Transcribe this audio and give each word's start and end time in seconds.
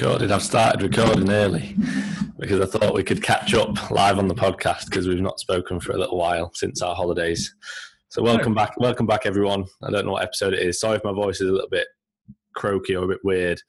recorded. 0.00 0.30
I've 0.30 0.44
started 0.44 0.80
recording 0.80 1.28
early 1.28 1.74
because 2.38 2.60
I 2.60 2.66
thought 2.66 2.94
we 2.94 3.02
could 3.02 3.20
catch 3.20 3.52
up 3.52 3.90
live 3.90 4.20
on 4.20 4.28
the 4.28 4.34
podcast 4.34 4.84
because 4.84 5.08
we've 5.08 5.20
not 5.20 5.40
spoken 5.40 5.80
for 5.80 5.90
a 5.90 5.98
little 5.98 6.16
while 6.16 6.52
since 6.54 6.82
our 6.82 6.94
holidays. 6.94 7.52
So 8.08 8.22
welcome 8.22 8.54
back, 8.54 8.78
welcome 8.78 9.06
back, 9.06 9.22
everyone. 9.26 9.64
I 9.82 9.90
don't 9.90 10.06
know 10.06 10.12
what 10.12 10.22
episode 10.22 10.54
it 10.54 10.60
is. 10.60 10.78
Sorry 10.78 10.98
if 10.98 11.04
my 11.04 11.12
voice 11.12 11.40
is 11.40 11.48
a 11.48 11.52
little 11.52 11.68
bit 11.68 11.88
croaky 12.54 12.94
or 12.94 13.06
a 13.06 13.08
bit 13.08 13.18
weird. 13.24 13.60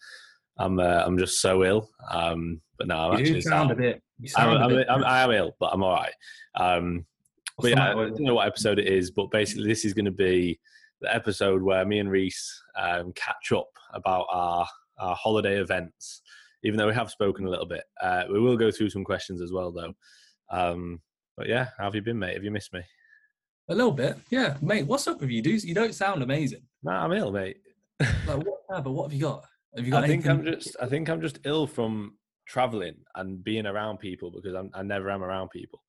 I'm 0.60 0.80
uh, 0.80 1.02
I'm 1.04 1.18
just 1.18 1.42
so 1.42 1.64
ill. 1.64 1.90
Um, 2.12 2.62
but 2.78 2.88
no, 2.88 2.96
I'm 2.96 3.14
You 3.14 3.26
actually 3.26 3.42
sound 3.42 3.72
a 3.72 3.76
bit. 3.76 4.04
Sound 4.28 4.52
I'm, 4.52 4.62
a 4.62 4.66
I'm, 4.66 4.70
bit. 4.70 4.88
I'm, 4.88 5.04
I 5.06 5.22
am 5.22 5.32
ill, 5.32 5.56
but 5.60 5.72
I'm 5.74 5.82
all 5.82 5.94
right. 5.94 6.14
Um, 6.54 7.08
but 7.58 7.72
yeah, 7.72 7.90
I 7.90 7.94
don't 7.96 8.20
know 8.20 8.36
what 8.36 8.46
episode 8.46 8.78
it 8.78 8.88
is, 8.88 9.10
but 9.10 9.32
basically 9.32 9.68
this 9.68 9.84
is 9.84 9.96
going 9.96 10.06
to 10.06 10.12
be 10.12 10.60
the 11.02 11.12
episode 11.12 11.64
where 11.64 11.86
me 11.86 11.98
and 11.98 12.12
Reese 12.12 12.62
um, 12.78 13.14
catch 13.14 13.52
up 13.52 13.70
about 13.96 14.28
our, 14.30 14.68
our 15.00 15.16
holiday 15.16 15.60
events. 15.60 16.22
Even 16.64 16.78
though 16.78 16.88
we 16.88 16.94
have 16.94 17.10
spoken 17.10 17.46
a 17.46 17.50
little 17.50 17.66
bit, 17.66 17.84
uh, 18.02 18.24
we 18.32 18.40
will 18.40 18.58
go 18.58 18.70
through 18.70 18.90
some 18.90 19.04
questions 19.04 19.42
as 19.42 19.52
well, 19.52 19.72
though. 19.72 19.94
Um, 20.52 21.00
but 21.38 21.48
yeah, 21.48 21.70
how 21.78 21.86
have 21.86 21.96
you 21.96 22.02
been, 22.02 22.20
mate? 22.20 22.34
Have 22.34 22.44
you 22.44 22.52
missed 22.52 22.74
me? 22.74 22.82
A 23.70 23.76
little 23.76 23.92
bit, 23.92 24.18
yeah, 24.30 24.58
mate. 24.62 24.86
What's 24.88 25.08
up 25.08 25.22
with 25.22 25.30
you, 25.30 25.42
dudes? 25.42 25.64
You 25.64 25.74
don't 25.76 25.94
sound 25.96 26.22
amazing. 26.24 26.64
No, 26.84 26.92
I'm 26.92 27.14
ill, 27.14 27.32
mate. 27.32 27.58
Like, 28.00 28.46
what? 28.46 28.62
yeah, 28.72 28.82
but 28.82 28.92
what 28.92 29.04
have 29.04 29.14
you 29.14 29.22
got? 29.22 29.46
Have 29.76 29.86
you 29.86 29.92
got 29.92 30.04
I 30.04 30.08
think 30.08 30.26
I'm 30.28 30.44
just 30.44 30.76
I 30.82 30.88
think 30.88 31.10
I'm 31.10 31.22
just 31.22 31.40
ill 31.46 31.68
from 31.68 32.18
traveling 32.48 32.96
and 33.16 33.44
being 33.44 33.68
around 33.68 34.00
people 34.00 34.32
because 34.32 34.56
I'm, 34.56 34.72
I 34.74 34.82
never 34.82 35.12
am 35.12 35.24
around 35.24 35.50
people. 35.52 35.84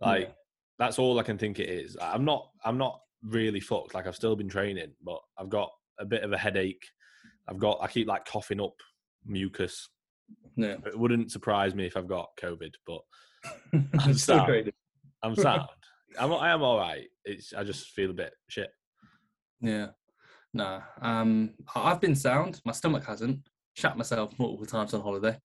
Like 0.00 0.28
Yeah. 0.28 0.32
that's 0.78 0.98
all 0.98 1.18
I 1.18 1.22
can 1.22 1.36
think 1.36 1.58
it 1.60 1.68
is. 1.68 1.96
I'm 2.00 2.24
not 2.24 2.48
I'm 2.64 2.78
not 2.78 2.98
really 3.22 3.60
fucked. 3.60 3.94
Like 3.94 4.06
I've 4.06 4.16
still 4.16 4.34
been 4.34 4.48
training, 4.48 4.92
but 5.04 5.20
I've 5.38 5.50
got 5.50 5.70
a 6.00 6.06
bit 6.06 6.22
of 6.22 6.32
a 6.32 6.38
headache. 6.38 6.82
I've 7.48 7.58
got 7.58 7.78
I 7.80 7.88
keep 7.88 8.06
like 8.06 8.24
coughing 8.24 8.60
up 8.60 8.74
mucus. 9.24 9.88
Yeah. 10.56 10.76
It 10.86 10.98
wouldn't 10.98 11.32
surprise 11.32 11.74
me 11.74 11.86
if 11.86 11.96
I've 11.96 12.08
got 12.08 12.28
COVID, 12.40 12.72
but 12.86 13.00
so 14.06 14.12
sound. 14.12 14.72
I'm 15.22 15.34
sound. 15.36 15.68
I'm 16.18 16.32
I 16.32 16.50
am 16.50 16.62
all 16.62 16.78
right. 16.78 17.06
It's 17.24 17.52
I 17.54 17.64
just 17.64 17.88
feel 17.88 18.10
a 18.10 18.14
bit 18.14 18.32
shit. 18.48 18.70
Yeah. 19.60 19.88
Nah. 20.54 20.80
Um, 21.00 21.54
I've 21.74 22.00
been 22.00 22.14
sound. 22.14 22.60
My 22.64 22.72
stomach 22.72 23.04
hasn't. 23.04 23.40
Shat 23.74 23.96
myself 23.96 24.32
multiple 24.38 24.66
times 24.66 24.92
on 24.94 25.02
holiday. 25.02 25.38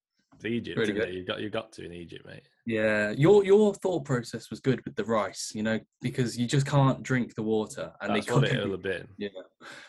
It's 0.45 0.51
Egypt, 0.53 0.77
Really 0.77 0.93
good. 0.93 1.13
You 1.13 1.23
got 1.25 1.41
you 1.41 1.49
got 1.49 1.71
to 1.73 1.85
in 1.85 1.93
Egypt, 1.93 2.25
mate. 2.25 2.43
Yeah. 2.65 3.11
Your 3.11 3.43
your 3.43 3.73
thought 3.75 4.05
process 4.05 4.49
was 4.49 4.59
good 4.59 4.83
with 4.85 4.95
the 4.95 5.05
rice, 5.05 5.51
you 5.53 5.63
know, 5.63 5.79
because 6.01 6.37
you 6.37 6.47
just 6.47 6.65
can't 6.65 7.01
drink 7.03 7.35
the 7.35 7.43
water 7.43 7.91
and 8.01 8.15
That's 8.15 8.25
they 8.25 8.31
cook 8.33 8.43
it 8.43 8.51
every- 8.57 8.71
have 8.71 8.81
been. 8.83 9.07
Yeah, 9.17 9.29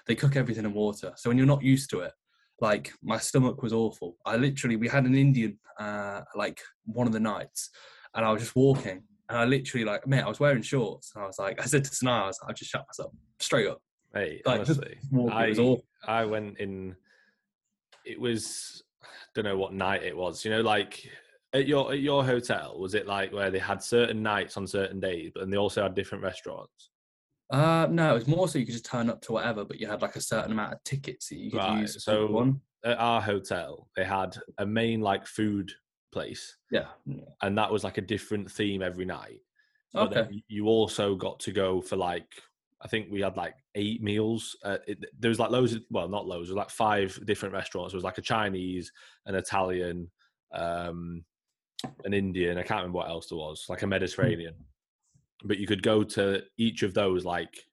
they 0.07 0.15
cook 0.15 0.37
everything 0.37 0.65
in 0.65 0.73
water. 0.75 1.13
So 1.17 1.31
when 1.31 1.39
you're 1.39 1.47
not 1.47 1.63
used 1.63 1.91
to 1.91 2.01
it, 2.01 2.13
like 2.61 2.93
my 3.03 3.19
stomach 3.19 3.63
was 3.63 3.73
awful. 3.73 4.17
I 4.25 4.37
literally, 4.37 4.77
we 4.77 4.89
had 4.89 5.05
an 5.05 5.15
Indian, 5.15 5.59
uh, 5.79 6.21
like 6.37 6.61
one 6.85 7.07
of 7.07 7.13
the 7.13 7.21
nights, 7.21 7.71
and 8.15 8.25
I 8.25 8.31
was 8.31 8.43
just 8.43 8.55
walking, 8.55 9.03
and 9.29 9.39
I 9.39 9.45
literally, 9.45 9.85
like, 9.85 10.07
mate, 10.07 10.21
I 10.23 10.29
was 10.29 10.39
wearing 10.39 10.63
shorts, 10.63 11.13
and 11.15 11.25
I 11.25 11.27
was 11.27 11.39
like, 11.39 11.61
I 11.61 11.65
said 11.65 11.85
to 11.85 11.91
Sanaya, 11.91 12.23
I 12.23 12.27
was, 12.29 12.39
I 12.49 12.53
just 12.53 12.71
shut 12.71 12.87
myself 12.89 13.13
straight 13.41 13.67
up. 13.67 13.83
Hey, 14.15 14.41
Like, 14.47 14.61
honestly, 14.61 14.99
walking, 15.11 15.83
I. 16.07 16.21
I 16.21 16.25
went 16.27 16.59
in. 16.61 16.95
It 18.05 18.21
was 18.21 18.84
don't 19.35 19.45
know 19.45 19.57
what 19.59 19.73
night 19.73 20.03
it 20.03 20.17
was. 20.17 20.45
You 20.45 20.51
know, 20.51 20.61
like 20.61 21.09
at 21.53 21.67
your 21.67 21.93
at 21.93 22.01
your 22.01 22.25
hotel, 22.25 22.79
was 22.79 22.95
it 22.95 23.07
like 23.07 23.33
where 23.33 23.51
they 23.51 23.59
had 23.59 23.83
certain 23.83 24.23
nights 24.23 24.57
on 24.57 24.67
certain 24.67 25.01
days, 25.01 25.31
but 25.35 25.43
and 25.45 25.53
they 25.53 25.57
also 25.57 25.83
had 25.83 25.95
different 25.95 26.25
restaurants? 26.25 26.91
Uh, 27.51 27.87
no, 27.91 28.11
it 28.13 28.15
was 28.15 28.27
more 28.29 28.49
so 28.49 28.59
you 28.59 28.65
could 28.65 28.73
just 28.73 28.87
turn 28.87 29.11
up 29.11 29.21
to 29.23 29.33
whatever, 29.33 29.65
but 29.65 29.79
you 29.79 29.87
had 29.87 30.03
like 30.03 30.17
a 30.17 30.21
certain 30.21 30.51
amount 30.53 30.73
of 30.73 30.83
tickets 30.83 31.29
that 31.29 31.37
you 31.37 31.51
could 31.51 31.59
Right, 31.59 31.81
use. 31.81 32.03
so- 32.03 32.27
one, 32.27 32.61
At 32.85 32.99
our 32.99 33.21
hotel, 33.21 33.89
they 33.97 34.05
had 34.05 34.37
a 34.59 34.67
main 34.67 35.01
like 35.01 35.27
food 35.27 35.71
place, 36.13 36.57
yeah, 36.71 36.89
and 37.43 37.57
that 37.59 37.71
was 37.71 37.85
like 37.85 37.99
a 37.99 38.03
different 38.03 38.51
theme 38.51 38.83
every 38.83 39.05
night. 39.05 39.41
But 39.93 40.07
okay, 40.09 40.23
then 40.23 40.43
you 40.49 40.67
also 40.67 41.15
got 41.15 41.39
to 41.41 41.53
go 41.53 41.81
for 41.81 41.97
like 41.97 42.27
I 42.85 42.89
think 42.89 43.09
we 43.11 43.23
had 43.23 43.37
like 43.37 43.55
eight 43.75 44.03
meals. 44.03 44.57
Uh, 44.63 44.77
it, 44.87 45.03
there 45.19 45.31
was 45.31 45.39
like 45.39 45.51
loads 45.51 45.73
of 45.73 45.83
well, 45.91 46.09
not 46.09 46.27
loads. 46.27 46.49
There 46.49 46.55
was 46.55 46.59
like 46.59 46.71
five 46.71 47.19
different 47.25 47.55
restaurants. 47.55 47.93
There 47.93 47.97
was 47.97 48.05
like 48.05 48.19
a 48.19 48.23
Chinese, 48.23 48.93
an 49.25 49.35
Italian, 49.35 50.11
um, 50.53 51.25
an 52.05 52.13
Indian. 52.13 52.59
I 52.59 52.63
can't 52.63 52.81
remember 52.81 52.99
what 52.99 53.09
else 53.09 53.29
there 53.29 53.39
was. 53.39 53.65
Like 53.69 53.83
a 53.83 53.87
Mediterranean. 53.87 54.55
But 55.45 55.59
you 55.59 55.67
could 55.67 55.83
go 55.83 56.05
to 56.05 56.43
each 56.59 56.83
of 56.83 56.95
those 56.95 57.25
like. 57.25 57.65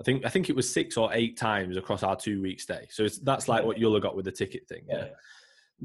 I 0.00 0.04
think 0.04 0.26
I 0.26 0.28
think 0.28 0.50
it 0.50 0.56
was 0.56 0.70
six 0.70 0.96
or 0.96 1.08
eight 1.14 1.38
times 1.38 1.76
across 1.76 2.02
our 2.02 2.16
two 2.16 2.42
week 2.42 2.60
stay. 2.60 2.86
So 2.90 3.04
it's, 3.04 3.20
that's 3.20 3.48
like 3.48 3.64
what 3.64 3.78
you'll 3.78 3.94
have 3.94 4.02
got 4.02 4.16
with 4.16 4.24
the 4.24 4.32
ticket 4.32 4.68
thing. 4.68 4.82
Yeah. 4.88 5.06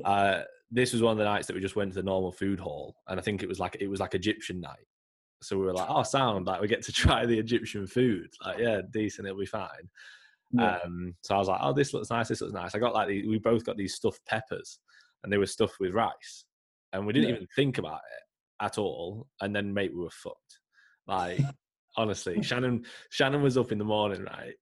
Uh, 0.03 0.44
this 0.72 0.94
was 0.94 1.02
one 1.02 1.12
of 1.12 1.18
the 1.18 1.24
nights 1.24 1.48
that 1.48 1.56
we 1.56 1.62
just 1.62 1.75
went 1.75 1.92
to 1.92 1.96
the 1.96 2.03
normal 2.03 2.31
food 2.31 2.59
hall, 2.59 2.96
and 3.08 3.19
I 3.19 3.24
think 3.24 3.44
it 3.44 3.50
was 3.50 3.59
like 3.59 3.78
it 3.80 3.88
was 3.88 4.00
like 4.00 4.16
Egyptian 4.16 4.59
night. 4.59 4.86
So 5.42 5.58
we 5.58 5.66
were 5.66 5.74
like, 5.74 5.88
"Oh, 5.90 6.04
sound 6.04 6.48
like 6.48 6.62
we 6.62 6.68
get 6.68 6.84
to 6.84 6.92
try 7.04 7.26
the 7.26 7.38
Egyptian 7.40 7.88
food. 7.88 8.30
Like, 8.44 8.60
yeah, 8.60 8.82
decent, 8.90 9.28
it'll 9.28 9.40
be 9.40 9.46
fine." 9.46 9.90
Yeah. 10.52 10.80
Um, 10.84 11.16
so 11.24 11.36
I 11.36 11.38
was 11.38 11.48
like, 11.48 11.60
"Oh, 11.62 11.74
this 11.74 11.94
looks 11.94 12.10
nice. 12.10 12.28
This 12.28 12.42
looks 12.42 12.54
nice." 12.54 12.76
I 12.76 12.80
got 12.80 12.94
like 12.94 13.08
these, 13.08 13.28
we 13.28 13.40
both 13.40 13.64
got 13.66 13.78
these 13.78 13.96
stuffed 13.96 14.26
peppers, 14.26 14.80
and 15.24 15.32
they 15.32 15.38
were 15.38 15.46
stuffed 15.46 15.80
with 15.80 15.94
rice, 15.94 16.46
and 16.94 17.06
we 17.06 17.14
didn't 17.14 17.30
Yeah. 17.30 17.36
even 17.36 17.48
think 17.56 17.78
about 17.78 18.02
it 18.18 18.66
at 18.66 18.78
all. 18.78 19.28
And 19.42 19.56
then, 19.56 19.74
mate, 19.74 19.94
we 19.94 20.02
were 20.02 20.10
fucked. 20.10 20.60
Like, 21.08 21.40
honestly, 21.98 22.42
Shannon 22.42 22.86
Shannon 23.10 23.42
was 23.42 23.58
up 23.58 23.72
in 23.72 23.78
the 23.78 23.86
morning, 23.86 24.24
right, 24.24 24.56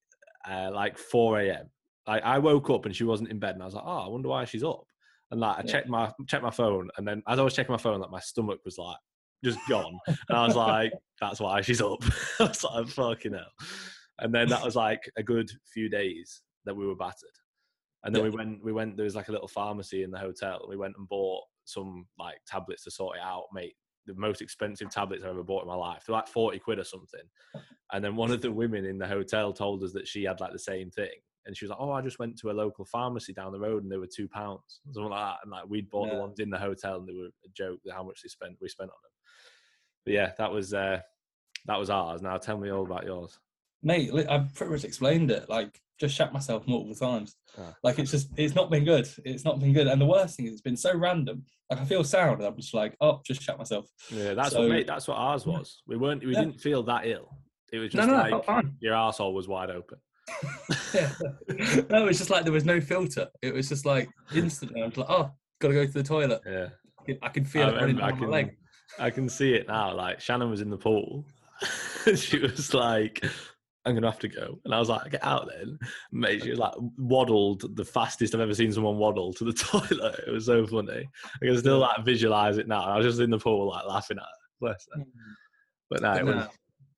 uh, 0.48 0.72
like 0.74 0.98
four 0.98 1.40
a.m. 1.40 1.70
Like 2.06 2.24
I 2.24 2.38
woke 2.40 2.70
up 2.70 2.86
and 2.86 2.96
she 2.96 3.04
wasn't 3.04 3.30
in 3.32 3.40
bed, 3.40 3.56
and 3.56 3.64
I 3.64 3.66
was 3.66 3.76
like, 3.76 3.84
"Oh, 3.86 4.06
I 4.06 4.08
wonder 4.08 4.30
why 4.30 4.46
she's 4.46 4.64
up." 4.64 4.84
And 5.32 5.42
like 5.42 5.58
I 5.58 5.62
Yeah. 5.64 5.72
checked 5.72 5.90
my 5.90 6.14
checked 6.28 6.44
my 6.44 6.52
phone, 6.52 6.90
and 6.98 7.08
then 7.08 7.24
as 7.28 7.40
I 7.40 7.44
was 7.44 7.54
checking 7.56 7.74
my 7.74 7.78
phone, 7.78 8.00
like 8.00 8.12
my 8.12 8.20
stomach 8.20 8.60
was 8.64 8.78
like 8.78 8.98
just 9.44 9.60
gone, 9.70 9.98
and 10.08 10.38
I 10.38 10.46
was 10.46 10.56
like, 10.56 10.92
"That's 11.22 11.40
why 11.40 11.62
she's 11.62 11.82
up." 11.82 12.04
I 12.40 12.44
was 12.46 12.64
like, 12.64 12.88
"Fucking 12.88 13.34
hell!" 13.34 13.52
And 14.20 14.34
then 14.34 14.50
that 14.50 14.64
was 14.64 14.76
like 14.76 15.02
a 15.18 15.24
good 15.24 15.50
few 15.74 15.90
days 15.90 16.42
that 16.66 16.76
we 16.76 16.86
were 16.88 16.96
battered, 16.96 17.30
and 18.04 18.14
then 18.16 18.24
Yeah. 18.24 18.30
we 18.30 18.36
went 18.36 18.64
we 18.64 18.72
went 18.74 18.98
there 18.98 19.04
was 19.06 19.16
like 19.16 19.30
a 19.30 19.32
little 19.32 19.48
pharmacy 19.48 20.04
in 20.04 20.12
the 20.12 20.20
hotel. 20.20 20.66
We 20.68 20.78
went 20.78 20.96
and 20.98 21.08
bought 21.08 21.44
some 21.66 22.08
like 22.18 22.38
tablets 22.48 22.84
to 22.86 22.92
sort 22.92 23.18
it 23.18 23.22
out, 23.24 23.46
mate. 23.54 23.76
The 24.06 24.16
most 24.16 24.42
expensive 24.42 24.90
tablets 24.90 25.24
I've 25.24 25.32
ever 25.32 25.44
bought 25.44 25.64
in 25.64 25.68
my 25.68 25.76
life. 25.76 26.04
They're 26.08 26.16
like 26.16 26.28
forty 26.28 26.60
quid 26.60 26.80
or 26.80 26.84
something. 26.86 27.20
And 27.92 28.04
then 28.04 28.16
one 28.16 28.32
of 28.32 28.42
the 28.42 28.52
women 28.52 28.86
in 28.86 28.98
the 28.98 29.08
hotel 29.08 29.54
told 29.54 29.84
us 29.84 29.94
that 29.94 30.08
she 30.08 30.24
had 30.24 30.40
like 30.40 30.52
the 30.54 30.60
same 30.60 30.90
thing. 30.92 31.12
And 31.46 31.56
she 31.56 31.64
was 31.66 31.70
like, 31.70 31.80
"Oh, 31.80 31.92
I 31.92 32.02
just 32.02 32.20
went 32.20 32.38
to 32.40 32.50
a 32.50 32.54
local 32.54 32.84
pharmacy 32.86 33.32
down 33.34 33.52
the 33.54 33.60
road, 33.60 33.84
and 33.84 33.92
they 33.92 33.98
were 33.98 34.08
two 34.08 34.28
pounds, 34.28 34.82
something 34.92 35.10
like 35.12 35.20
that." 35.34 35.38
And 35.44 35.52
like 35.52 35.66
we'd 35.70 35.90
bought 35.90 36.10
the 36.10 36.16
ones 36.20 36.40
in 36.40 36.50
the 36.50 36.58
hotel, 36.58 36.98
and 36.98 37.08
they 37.08 37.14
were 37.14 37.28
a 37.28 37.50
joke 37.54 37.80
how 37.92 38.04
much 38.04 38.22
they 38.24 38.28
spent. 38.30 38.58
We 38.60 38.68
spent 38.68 38.90
on 38.90 38.96
them. 39.04 39.12
But 40.08 40.14
yeah, 40.14 40.32
that 40.38 40.52
was 40.52 40.74
uh, 40.74 41.02
that 41.66 41.78
was 41.78 41.90
ours. 41.90 42.22
Now 42.22 42.38
tell 42.38 42.58
me 42.58 42.72
all 42.72 42.86
about 42.86 43.04
yours. 43.06 43.38
mate, 43.84 44.10
I've 44.30 44.54
pretty 44.56 44.72
much 44.72 44.86
explained 44.86 45.30
it. 45.32 45.50
Like, 45.50 45.82
just 46.00 46.16
shat 46.16 46.32
myself 46.32 46.66
multiple 46.66 46.96
times. 46.96 47.36
Ah. 47.60 47.74
Like, 47.84 48.00
it's 48.00 48.12
just, 48.12 48.30
it's 48.38 48.56
not 48.56 48.70
been 48.72 48.86
good. 48.86 49.08
It's 49.26 49.44
not 49.44 49.60
been 49.60 49.74
good. 49.74 49.88
And 49.88 50.00
the 50.00 50.06
worst 50.06 50.38
thing 50.38 50.46
is, 50.46 50.54
it's 50.54 50.62
been 50.62 50.78
so 50.78 50.96
random. 50.96 51.44
Like, 51.70 51.82
I 51.82 51.86
feel 51.86 52.04
sound, 52.06 52.38
and 52.38 52.46
I'm 52.48 52.56
just 52.56 52.74
like, 52.74 52.96
oh, 53.02 53.20
just 53.26 53.42
shat 53.42 53.58
myself. 53.58 53.88
Yeah, 54.10 54.34
that's 54.34 54.52
So- 54.54 54.62
what 54.62 54.70
mate, 54.70 54.88
that's 54.88 55.08
what 55.10 55.16
ours 55.18 55.46
was. 55.46 55.82
We 55.88 55.98
weren't 55.98 56.24
we 56.26 56.34
Yeah. 56.34 56.42
didn't 56.46 56.62
feel 56.62 56.84
that 56.84 57.06
ill. 57.06 57.38
It 57.74 57.80
was 57.80 57.92
just 57.92 58.08
no, 58.08 58.16
no, 58.30 58.44
like 58.48 58.66
your 58.80 58.94
asshole 58.96 59.34
was 59.34 59.50
wide 59.50 59.70
open. 59.72 59.98
yeah. 60.94 61.12
No, 61.90 62.04
it 62.04 62.06
was 62.06 62.18
just 62.18 62.30
like 62.30 62.44
there 62.46 62.54
was 62.54 62.64
no 62.66 62.80
filter. 62.80 63.28
It 63.42 63.54
was 63.54 63.68
just 63.68 63.86
like 63.86 64.08
instantly. 64.34 64.82
I 64.82 64.86
was 64.86 64.96
like, 64.96 65.10
oh, 65.10 65.32
gotta 65.60 65.74
go 65.74 65.86
to 65.86 65.92
the 65.92 66.04
toilet. 66.04 66.42
Yeah. 66.46 66.68
I 67.22 67.30
can, 67.30 67.46
feel 67.46 67.68
I 67.68 67.70
it 67.70 67.76
running 67.76 67.98
down 67.98 68.20
my 68.20 68.28
leg. 68.28 68.58
I 69.00 69.10
can 69.10 69.30
see 69.30 69.54
it 69.54 69.68
now. 69.68 69.94
Like 69.94 70.20
Shannon 70.20 70.50
was 70.50 70.62
in 70.62 70.70
the 70.70 70.78
pool. 70.78 71.26
she 72.16 72.40
was 72.40 72.74
like, 72.74 73.24
I'm 73.86 73.96
gonna 73.96 74.10
have 74.10 74.20
to 74.20 74.28
go. 74.28 74.60
And 74.66 74.74
I 74.76 74.80
was 74.80 74.90
like, 74.90 75.12
get 75.12 75.24
out 75.24 75.50
then. 75.56 75.80
Mate, 76.12 76.44
she 76.44 76.50
was 76.50 76.60
like 76.60 76.74
waddled 76.98 77.76
the 77.76 77.86
fastest 77.86 78.36
I've 78.36 78.42
ever 78.42 78.54
seen 78.54 78.72
someone 78.72 78.98
waddle 78.98 79.34
to 79.34 79.44
the 79.44 79.54
toilet. 79.54 80.24
It 80.28 80.32
was 80.32 80.46
so 80.46 80.66
funny. 80.68 81.08
I 81.42 81.46
can 81.46 81.58
still 81.58 81.80
like 81.80 82.04
visualize 82.04 82.58
it 82.58 82.68
now. 82.68 82.84
I 82.84 82.98
was 82.98 83.06
just 83.06 83.20
in 83.20 83.30
the 83.30 83.40
pool 83.40 83.70
like 83.70 83.86
laughing 83.86 84.18
at 84.18 84.24
her. 84.24 84.30
Bless 84.60 84.88
her. 84.94 85.04
But 85.90 86.02
no, 86.02 86.12
But 86.12 86.20
it 86.20 86.26
was 86.26 86.36
no. 86.36 86.48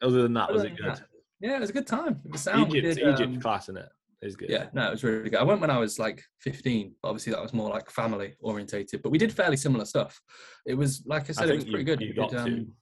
other 0.07 0.21
than 0.23 0.33
that, 0.33 0.51
was 0.51 0.63
it 0.63 0.77
good? 0.77 0.99
Yeah, 1.41 1.57
it 1.57 1.61
was 1.61 1.69
a 1.69 1.73
good 1.73 1.87
time. 1.87 2.19
It 2.25 2.31
was 2.31 2.41
sound. 2.41 2.71
We 2.71 2.79
Egypt, 2.79 2.97
did, 2.99 3.13
Egypt 3.13 3.35
um, 3.35 3.39
class 3.41 3.69
in 3.69 3.77
it. 3.77 3.87
Is 4.21 4.35
good. 4.35 4.49
Yeah, 4.49 4.67
no, 4.73 4.87
it 4.89 4.91
was 4.91 5.03
really 5.03 5.29
good. 5.29 5.39
I 5.39 5.43
went 5.43 5.61
when 5.61 5.69
I 5.69 5.77
was 5.77 5.97
like 5.97 6.21
15. 6.41 6.93
But 7.01 7.07
obviously, 7.09 7.31
that 7.33 7.41
was 7.41 7.53
more 7.53 7.69
like 7.69 7.89
family 7.89 8.35
orientated. 8.41 9.01
But 9.01 9.11
we 9.11 9.17
did 9.17 9.31
fairly 9.31 9.55
similar 9.55 9.85
stuff. 9.85 10.19
It 10.65 10.73
was 10.73 11.03
like 11.05 11.23
I 11.23 11.29
I 11.29 11.31
said, 11.31 11.49
it 11.49 11.55
was 11.55 11.63
think 11.63 11.75
pretty 11.75 11.89
you, 11.91 11.97
good. 11.97 12.01
you 12.05 12.13
got 12.13 12.31
to. 12.31 12.39
um, 12.41 12.73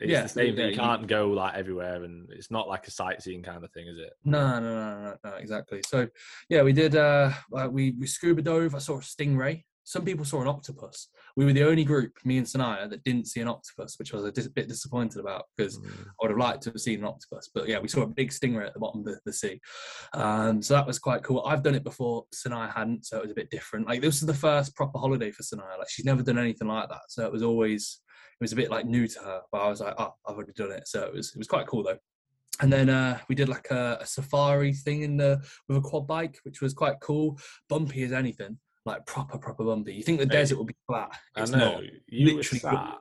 It's 0.00 0.10
yeah, 0.10 0.22
the 0.22 0.28
same 0.30 0.46
thing. 0.54 0.58
yeah, 0.58 0.64
You 0.66 0.70
you- 0.70 0.76
can't 0.78 1.06
go 1.06 1.28
like 1.30 1.54
everywhere, 1.56 2.04
and 2.04 2.30
it's 2.30 2.50
not 2.50 2.68
like 2.68 2.86
a 2.86 2.90
sightseeing 2.90 3.42
kind 3.42 3.62
of 3.64 3.70
thing, 3.72 3.86
is 3.86 3.98
it? 3.98 4.12
No, 4.24 4.60
no, 4.60 4.74
no, 4.74 5.02
no, 5.02 5.16
no, 5.30 5.36
exactly. 5.36 5.82
So, 5.86 6.08
yeah, 6.48 6.62
we 6.62 6.72
did. 6.72 6.96
uh 6.96 7.32
like, 7.50 7.70
We 7.70 7.90
we 7.90 8.06
scuba 8.06 8.40
dove. 8.40 8.74
I 8.74 8.78
saw 8.78 8.96
a 8.96 9.00
stingray. 9.02 9.64
some 9.84 10.04
people 10.06 10.24
saw 10.24 10.40
an 10.40 10.48
octopus. 10.48 11.08
We 11.36 11.44
were 11.44 11.52
the 11.52 11.64
only 11.64 11.84
group, 11.84 12.12
me 12.24 12.38
and 12.38 12.46
Sanaya, 12.46 12.88
that 12.90 13.04
didn't 13.04 13.26
see 13.28 13.40
an 13.40 13.48
octopus, 13.48 13.98
which 13.98 14.12
I 14.12 14.16
was 14.16 14.26
a 14.26 14.32
dis- 14.32 14.48
bit 14.48 14.68
disappointed 14.68 15.20
about 15.20 15.44
because 15.56 15.78
Mm. 15.78 16.06
I 16.08 16.14
would 16.22 16.30
have 16.30 16.38
liked 16.38 16.62
to 16.64 16.70
have 16.70 16.80
seen 16.80 17.00
an 17.00 17.04
octopus. 17.04 17.50
But 17.54 17.68
yeah, 17.68 17.78
we 17.78 17.88
saw 17.88 18.02
a 18.02 18.06
big 18.06 18.30
stingray 18.30 18.66
at 18.66 18.74
the 18.74 18.80
bottom 18.80 19.00
of 19.00 19.06
the, 19.06 19.20
the 19.24 19.32
sea. 19.32 19.60
Um, 20.14 20.62
so 20.62 20.74
that 20.74 20.86
was 20.86 20.98
quite 20.98 21.22
cool. 21.22 21.44
I've 21.46 21.62
done 21.62 21.74
it 21.74 21.84
before, 21.84 22.24
Sanaya 22.34 22.72
hadn't, 22.74 23.06
so 23.06 23.18
it 23.18 23.22
was 23.22 23.30
a 23.30 23.34
bit 23.34 23.50
different. 23.50 23.86
Like 23.86 24.00
this 24.00 24.20
was 24.20 24.26
the 24.26 24.34
first 24.34 24.74
proper 24.74 24.98
holiday 24.98 25.30
for 25.30 25.42
Sanaya. 25.42 25.78
Like 25.78 25.90
she's 25.90 26.04
never 26.06 26.22
done 26.22 26.38
anything 26.38 26.68
like 26.68 26.88
that. 26.88 27.02
So 27.08 27.24
it 27.24 27.32
was 27.32 27.42
always 27.42 28.00
it 28.40 28.44
was 28.44 28.52
a 28.52 28.56
bit 28.56 28.70
like 28.70 28.86
new 28.86 29.06
to 29.08 29.18
her. 29.20 29.40
But 29.52 29.62
I 29.62 29.68
was 29.68 29.80
like, 29.80 29.94
oh, 29.98 30.14
I've 30.26 30.36
already 30.36 30.52
done 30.52 30.72
it. 30.72 30.86
So 30.88 31.02
it 31.02 31.12
was 31.14 31.30
it 31.30 31.38
was 31.38 31.48
quite 31.48 31.66
cool 31.66 31.82
though. 31.82 31.98
And 32.60 32.72
then 32.72 32.88
uh, 32.90 33.18
we 33.28 33.36
did 33.36 33.48
like 33.48 33.70
a, 33.70 33.98
a 34.00 34.06
safari 34.06 34.72
thing 34.72 35.02
in 35.02 35.16
the 35.16 35.40
with 35.68 35.78
a 35.78 35.80
quad 35.80 36.06
bike, 36.08 36.38
which 36.42 36.60
was 36.60 36.74
quite 36.74 36.98
cool. 37.00 37.38
Bumpy 37.68 38.02
as 38.02 38.12
anything, 38.12 38.58
like 38.88 39.06
proper 39.06 39.38
proper 39.38 39.64
bumpy. 39.64 39.94
You 39.94 40.02
think 40.02 40.18
the 40.18 40.26
desert 40.26 40.58
would 40.58 40.66
be 40.66 40.76
flat? 40.86 41.10
I 41.36 41.44
know 41.44 41.58
not. 41.58 41.82
you 42.08 42.26
were 42.26 42.36
Literally 42.38 42.60
sat. 42.60 42.94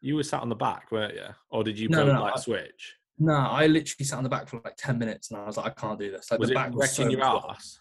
You 0.00 0.16
were 0.16 0.22
sat 0.22 0.42
on 0.42 0.48
the 0.48 0.56
back, 0.56 0.90
weren't 0.90 1.14
you? 1.14 1.26
Or 1.50 1.64
did 1.64 1.78
you 1.78 1.88
No, 1.88 2.04
no, 2.04 2.12
no, 2.14 2.22
like 2.22 2.36
I- 2.36 2.40
switch? 2.40 2.96
No, 3.18 3.34
I 3.34 3.66
literally 3.66 4.04
sat 4.04 4.16
on 4.16 4.24
the 4.24 4.30
back 4.30 4.48
for 4.48 4.60
like 4.64 4.76
ten 4.76 4.98
minutes, 4.98 5.30
and 5.30 5.40
I 5.40 5.46
was 5.46 5.56
like, 5.56 5.66
I 5.66 5.80
can't 5.80 5.98
do 5.98 6.10
this. 6.10 6.30
Like 6.30 6.40
Was 6.40 6.48
the 6.48 6.54
it 6.54 6.56
back 6.56 6.74
was 6.74 6.92
so 6.92 7.08
your 7.08 7.22
ass? 7.22 7.78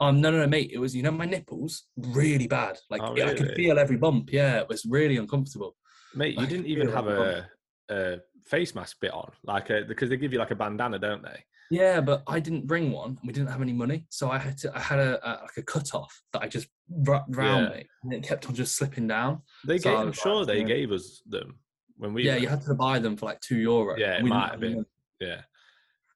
Um, 0.00 0.20
no, 0.20 0.30
no, 0.30 0.38
no, 0.38 0.46
mate. 0.46 0.70
It 0.72 0.78
was 0.78 0.96
you 0.96 1.02
know 1.02 1.10
my 1.10 1.26
nipples 1.26 1.84
really 1.96 2.46
bad. 2.46 2.78
Like 2.88 3.02
Oh, 3.02 3.14
yeah, 3.16 3.28
I 3.28 3.34
could 3.34 3.54
feel 3.54 3.78
every 3.78 3.98
bump. 3.98 4.32
Yeah, 4.32 4.60
it 4.60 4.68
was 4.68 4.84
really 4.86 5.16
uncomfortable. 5.18 5.76
Mate, 6.14 6.38
you 6.40 6.46
didn't 6.46 6.66
even 6.66 6.88
have 6.88 7.06
a, 7.06 7.46
a 7.90 8.16
face 8.46 8.74
mask 8.74 8.96
bit 9.00 9.12
on, 9.12 9.30
like 9.44 9.70
a, 9.70 9.82
because 9.86 10.08
they 10.08 10.16
give 10.16 10.32
you 10.32 10.38
like 10.38 10.50
a 10.50 10.56
bandana, 10.56 10.98
don't 10.98 11.22
they? 11.22 11.44
Yeah, 11.70 12.00
but 12.00 12.24
I 12.26 12.40
didn't 12.40 12.66
bring 12.66 12.90
one. 12.90 13.16
We 13.24 13.32
didn't 13.32 13.50
have 13.50 13.62
any 13.62 13.72
money, 13.72 14.04
so 14.10 14.28
I 14.30 14.38
had 14.38 14.58
to. 14.58 14.76
I 14.76 14.80
had 14.80 14.98
a, 14.98 15.20
a 15.28 15.30
like 15.42 15.56
a 15.56 15.62
cut 15.62 15.94
off 15.94 16.20
that 16.32 16.42
I 16.42 16.48
just 16.48 16.66
wrapped 16.90 17.34
around 17.36 17.64
Yeah. 17.64 17.68
me, 17.76 17.86
and 18.02 18.12
it 18.12 18.24
kept 18.24 18.48
on 18.48 18.54
just 18.56 18.76
slipping 18.76 19.06
down. 19.06 19.42
They 19.64 19.78
So 19.78 19.90
gave. 19.90 19.98
I'm 20.00 20.06
was 20.08 20.16
like, 20.16 20.22
sure 20.22 20.44
they 20.46 20.58
yeah. 20.60 20.64
gave 20.66 20.90
us 20.90 21.22
them 21.26 21.58
when 21.96 22.12
we. 22.12 22.24
yeah, 22.24 22.32
went. 22.32 22.42
you 22.42 22.48
had 22.48 22.62
to 22.62 22.74
buy 22.74 22.98
them 22.98 23.16
for 23.16 23.26
like 23.26 23.40
two 23.40 23.56
euro. 23.58 23.96
Yeah, 23.96 24.18
it 24.18 24.24
might 24.24 24.50
have 24.50 24.60
been. 24.60 24.84
Yeah, 25.20 25.42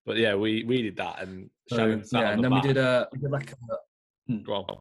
but 0.04 0.16
yeah, 0.16 0.34
we 0.34 0.64
we 0.64 0.82
did 0.82 0.96
that, 0.96 1.22
and 1.22 1.48
So, 1.68 1.76
Shannon 1.76 2.04
yeah, 2.12 2.30
and 2.30 2.38
the 2.38 2.42
then 2.42 2.50
back. 2.50 2.62
we 2.64 2.68
did 2.68 2.76
a 2.78 3.08
we 3.12 3.18
did 3.20 3.30
like 3.30 3.52
a, 3.52 3.56
hmm. 4.26 4.42
Go 4.42 4.54
on. 4.54 4.78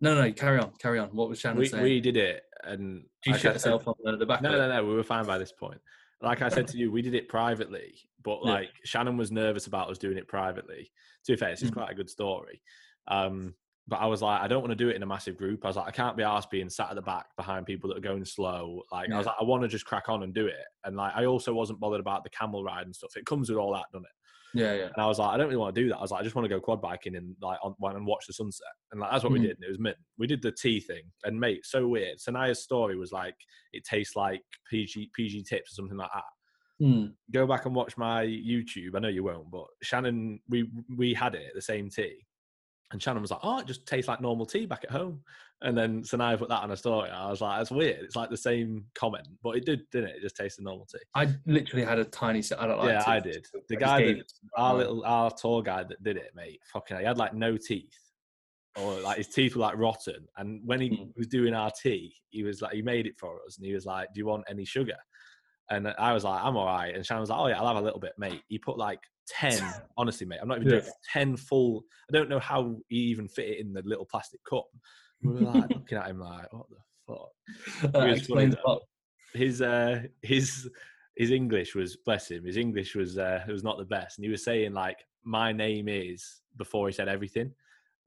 no, 0.00 0.14
no, 0.20 0.32
carry 0.32 0.58
on, 0.58 0.72
carry 0.80 0.98
on. 0.98 1.10
What 1.10 1.28
was 1.28 1.38
Shannon 1.38 1.58
We 1.58 1.68
saying? 1.68 1.84
we 1.84 2.00
did 2.00 2.16
it, 2.16 2.42
and 2.64 3.04
you 3.24 3.34
I 3.34 3.36
said- 3.36 3.52
yourself 3.54 3.86
on 3.86 3.94
the, 4.02 4.16
the 4.16 4.26
back? 4.26 4.42
No, 4.42 4.50
no, 4.50 4.68
no. 4.68 4.84
We 4.84 4.94
were 4.94 5.04
fine 5.04 5.26
by 5.26 5.38
this 5.38 5.52
point. 5.52 5.80
Like 6.22 6.40
I 6.40 6.48
said 6.48 6.68
to 6.68 6.78
you, 6.78 6.90
we 6.92 7.02
did 7.02 7.14
it 7.14 7.28
privately, 7.28 7.98
but 8.22 8.40
Yeah. 8.44 8.52
like 8.52 8.70
Shannon 8.84 9.16
was 9.16 9.32
nervous 9.32 9.66
about 9.66 9.90
us 9.90 9.98
doing 9.98 10.16
it 10.16 10.28
privately. 10.28 10.92
To 11.24 11.32
be 11.32 11.36
fair, 11.36 11.50
this 11.50 11.62
is 11.62 11.70
Mhm. 11.70 11.74
quite 11.74 11.90
a 11.90 11.94
good 11.94 12.08
story. 12.08 12.62
Um, 13.08 13.56
but 13.88 13.96
I 13.96 14.06
was 14.06 14.22
like, 14.22 14.40
I 14.40 14.46
don't 14.46 14.62
want 14.62 14.70
to 14.70 14.76
do 14.76 14.88
it 14.88 14.94
in 14.96 15.02
a 15.02 15.06
massive 15.06 15.36
group. 15.36 15.64
I 15.64 15.68
was 15.68 15.76
like, 15.76 15.88
I 15.88 15.90
can't 15.90 16.16
be 16.16 16.22
asked 16.22 16.50
being 16.50 16.70
sat 16.70 16.88
at 16.90 16.94
the 16.94 17.02
back 17.02 17.34
behind 17.34 17.66
people 17.66 17.88
that 17.88 17.96
are 17.98 18.00
going 18.00 18.24
slow. 18.24 18.84
Like 18.92 19.10
I 19.10 19.18
was 19.18 19.26
like, 19.26 19.34
I 19.40 19.44
want 19.44 19.62
to 19.62 19.68
just 19.68 19.84
crack 19.84 20.08
on 20.08 20.22
and 20.22 20.32
do 20.32 20.46
it. 20.46 20.64
And 20.84 20.96
like, 20.96 21.12
I 21.16 21.24
also 21.26 21.52
wasn't 21.52 21.80
bothered 21.80 21.98
about 22.00 22.22
the 22.22 22.30
camel 22.30 22.62
ride 22.62 22.86
and 22.86 22.94
stuff. 22.94 23.16
It 23.16 23.26
comes 23.26 23.50
with 23.50 23.58
all 23.58 23.72
that, 23.72 23.86
doesn't 23.92 24.06
it? 24.06 24.12
Yeah, 24.54 24.74
yeah. 24.74 24.84
And 24.86 24.98
I 24.98 25.06
was 25.06 25.18
like, 25.18 25.30
I 25.32 25.36
don't 25.36 25.46
really 25.46 25.56
want 25.56 25.74
to 25.74 25.80
do 25.82 25.88
that. 25.88 25.96
I 25.98 26.00
was 26.02 26.10
like, 26.10 26.20
I 26.20 26.24
just 26.24 26.34
want 26.36 26.44
to 26.44 26.48
go 26.48 26.60
quad 26.60 26.80
biking 26.82 27.16
and 27.16 27.34
like 27.40 27.58
on, 27.62 27.74
and 27.96 28.06
watch 28.06 28.26
the 28.26 28.32
sunset. 28.32 28.66
And 28.90 29.00
like 29.00 29.10
that's 29.10 29.24
what 29.24 29.30
Mhm. 29.30 29.40
we 29.40 29.46
did. 29.46 29.56
And 29.56 29.64
it 29.64 29.68
was 29.68 29.78
mint. 29.78 29.96
We 30.18 30.26
did 30.26 30.42
the 30.42 30.52
tea 30.52 30.80
thing. 30.80 31.04
And 31.24 31.38
mate, 31.40 31.64
so 31.64 31.88
weird. 31.88 32.18
Sanaya's 32.18 32.62
story 32.62 32.96
was 32.96 33.12
like, 33.12 33.36
it 33.72 33.84
tastes 33.84 34.16
like 34.16 34.42
PG 34.70 35.10
PG 35.14 35.42
tips 35.44 35.72
or 35.72 35.74
something 35.76 35.96
like 35.96 36.10
that. 36.12 36.24
Hmm. 36.84 37.06
Go 37.30 37.46
back 37.46 37.64
and 37.66 37.74
watch 37.74 37.96
my 37.96 38.24
YouTube. 38.26 38.96
I 38.96 38.98
know 38.98 39.08
you 39.08 39.22
won't, 39.24 39.50
but 39.50 39.66
Shannon, 39.82 40.40
we 40.48 40.70
we 40.96 41.14
had 41.14 41.34
it 41.34 41.52
the 41.54 41.62
same 41.62 41.88
tea, 41.88 42.26
and 42.90 43.00
Shannon 43.02 43.22
was 43.22 43.30
like, 43.30 43.40
"Oh, 43.42 43.58
it 43.60 43.66
just 43.66 43.86
tastes 43.86 44.08
like 44.08 44.20
normal 44.20 44.46
tea 44.46 44.66
back 44.66 44.82
at 44.84 44.90
home." 44.90 45.22
And 45.64 45.78
then 45.78 46.02
so 46.02 46.16
now 46.16 46.28
I 46.30 46.36
put 46.36 46.48
that 46.48 46.62
on 46.62 46.70
a 46.72 46.76
story. 46.76 47.08
I 47.10 47.30
was 47.30 47.40
like, 47.40 47.58
"That's 47.58 47.70
weird. 47.70 48.00
It's 48.02 48.16
like 48.16 48.30
the 48.30 48.36
same 48.36 48.84
comment, 48.94 49.28
but 49.42 49.56
it 49.56 49.64
did, 49.64 49.82
didn't 49.92 50.10
it? 50.10 50.16
It 50.16 50.22
just 50.22 50.36
tasted 50.36 50.64
normal 50.64 50.86
tea." 50.86 50.98
I 51.14 51.28
literally 51.46 51.84
had 51.84 51.98
a 51.98 52.04
tiny. 52.04 52.42
set. 52.42 52.60
I 52.60 52.66
don't 52.66 52.78
like. 52.78 52.88
Yeah, 52.88 53.04
I 53.06 53.20
did. 53.20 53.46
The 53.68 53.76
I 53.76 53.80
guy 53.80 54.04
that- 54.14 54.32
our 54.56 54.74
little 54.74 55.04
our 55.04 55.30
tour 55.30 55.62
guide 55.62 55.88
that 55.90 56.02
did 56.02 56.16
it, 56.16 56.32
mate. 56.34 56.60
Fucking, 56.72 56.94
hell, 56.96 57.00
he 57.02 57.06
had 57.06 57.18
like 57.18 57.34
no 57.34 57.56
teeth, 57.56 57.94
or 58.76 59.00
like 59.00 59.18
his 59.18 59.28
teeth 59.28 59.54
were 59.54 59.62
like 59.62 59.76
rotten. 59.76 60.26
And 60.36 60.60
when 60.66 60.80
he 60.80 60.90
Mm. 60.90 61.16
was 61.16 61.28
doing 61.28 61.54
our 61.54 61.70
tea, 61.70 62.14
he 62.30 62.42
was 62.42 62.60
like, 62.60 62.72
he 62.72 62.82
made 62.82 63.06
it 63.06 63.18
for 63.18 63.38
us, 63.46 63.56
and 63.56 63.64
he 63.66 63.72
was 63.72 63.86
like, 63.86 64.08
"Do 64.12 64.18
you 64.18 64.26
want 64.26 64.44
any 64.48 64.64
sugar?" 64.64 64.96
And 65.70 65.86
I 65.96 66.12
was 66.12 66.24
like, 66.24 66.42
"I'm 66.42 66.56
all 66.56 66.66
right." 66.66 66.92
And 66.94 67.06
Shannon 67.06 67.20
was 67.20 67.30
like, 67.30 67.38
"Oh 67.38 67.46
yeah, 67.46 67.60
I'll 67.60 67.68
have 67.68 67.76
a 67.76 67.80
little 67.86 68.00
bit, 68.00 68.14
mate." 68.18 68.42
He 68.48 68.58
put 68.58 68.78
like 68.78 68.98
ten. 69.28 69.52
honestly, 69.96 70.26
mate, 70.26 70.40
I'm 70.42 70.48
not 70.48 70.58
even 70.60 70.72
Yeah. 70.72 70.78
joking. 70.80 70.92
Ten 71.12 71.36
full. 71.36 71.84
I 72.10 72.16
don't 72.16 72.28
know 72.28 72.40
how 72.40 72.78
he 72.88 72.96
even 72.96 73.28
fit 73.28 73.48
it 73.48 73.58
in 73.60 73.72
the 73.72 73.82
little 73.84 74.06
plastic 74.06 74.40
cup. 74.42 74.66
We 75.22 75.34
were 75.34 75.40
like 75.40 75.70
looking 75.74 75.98
at 75.98 76.08
him 76.08 76.20
like, 76.20 76.52
"What 76.52 76.66
the 76.70 76.76
fuck?" 77.06 77.92
That 77.92 78.10
explains 78.10 78.54
a 78.54 78.68
lot. 78.68 78.82
his 79.34 79.62
uh 79.62 80.02
his 80.22 80.68
his 81.16 81.30
English 81.30 81.74
was 81.74 81.96
bless 81.96 82.30
him. 82.30 82.44
His 82.44 82.56
English 82.56 82.94
was 82.94 83.18
uh 83.18 83.44
was 83.48 83.64
not 83.64 83.78
the 83.78 83.84
best, 83.84 84.18
and 84.18 84.24
he 84.24 84.30
was 84.30 84.44
saying 84.44 84.72
like, 84.72 84.98
"My 85.24 85.52
name 85.52 85.88
is" 85.88 86.40
before 86.56 86.88
he 86.88 86.92
said 86.92 87.08
everything. 87.08 87.52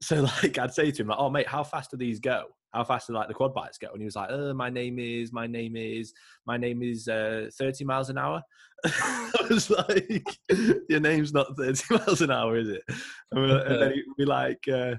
So 0.02 0.22
like, 0.42 0.58
I'd 0.58 0.74
say 0.74 0.90
to 0.90 1.02
him 1.02 1.08
like, 1.08 1.18
"Oh 1.18 1.30
mate, 1.30 1.48
how 1.48 1.64
fast 1.64 1.90
do 1.90 1.96
these 1.96 2.20
go? 2.20 2.44
How 2.72 2.84
fast 2.84 3.06
do 3.06 3.14
like 3.14 3.28
the 3.28 3.34
quad 3.34 3.54
bikes 3.54 3.78
go?" 3.78 3.88
And 3.92 4.00
he 4.00 4.04
was 4.04 4.16
like, 4.16 4.30
"Uh, 4.30 4.52
my 4.52 4.68
name 4.70 4.98
is, 4.98 5.32
my 5.32 5.46
name 5.46 5.76
is, 5.76 6.12
my 6.46 6.56
name 6.56 6.82
is 6.82 7.08
uh, 7.08 7.48
30 7.54 7.84
miles 7.84 8.10
an 8.10 8.18
hour." 8.18 8.42
I 8.84 9.46
was 9.48 9.70
like, 9.70 10.26
"Your 10.88 11.00
name's 11.00 11.32
not 11.32 11.56
30 11.56 11.82
miles 11.94 12.20
an 12.20 12.30
hour, 12.30 12.56
is 12.56 12.68
it?" 12.68 12.82
And, 13.32 13.42
we, 13.42 13.50
and 13.52 13.82
then 13.82 13.92
he, 13.92 14.02
we 14.18 14.24
like. 14.24 14.62
uh 14.68 14.96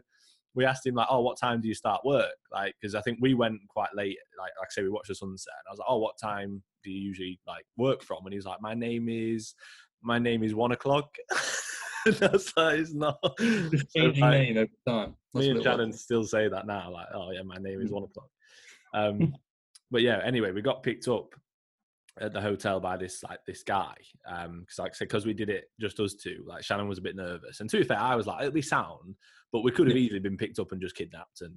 we 0.57 0.65
asked 0.65 0.85
him 0.85 0.95
like, 0.95 1.07
"Oh, 1.09 1.21
what 1.21 1.39
time 1.39 1.61
do 1.61 1.67
you 1.67 1.75
start 1.75 2.03
work?" 2.03 2.33
Like, 2.51 2.73
because 2.81 2.95
I 2.95 3.01
think 3.01 3.19
we 3.21 3.35
went 3.35 3.59
quite 3.69 3.93
late. 3.93 4.17
Like, 4.37 4.51
like 4.59 4.69
I 4.69 4.71
say, 4.71 4.81
we 4.81 4.89
watched 4.89 5.09
the 5.09 5.15
sunset, 5.15 5.53
and 5.59 5.69
I 5.69 5.71
was 5.71 5.79
like, 5.79 5.87
"Oh, 5.87 5.99
what 5.99 6.17
time 6.19 6.63
do 6.83 6.89
you 6.89 6.99
usually 6.99 7.39
like 7.45 7.63
work 7.77 8.01
from?" 8.01 8.25
And 8.25 8.33
he 8.33 8.37
was 8.37 8.47
like, 8.47 8.59
"My 8.59 8.73
name 8.73 9.07
is, 9.07 9.53
my 10.01 10.17
name 10.17 10.43
is 10.43 10.55
one 10.55 10.71
o'clock." 10.71 11.15
I 12.07 12.09
like, 12.57 12.79
"It's 12.79 12.93
not." 12.93 13.19
Just 13.39 13.91
So, 13.91 13.99
like, 13.99 14.15
name 14.15 14.57
every 14.57 14.69
time. 14.87 15.15
That's 15.33 15.45
me 15.45 15.49
and 15.49 15.57
was. 15.57 15.63
Shannon 15.63 15.93
still 15.93 16.23
say 16.23 16.47
that 16.47 16.65
now. 16.65 16.91
Like, 16.91 17.07
"Oh 17.13 17.29
yeah, 17.31 17.43
my 17.43 17.57
name 17.57 17.79
is 17.79 17.91
one 17.91 18.03
o'clock." 18.09 18.29
Um, 18.95 19.35
but 19.91 20.01
yeah, 20.01 20.21
anyway, 20.25 20.51
we 20.51 20.63
got 20.63 20.81
picked 20.81 21.07
up 21.07 21.35
at 22.19 22.33
the 22.33 22.41
hotel 22.41 22.79
by 22.79 22.97
this 22.97 23.21
like 23.21 23.39
this 23.45 23.61
guy 23.61 23.93
um 24.27 24.61
because 24.61 24.79
like 24.79 24.97
because 24.97 25.25
we 25.27 25.33
did 25.33 25.49
it 25.49 25.65
just 25.79 25.99
us 25.99 26.15
two 26.15 26.43
like 26.47 26.63
shannon 26.63 26.87
was 26.87 26.97
a 26.97 27.01
bit 27.01 27.15
nervous 27.15 27.59
and 27.59 27.69
to 27.69 27.77
be 27.77 27.83
fair 27.83 27.99
i 27.99 28.15
was 28.15 28.25
like 28.25 28.39
it'll 28.39 28.51
be 28.51 28.59
sound 28.59 29.15
but 29.57 29.63
we 29.63 29.71
could 29.71 29.87
have 29.87 29.97
easily 29.97 30.19
been 30.19 30.37
picked 30.37 30.59
up 30.59 30.71
and 30.71 30.79
just 30.79 30.95
kidnapped 30.95 31.41
and 31.41 31.53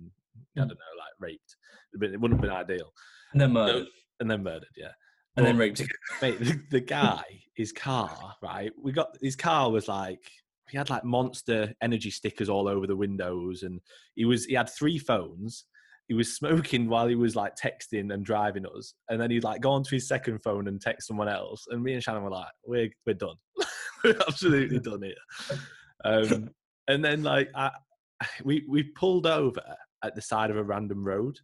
i 0.57 0.61
Mm. 0.61 0.69
don't 0.69 0.69
know 0.69 0.99
like 0.99 1.13
raped. 1.21 1.57
But 1.95 2.11
it 2.11 2.21
wouldn't 2.21 2.41
have 2.41 2.49
been 2.49 2.57
ideal. 2.75 2.93
And 3.33 3.41
then 3.41 3.53
murdered. 3.53 3.87
and 4.21 4.31
then 4.31 4.43
murdered 4.43 4.69
yeah. 4.77 4.93
And 5.37 5.45
then 5.47 5.59
raped. 5.59 5.83
mate 6.23 6.39
the, 6.41 6.61
the 6.71 6.81
guy 6.81 7.23
his 7.55 7.73
car 7.73 8.35
right 8.43 8.73
we 8.83 8.91
got 8.93 9.17
his 9.21 9.37
car 9.37 9.71
was 9.71 9.87
like 9.87 10.23
he 10.71 10.79
had 10.79 10.89
like 10.89 11.05
monster 11.05 11.75
energy 11.83 12.11
stickers 12.11 12.49
all 12.49 12.67
over 12.69 12.87
the 12.87 12.97
windows 12.97 13.63
and 13.65 13.81
he 14.15 14.25
was 14.25 14.47
he 14.47 14.55
had 14.55 14.71
three 14.71 14.99
phones. 14.99 15.67
He 16.09 16.15
was 16.15 16.35
smoking 16.35 16.89
while 16.89 17.07
he 17.07 17.15
was 17.15 17.37
like 17.37 17.55
texting 17.55 18.13
and 18.13 18.25
driving 18.25 18.65
us. 18.67 18.95
And 19.09 19.21
then 19.21 19.31
he'd 19.31 19.45
like 19.45 19.61
go 19.61 19.71
onto 19.73 19.95
his 19.95 20.09
second 20.09 20.39
phone 20.43 20.67
and 20.69 20.81
text 20.81 21.07
someone 21.07 21.29
else. 21.29 21.67
And 21.69 21.83
me 21.85 21.93
and 21.95 22.03
shannon 22.03 22.25
were 22.25 22.31
like 22.31 22.51
we're, 22.67 22.91
we're 23.07 23.15
done. 23.15 23.37
We're 24.05 24.17
absolutely 24.27 24.79
done 24.91 25.03
here. 25.03 25.59
Um, 26.05 26.49
and 26.89 27.05
then 27.05 27.23
like 27.23 27.49
I, 27.55 27.71
we 28.45 28.65
we 28.69 28.83
pulled 28.83 29.27
over 29.27 29.77
at 30.03 30.15
the 30.15 30.23
side 30.23 30.51
of 30.51 30.57
a 30.57 30.65
random 30.65 31.05
road. 31.05 31.39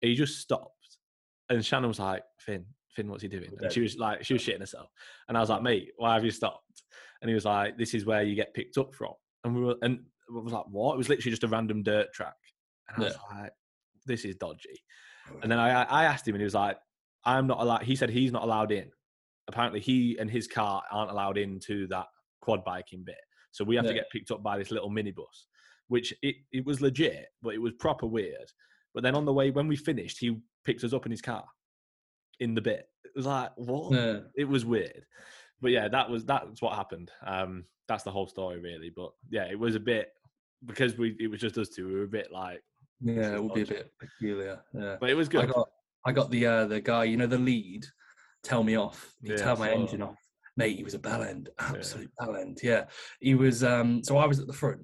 He 0.00 0.14
just 0.14 0.40
stopped 0.40 0.98
and 1.48 1.64
shannon 1.64 1.88
was 1.88 1.98
like 1.98 2.22
finn 2.38 2.64
finn 2.94 3.08
what's 3.08 3.22
he 3.22 3.28
doing? 3.28 3.50
And 3.60 3.72
she 3.72 3.80
was 3.80 3.96
like 3.96 4.24
she 4.24 4.34
was 4.34 4.42
shitting 4.42 4.60
herself. 4.60 4.90
And 5.28 5.36
i 5.36 5.40
was 5.40 5.50
like 5.50 5.62
mate 5.62 5.90
why 5.96 6.14
have 6.14 6.24
you 6.24 6.30
stopped? 6.30 6.82
And 7.20 7.28
he 7.28 7.34
was 7.34 7.44
like 7.44 7.78
this 7.78 7.94
is 7.94 8.04
where 8.04 8.22
you 8.22 8.34
get 8.34 8.54
picked 8.54 8.78
up 8.78 8.94
from. 8.94 9.12
And 9.44 9.54
we 9.54 9.62
were 9.62 9.76
and 9.82 10.00
I 10.30 10.40
was 10.40 10.52
like 10.52 10.64
what? 10.70 10.94
It 10.94 10.98
was 10.98 11.08
literally 11.08 11.30
just 11.30 11.44
a 11.44 11.48
random 11.48 11.82
dirt 11.82 12.12
track. 12.12 12.34
And 12.88 13.04
i 13.04 13.08
was 13.08 13.18
like 13.32 13.52
this 14.06 14.24
is 14.24 14.34
dodgy. 14.36 14.82
And 15.42 15.50
then 15.50 15.58
I, 15.58 15.84
I 15.84 16.04
asked 16.04 16.26
him, 16.26 16.34
and 16.34 16.40
he 16.40 16.44
was 16.44 16.54
like, 16.54 16.76
"I'm 17.24 17.46
not 17.46 17.60
allowed." 17.60 17.84
He 17.84 17.96
said 17.96 18.10
he's 18.10 18.32
not 18.32 18.42
allowed 18.42 18.72
in. 18.72 18.90
Apparently, 19.48 19.80
he 19.80 20.16
and 20.18 20.28
his 20.28 20.48
car 20.48 20.82
aren't 20.90 21.10
allowed 21.10 21.38
into 21.38 21.86
that 21.88 22.06
quad 22.40 22.64
biking 22.64 23.04
bit, 23.04 23.20
so 23.52 23.64
we 23.64 23.76
have 23.76 23.86
to 23.86 23.94
get 23.94 24.10
picked 24.10 24.32
up 24.32 24.42
by 24.42 24.58
this 24.58 24.70
little 24.72 24.90
minibus, 24.90 25.46
which 25.88 26.14
it, 26.22 26.36
it 26.52 26.64
was 26.64 26.80
legit, 26.80 27.26
but 27.42 27.54
it 27.54 27.60
was 27.60 27.72
proper 27.74 28.06
weird. 28.06 28.50
But 28.94 29.02
then 29.02 29.14
on 29.14 29.24
the 29.24 29.32
way, 29.32 29.50
when 29.50 29.68
we 29.68 29.76
finished, 29.76 30.18
he 30.18 30.36
picked 30.64 30.84
us 30.84 30.92
up 30.92 31.06
in 31.06 31.10
his 31.12 31.22
car 31.22 31.44
in 32.40 32.54
the 32.54 32.60
bit. 32.60 32.88
It 33.04 33.12
was 33.16 33.26
like 33.26 33.50
what? 33.56 33.92
Yeah. 33.92 34.20
It 34.36 34.48
was 34.48 34.64
weird, 34.64 35.04
but 35.60 35.70
yeah, 35.70 35.88
that 35.88 36.08
was 36.08 36.24
that's 36.24 36.62
what 36.62 36.74
happened. 36.74 37.10
Um, 37.26 37.64
that's 37.88 38.04
the 38.04 38.10
whole 38.10 38.26
story, 38.26 38.58
really. 38.58 38.90
But 38.94 39.10
yeah, 39.30 39.44
it 39.50 39.58
was 39.58 39.74
a 39.74 39.80
bit 39.80 40.08
because 40.64 40.96
we 40.96 41.16
it 41.20 41.30
was 41.30 41.40
just 41.40 41.58
us 41.58 41.68
two. 41.68 41.86
We 41.88 41.94
were 41.94 42.04
a 42.04 42.08
bit 42.08 42.32
like, 42.32 42.62
Yeah, 43.00 43.34
it 43.34 43.42
would 43.42 43.54
be 43.54 43.62
a 43.62 43.66
bit 43.66 43.92
peculiar. 43.98 44.60
Yeah. 44.74 44.96
but 45.00 45.10
it 45.10 45.14
was 45.14 45.28
I 45.28 45.32
good. 45.32 45.52
got 45.52 45.68
I 46.04 46.12
got 46.12 46.30
the 46.30 46.46
uh 46.46 46.66
the 46.66 46.80
guy, 46.80 47.04
you 47.04 47.16
know, 47.16 47.26
the 47.26 47.38
lead, 47.38 47.84
tell 48.42 48.62
me 48.62 48.76
off. 48.76 49.14
He 49.22 49.30
Yeah, 49.30 49.36
tell 49.36 49.56
my 49.56 49.70
I 49.70 49.74
saw 49.74 49.80
engine 49.80 50.02
off. 50.02 50.16
Mate, 50.56 50.76
he 50.76 50.84
was 50.84 50.94
a 50.94 50.98
bell 50.98 51.22
end, 51.22 51.48
absolute 51.58 52.10
bell 52.18 52.36
end. 52.36 52.58
Yeah. 52.62 52.84
He 53.20 53.34
was 53.34 53.64
um 53.64 54.02
so 54.02 54.16
I 54.18 54.26
was 54.26 54.38
at 54.38 54.46
the 54.46 54.52
front 54.52 54.80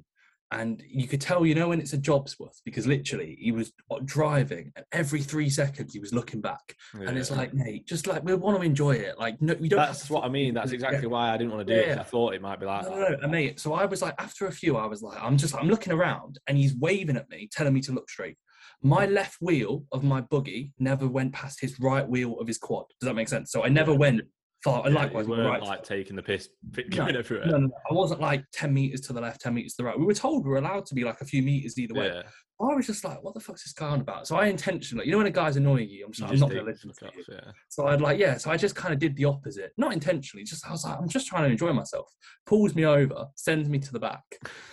and 0.51 0.83
you 0.89 1.07
could 1.07 1.21
tell, 1.21 1.45
you 1.45 1.55
know, 1.55 1.69
when 1.69 1.81
it's 1.81 1.93
a 1.93 1.99
job's 1.99 2.39
worth 2.39 2.61
because 2.65 2.87
literally 2.87 3.37
he 3.39 3.53
was 3.53 3.73
driving, 4.05 4.73
and 4.77 4.85
every 4.93 5.21
three 5.23 5.51
seconds 5.51 5.93
he 5.93 6.01
was 6.01 6.13
looking 6.15 6.41
back, 6.41 6.75
and 6.95 7.19
it's 7.19 7.31
like, 7.31 7.53
mate, 7.53 7.87
just 7.87 8.07
like 8.07 8.25
we 8.25 8.35
want 8.35 8.57
to 8.59 8.63
enjoy 8.65 8.93
it. 8.93 9.19
Like, 9.19 9.41
no, 9.43 9.55
we 9.61 9.69
don't. 9.69 9.79
that's 9.79 10.09
what 10.09 10.25
I 10.25 10.29
mean. 10.29 10.55
That's 10.55 10.73
exactly 10.73 11.03
Yeah. 11.03 11.09
why 11.09 11.31
I 11.35 11.37
didn't 11.37 11.53
want 11.53 11.67
to 11.67 11.75
do 11.75 11.79
it. 11.81 11.89
Yeah. 11.89 12.01
I 12.01 12.05
thought 12.05 12.35
it 12.35 12.41
might 12.43 12.61
be 12.61 12.67
like 12.67 12.85
No, 12.85 12.91
no, 12.91 13.09
no, 13.09 13.17
and 13.23 13.31
mate. 13.33 13.61
So 13.61 13.75
I 13.75 13.85
was 13.85 14.01
like, 14.03 14.15
after 14.19 14.47
a 14.47 14.53
few, 14.53 14.77
I 14.77 14.87
was 14.87 15.03
like, 15.03 15.23
I'm 15.23 15.37
just, 15.37 15.55
I'm 15.55 15.69
looking 15.69 15.93
around, 15.93 16.39
and 16.47 16.57
he's 16.57 16.75
waving 16.75 17.17
at 17.17 17.29
me, 17.29 17.49
telling 17.53 17.75
me 17.75 17.81
to 17.83 17.93
look 17.93 18.09
straight. 18.09 18.37
My 18.83 19.07
left 19.07 19.39
wheel 19.41 19.85
of 19.93 20.05
my 20.05 20.21
buggy 20.21 20.73
never 20.79 21.09
went 21.09 21.33
past 21.33 21.61
his 21.61 21.79
right 21.81 22.09
wheel 22.09 22.39
of 22.39 22.47
his 22.47 22.59
quad. 22.59 22.85
Does 23.01 23.09
that 23.09 23.15
make 23.15 23.29
sense? 23.29 23.51
So 23.51 23.65
I 23.65 23.69
never 23.69 23.93
went 23.93 24.23
far. 24.65 24.85
And 24.87 24.95
Yeah, 24.95 25.03
likewise, 25.03 25.27
weren't 25.27 25.49
right. 25.49 25.63
like 25.63 25.83
taking 25.85 26.17
the 26.17 26.23
piss, 26.23 26.49
No, 26.77 26.83
going 26.91 27.17
everywhere. 27.17 27.47
no, 27.47 27.53
no, 27.59 27.67
no. 27.67 27.73
I 27.91 27.95
wasn't 27.95 28.21
like 28.21 28.45
10 28.53 28.73
meters 28.73 29.01
to 29.03 29.13
the 29.13 29.21
left, 29.21 29.41
10 29.41 29.55
meters 29.55 29.73
to 29.75 29.83
the 29.83 29.85
right. 29.85 29.99
We 29.99 30.05
were 30.07 30.15
told 30.15 30.45
we 30.45 30.51
were 30.51 30.59
allowed 30.59 30.87
to 30.87 30.95
be 30.95 31.05
like 31.05 31.21
a 31.21 31.25
few 31.25 31.43
meters 31.43 31.79
either 31.79 31.95
way. 31.95 32.07
Yeah, 32.07 32.23
I 32.61 32.75
was 32.75 32.87
just 32.89 33.05
like, 33.05 33.23
what 33.23 33.35
the 33.35 33.41
fuck's 33.41 33.63
this 33.63 33.73
guy 33.73 33.87
on 33.89 34.01
about? 34.01 34.27
So 34.27 34.37
I 34.37 34.47
intentionally, 34.47 35.07
you 35.07 35.13
know, 35.13 35.19
when 35.19 35.29
a 35.29 35.31
guy's 35.31 35.57
annoying 35.57 35.89
you, 35.89 36.05
I'm 36.07 36.11
just 36.13 36.29
you 36.29 36.35
I'm 36.35 36.41
not 36.41 36.51
going 36.51 36.65
to 36.65 36.71
listen 36.73 36.91
to 36.99 37.11
you. 37.17 37.25
yeah. 37.31 37.53
So 37.69 37.87
I'd 37.87 38.01
like, 38.01 38.19
yeah, 38.19 38.37
so 38.37 38.51
I 38.51 38.57
just 38.57 38.75
kind 38.75 38.93
of 38.93 38.99
did 38.99 39.15
the 39.17 39.27
opposite. 39.27 39.71
Not 39.77 39.93
intentionally, 39.93 40.43
just 40.45 40.67
I 40.67 40.73
was 40.73 40.85
like, 40.85 40.99
I'm 41.01 41.09
just 41.09 41.29
trying 41.29 41.45
to 41.45 41.51
enjoy 41.51 41.73
myself. 41.73 42.13
Pulls 42.47 42.75
me 42.75 42.85
over, 42.85 43.27
sends 43.37 43.69
me 43.69 43.79
to 43.79 43.93
the 43.93 44.01
back. 44.01 44.25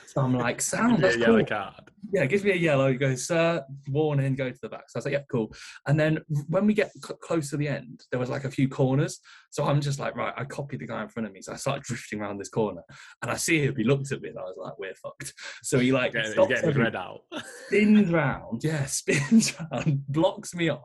So 0.07 0.21
I'm 0.21 0.33
like, 0.33 0.61
sound, 0.73 1.03
that's 1.03 1.15
yellow 1.17 1.37
cool. 1.39 1.45
card. 1.45 1.73
Yeah, 2.11 2.25
gives 2.25 2.43
me 2.43 2.51
a 2.51 2.55
yellow. 2.55 2.89
He 2.91 2.97
goes, 2.97 3.27
sir, 3.27 3.63
warning, 3.89 4.33
go 4.35 4.49
to 4.49 4.57
the 4.61 4.69
back. 4.69 4.85
So 4.89 4.97
I 4.97 4.99
was 4.99 5.05
like, 5.05 5.13
yeah, 5.13 5.23
cool. 5.31 5.53
And 5.87 5.99
then 5.99 6.19
when 6.47 6.65
we 6.65 6.73
get 6.73 6.91
cl- 7.03 7.17
close 7.17 7.49
to 7.51 7.57
the 7.57 7.67
end, 7.67 8.01
there 8.09 8.19
was 8.19 8.29
like 8.29 8.45
a 8.45 8.51
few 8.51 8.67
corners. 8.67 9.19
So 9.51 9.63
I'm 9.63 9.79
just 9.85 9.99
like, 9.99 10.15
right, 10.15 10.33
I 10.35 10.43
copied 10.43 10.81
the 10.81 10.87
guy 10.87 11.01
in 11.01 11.07
front 11.09 11.27
of 11.27 11.33
me. 11.33 11.41
So 11.41 11.53
I 11.53 11.55
started 11.55 11.83
drifting 11.83 12.19
around 12.19 12.37
this 12.37 12.49
corner 12.49 12.81
and 13.21 13.31
I 13.31 13.35
see 13.37 13.59
him. 13.63 13.75
He 13.77 13.83
looked 13.83 14.11
at 14.11 14.21
me 14.21 14.29
and 14.29 14.39
I 14.39 14.43
was 14.43 14.55
like, 14.57 14.77
we're 14.77 14.95
fucked. 14.95 15.33
So 15.63 15.79
he 15.79 15.91
like 15.91 16.13
he's 16.15 16.33
stops 16.33 16.49
getting 16.61 16.77
red 16.77 16.95
out. 16.95 17.21
spins 17.67 18.11
round, 18.11 18.63
yeah, 18.63 18.85
spins 18.99 19.53
round, 19.59 20.05
blocks 20.07 20.53
me 20.53 20.69
off, 20.69 20.83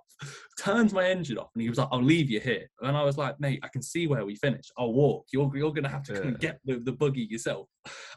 turns 0.58 0.92
my 0.92 1.06
engine 1.08 1.38
off, 1.38 1.50
and 1.54 1.62
he 1.62 1.68
was 1.68 1.78
like, 1.78 1.88
"I'll 1.92 2.02
leave 2.02 2.30
you 2.30 2.40
here." 2.40 2.66
And 2.80 2.96
I 2.96 3.02
was 3.02 3.18
like, 3.18 3.38
"Mate, 3.40 3.60
I 3.62 3.68
can 3.68 3.82
see 3.82 4.06
where 4.06 4.24
we 4.24 4.36
finish. 4.36 4.64
I'll 4.78 4.92
walk. 4.92 5.26
You're 5.32 5.50
you're 5.54 5.72
gonna 5.72 5.88
have 5.88 6.02
to 6.04 6.14
come 6.14 6.30
Yeah. 6.32 6.36
get 6.38 6.60
the, 6.64 6.78
the 6.78 6.92
buggy 6.92 7.26
yourself." 7.30 7.68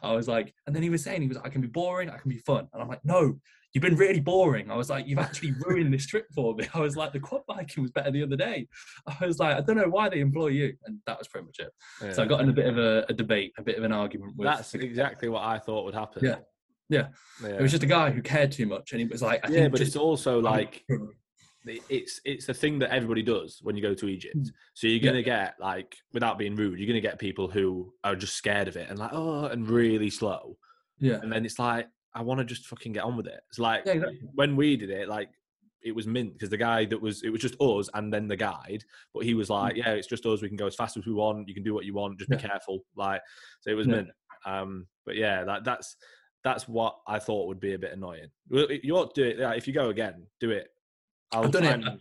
I 0.02 0.12
was 0.12 0.26
like, 0.28 0.54
and 0.66 0.74
then 0.74 0.82
he 0.82 0.90
was 0.90 1.02
saying 1.02 1.20
he 1.22 1.28
was 1.28 1.36
like, 1.36 1.46
"I 1.46 1.50
can 1.50 1.60
be 1.60 1.68
boring, 1.68 2.08
I 2.08 2.16
can 2.18 2.30
be 2.30 2.38
fun," 2.38 2.66
and 2.72 2.82
I'm 2.82 2.88
like, 2.88 3.04
"No." 3.04 3.38
You've 3.74 3.82
been 3.82 3.96
really 3.96 4.20
boring. 4.20 4.70
I 4.70 4.76
was 4.76 4.88
like, 4.88 5.08
you've 5.08 5.18
actually 5.18 5.52
ruined 5.66 5.92
this 5.92 6.06
trip 6.06 6.26
for 6.32 6.54
me. 6.54 6.66
I 6.74 6.80
was 6.80 6.96
like, 6.96 7.12
the 7.12 7.18
quad 7.18 7.42
biking 7.46 7.82
was 7.82 7.90
better 7.90 8.12
the 8.12 8.22
other 8.22 8.36
day. 8.36 8.68
I 9.20 9.26
was 9.26 9.40
like, 9.40 9.56
I 9.56 9.60
don't 9.60 9.76
know 9.76 9.88
why 9.88 10.08
they 10.08 10.20
employ 10.20 10.48
you, 10.48 10.74
and 10.86 10.98
that 11.06 11.18
was 11.18 11.26
pretty 11.26 11.46
much 11.46 11.58
it. 11.58 12.14
So 12.14 12.22
I 12.22 12.26
got 12.26 12.40
in 12.40 12.48
a 12.48 12.52
bit 12.52 12.66
of 12.66 12.78
a, 12.78 13.04
a 13.08 13.12
debate, 13.12 13.52
a 13.58 13.62
bit 13.62 13.76
of 13.76 13.84
an 13.84 13.92
argument 13.92 14.36
with. 14.36 14.46
That's 14.46 14.74
exactly 14.74 15.28
what 15.28 15.42
I 15.42 15.58
thought 15.58 15.84
would 15.84 15.94
happen. 15.94 16.24
Yeah. 16.24 16.36
Yeah. 16.88 17.08
yeah. 17.42 17.48
It 17.48 17.62
was 17.62 17.72
just 17.72 17.82
a 17.82 17.86
guy 17.86 18.10
who 18.10 18.22
cared 18.22 18.52
too 18.52 18.66
much, 18.66 18.92
and 18.92 19.00
he 19.00 19.06
was 19.06 19.22
like, 19.22 19.44
I 19.44 19.50
yeah, 19.50 19.60
think 19.62 19.72
but 19.72 19.78
just 19.78 19.88
it's 19.88 19.96
also 19.96 20.40
like 20.40 20.84
it's 21.66 22.20
it's 22.24 22.48
a 22.48 22.54
thing 22.54 22.78
that 22.78 22.90
everybody 22.90 23.22
does 23.22 23.58
when 23.62 23.76
you 23.76 23.82
go 23.82 23.94
to 23.94 24.08
Egypt. 24.08 24.36
Mm. 24.36 24.50
So 24.74 24.86
you're 24.86 25.00
gonna 25.00 25.22
get 25.22 25.54
like, 25.58 25.96
without 26.12 26.38
being 26.38 26.54
rude, 26.54 26.78
you're 26.78 26.86
gonna 26.86 27.00
get 27.00 27.18
people 27.18 27.48
who 27.48 27.92
are 28.04 28.14
just 28.14 28.34
scared 28.34 28.68
of 28.68 28.76
it 28.76 28.90
and 28.90 28.98
like, 28.98 29.12
oh, 29.12 29.46
and 29.46 29.68
really 29.68 30.10
slow. 30.10 30.56
yeah. 31.00 31.20
And 31.22 31.32
then 31.32 31.44
it's 31.44 31.58
like, 31.58 31.88
I 32.14 32.22
want 32.22 32.38
to 32.38 32.44
just 32.44 32.66
fucking 32.66 32.92
get 32.92 33.04
on 33.04 33.16
with 33.16 33.26
it. 33.26 33.40
It's 33.48 33.58
like 33.58 33.82
Yeah, 33.86 33.92
exactly. 33.94 34.20
when 34.34 34.56
we 34.56 34.76
did 34.76 34.90
it, 34.90 35.08
like 35.08 35.30
it 35.82 35.94
was 35.94 36.06
mint 36.06 36.32
because 36.32 36.48
the 36.48 36.56
guy 36.56 36.84
that 36.86 37.00
was 37.00 37.22
it 37.22 37.28
was 37.30 37.40
just 37.40 37.60
us 37.60 37.88
and 37.94 38.12
then 38.12 38.26
the 38.28 38.36
guide, 38.36 38.82
but 39.12 39.24
he 39.24 39.34
was 39.34 39.50
like, 39.50 39.76
yeah, 39.76 39.90
it's 39.90 40.06
just 40.06 40.24
us. 40.26 40.40
We 40.40 40.48
can 40.48 40.56
go 40.56 40.66
as 40.66 40.74
fast 40.74 40.96
as 40.96 41.04
we 41.06 41.12
want. 41.12 41.48
You 41.48 41.54
can 41.54 41.62
do 41.64 41.74
what 41.74 41.84
you 41.84 41.92
want. 41.94 42.18
Just 42.18 42.30
be 42.30 42.36
Mm. 42.36 42.42
Yeah. 42.42 42.48
careful. 42.48 42.78
Like 42.96 43.20
so, 43.60 43.70
it 43.70 43.74
was 43.74 43.86
Yeah. 43.86 43.94
mint. 43.96 44.08
Um, 44.46 44.86
but 45.04 45.16
yeah, 45.16 45.44
that 45.44 45.64
that's 45.64 45.96
that's 46.42 46.68
what 46.68 46.98
I 47.06 47.18
thought 47.18 47.48
would 47.48 47.60
be 47.60 47.72
a 47.74 47.78
bit 47.78 47.92
annoying. 47.92 48.28
You 48.50 48.96
ought 48.96 49.14
to 49.14 49.22
do 49.24 49.28
it. 49.30 49.38
Like, 49.40 49.56
if 49.58 49.66
you 49.66 49.72
go 49.72 49.88
again, 49.88 50.26
do 50.40 50.50
it. 50.50 50.68
I'll 51.32 51.44
I've 51.44 51.50
done 51.50 51.64
it. 51.64 51.98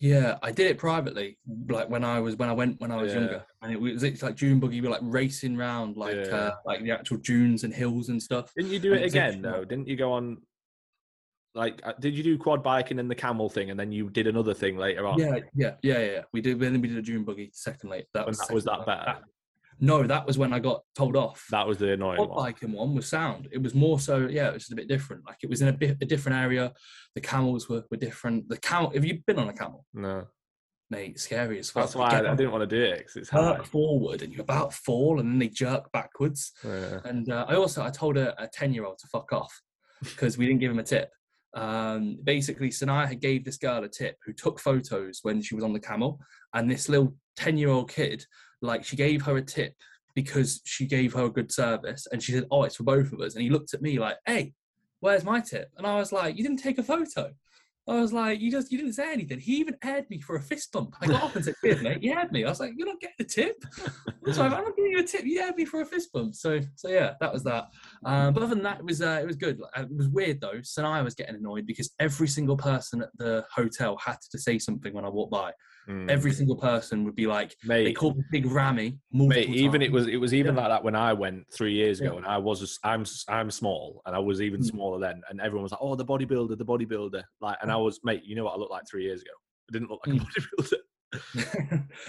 Yeah, 0.00 0.38
I 0.42 0.50
did 0.52 0.66
it 0.66 0.76
privately, 0.78 1.38
like 1.68 1.88
when 1.88 2.04
I 2.04 2.20
was 2.20 2.36
when 2.36 2.48
I 2.48 2.52
went 2.52 2.80
when 2.80 2.90
I 2.90 2.96
was 3.00 3.12
Yeah. 3.12 3.20
younger, 3.20 3.46
and 3.62 3.72
it 3.72 3.80
was 3.80 4.02
it's 4.02 4.22
like 4.22 4.36
dune 4.36 4.60
buggy. 4.60 4.80
We 4.80 4.88
were 4.88 4.92
like 4.92 5.00
racing 5.02 5.56
round 5.56 5.96
like 5.96 6.16
Yeah. 6.16 6.22
uh, 6.36 6.54
like 6.66 6.82
the 6.82 6.90
actual 6.90 7.18
dunes 7.18 7.64
and 7.64 7.72
hills 7.72 8.08
and 8.08 8.22
stuff. 8.22 8.52
Didn't 8.56 8.72
you 8.72 8.80
do 8.80 8.92
And 8.92 9.02
it 9.02 9.06
again 9.06 9.40
though? 9.40 9.60
like- 9.60 9.68
Didn't 9.68 9.88
you 9.88 9.96
go 9.96 10.12
on? 10.12 10.38
Like, 11.56 11.80
uh, 11.84 11.92
did 12.00 12.16
you 12.16 12.24
do 12.24 12.36
quad 12.36 12.64
biking 12.64 12.98
and 12.98 13.08
the 13.08 13.14
camel 13.14 13.48
thing, 13.48 13.70
and 13.70 13.78
then 13.78 13.92
you 13.92 14.10
did 14.10 14.26
another 14.26 14.52
thing 14.54 14.76
later 14.76 15.06
on? 15.06 15.18
Yeah, 15.20 15.38
yeah, 15.54 15.76
yeah, 15.82 15.98
yeah. 16.00 16.22
We 16.32 16.40
did. 16.40 16.58
Then 16.58 16.80
we 16.80 16.88
did 16.88 16.98
a 16.98 17.02
dune 17.02 17.22
buggy 17.24 17.50
secondly. 17.54 18.04
That 18.12 18.26
was 18.26 18.38
that 18.38 18.52
was 18.52 18.64
that 18.64 18.84
better? 18.84 19.18
No, 19.80 20.02
that 20.04 20.26
was 20.26 20.38
when 20.38 20.52
I 20.52 20.58
got 20.58 20.82
told 20.94 21.16
off. 21.16 21.46
That 21.50 21.66
was 21.66 21.78
the 21.78 21.92
annoying 21.92 22.16
quad 22.16 22.30
one. 22.30 22.44
biking 22.44 22.72
one 22.72 22.94
was 22.94 23.08
sound. 23.08 23.48
It 23.52 23.62
was 23.62 23.74
more 23.74 23.98
so, 23.98 24.28
yeah, 24.28 24.48
it 24.48 24.54
was 24.54 24.62
just 24.62 24.72
a 24.72 24.76
bit 24.76 24.88
different. 24.88 25.24
Like 25.26 25.38
it 25.42 25.50
was 25.50 25.62
in 25.62 25.68
a 25.68 25.72
bit 25.72 25.96
a 26.00 26.06
different 26.06 26.38
area. 26.38 26.72
The 27.14 27.20
camels 27.20 27.68
were, 27.68 27.84
were 27.90 27.96
different. 27.96 28.48
The 28.48 28.58
camel. 28.58 28.90
Have 28.90 29.04
you 29.04 29.20
been 29.26 29.38
on 29.38 29.48
a 29.48 29.52
camel, 29.52 29.84
No, 29.94 30.26
mate? 30.90 31.18
Scary 31.18 31.58
as 31.58 31.70
fuck. 31.70 31.84
that's 31.84 31.94
why 31.96 32.10
I, 32.10 32.32
I 32.32 32.34
didn't 32.34 32.52
want 32.52 32.68
to 32.68 32.76
do 32.76 32.82
it 32.82 32.98
because 32.98 33.16
it's 33.16 33.28
hard. 33.30 33.66
forward 33.66 34.22
and 34.22 34.32
you 34.32 34.40
about 34.40 34.72
fall 34.72 35.20
and 35.20 35.30
then 35.30 35.38
they 35.38 35.48
jerk 35.48 35.90
backwards. 35.92 36.52
Yeah. 36.64 37.00
And 37.04 37.30
uh, 37.30 37.46
I 37.48 37.54
also 37.56 37.82
I 37.84 37.90
told 37.90 38.16
a, 38.16 38.40
a 38.42 38.46
10 38.48 38.72
year 38.74 38.84
old 38.84 38.98
to 38.98 39.06
fuck 39.08 39.32
off 39.32 39.60
because 40.02 40.38
we 40.38 40.46
didn't 40.46 40.60
give 40.60 40.70
him 40.70 40.78
a 40.78 40.84
tip. 40.84 41.10
Um, 41.54 42.18
basically, 42.24 42.70
Sanaya 42.70 43.06
had 43.06 43.20
gave 43.20 43.44
this 43.44 43.58
girl 43.58 43.84
a 43.84 43.88
tip 43.88 44.16
who 44.24 44.32
took 44.32 44.58
photos 44.58 45.20
when 45.22 45.40
she 45.40 45.54
was 45.54 45.62
on 45.62 45.72
the 45.72 45.78
camel, 45.80 46.18
and 46.52 46.68
this 46.70 46.88
little 46.88 47.14
10 47.36 47.58
year 47.58 47.68
old 47.68 47.90
kid, 47.90 48.24
like 48.64 48.84
she 48.84 48.96
gave 48.96 49.22
her 49.22 49.36
a 49.36 49.42
tip 49.42 49.74
because 50.14 50.60
she 50.64 50.86
gave 50.86 51.12
her 51.14 51.24
a 51.24 51.30
good 51.30 51.52
service, 51.52 52.06
and 52.10 52.22
she 52.22 52.32
said, 52.32 52.46
"Oh, 52.50 52.62
it's 52.64 52.76
for 52.76 52.84
both 52.84 53.12
of 53.12 53.20
us." 53.20 53.34
And 53.34 53.42
he 53.42 53.50
looked 53.50 53.74
at 53.74 53.82
me 53.82 53.98
like, 53.98 54.16
"Hey, 54.26 54.54
where's 55.00 55.24
my 55.24 55.40
tip?" 55.40 55.70
And 55.76 55.86
I 55.86 55.96
was 55.96 56.12
like, 56.12 56.36
"You 56.36 56.42
didn't 56.42 56.62
take 56.62 56.78
a 56.78 56.82
photo." 56.82 57.32
I 57.86 58.00
was 58.00 58.14
like, 58.14 58.40
"You 58.40 58.50
just 58.50 58.72
you 58.72 58.78
didn't 58.78 58.94
say 58.94 59.12
anything." 59.12 59.40
He 59.40 59.56
even 59.56 59.76
aired 59.84 60.08
me 60.08 60.20
for 60.20 60.36
a 60.36 60.40
fist 60.40 60.72
bump. 60.72 60.94
I 61.00 61.06
got 61.06 61.22
up 61.22 61.36
and 61.36 61.44
said, 61.44 61.54
"Cheers, 61.62 61.82
mate." 61.82 61.98
He 62.00 62.10
aired 62.10 62.32
me. 62.32 62.44
I 62.44 62.48
was 62.48 62.60
like, 62.60 62.72
"You're 62.76 62.86
not 62.86 63.00
getting 63.00 63.16
a 63.20 63.24
tip." 63.24 63.62
So 64.32 64.42
I'm 64.42 64.50
not 64.52 64.74
giving 64.74 64.92
you 64.92 65.00
a 65.00 65.02
tip. 65.02 65.24
You 65.24 65.42
aired 65.42 65.56
me 65.56 65.66
for 65.66 65.82
a 65.82 65.84
fist 65.84 66.10
bump. 66.12 66.34
So 66.34 66.60
so 66.76 66.88
yeah, 66.88 67.12
that 67.20 67.30
was 67.30 67.42
that. 67.44 67.66
Um, 68.06 68.32
but 68.32 68.42
other 68.42 68.54
than 68.54 68.64
that, 68.64 68.78
it 68.78 68.84
was 68.86 69.02
uh, 69.02 69.18
it 69.20 69.26
was 69.26 69.36
good. 69.36 69.58
Like, 69.58 69.84
It 69.84 69.96
was 69.96 70.08
weird 70.08 70.40
though. 70.40 70.60
Sanaya 70.62 71.04
was 71.04 71.14
getting 71.14 71.34
annoyed 71.34 71.66
because 71.66 71.92
every 71.98 72.28
single 72.28 72.56
person 72.56 73.02
at 73.02 73.10
the 73.18 73.44
hotel 73.54 73.98
had 74.02 74.16
to 74.30 74.38
say 74.38 74.58
something 74.58 74.94
when 74.94 75.04
I 75.04 75.10
walked 75.10 75.32
by. 75.32 75.52
Mm. 75.88 76.10
Every 76.10 76.32
single 76.32 76.56
person 76.56 77.04
would 77.04 77.14
be 77.14 77.26
like, 77.26 77.56
Mate, 77.64 77.84
they 77.84 77.92
called 77.92 78.16
me 78.16 78.24
Big 78.30 78.46
Ramy. 78.46 78.98
mate, 79.12 79.48
even 79.50 79.82
it 79.82 79.92
was 79.92 80.06
it 80.08 80.16
was 80.16 80.32
even 80.32 80.54
Yeah. 80.54 80.62
like 80.62 80.70
that 80.70 80.84
when 80.84 80.94
I 80.96 81.12
went 81.12 81.52
three 81.52 81.74
years 81.74 82.00
ago, 82.00 82.12
Yeah. 82.12 82.16
and 82.18 82.26
I 82.26 82.38
was 82.38 82.78
I'm, 82.82 83.04
I'm 83.28 83.50
small, 83.50 84.00
and 84.06 84.16
I 84.16 84.18
was 84.18 84.40
even 84.40 84.60
Mm. 84.60 84.64
smaller 84.70 84.98
then, 84.98 85.22
and 85.28 85.40
everyone 85.40 85.62
was 85.64 85.72
like, 85.72 85.80
"Oh, 85.82 85.94
the 85.94 86.04
bodybuilder, 86.04 86.56
the 86.56 86.64
bodybuilder," 86.64 87.22
like, 87.40 87.58
and 87.62 87.70
I 87.70 87.76
was, 87.76 88.00
mate, 88.04 88.24
you 88.24 88.34
know 88.34 88.44
what 88.44 88.54
I 88.54 88.58
looked 88.58 88.72
like 88.72 88.84
three 88.90 89.04
years 89.04 89.20
ago? 89.22 89.32
I 89.68 89.72
didn't 89.72 89.90
look 89.90 90.00
like 90.06 90.16
a 90.16 90.18
Mm. 90.20 90.26
bodybuilder. 90.58 90.78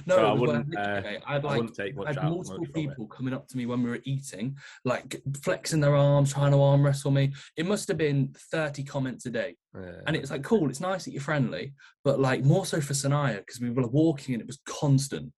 no, 0.05 0.15
So 0.15 0.25
I 0.25 0.31
it 0.31 0.39
was 0.39 0.39
where 0.49 0.57
wouldn't, 0.59 0.77
uh, 0.77 1.01
I'd 1.05 1.21
I 1.25 1.33
like 1.37 1.43
wouldn't 1.57 1.75
take 1.75 1.95
much 1.95 2.07
I 2.17 2.21
had 2.21 2.29
multiple 2.29 2.65
people 2.73 3.07
coming 3.07 3.33
up 3.33 3.47
to 3.49 3.57
me 3.57 3.65
when 3.65 3.83
we 3.83 3.89
were 3.89 3.99
eating, 4.03 4.57
like 4.83 5.21
flexing 5.43 5.79
their 5.79 5.95
arms, 5.95 6.33
trying 6.33 6.51
to 6.51 6.61
arm 6.61 6.83
wrestle 6.83 7.11
me. 7.11 7.33
It 7.57 7.65
must 7.65 7.87
have 7.87 7.97
been 7.97 8.33
30 8.51 8.83
comments 8.83 9.25
a 9.25 9.29
day. 9.31 9.55
Yeah. 9.75 10.01
And 10.07 10.15
it's 10.15 10.31
like, 10.31 10.43
cool, 10.43 10.69
it's 10.69 10.79
nice 10.79 11.05
that 11.05 11.11
you're 11.11 11.21
friendly, 11.21 11.73
but 12.03 12.19
like 12.19 12.43
more 12.43 12.65
so 12.65 12.81
for 12.81 12.93
Sanaya, 12.93 13.37
because 13.37 13.59
we 13.59 13.69
were 13.69 13.87
walking 13.87 14.33
and 14.35 14.41
it 14.41 14.47
was 14.47 14.59
constant. 14.65 15.31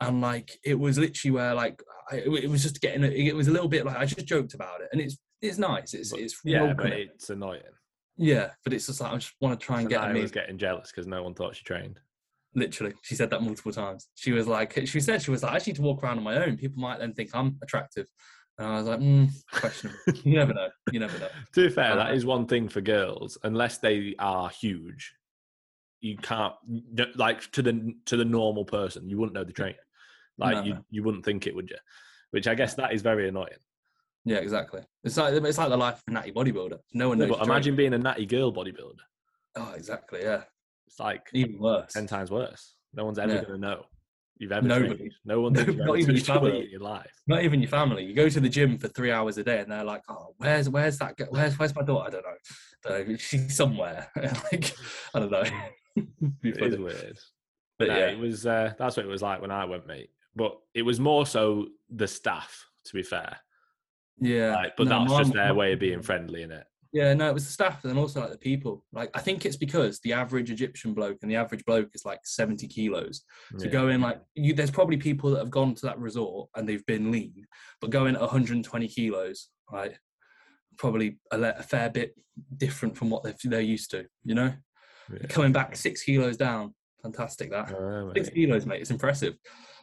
And 0.00 0.20
like, 0.20 0.58
it 0.64 0.78
was 0.78 0.98
literally 0.98 1.32
where 1.32 1.54
like, 1.54 1.82
I, 2.10 2.16
it 2.16 2.48
was 2.50 2.62
just 2.62 2.80
getting, 2.80 3.02
it 3.04 3.34
was 3.34 3.48
a 3.48 3.52
little 3.52 3.68
bit 3.68 3.84
like, 3.84 3.96
I 3.96 4.04
just 4.06 4.26
joked 4.26 4.54
about 4.54 4.80
it. 4.80 4.88
And 4.92 5.00
it's, 5.00 5.18
it's 5.42 5.58
nice. 5.58 5.94
It's, 5.94 6.10
But- 6.10 6.20
it's 6.20 6.38
yeah, 6.44 6.72
but 6.72 6.86
it's 6.92 7.30
annoying. 7.30 7.62
yeah, 8.16 8.50
but 8.64 8.72
it's 8.72 8.86
just 8.86 9.00
like, 9.00 9.12
I 9.12 9.16
just 9.16 9.34
want 9.40 9.58
to 9.58 9.64
try 9.64 9.80
and 9.80 9.88
get 9.88 10.00
I 10.00 10.12
me. 10.12 10.22
was 10.22 10.30
getting 10.30 10.58
jealous 10.58 10.90
because 10.90 11.06
no 11.06 11.22
one 11.22 11.34
thought 11.34 11.56
she 11.56 11.64
trained. 11.64 11.98
Literally, 12.58 12.94
she 13.02 13.14
said 13.14 13.30
that 13.30 13.42
multiple 13.42 13.72
times. 13.72 14.08
She 14.14 14.32
was 14.32 14.46
like, 14.46 14.72
she 14.86 15.00
said 15.00 15.22
she 15.22 15.30
was 15.30 15.42
like, 15.42 15.52
I 15.52 15.64
need 15.64 15.76
to 15.76 15.82
walk 15.82 16.02
around 16.02 16.18
on 16.18 16.24
my 16.24 16.36
own. 16.44 16.56
People 16.56 16.80
might 16.80 16.98
then 16.98 17.12
think 17.14 17.30
I'm 17.34 17.56
attractive. 17.62 18.06
And 18.58 18.66
I 18.66 18.76
was 18.78 18.86
like, 18.86 19.00
mm, 19.00 19.30
questionable. 19.52 19.98
you 20.24 20.34
never 20.36 20.52
know. 20.52 20.68
You 20.90 21.00
never 21.00 21.18
know. 21.18 21.28
To 21.54 21.68
be 21.68 21.72
fair, 21.72 21.94
that 21.96 22.12
Uh, 22.12 22.26
one 22.26 22.46
thing 22.46 22.68
for 22.68 22.80
girls. 22.80 23.38
Unless 23.44 23.78
they 23.78 24.14
are 24.18 24.48
huge, 24.48 25.14
you 26.00 26.16
can't 26.16 26.54
like 27.16 27.50
to 27.52 27.62
the 27.62 27.94
to 28.06 28.16
the 28.16 28.24
normal 28.24 28.64
person. 28.64 29.08
You 29.08 29.18
wouldn't 29.18 29.34
know 29.34 29.44
the 29.44 29.52
train. 29.52 29.74
Like 30.38 30.54
No, 30.56 30.62
you, 30.62 30.84
you 30.90 31.02
wouldn't 31.04 31.24
think 31.24 31.46
it, 31.46 31.54
would 31.54 31.70
you? 31.70 31.76
Which 32.30 32.46
I 32.48 32.54
guess 32.54 32.74
that 32.74 32.92
is 32.92 33.02
very 33.02 33.28
annoying. 33.28 33.58
Yeah, 34.24 34.38
exactly. 34.38 34.82
It's 35.04 35.16
like 35.16 35.32
it's 35.34 35.58
like 35.58 35.68
the 35.70 35.76
life 35.76 35.94
of 35.96 36.02
a 36.08 36.10
natty 36.12 36.32
bodybuilder. 36.32 36.78
No 36.92 37.08
one 37.10 37.18
Yeah, 37.18 37.26
knows. 37.26 37.36
but 37.38 37.44
imagine 37.46 37.74
trainer. 37.74 37.90
being 37.90 37.94
a 37.94 37.98
natty 38.04 38.26
girl 38.26 38.52
bodybuilder. 38.52 39.00
Oh, 39.56 39.72
exactly. 39.76 40.20
Yeah, 40.22 40.42
It's 40.88 40.98
like 40.98 41.28
even 41.34 41.58
worse. 41.58 41.92
ten 41.92 42.06
times 42.06 42.30
worse. 42.30 42.74
No 42.94 43.04
one's 43.04 43.18
ever 43.18 43.34
Yeah. 43.34 43.42
going 43.44 43.60
to 43.60 43.66
know 43.68 43.84
you've 44.38 44.52
ever 44.52 44.66
Nobody. 44.66 44.96
trained. 44.96 45.12
No 45.26 45.40
one 45.42 45.52
No- 45.52 45.64
thinks 45.64 45.78
not 45.78 45.88
ever 45.88 45.96
even 45.98 46.16
your 46.16 46.24
touched 46.24 46.40
a 46.40 46.44
weight 46.44 46.50
family. 46.52 46.64
in 46.64 46.70
your 46.70 46.80
life. 46.80 47.12
Not 47.26 47.42
even 47.44 47.60
your 47.60 47.68
family. 47.68 48.04
You 48.04 48.14
go 48.14 48.28
to 48.30 48.40
the 48.40 48.48
gym 48.48 48.78
for 48.78 48.88
three 48.88 49.10
hours 49.12 49.36
a 49.36 49.44
day, 49.44 49.60
and 49.60 49.70
they're 49.70 49.84
like, 49.84 50.02
"Oh, 50.08 50.34
where's 50.38 50.68
where's 50.70 50.96
that? 50.98 51.16
Girl? 51.18 51.26
Where's 51.30 51.58
where's 51.58 51.74
my 51.74 51.82
daughter? 51.82 52.06
I 52.08 52.10
don't 52.10 52.24
know. 52.24 52.36
Don't 52.98 53.08
know. 53.10 53.16
She's 53.18 53.54
somewhere. 53.54 54.08
like 54.16 54.74
I 55.14 55.18
don't 55.20 55.30
know. 55.30 55.44
It 56.42 56.62
is 56.72 56.78
weird. 56.78 57.18
But 57.78 57.88
No, 57.88 57.96
yeah, 57.98 58.06
it 58.06 58.18
was. 58.18 58.46
Uh, 58.46 58.72
that's 58.78 58.96
what 58.96 59.04
it 59.04 59.08
was 59.10 59.22
like 59.22 59.40
when 59.42 59.50
I 59.50 59.64
went, 59.66 59.86
mate. 59.86 60.10
But 60.34 60.56
it 60.74 60.82
was 60.82 60.98
more 60.98 61.26
so 61.26 61.66
the 61.90 62.08
staff. 62.08 62.64
To 62.86 62.94
be 62.94 63.02
fair, 63.02 63.36
Yeah, 64.18 64.54
Like, 64.54 64.76
but 64.78 64.86
No, 64.88 65.00
that's 65.00 65.18
just 65.18 65.32
their 65.34 65.52
way 65.52 65.74
of 65.74 65.78
being 65.78 66.00
friendly, 66.00 66.42
in 66.42 66.50
it. 66.52 66.64
Yeah, 66.92 67.12
no, 67.12 67.28
it 67.28 67.34
was 67.34 67.44
the 67.44 67.52
staff 67.52 67.84
and 67.84 67.98
also 67.98 68.20
like 68.20 68.30
the 68.30 68.38
people. 68.38 68.84
Like 68.92 69.10
I 69.14 69.20
think 69.20 69.44
it's 69.44 69.56
because 69.56 70.00
the 70.00 70.14
average 70.14 70.50
Egyptian 70.50 70.94
bloke 70.94 71.18
and 71.20 71.30
the 71.30 71.36
average 71.36 71.64
bloke 71.66 71.90
is 71.94 72.04
like 72.04 72.20
70 72.24 72.66
kilos. 72.68 73.24
To 73.58 73.66
Yeah. 73.66 73.72
go 73.72 73.88
in 73.88 74.00
like 74.00 74.20
you 74.34 74.54
there's 74.54 74.70
probably 74.70 74.96
people 74.96 75.30
that 75.30 75.38
have 75.40 75.50
gone 75.50 75.74
to 75.74 75.86
that 75.86 75.98
resort 75.98 76.48
and 76.56 76.66
they've 76.68 76.86
been 76.86 77.10
lean, 77.10 77.46
but 77.80 77.90
going 77.90 78.14
at 78.14 78.20
120 78.22 78.88
kilos, 78.88 79.48
right? 79.70 79.92
Probably 80.78 81.18
a, 81.30 81.40
a 81.40 81.62
fair 81.62 81.90
bit 81.90 82.14
different 82.56 82.96
from 82.96 83.10
what 83.10 83.22
they're, 83.22 83.34
they're 83.44 83.60
used 83.60 83.90
to, 83.90 84.06
you 84.24 84.34
know? 84.34 84.54
Yeah. 85.12 85.26
Coming 85.28 85.52
back 85.52 85.76
six 85.76 86.02
kilos 86.02 86.36
down, 86.38 86.74
fantastic 87.02 87.50
that. 87.50 87.68
Six 88.16 88.30
kilos, 88.30 88.64
mate, 88.64 88.80
it's 88.80 88.90
impressive. 88.90 89.34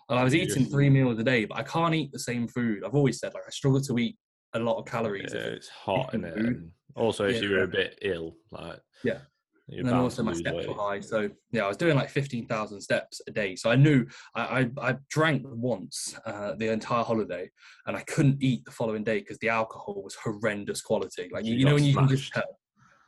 And 0.09 0.19
I 0.19 0.23
was 0.23 0.35
eating 0.35 0.65
three 0.65 0.89
meals 0.89 1.17
a 1.19 1.23
day, 1.23 1.45
but 1.45 1.57
I 1.57 1.63
can't 1.63 1.95
eat 1.95 2.11
the 2.11 2.19
same 2.19 2.47
food. 2.47 2.83
I've 2.83 2.93
always 2.95 3.19
said 3.19 3.33
like 3.33 3.43
I 3.47 3.49
struggle 3.49 3.81
to 3.81 3.97
eat 3.99 4.17
a 4.55 4.59
lot 4.59 4.77
of 4.79 4.85
calories. 4.85 5.33
Yeah, 5.33 5.41
it's 5.41 5.67
hot, 5.85 6.13
in 6.13 6.23
it? 6.25 6.35
And 6.37 6.71
also, 6.95 7.25
if 7.25 7.35
Yeah. 7.35 7.41
you 7.41 7.49
were 7.55 7.63
a 7.63 7.67
bit 7.67 7.97
ill, 8.01 8.35
like 8.51 8.79
Yeah. 9.03 9.19
and 9.67 9.87
then 9.87 9.95
also 9.95 10.21
my 10.23 10.33
steps 10.33 10.55
weight. 10.57 10.67
were 10.69 10.75
high. 10.75 10.99
So 10.99 11.29
yeah, 11.51 11.65
I 11.65 11.67
was 11.67 11.77
doing 11.77 11.95
like 11.95 12.09
fifteen 12.09 12.45
thousand 12.47 12.81
steps 12.81 13.21
a 13.27 13.31
day. 13.31 13.55
So 13.55 13.69
I 13.69 13.75
knew 13.75 14.05
I 14.35 14.41
I, 14.61 14.89
I 14.89 14.95
drank 15.09 15.43
once 15.45 16.15
uh, 16.25 16.53
the 16.55 16.71
entire 16.71 17.03
holiday, 17.03 17.49
and 17.87 17.97
I 17.97 18.01
couldn't 18.03 18.41
eat 18.41 18.63
the 18.65 18.71
following 18.71 19.03
day 19.03 19.19
because 19.19 19.37
the 19.39 19.49
alcohol 19.49 20.01
was 20.03 20.15
horrendous 20.15 20.81
quality. 20.81 21.29
Like 21.31 21.45
you, 21.45 21.53
you 21.53 21.59
you 21.59 21.65
know 21.65 21.73
when 21.75 21.83
you 21.83 21.95
can 21.95 22.07
just 22.07 22.31
tell. 22.31 22.59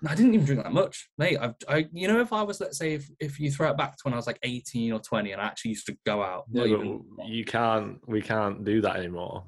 I 0.07 0.13
didn't 0.13 0.35
even 0.35 0.45
drink 0.45 0.61
that 0.63 0.73
much, 0.73 1.09
mate. 1.17 1.39
I've, 1.41 1.55
I, 1.67 1.87
you 1.91 2.07
know, 2.07 2.19
if 2.21 2.31
I 2.31 2.43
was, 2.43 2.59
let's 2.59 2.77
say, 2.77 2.93
if, 2.93 3.09
if 3.19 3.39
you 3.39 3.49
throw 3.49 3.71
it 3.71 3.77
back 3.77 3.93
to 3.93 4.01
when 4.03 4.13
I 4.13 4.17
was 4.17 4.27
like 4.27 4.37
18 4.43 4.93
or 4.93 4.99
20 4.99 5.31
and 5.31 5.41
I 5.41 5.45
actually 5.45 5.69
used 5.71 5.87
to 5.87 5.97
go 6.05 6.21
out, 6.21 6.43
Yeah, 6.51 6.65
even, 6.65 7.03
you 7.25 7.43
can't. 7.43 7.97
We 8.07 8.21
can't 8.21 8.63
do 8.63 8.79
that 8.81 8.95
anymore. 8.97 9.43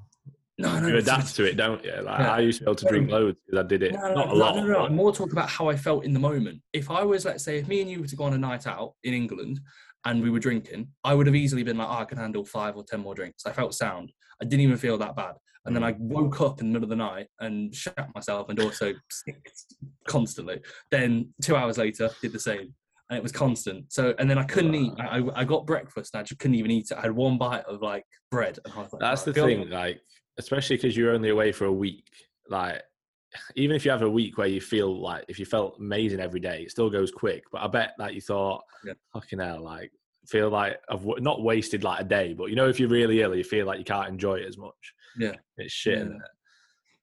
No, 0.59 0.79
no, 0.79 0.87
You 0.87 0.97
adapt 0.97 1.35
to 1.37 1.45
it, 1.45 1.55
don't 1.57 1.83
you? 1.83 1.93
Like 2.01 2.19
Yeah. 2.19 2.33
I 2.33 2.39
used 2.39 2.59
to 2.59 2.65
be 2.65 2.69
able 2.69 2.75
to 2.75 2.85
drink 2.87 3.09
loads 3.09 3.39
because 3.45 3.63
I 3.63 3.67
did 3.67 3.81
it 3.83 3.93
No, 3.93 4.01
no, 4.01 4.13
not 4.13 4.27
no, 4.27 4.33
a 4.33 4.35
lot. 4.35 4.55
No, 4.57 4.61
no, 4.63 4.67
no. 4.73 4.79
but- 4.81 4.91
more 4.91 5.13
talk 5.13 5.31
about 5.31 5.49
how 5.49 5.69
I 5.69 5.75
felt 5.77 6.03
in 6.05 6.13
the 6.13 6.19
moment. 6.19 6.61
If 6.73 6.91
I 6.91 7.03
was, 7.03 7.25
let's 7.25 7.43
say, 7.43 7.57
if 7.59 7.67
me 7.67 7.81
and 7.81 7.89
you 7.89 8.01
were 8.01 8.07
to 8.07 8.15
go 8.15 8.25
on 8.25 8.33
a 8.33 8.37
night 8.37 8.67
out 8.67 8.93
in 9.03 9.13
England 9.13 9.59
and 10.05 10.21
we 10.21 10.29
were 10.29 10.39
drinking, 10.39 10.89
I 11.03 11.13
would 11.13 11.27
have 11.27 11.35
easily 11.35 11.63
been 11.63 11.77
like, 11.77 11.87
oh, 11.89 12.01
I 12.01 12.05
can 12.05 12.17
handle 12.17 12.45
five 12.45 12.75
or 12.75 12.83
10 12.83 12.99
more 12.99 13.15
drinks. 13.15 13.45
I 13.45 13.51
felt 13.53 13.73
sound. 13.73 14.11
I 14.41 14.45
didn't 14.45 14.61
even 14.61 14.77
feel 14.77 14.97
that 14.97 15.15
bad. 15.15 15.35
And 15.65 15.75
then 15.75 15.83
mm. 15.83 15.87
I 15.87 15.95
woke 15.99 16.41
up 16.41 16.61
in 16.61 16.67
the 16.67 16.73
middle 16.73 16.85
of 16.85 16.89
the 16.89 16.95
night 16.95 17.27
and 17.39 17.73
shat 17.75 18.09
myself 18.15 18.49
and 18.49 18.59
also 18.59 18.93
constantly. 20.07 20.59
Then 20.91 21.33
two 21.41 21.55
hours 21.55 21.77
later, 21.77 22.09
did 22.21 22.31
the 22.33 22.39
same. 22.39 22.73
And 23.09 23.17
it 23.17 23.23
was 23.23 23.31
constant. 23.31 23.91
So, 23.91 24.13
and 24.19 24.29
then 24.29 24.37
I 24.37 24.43
couldn't 24.43 24.75
eat. 24.75 24.93
I, 24.99 25.23
I- 25.35 25.43
got 25.43 25.65
breakfast 25.65 26.13
and 26.13 26.19
I 26.19 26.23
just 26.23 26.39
couldn't 26.39 26.55
even 26.55 26.69
eat 26.71 26.91
it. 26.91 26.97
I 26.97 27.01
had 27.01 27.11
one 27.11 27.37
bite 27.37 27.63
of 27.65 27.81
like 27.81 28.03
bread. 28.29 28.59
And 28.63 28.73
I 28.73 28.79
was 28.83 28.93
like, 28.93 28.99
That's 29.01 29.23
"Oh, 29.23 29.25
the 29.25 29.33
God." 29.33 29.45
thing, 29.47 29.69
like 29.69 29.99
especially 30.39 30.77
because 30.77 30.97
you're 30.97 31.13
only 31.13 31.29
away 31.29 31.51
for 31.51 31.65
a 31.65 31.71
week. 31.71 32.07
Like 32.49 32.81
even 33.55 33.75
if 33.75 33.85
you 33.85 33.91
have 33.91 34.01
a 34.01 34.09
week 34.09 34.37
where 34.39 34.47
you 34.47 34.59
feel 34.59 34.99
like 34.99 35.25
if 35.27 35.37
you 35.37 35.45
felt 35.45 35.77
amazing 35.79 36.19
every 36.19 36.39
day, 36.39 36.63
it 36.63 36.71
still 36.71 36.89
goes 36.89 37.11
quick. 37.11 37.43
But 37.51 37.61
I 37.61 37.67
bet 37.67 37.93
that 37.99 38.15
you 38.15 38.21
thought, 38.21 38.63
Yeah. 38.83 38.93
fucking 39.13 39.37
hell, 39.39 39.61
like 39.63 39.91
feel 40.27 40.49
like 40.49 40.79
I've 40.89 41.01
w- 41.05 41.21
not 41.23 41.43
wasted 41.43 41.83
like 41.83 42.01
a 42.01 42.03
day, 42.03 42.33
but 42.33 42.45
you 42.49 42.55
know 42.55 42.67
if 42.69 42.79
you're 42.79 42.89
really 42.89 43.21
ill, 43.21 43.35
you 43.35 43.43
feel 43.43 43.65
like 43.67 43.77
you 43.79 43.85
can't 43.85 44.09
enjoy 44.09 44.35
it 44.39 44.47
as 44.47 44.57
much. 44.57 44.93
Yeah. 45.17 45.35
it's 45.57 45.73
shit. 45.73 46.07
Yeah. 46.07 46.17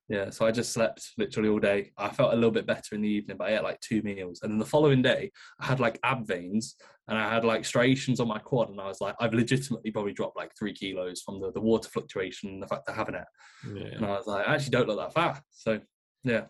Yeah, 0.09 0.31
so 0.31 0.47
I 0.47 0.52
just 0.52 0.73
slept 0.73 1.11
literally 1.19 1.49
all 1.49 1.59
day. 1.59 1.90
I 1.99 2.09
felt 2.11 2.33
a 2.33 2.37
little 2.37 2.52
bit 2.52 2.64
better 2.64 2.95
in 2.95 3.02
the 3.02 3.09
evening, 3.09 3.37
but 3.37 3.49
I 3.49 3.57
ate 3.57 3.64
like 3.64 3.81
two 3.81 4.02
meals. 4.02 4.38
And 4.43 4.52
then 4.52 4.59
the 4.61 4.64
following 4.64 5.02
day, 5.02 5.33
I 5.59 5.66
had 5.66 5.81
like 5.81 5.99
ab 6.05 6.25
veins 6.25 6.76
and 7.09 7.17
I 7.17 7.33
had 7.33 7.45
like 7.45 7.65
striations 7.65 8.19
on 8.21 8.29
my 8.29 8.39
quad. 8.39 8.69
And 8.69 8.81
I 8.81 8.89
was 8.89 9.01
like, 9.01 9.15
I've 9.21 9.35
legitimately 9.35 9.91
probably 9.93 10.13
dropped 10.13 10.37
like 10.37 10.51
three 10.59 10.73
kilos 10.73 11.23
from 11.23 11.41
the, 11.41 11.53
the 11.53 11.61
water 11.61 11.89
fluctuation 11.89 12.51
and 12.51 12.63
the 12.63 12.67
fact 12.67 12.89
of 12.89 12.97
having 12.97 13.15
it. 13.15 13.25
Yeah. 13.73 13.97
And 13.97 14.05
I 14.05 14.11
was 14.11 14.27
like, 14.27 14.47
I 14.47 14.55
actually 14.55 14.71
don't 14.71 14.89
look 14.89 14.99
that 14.99 15.15
fat. 15.15 15.43
So 15.51 15.81
yeah, 16.25 16.47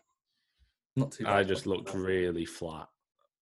not 0.96 1.12
too 1.12 1.24
bad. 1.24 1.36
I 1.36 1.44
just 1.44 1.66
looked 1.66 1.92
really 1.92 2.46
flat. 2.46 2.88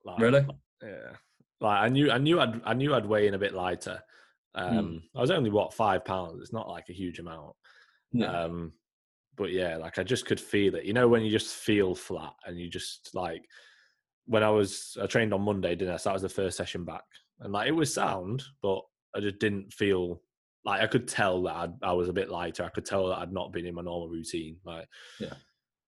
Like, 0.05 0.19
Really? 0.19 0.47
Yeah. 0.83 1.13
Like 1.61 1.83
I 1.83 1.89
knew, 1.89 2.11
I 2.11 2.19
knew, 2.19 2.41
I'd, 2.41 2.61
I 2.65 2.75
knew 2.75 2.95
I'd 2.95 3.07
weigh 3.07 3.29
in 3.29 3.35
a 3.35 3.39
bit 3.39 3.55
lighter. 3.55 4.01
Hmm. 4.57 4.79
Um, 4.79 5.03
I 5.17 5.21
was 5.21 5.31
only 5.31 5.51
what 5.51 5.73
five 5.73 6.05
pounds. 6.05 6.41
It's 6.41 6.53
not 6.53 6.69
like 6.69 6.89
a 6.89 6.95
huge 6.95 7.21
amount. 7.21 7.55
Yeah. 8.13 8.27
Um, 8.27 8.73
but 9.37 9.51
yeah, 9.51 9.77
like 9.77 9.99
I 9.99 10.03
just 10.03 10.27
could 10.27 10.41
feel 10.41 10.75
it. 10.75 10.85
You 10.85 10.93
know, 10.93 11.09
when 11.09 11.23
you 11.23 11.31
just 11.31 11.55
feel 11.55 11.95
flat 11.95 12.35
and 12.47 12.59
you 12.59 12.69
just 12.69 13.11
like 13.15 13.45
when 14.27 14.43
I 14.43 14.51
was 14.51 14.97
I 15.01 15.07
trained 15.07 15.35
on 15.35 15.43
Monday, 15.43 15.75
didn't 15.75 15.95
I? 15.95 15.97
So 15.99 16.09
that 16.11 16.15
was 16.15 16.23
the 16.23 16.29
first 16.29 16.57
session 16.57 16.85
back, 16.85 17.05
and 17.41 17.53
like 17.53 17.69
it 17.69 17.73
was 17.73 17.93
sound, 17.93 18.43
but 18.63 18.81
I 19.17 19.21
just 19.21 19.39
didn't 19.39 19.73
feel 19.73 20.21
like 20.65 20.81
I 20.81 20.87
could 20.87 21.07
tell 21.07 21.43
that 21.43 21.55
I'd, 21.57 21.73
I 21.83 21.93
was 21.93 22.09
a 22.09 22.13
bit 22.13 22.31
lighter. 22.31 22.65
I 22.65 22.71
could 22.71 22.87
tell 22.87 23.09
that 23.09 23.19
I'd 23.19 23.33
not 23.33 23.53
been 23.53 23.67
in 23.67 23.75
my 23.75 23.83
normal 23.83 24.09
routine. 24.09 24.57
Like, 24.65 24.89
Yeah. 25.21 25.35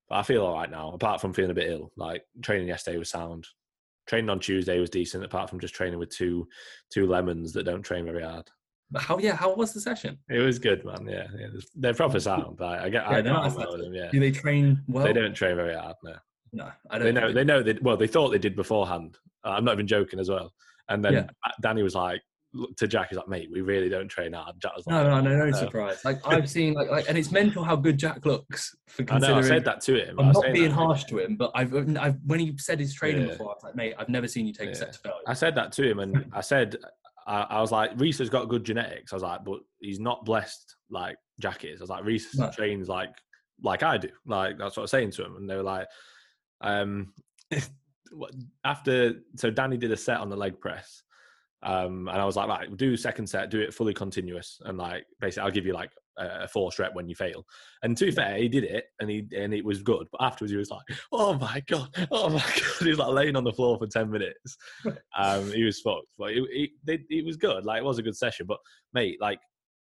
But 0.09 0.17
I 0.17 0.23
feel 0.23 0.45
all 0.45 0.53
right 0.55 0.71
now, 0.71 0.91
apart 0.93 1.21
from 1.21 1.33
feeling 1.33 1.51
a 1.51 1.55
bit 1.55 1.71
ill. 1.71 1.91
Like 1.97 2.23
training 2.43 2.69
yesterday 2.69 2.99
was 2.99 3.11
sound. 3.11 3.47
Training 4.07 4.31
on 4.31 4.39
Tuesday 4.39 4.79
was 4.79 4.91
decent, 4.91 5.25
apart 5.25 5.51
from 5.51 5.59
just 5.61 5.75
training 5.75 5.99
with 5.99 6.11
two 6.11 6.47
two 6.93 7.07
lemons 7.07 7.53
that 7.55 7.65
don't 7.65 7.83
train 7.83 8.05
very 8.05 8.23
hard. 8.23 8.49
But 8.91 9.03
how, 9.03 9.19
yeah, 9.19 9.35
how 9.35 9.53
was 9.53 9.73
the 9.73 9.81
session? 9.81 10.17
It 10.31 10.39
was 10.39 10.61
good, 10.61 10.85
man. 10.85 11.09
Yeah, 11.09 11.27
yeah. 11.37 11.49
They're 11.75 11.93
proper 11.95 12.21
sound. 12.21 12.61
Like, 12.61 12.81
I 12.83 12.89
get, 12.89 13.03
Yeah, 13.03 13.17
I 13.17 13.21
get 13.23 13.33
on 13.33 13.55
well 13.55 13.73
with 13.73 13.81
them. 13.81 13.95
Yeah, 13.95 14.11
Do 14.13 14.21
they 14.21 14.31
train 14.31 14.81
well? 14.87 15.05
they 15.05 15.13
don't 15.13 15.35
train 15.35 15.57
very 15.57 15.75
hard. 15.75 15.97
No, 16.05 16.15
No, 16.57 16.71
I 16.91 16.99
don't. 16.99 17.05
they 17.07 17.13
know. 17.13 17.21
think 17.27 17.35
They 17.35 17.45
know. 17.45 17.63
They 17.63 17.79
well, 17.83 17.97
they 17.97 18.07
thought 18.07 18.31
they 18.31 18.39
did 18.39 18.57
beforehand. 18.57 19.19
Uh, 19.45 19.51
I'm 19.51 19.65
not 19.65 19.75
even 19.75 19.87
joking 19.87 20.19
as 20.19 20.29
well. 20.31 20.53
And 20.89 21.05
then 21.05 21.13
Yeah. 21.13 21.27
Danny 21.61 21.83
was 21.83 21.95
like 21.95 22.23
to 22.79 22.87
Jack, 22.89 23.09
he's 23.11 23.19
like, 23.19 23.29
"Mate, 23.29 23.51
we 23.53 23.61
really 23.61 23.91
don't 23.91 24.09
train 24.09 24.33
hard." 24.33 24.55
Jack 24.63 24.75
was 24.77 24.87
No, 24.87 25.03
like, 25.03 25.25
no, 25.25 25.31
no, 25.31 25.37
no 25.45 25.51
"No." 25.51 25.59
surprise. 25.59 26.03
Like 26.07 26.27
I've 26.27 26.49
seen, 26.49 26.73
like, 26.73 26.89
like, 26.89 27.07
and 27.09 27.19
it's 27.19 27.31
mental 27.31 27.63
how 27.63 27.77
good 27.77 27.99
Jack 27.99 28.25
looks 28.25 28.75
for 28.89 29.05
I 29.11 29.19
know. 29.19 29.37
I 29.37 29.43
said 29.43 29.65
that 29.67 29.83
to 29.83 30.03
him. 30.09 30.19
I'm 30.19 30.33
not 30.33 30.45
being 30.53 30.71
that- 30.71 30.73
harsh 30.75 31.05
to 31.05 31.19
him, 31.19 31.37
but 31.37 31.51
I've, 31.55 31.75
I've 31.99 32.17
when 32.25 32.41
he 32.41 32.57
said 32.57 32.81
his 32.81 32.95
training 32.95 33.23
Yeah. 33.27 33.33
before, 33.33 33.51
I 33.51 33.55
was 33.55 33.63
like, 33.65 33.75
mate, 33.75 33.95
I've 33.99 34.09
never 34.09 34.27
seen 34.27 34.47
you 34.47 34.55
take 34.55 34.69
Yeah. 34.69 34.73
a 34.73 34.77
set 34.77 34.93
to 34.95 34.99
failure. 35.01 35.21
I 35.27 35.35
said 35.35 35.55
that 35.57 35.73
to 35.73 35.83
him, 35.87 35.99
and 35.99 36.25
I 36.33 36.41
said, 36.41 36.77
I, 37.27 37.43
I 37.43 37.61
was 37.61 37.73
like, 37.73 37.91
Reese 37.97 38.19
has 38.21 38.31
got 38.31 38.49
good 38.49 38.65
genetics. 38.65 39.13
I 39.13 39.17
was 39.17 39.23
like, 39.23 39.45
but 39.45 39.61
he's 39.81 40.01
not 40.01 40.25
blessed 40.25 40.77
like 40.89 41.17
Jack 41.41 41.65
is. 41.65 41.81
I 41.81 41.83
was 41.83 41.91
like, 41.91 42.05
Reese 42.05 42.35
No. 42.39 42.51
trains 42.51 42.89
like 42.89 43.11
like 43.63 43.83
I 43.83 43.99
do. 43.99 44.09
Like 44.25 44.57
that's 44.57 44.77
what 44.77 44.83
I 44.83 44.85
was 44.85 44.91
saying 44.93 45.11
to 45.13 45.25
him, 45.27 45.37
and 45.37 45.51
they 45.51 45.57
were 45.57 45.63
like, 45.63 45.87
um, 46.61 47.13
after 48.65 49.15
so 49.37 49.51
Danny 49.51 49.77
did 49.77 49.93
a 49.93 49.97
set 49.97 50.21
on 50.21 50.29
the 50.29 50.37
leg 50.37 50.61
press. 50.61 51.03
Um, 51.63 52.09
and 52.09 52.21
I 52.21 52.25
was 52.25 52.37
like, 52.37 52.49
right, 52.49 52.77
do 52.77 52.97
second 52.97 53.27
set, 53.27 53.51
do 53.51 53.61
it 53.61 53.75
fully 53.75 53.95
continuous, 53.95 54.61
and 54.65 54.79
like 54.79 55.05
basically, 55.21 55.47
I'll 55.47 55.51
give 55.51 55.67
you 55.67 55.73
like 55.73 55.91
a, 56.19 56.47
force 56.47 56.79
rep 56.79 56.95
when 56.95 57.09
you 57.09 57.15
fail. 57.15 57.45
And 57.83 57.97
to 57.97 58.07
be 58.07 58.11
fair, 58.11 58.37
he 58.37 58.49
did 58.49 58.65
it, 58.65 58.85
and 59.01 59.11
he 59.11 59.27
and 59.37 59.53
it 59.55 59.65
was 59.65 59.83
good. 59.83 60.07
But 60.13 60.23
afterwards, 60.23 60.53
he 60.53 60.59
was 60.59 60.71
like, 60.71 60.85
"Oh 61.13 61.35
my 61.35 61.63
god, 61.67 61.89
oh 62.11 62.29
my 62.29 62.39
god!" 62.57 62.81
He 62.81 62.89
was 62.89 62.99
like 62.99 63.09
laying 63.13 63.37
on 63.37 63.45
the 63.45 63.53
floor 63.53 63.79
for 63.79 63.87
ten 63.87 64.11
minutes. 64.11 64.57
Um, 65.19 65.51
he 65.51 65.65
was 65.65 65.81
fucked, 65.81 66.13
but 66.19 66.33
it, 66.33 66.45
it, 66.51 66.71
it, 66.87 67.01
it 67.09 67.25
was 67.25 67.39
good. 67.39 67.65
Like 67.65 67.81
it 67.81 67.85
was 67.85 67.99
a 67.99 68.03
good 68.03 68.17
session. 68.17 68.47
But 68.47 68.59
mate, 68.93 69.17
like 69.19 69.41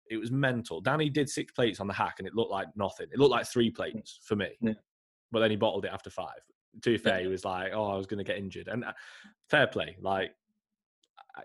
it 0.10 0.18
was 0.18 0.32
mental. 0.32 0.80
Danny 0.80 1.10
did 1.10 1.28
six 1.28 1.52
plates 1.52 1.80
on 1.80 1.88
the 1.88 1.94
hack, 1.94 2.16
and 2.20 2.28
it 2.28 2.36
looked 2.36 2.52
like 2.52 2.68
nothing. 2.76 3.08
It 3.12 3.20
looked 3.20 3.32
like 3.32 3.48
three 3.48 3.72
plates 3.72 4.20
for 4.24 4.36
me. 4.36 4.50
Yeah. 4.62 4.74
But 5.32 5.40
then 5.40 5.52
he 5.52 5.58
bottled 5.58 5.86
it 5.86 5.92
after 5.94 6.10
five. 6.10 6.40
To 6.84 6.90
be 6.92 6.98
fair, 6.98 7.20
he 7.22 7.28
was 7.28 7.44
like, 7.44 7.72
"Oh, 7.74 7.92
I 7.92 7.98
was 7.98 8.06
going 8.06 8.20
to 8.20 8.24
get 8.24 8.38
injured," 8.38 8.68
and 8.68 8.84
uh, 8.86 8.94
fair 9.50 9.68
play. 9.68 9.98
Like 10.02 10.32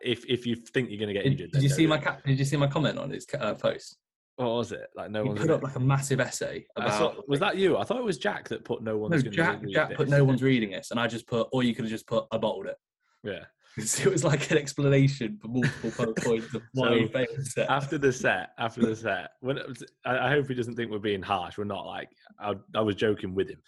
if 0.01 0.25
if 0.29 0.47
you 0.47 0.57
think 0.57 0.91
you're 0.91 0.99
going 0.99 1.09
to 1.09 1.15
get 1.15 1.27
injured, 1.27 1.51
did 1.53 1.63
you 1.63 1.69
see 1.69 1.87
my 1.87 1.97
do 1.97 2.03
it. 2.03 2.05
ca- 2.05 2.19
Did 2.25 2.39
you 2.39 2.45
see 2.45 2.57
my 2.57 2.67
comment 2.67 2.99
on 2.99 3.11
his 3.11 3.27
uh, 3.39 3.55
post? 3.55 3.99
What 4.37 4.47
was 4.49 4.73
it? 4.73 4.89
Like 4.97 5.11
no 5.11 5.25
one 5.25 5.37
put 5.37 5.51
up 5.51 5.63
like 5.63 5.77
a 5.77 5.81
massive 5.81 6.19
essay 6.21 6.65
about. 6.77 7.29
was 7.29 7.41
that 7.41 7.57
you? 7.57 7.77
I 7.77 7.85
thought 7.85 7.99
it 7.99 8.05
was 8.05 8.19
Jack 8.19 8.49
that 8.49 8.65
put 8.65 8.83
no 8.83 8.93
no, 8.93 8.99
one's. 8.99 9.23
gonna 9.23 9.35
Jack? 9.37 9.63
read 9.63 9.73
Jack 9.73 9.95
put 9.95 10.09
no 10.09 10.25
one's 10.25 10.43
reading 10.43 10.71
this, 10.71 10.91
and 10.91 10.99
I 10.99 11.07
just 11.07 11.27
put, 11.27 11.49
or 11.53 11.63
you 11.63 11.75
could 11.75 11.85
have 11.85 11.91
just 11.91 12.07
put, 12.07 12.25
I 12.33 12.39
bottled 12.39 12.67
it. 12.67 12.77
Yeah. 13.23 13.45
it 13.79 14.07
was 14.07 14.23
like 14.25 14.51
an 14.51 14.59
explanation 14.59 15.39
for 15.41 15.49
multiple 15.49 15.91
po- 15.97 16.13
points 16.15 16.55
of 16.55 16.63
why 16.75 16.95
he 16.99 17.07
So, 17.07 17.13
failed 17.13 17.29
the 17.39 17.45
set. 17.51 17.71
after 17.71 17.99
the 17.99 18.13
set, 18.13 18.51
after 18.59 18.81
the 18.83 18.95
set, 18.97 19.31
when 19.41 19.57
was, 19.57 19.83
I, 20.05 20.19
I 20.27 20.31
hope 20.31 20.49
he 20.49 20.55
doesn't 20.55 20.75
think 20.77 20.91
we're 20.91 20.99
being 20.99 21.23
harsh. 21.23 21.57
We're 21.59 21.65
not. 21.65 21.87
Like 21.87 22.09
I, 22.39 22.55
I 22.75 22.81
was 22.81 22.97
joking 22.97 23.35
with 23.35 23.49
him. 23.49 23.63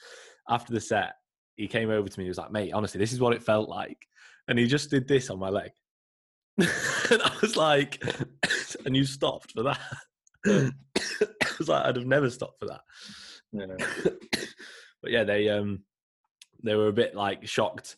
After 0.48 0.72
the 0.74 0.80
set, 0.80 1.14
he 1.56 1.66
came 1.66 1.90
over 1.90 2.08
to 2.08 2.18
me. 2.18 2.24
He 2.24 2.28
was 2.28 2.38
like, 2.38 2.52
"Mate, 2.52 2.72
honestly, 2.72 2.98
this 2.98 3.12
is 3.12 3.20
what 3.20 3.32
it 3.32 3.42
felt 3.42 3.68
like," 3.68 4.06
and 4.48 4.58
he 4.58 4.66
just 4.66 4.90
did 4.90 5.08
this 5.08 5.30
on 5.30 5.38
my 5.38 5.48
leg. 5.48 5.70
and 6.58 7.22
I 7.22 7.32
was 7.40 7.56
like, 7.56 8.02
"And 8.84 8.94
you 8.94 9.04
stopped 9.04 9.52
for 9.52 9.62
that?" 9.64 9.80
I 10.46 10.70
was 11.58 11.68
like, 11.68 11.84
"I'd 11.86 11.96
have 11.96 12.06
never 12.06 12.28
stopped 12.28 12.58
for 12.60 12.66
that." 12.66 12.80
Yeah. 13.52 14.12
but 15.02 15.10
yeah, 15.12 15.24
they 15.24 15.48
um, 15.48 15.84
they 16.62 16.74
were 16.74 16.88
a 16.88 16.92
bit 16.92 17.14
like 17.14 17.46
shocked 17.46 17.96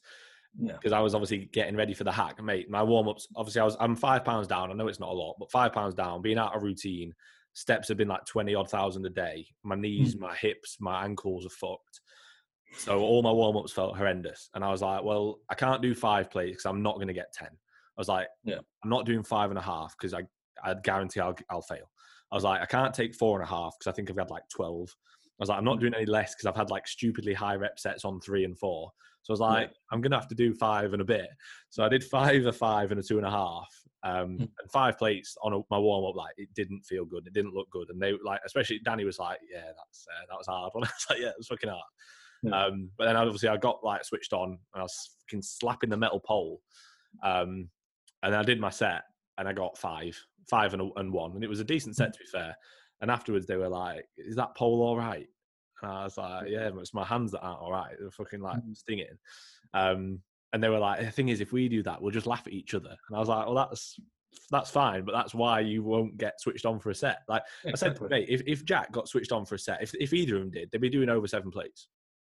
Because 0.64 0.92
I 0.92 1.00
was 1.00 1.14
obviously 1.14 1.46
getting 1.52 1.76
ready 1.76 1.92
for 1.94 2.04
the 2.04 2.12
hack, 2.12 2.42
mate. 2.42 2.70
My 2.70 2.82
warm 2.82 3.08
ups, 3.08 3.28
obviously, 3.36 3.60
I 3.60 3.64
was 3.64 3.76
I'm 3.78 3.94
five 3.96 4.24
pounds 4.24 4.46
down. 4.46 4.70
I 4.70 4.74
know 4.74 4.88
it's 4.88 5.00
not 5.00 5.10
a 5.10 5.12
lot, 5.12 5.36
but 5.38 5.50
five 5.50 5.72
pounds 5.72 5.94
down, 5.94 6.22
being 6.22 6.38
out 6.38 6.56
of 6.56 6.62
routine. 6.62 7.12
Steps 7.52 7.88
have 7.88 7.96
been 7.96 8.08
like 8.08 8.24
twenty 8.26 8.54
odd 8.54 8.70
thousand 8.70 9.04
a 9.06 9.10
day. 9.10 9.46
My 9.62 9.74
knees, 9.74 10.14
Hmm. 10.14 10.20
my 10.20 10.34
hips, 10.34 10.76
my 10.80 11.04
ankles 11.04 11.44
are 11.46 11.50
fucked. 11.50 12.00
So 12.78 13.00
all 13.00 13.22
my 13.22 13.30
warm 13.30 13.56
ups 13.56 13.72
felt 13.72 13.96
horrendous, 13.96 14.50
and 14.54 14.64
I 14.64 14.70
was 14.70 14.82
like, 14.82 15.02
well, 15.04 15.38
I 15.48 15.54
can't 15.54 15.80
do 15.82 15.94
five 15.94 16.30
plays 16.30 16.52
because 16.52 16.66
I'm 16.66 16.82
not 16.82 16.96
going 16.96 17.06
to 17.08 17.14
get 17.14 17.32
ten. 17.32 17.48
I 17.48 18.00
was 18.00 18.08
like, 18.08 18.28
Yeah. 18.44 18.58
I'm 18.84 18.90
not 18.90 19.06
doing 19.06 19.22
five 19.22 19.50
and 19.50 19.58
a 19.58 19.62
half 19.62 19.94
because 19.98 20.12
I 20.14 20.22
I 20.62 20.74
guarantee 20.74 21.20
I'll 21.20 21.36
I'll 21.50 21.62
fail. 21.62 21.90
I 22.32 22.34
was 22.34 22.44
like, 22.44 22.60
I 22.60 22.66
can't 22.66 22.92
take 22.94 23.14
four 23.14 23.38
and 23.38 23.46
a 23.46 23.50
half 23.50 23.74
because 23.78 23.90
I 23.90 23.94
think 23.94 24.10
I've 24.10 24.18
had 24.18 24.30
like 24.30 24.48
twelve. 24.50 24.88
I 25.38 25.42
was 25.42 25.48
like, 25.50 25.58
I'm 25.58 25.64
not 25.64 25.80
doing 25.80 25.94
any 25.94 26.06
less 26.06 26.34
because 26.34 26.46
I've 26.46 26.56
had 26.56 26.70
like 26.70 26.86
stupidly 26.88 27.34
high 27.34 27.54
rep 27.56 27.78
sets 27.78 28.04
on 28.04 28.20
three 28.20 28.44
and 28.44 28.58
four. 28.58 28.90
So 29.26 29.32
I 29.32 29.34
was 29.34 29.40
like, 29.40 29.72
I'm 29.90 30.00
gonna 30.00 30.14
have 30.16 30.28
to 30.28 30.36
do 30.36 30.54
five 30.54 30.92
and 30.92 31.02
a 31.02 31.04
bit. 31.04 31.26
So 31.70 31.82
I 31.84 31.88
did 31.88 32.04
five, 32.04 32.46
a 32.46 32.52
five, 32.52 32.92
and 32.92 33.00
a 33.00 33.02
two 33.02 33.18
and 33.18 33.26
a 33.26 33.30
half. 33.30 33.68
Um, 34.04 34.38
Mm. 34.38 34.40
and 34.42 34.70
five 34.72 34.96
plates 34.98 35.36
on 35.42 35.52
a, 35.52 35.58
my 35.68 35.78
warm 35.78 36.04
up. 36.08 36.14
Like 36.14 36.34
it 36.36 36.48
didn't 36.54 36.82
feel 36.82 37.04
good. 37.04 37.26
It 37.26 37.32
didn't 37.32 37.54
look 37.54 37.68
good. 37.70 37.90
And 37.90 38.00
they 38.00 38.12
like, 38.24 38.40
especially 38.46 38.78
Danny 38.84 39.04
was 39.04 39.18
like, 39.18 39.40
yeah, 39.52 39.64
that's 39.76 40.06
uh, 40.08 40.26
that 40.30 40.38
was 40.38 40.46
hard. 40.46 40.70
And 40.76 40.84
I 40.84 40.86
was 40.86 41.06
like, 41.10 41.18
yeah, 41.18 41.28
it 41.30 41.34
was 41.38 41.48
fucking 41.48 41.68
hard. 41.70 41.82
Yeah. 42.44 42.66
Um, 42.66 42.90
but 42.96 43.06
then 43.06 43.16
obviously 43.16 43.48
I 43.48 43.56
got 43.56 43.82
like 43.82 44.04
switched 44.04 44.32
on 44.32 44.50
and 44.50 44.58
I 44.76 44.82
was 44.82 45.16
fucking 45.22 45.42
slapping 45.42 45.90
the 45.90 45.96
metal 45.96 46.20
pole. 46.20 46.60
Um, 47.24 47.68
and 48.22 48.32
I 48.36 48.44
did 48.44 48.60
my 48.60 48.70
set 48.70 49.02
and 49.38 49.48
I 49.48 49.52
got 49.52 49.76
five, 49.76 50.16
five 50.48 50.72
and, 50.72 50.82
a, 50.82 50.88
and 51.00 51.12
one, 51.12 51.32
and 51.32 51.42
it 51.42 51.48
was 51.50 51.58
a 51.60 51.64
decent 51.64 51.96
set 51.96 52.12
to 52.12 52.18
be 52.20 52.26
fair. 52.26 52.54
And 53.00 53.10
afterwards 53.10 53.46
they 53.46 53.56
were 53.56 53.68
like, 53.68 54.04
"Is 54.16 54.36
that 54.36 54.54
pole 54.56 54.82
all 54.82 54.96
right?" 54.96 55.26
And 55.82 55.90
I 55.92 56.04
was 56.04 56.16
like, 56.16 56.48
"Yeah, 56.48 56.70
it's 56.78 56.94
my 56.94 57.04
hands 57.04 57.32
that 57.32 57.40
aren't 57.40 57.60
all 57.60 57.72
right. 57.72 57.94
They're 57.98 58.10
fucking 58.10 58.40
like 58.40 58.58
Mm. 58.62 58.76
stinging." 58.76 59.18
Um, 59.74 60.22
and 60.52 60.62
they 60.62 60.68
were 60.68 60.78
like, 60.78 61.00
"The 61.00 61.10
thing 61.10 61.28
is, 61.28 61.40
if 61.40 61.52
we 61.52 61.68
do 61.68 61.82
that, 61.82 62.00
we'll 62.00 62.12
just 62.12 62.26
laugh 62.26 62.46
at 62.46 62.52
each 62.52 62.74
other." 62.74 62.96
And 63.08 63.16
I 63.16 63.18
was 63.20 63.28
like, 63.28 63.46
"Well, 63.46 63.54
that's 63.54 63.98
that's 64.50 64.70
fine, 64.70 65.04
but 65.04 65.12
that's 65.12 65.34
why 65.34 65.60
you 65.60 65.82
won't 65.82 66.18
get 66.18 66.40
switched 66.40 66.66
on 66.66 66.78
for 66.78 66.90
a 66.90 66.94
set." 66.94 67.18
Like 67.28 67.42
I 67.66 67.74
said, 67.74 67.98
mate, 68.10 68.28
if 68.28 68.42
if 68.46 68.64
Jack 68.64 68.92
got 68.92 69.08
switched 69.08 69.32
on 69.32 69.44
for 69.44 69.54
a 69.56 69.58
set, 69.58 69.82
if 69.82 69.94
if 70.00 70.12
either 70.12 70.36
of 70.36 70.42
them 70.42 70.50
did, 70.50 70.70
they'd 70.70 70.80
be 70.80 70.88
doing 70.88 71.08
over 71.08 71.26
seven 71.26 71.50
plates. 71.50 71.88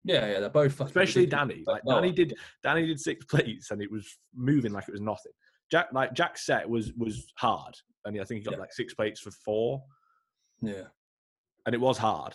Yeah, 0.05 0.27
yeah, 0.31 0.41
they're 0.41 0.49
both 0.49 0.81
Especially. 0.81 1.27
Danny. 1.27 1.63
Like 1.67 1.83
Danny 1.87 2.11
did 2.13 2.35
Danny 2.63 2.87
did 2.87 2.99
six 3.01 3.25
plates 3.29 3.71
and 3.71 3.83
it 3.83 3.91
was 3.91 4.19
moving 4.35 4.73
like 4.73 4.89
it 4.89 4.93
was 4.93 5.01
nothing. 5.03 5.33
Jack 5.71 5.89
like 5.93 6.15
Jack's 6.15 6.45
set 6.47 6.69
was 6.69 6.93
was 6.95 7.31
hard, 7.37 7.77
and 8.05 8.19
I 8.21 8.25
think 8.25 8.41
he 8.41 8.45
got 8.45 8.53
Yeah. 8.55 8.61
like 8.61 8.73
six 8.73 8.93
plates 8.95 9.21
for 9.21 9.31
four, 9.31 9.83
Yeah, 10.63 10.89
and 11.67 11.75
it 11.75 11.81
was 11.81 11.97
hard. 11.99 12.35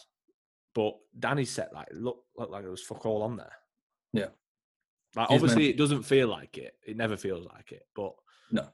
But 0.76 0.94
Danny's 1.18 1.50
set 1.50 1.74
like 1.74 1.88
looked 1.94 2.26
looked 2.38 2.52
like 2.52 2.64
it 2.66 2.70
was 2.70 2.84
fuck 2.84 3.06
all 3.06 3.24
on 3.24 3.38
there. 3.38 3.54
Yeah. 4.14 4.28
Like 5.16 5.30
He's 5.30 5.36
obviously 5.38 5.64
meant- 5.64 5.76
it 5.76 5.78
doesn't 5.78 6.04
feel 6.04 6.28
like 6.28 6.58
it. 6.58 6.74
It 6.86 6.98
never 6.98 7.16
feels 7.18 7.46
like 7.46 7.72
it. 7.72 7.88
But 7.96 8.14
No. 8.52 8.68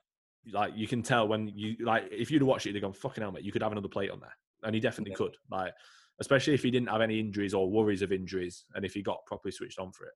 like 0.51 0.73
you 0.75 0.87
can 0.87 1.03
tell 1.03 1.27
when 1.27 1.47
you 1.47 1.75
like 1.79 2.09
if 2.11 2.31
you'd 2.31 2.41
have 2.41 2.47
watched 2.47 2.65
it, 2.65 2.73
they'd 2.73 2.79
gone 2.81 2.93
fucking 2.93 3.21
hell, 3.21 3.31
mate. 3.31 3.43
You 3.43 3.51
could 3.51 3.61
have 3.61 3.71
another 3.71 3.87
plate 3.87 4.09
on 4.09 4.19
there, 4.19 4.35
and 4.63 4.73
he 4.73 4.81
definitely 4.81 5.11
Yeah. 5.11 5.17
could. 5.17 5.37
Like 5.51 5.73
especially 6.19 6.53
if 6.55 6.63
he 6.63 6.71
didn't 6.71 6.89
have 6.89 7.01
any 7.01 7.19
injuries 7.19 7.53
or 7.53 7.69
worries 7.69 8.01
of 8.01 8.11
injuries, 8.11 8.65
and 8.75 8.83
if 8.83 8.93
he 8.95 9.01
got 9.03 9.23
properly 9.27 9.51
switched 9.51 9.79
on 9.79 9.91
for 9.91 10.05
it. 10.05 10.13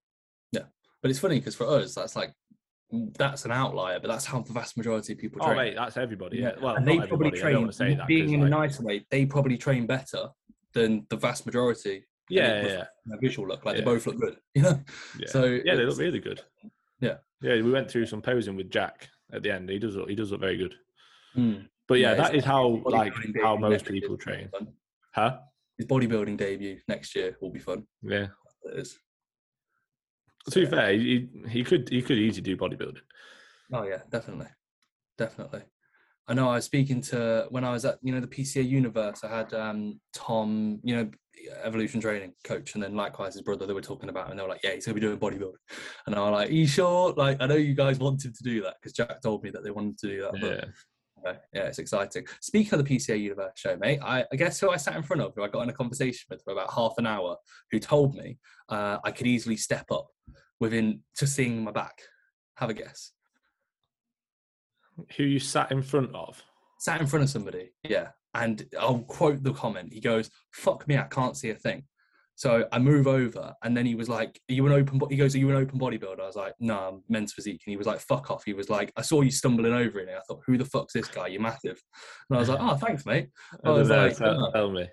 Yeah. 0.51 0.63
But 1.01 1.11
it's 1.11 1.19
funny 1.19 1.39
because 1.39 1.55
for 1.55 1.67
us, 1.67 1.93
that's 1.93 2.15
like 2.15 2.33
that's 2.91 3.45
an 3.45 3.51
outlier, 3.51 3.99
but 3.99 4.07
that's 4.07 4.25
how 4.25 4.41
the 4.41 4.53
vast 4.53 4.75
majority 4.77 5.13
of 5.13 5.19
people 5.19 5.39
Oh 5.43 5.53
mate, 5.53 5.75
that's 5.75 5.97
everybody. 5.97 6.37
Yeah. 6.39 6.53
Well, 6.59 6.75
and 6.75 6.87
they 6.87 6.97
probably 6.97 7.27
everybody. 7.27 7.27
I 7.27 7.43
don't 7.43 7.51
train. 7.51 7.57
want 7.61 7.71
to 7.71 7.77
say 7.77 7.93
that. 7.95 8.07
being 8.07 8.31
in 8.33 8.39
a 8.41 8.43
like- 8.43 8.51
nicer 8.71 8.83
way, 8.83 9.05
they 9.11 9.25
probably 9.27 9.57
train 9.57 9.85
better 9.85 10.29
than 10.75 11.07
the 11.09 11.15
vast 11.17 11.45
majority. 11.47 12.05
Yeah, 12.29 12.61
yeah, 12.61 12.83
yeah. 13.07 13.15
visual 13.21 13.47
look 13.47 13.65
like 13.65 13.75
Yeah. 13.75 13.81
they 13.81 13.85
both 13.85 14.05
look 14.05 14.19
good. 14.19 14.37
You 14.55 14.61
know, 14.63 14.81
Yeah. 15.19 15.27
so 15.27 15.45
yeah, 15.45 15.75
they 15.75 15.85
look 15.85 15.97
really 15.97 16.19
good. 16.19 16.41
Yeah. 16.99 17.17
yeah. 17.41 17.55
We 17.61 17.71
went 17.71 17.89
through 17.89 18.05
some 18.07 18.21
posing 18.21 18.55
with 18.55 18.69
Jack 18.71 19.07
at 19.33 19.41
the 19.43 19.51
end. 19.51 19.69
He 19.69 19.79
does. 19.79 19.95
look- 19.95 20.09
He 20.09 20.15
does 20.15 20.31
look 20.31 20.41
very 20.41 20.57
good. 20.57 20.75
Mm. 21.35 21.67
But 21.87 21.95
yeah, 21.99 22.11
Yeah, 22.11 22.15
that 22.15 22.33
his 22.35 22.43
how 22.45 22.81
like 22.85 23.13
how 23.41 23.55
most 23.57 23.85
people 23.85 24.17
train. 24.17 24.49
Huh? 25.13 25.37
His 25.77 25.87
bodybuilding 25.87 26.37
debut 26.37 26.79
next 26.87 27.15
year 27.15 27.37
will 27.41 27.51
be 27.51 27.59
fun. 27.59 27.85
Yeah. 28.01 28.27
It 28.63 28.79
is. 28.79 28.97
To 30.51 30.59
be 30.59 30.65
fair, 30.65 30.93
he, 30.93 31.29
he 31.49 31.63
could 31.63 31.89
he 31.89 32.01
could 32.01 32.17
easily 32.17 32.41
do 32.43 32.57
bodybuilding. 32.57 33.01
Oh 33.73 33.83
yeah, 33.83 34.01
definitely, 34.09 34.47
definitely. 35.17 35.61
I 36.27 36.33
know. 36.33 36.49
I 36.49 36.55
was 36.55 36.65
speaking 36.65 37.01
to 37.01 37.45
when 37.49 37.63
I 37.63 37.71
was 37.71 37.85
at 37.85 37.99
you 38.01 38.11
know 38.13 38.19
the 38.19 38.27
PCA 38.27 38.67
Universe. 38.67 39.23
I 39.23 39.29
had 39.29 39.53
um, 39.53 39.99
Tom, 40.13 40.79
you 40.83 40.95
know, 40.95 41.09
evolution 41.63 42.01
training 42.01 42.33
coach, 42.43 42.73
and 42.73 42.83
then 42.83 42.95
likewise 42.95 43.33
his 43.33 43.43
brother. 43.43 43.67
They 43.67 43.73
were 43.73 43.81
talking 43.81 44.09
about, 44.09 44.29
and 44.29 44.39
they 44.39 44.43
were 44.43 44.49
like, 44.49 44.61
"Yeah, 44.63 44.73
he's 44.73 44.85
gonna 44.85 44.95
be 44.95 45.01
doing 45.01 45.19
bodybuilding." 45.19 45.53
And 46.07 46.15
I 46.15 46.19
was 46.19 46.31
like, 46.31 46.49
"Are 46.49 46.53
you 46.53 46.67
sure?" 46.67 47.13
Like, 47.13 47.37
I 47.41 47.47
know 47.47 47.55
you 47.55 47.75
guys 47.75 47.99
want 47.99 48.25
him 48.25 48.33
to 48.33 48.43
do 48.43 48.63
that 48.63 48.75
because 48.81 48.93
Jack 48.93 49.21
told 49.21 49.43
me 49.43 49.51
that 49.51 49.63
they 49.63 49.71
wanted 49.71 49.97
to 49.99 50.07
do 50.07 50.21
that. 50.21 50.41
Yeah. 50.41 50.65
But 51.21 51.29
uh, 51.29 51.33
yeah, 51.53 51.63
it's 51.63 51.79
exciting. 51.79 52.25
Speaking 52.41 52.79
of 52.79 52.85
the 52.85 52.95
PCA 52.95 53.19
Universe 53.19 53.53
show, 53.55 53.77
mate, 53.77 53.99
I, 54.03 54.25
I 54.31 54.35
guess 54.35 54.59
who 54.59 54.69
I 54.69 54.77
sat 54.77 54.95
in 54.95 55.03
front 55.03 55.21
of, 55.21 55.33
who 55.35 55.43
I 55.43 55.47
got 55.47 55.61
in 55.61 55.69
a 55.69 55.73
conversation 55.73 56.25
with 56.29 56.43
for 56.43 56.53
about 56.53 56.73
half 56.73 56.93
an 56.97 57.07
hour, 57.07 57.37
who 57.71 57.79
told 57.79 58.15
me 58.15 58.37
uh, 58.69 58.97
I 59.03 59.11
could 59.11 59.27
easily 59.27 59.57
step 59.57 59.91
up 59.91 60.07
within 60.59 61.01
just 61.17 61.35
seeing 61.35 61.63
my 61.63 61.71
back. 61.71 62.01
Have 62.57 62.69
a 62.69 62.73
guess. 62.73 63.11
Who 65.17 65.23
you 65.23 65.39
sat 65.39 65.71
in 65.71 65.81
front 65.81 66.13
of? 66.15 66.41
sat 66.77 67.01
in 67.01 67.07
front 67.07 67.23
of 67.23 67.29
somebody, 67.29 67.71
yeah, 67.83 68.09
and 68.33 68.65
I'll 68.79 68.99
quote 68.99 69.41
the 69.43 69.53
comment. 69.53 69.93
He 69.93 69.99
goes, 70.01 70.29
"Fuck 70.51 70.87
me, 70.87 70.97
I 70.97 71.03
can't 71.03 71.37
see 71.37 71.49
a 71.49 71.55
thing." 71.55 71.83
So 72.35 72.67
I 72.71 72.79
move 72.79 73.07
over, 73.07 73.53
and 73.63 73.75
then 73.75 73.85
he 73.85 73.95
was 73.95 74.09
like, 74.09 74.39
"Are 74.49 74.53
you 74.53 74.65
an 74.65 74.73
open?" 74.73 74.99
Bo-? 74.99 75.07
He 75.07 75.15
goes, 75.15 75.33
"Are 75.35 75.39
you 75.39 75.49
an 75.49 75.55
open 75.55 75.79
bodybuilder?" 75.79 76.19
I 76.19 76.25
was 76.25 76.35
like, 76.35 76.53
"No, 76.59 76.77
I'm 76.77 77.03
men's 77.07 77.31
physique." 77.33 77.61
And 77.65 77.71
he 77.71 77.77
was 77.77 77.87
like, 77.87 77.99
"Fuck 78.01 78.29
off." 78.29 78.43
He 78.45 78.53
was 78.53 78.69
like, 78.69 78.91
"I 78.97 79.01
saw 79.01 79.21
you 79.21 79.31
stumbling 79.31 79.73
over 79.73 79.99
it." 79.99 80.09
And 80.09 80.17
I 80.17 80.21
thought, 80.27 80.43
"Who 80.45 80.57
the 80.57 80.65
fuck's 80.65 80.93
this 80.93 81.07
guy? 81.07 81.27
You're 81.27 81.41
massive." 81.41 81.81
And 82.29 82.37
I 82.37 82.39
was 82.41 82.49
like, 82.49 82.59
"Oh, 82.61 82.75
thanks, 82.75 83.05
mate." 83.05 83.29
I 83.63 83.69
was 83.71 83.89
know, 83.89 83.97
like, 83.97 84.17
tell, 84.17 84.45
"Oh." 84.47 84.51
tell 84.51 84.71
me. 84.71 84.87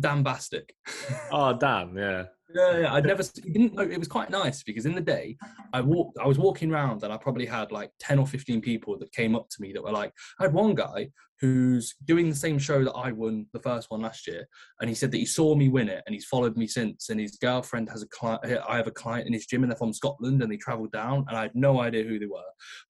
Dan 0.00 0.24
Bastic. 0.24 0.70
Oh, 1.30 1.52
Dan. 1.52 1.94
Yeah. 1.94 2.24
Yeah, 2.54 2.78
yeah. 2.80 2.94
I'd 2.94 3.06
never. 3.06 3.22
Didn't 3.22 3.74
know. 3.74 3.82
It 3.82 3.98
was 3.98 4.08
quite 4.08 4.30
nice 4.30 4.62
because 4.62 4.86
in 4.86 4.94
the 4.94 5.00
day, 5.00 5.36
I 5.72 5.80
walked. 5.80 6.18
I 6.18 6.26
was 6.26 6.38
walking 6.38 6.72
around, 6.72 7.02
and 7.02 7.12
I 7.12 7.16
probably 7.16 7.46
had 7.46 7.72
like 7.72 7.90
ten 7.98 8.18
or 8.18 8.26
fifteen 8.26 8.60
people 8.60 8.98
that 8.98 9.12
came 9.12 9.34
up 9.34 9.48
to 9.50 9.56
me 9.60 9.72
that 9.72 9.82
were 9.82 9.92
like. 9.92 10.12
I 10.40 10.44
had 10.44 10.52
one 10.52 10.74
guy 10.74 11.10
who's 11.40 11.96
doing 12.04 12.30
the 12.30 12.36
same 12.36 12.56
show 12.56 12.84
that 12.84 12.92
I 12.92 13.10
won 13.10 13.46
the 13.52 13.58
first 13.58 13.90
one 13.90 14.02
last 14.02 14.28
year, 14.28 14.46
and 14.80 14.88
he 14.88 14.94
said 14.94 15.10
that 15.10 15.18
he 15.18 15.26
saw 15.26 15.54
me 15.54 15.68
win 15.68 15.88
it, 15.88 16.02
and 16.06 16.14
he's 16.14 16.26
followed 16.26 16.56
me 16.56 16.66
since. 16.66 17.08
And 17.08 17.18
his 17.20 17.36
girlfriend 17.36 17.88
has 17.90 18.02
a 18.02 18.08
client. 18.08 18.44
I 18.68 18.76
have 18.76 18.86
a 18.86 18.92
client 18.92 19.26
in 19.26 19.32
his 19.32 19.46
gym, 19.46 19.62
and 19.62 19.70
they're 19.70 19.76
from 19.78 19.92
Scotland, 19.92 20.42
and 20.42 20.52
they 20.52 20.56
travelled 20.56 20.92
down, 20.92 21.24
and 21.28 21.36
I 21.36 21.42
had 21.42 21.54
no 21.54 21.80
idea 21.80 22.04
who 22.04 22.18
they 22.18 22.26
were. 22.26 22.40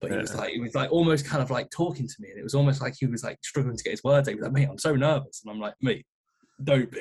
But 0.01 0.13
he 0.13 0.19
was 0.19 0.35
like, 0.35 0.53
he 0.53 0.61
was 0.61 0.75
like 0.75 0.91
almost 0.93 1.27
kind 1.27 1.43
of 1.43 1.51
like 1.51 1.71
talking 1.71 2.07
to 2.07 2.15
me, 2.21 2.31
and 2.31 2.39
it 2.39 2.45
was 2.45 2.55
almost 2.55 2.81
like 2.81 2.95
he 2.99 3.07
was 3.07 3.23
like 3.23 3.39
struggling 3.43 3.77
to 3.77 3.85
get 3.85 3.93
his 3.93 4.05
words 4.05 4.29
out. 4.29 4.33
He 4.33 4.37
was 4.37 4.45
like, 4.45 4.53
"Mate, 4.53 4.69
I'm 4.71 4.79
so 4.79 4.95
nervous," 4.97 5.43
and 5.45 5.53
I'm 5.53 5.61
like, 5.61 5.75
"Mate." 5.81 6.07
Don't. 6.63 6.95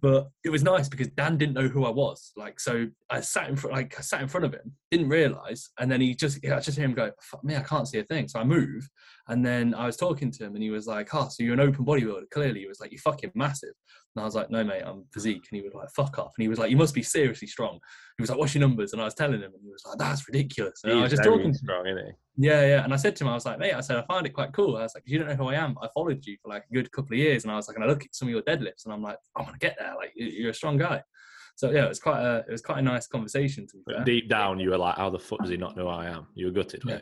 But 0.00 0.28
it 0.44 0.50
was 0.50 0.62
nice 0.62 0.88
because 0.88 1.08
Dan 1.08 1.36
didn't 1.36 1.54
know 1.54 1.68
who 1.68 1.84
I 1.84 1.90
was. 1.90 2.32
Like, 2.36 2.60
so 2.60 2.86
I 3.10 3.20
sat 3.20 3.48
in 3.48 3.56
front, 3.56 3.74
like 3.74 3.94
I 3.98 4.02
sat 4.02 4.22
in 4.22 4.28
front 4.28 4.46
of 4.46 4.52
him, 4.52 4.72
didn't 4.90 5.08
realize, 5.08 5.70
and 5.78 5.90
then 5.90 6.00
he 6.00 6.14
just, 6.14 6.42
yeah, 6.42 6.56
I 6.56 6.60
just 6.60 6.76
hear 6.76 6.86
him 6.86 6.94
go, 6.94 7.10
"Fuck 7.20 7.44
me, 7.44 7.56
I 7.56 7.62
can't 7.62 7.88
see 7.88 7.98
a 7.98 8.04
thing." 8.04 8.28
So 8.28 8.40
I 8.40 8.44
move, 8.44 8.88
and 9.28 9.44
then 9.44 9.74
I 9.74 9.86
was 9.86 9.96
talking 9.96 10.30
to 10.30 10.44
him, 10.44 10.54
and 10.54 10.62
he 10.62 10.70
was 10.70 10.86
like, 10.86 11.14
"Oh, 11.14 11.28
so 11.28 11.42
you're 11.42 11.54
an 11.54 11.60
open 11.60 11.84
bodybuilder?" 11.84 12.30
Clearly, 12.30 12.60
he 12.60 12.66
was 12.66 12.80
like, 12.80 12.92
"You're 12.92 13.00
fucking 13.00 13.32
massive." 13.34 13.74
And 14.16 14.22
I 14.22 14.26
was 14.26 14.34
like, 14.34 14.50
"No, 14.50 14.64
mate, 14.64 14.82
I'm 14.84 15.04
physique." 15.12 15.46
And 15.50 15.60
he 15.60 15.62
was 15.62 15.74
like, 15.74 15.88
"Fuck 15.90 16.18
off." 16.18 16.32
And 16.36 16.42
he 16.42 16.48
was 16.48 16.58
like, 16.58 16.70
"You 16.70 16.76
must 16.76 16.94
be 16.94 17.02
seriously 17.02 17.48
strong." 17.48 17.78
He 18.18 18.22
was 18.22 18.30
like, 18.30 18.38
"What's 18.38 18.54
your 18.54 18.60
numbers?" 18.60 18.92
And 18.92 19.00
I 19.00 19.04
was 19.04 19.14
telling 19.14 19.40
him, 19.40 19.52
and 19.54 19.62
he 19.62 19.70
was 19.70 19.82
like, 19.86 19.98
"That's 19.98 20.26
ridiculous." 20.28 20.80
And 20.84 20.92
I 20.92 21.02
was 21.02 21.10
just 21.10 21.22
very 21.22 21.36
talking 21.36 21.52
to 21.52 21.58
him. 21.58 21.64
strong, 21.64 21.86
isn't 21.86 22.06
he? 22.06 22.12
Yeah, 22.36 22.64
yeah. 22.64 22.84
And 22.84 22.94
I 22.94 22.96
said 22.96 23.16
to 23.16 23.24
him, 23.24 23.28
I 23.28 23.34
was 23.34 23.44
like, 23.44 23.58
mate, 23.58 23.74
I 23.74 23.80
said, 23.80 23.98
I 23.98 24.02
find 24.02 24.24
it 24.24 24.30
quite 24.30 24.52
cool. 24.54 24.76
I 24.76 24.82
was 24.82 24.94
like, 24.94 25.02
you 25.06 25.18
don't 25.18 25.28
know 25.28 25.34
who 25.34 25.48
I 25.48 25.56
am. 25.56 25.76
I 25.82 25.88
followed 25.92 26.24
you 26.24 26.38
for 26.42 26.48
like 26.48 26.64
a 26.70 26.74
good 26.74 26.90
couple 26.90 27.12
of 27.12 27.18
years. 27.18 27.44
And 27.44 27.52
I 27.52 27.56
was 27.56 27.68
like, 27.68 27.76
and 27.76 27.84
I 27.84 27.86
look 27.86 28.02
at 28.02 28.14
some 28.14 28.28
of 28.28 28.32
your 28.32 28.40
deadlifts 28.42 28.79
and 28.84 28.92
I'm 28.94 29.02
like, 29.02 29.18
I 29.36 29.42
want 29.42 29.54
to 29.54 29.58
get 29.58 29.76
there. 29.78 29.94
Like, 29.96 30.12
you- 30.14 30.26
you're 30.26 30.50
a 30.50 30.54
strong 30.54 30.76
guy. 30.78 31.02
So 31.56 31.70
yeah, 31.70 31.84
it 31.84 31.88
was 31.88 31.98
quite 32.00 32.20
a, 32.22 32.38
it 32.48 32.50
was 32.50 32.62
quite 32.62 32.78
a 32.78 32.82
nice 32.82 33.06
conversation 33.06 33.66
to 33.68 33.76
be 33.86 34.04
deep 34.04 34.28
down, 34.30 34.58
you 34.60 34.70
were 34.70 34.78
like, 34.78 34.96
"How 34.96 35.10
the 35.10 35.18
fuck 35.18 35.40
does 35.40 35.50
he 35.50 35.56
not 35.58 35.76
know 35.76 35.82
who 35.84 35.88
I 35.88 36.06
am?" 36.06 36.26
You 36.34 36.46
were 36.46 36.52
gutted, 36.52 36.82
Yeah. 36.86 36.94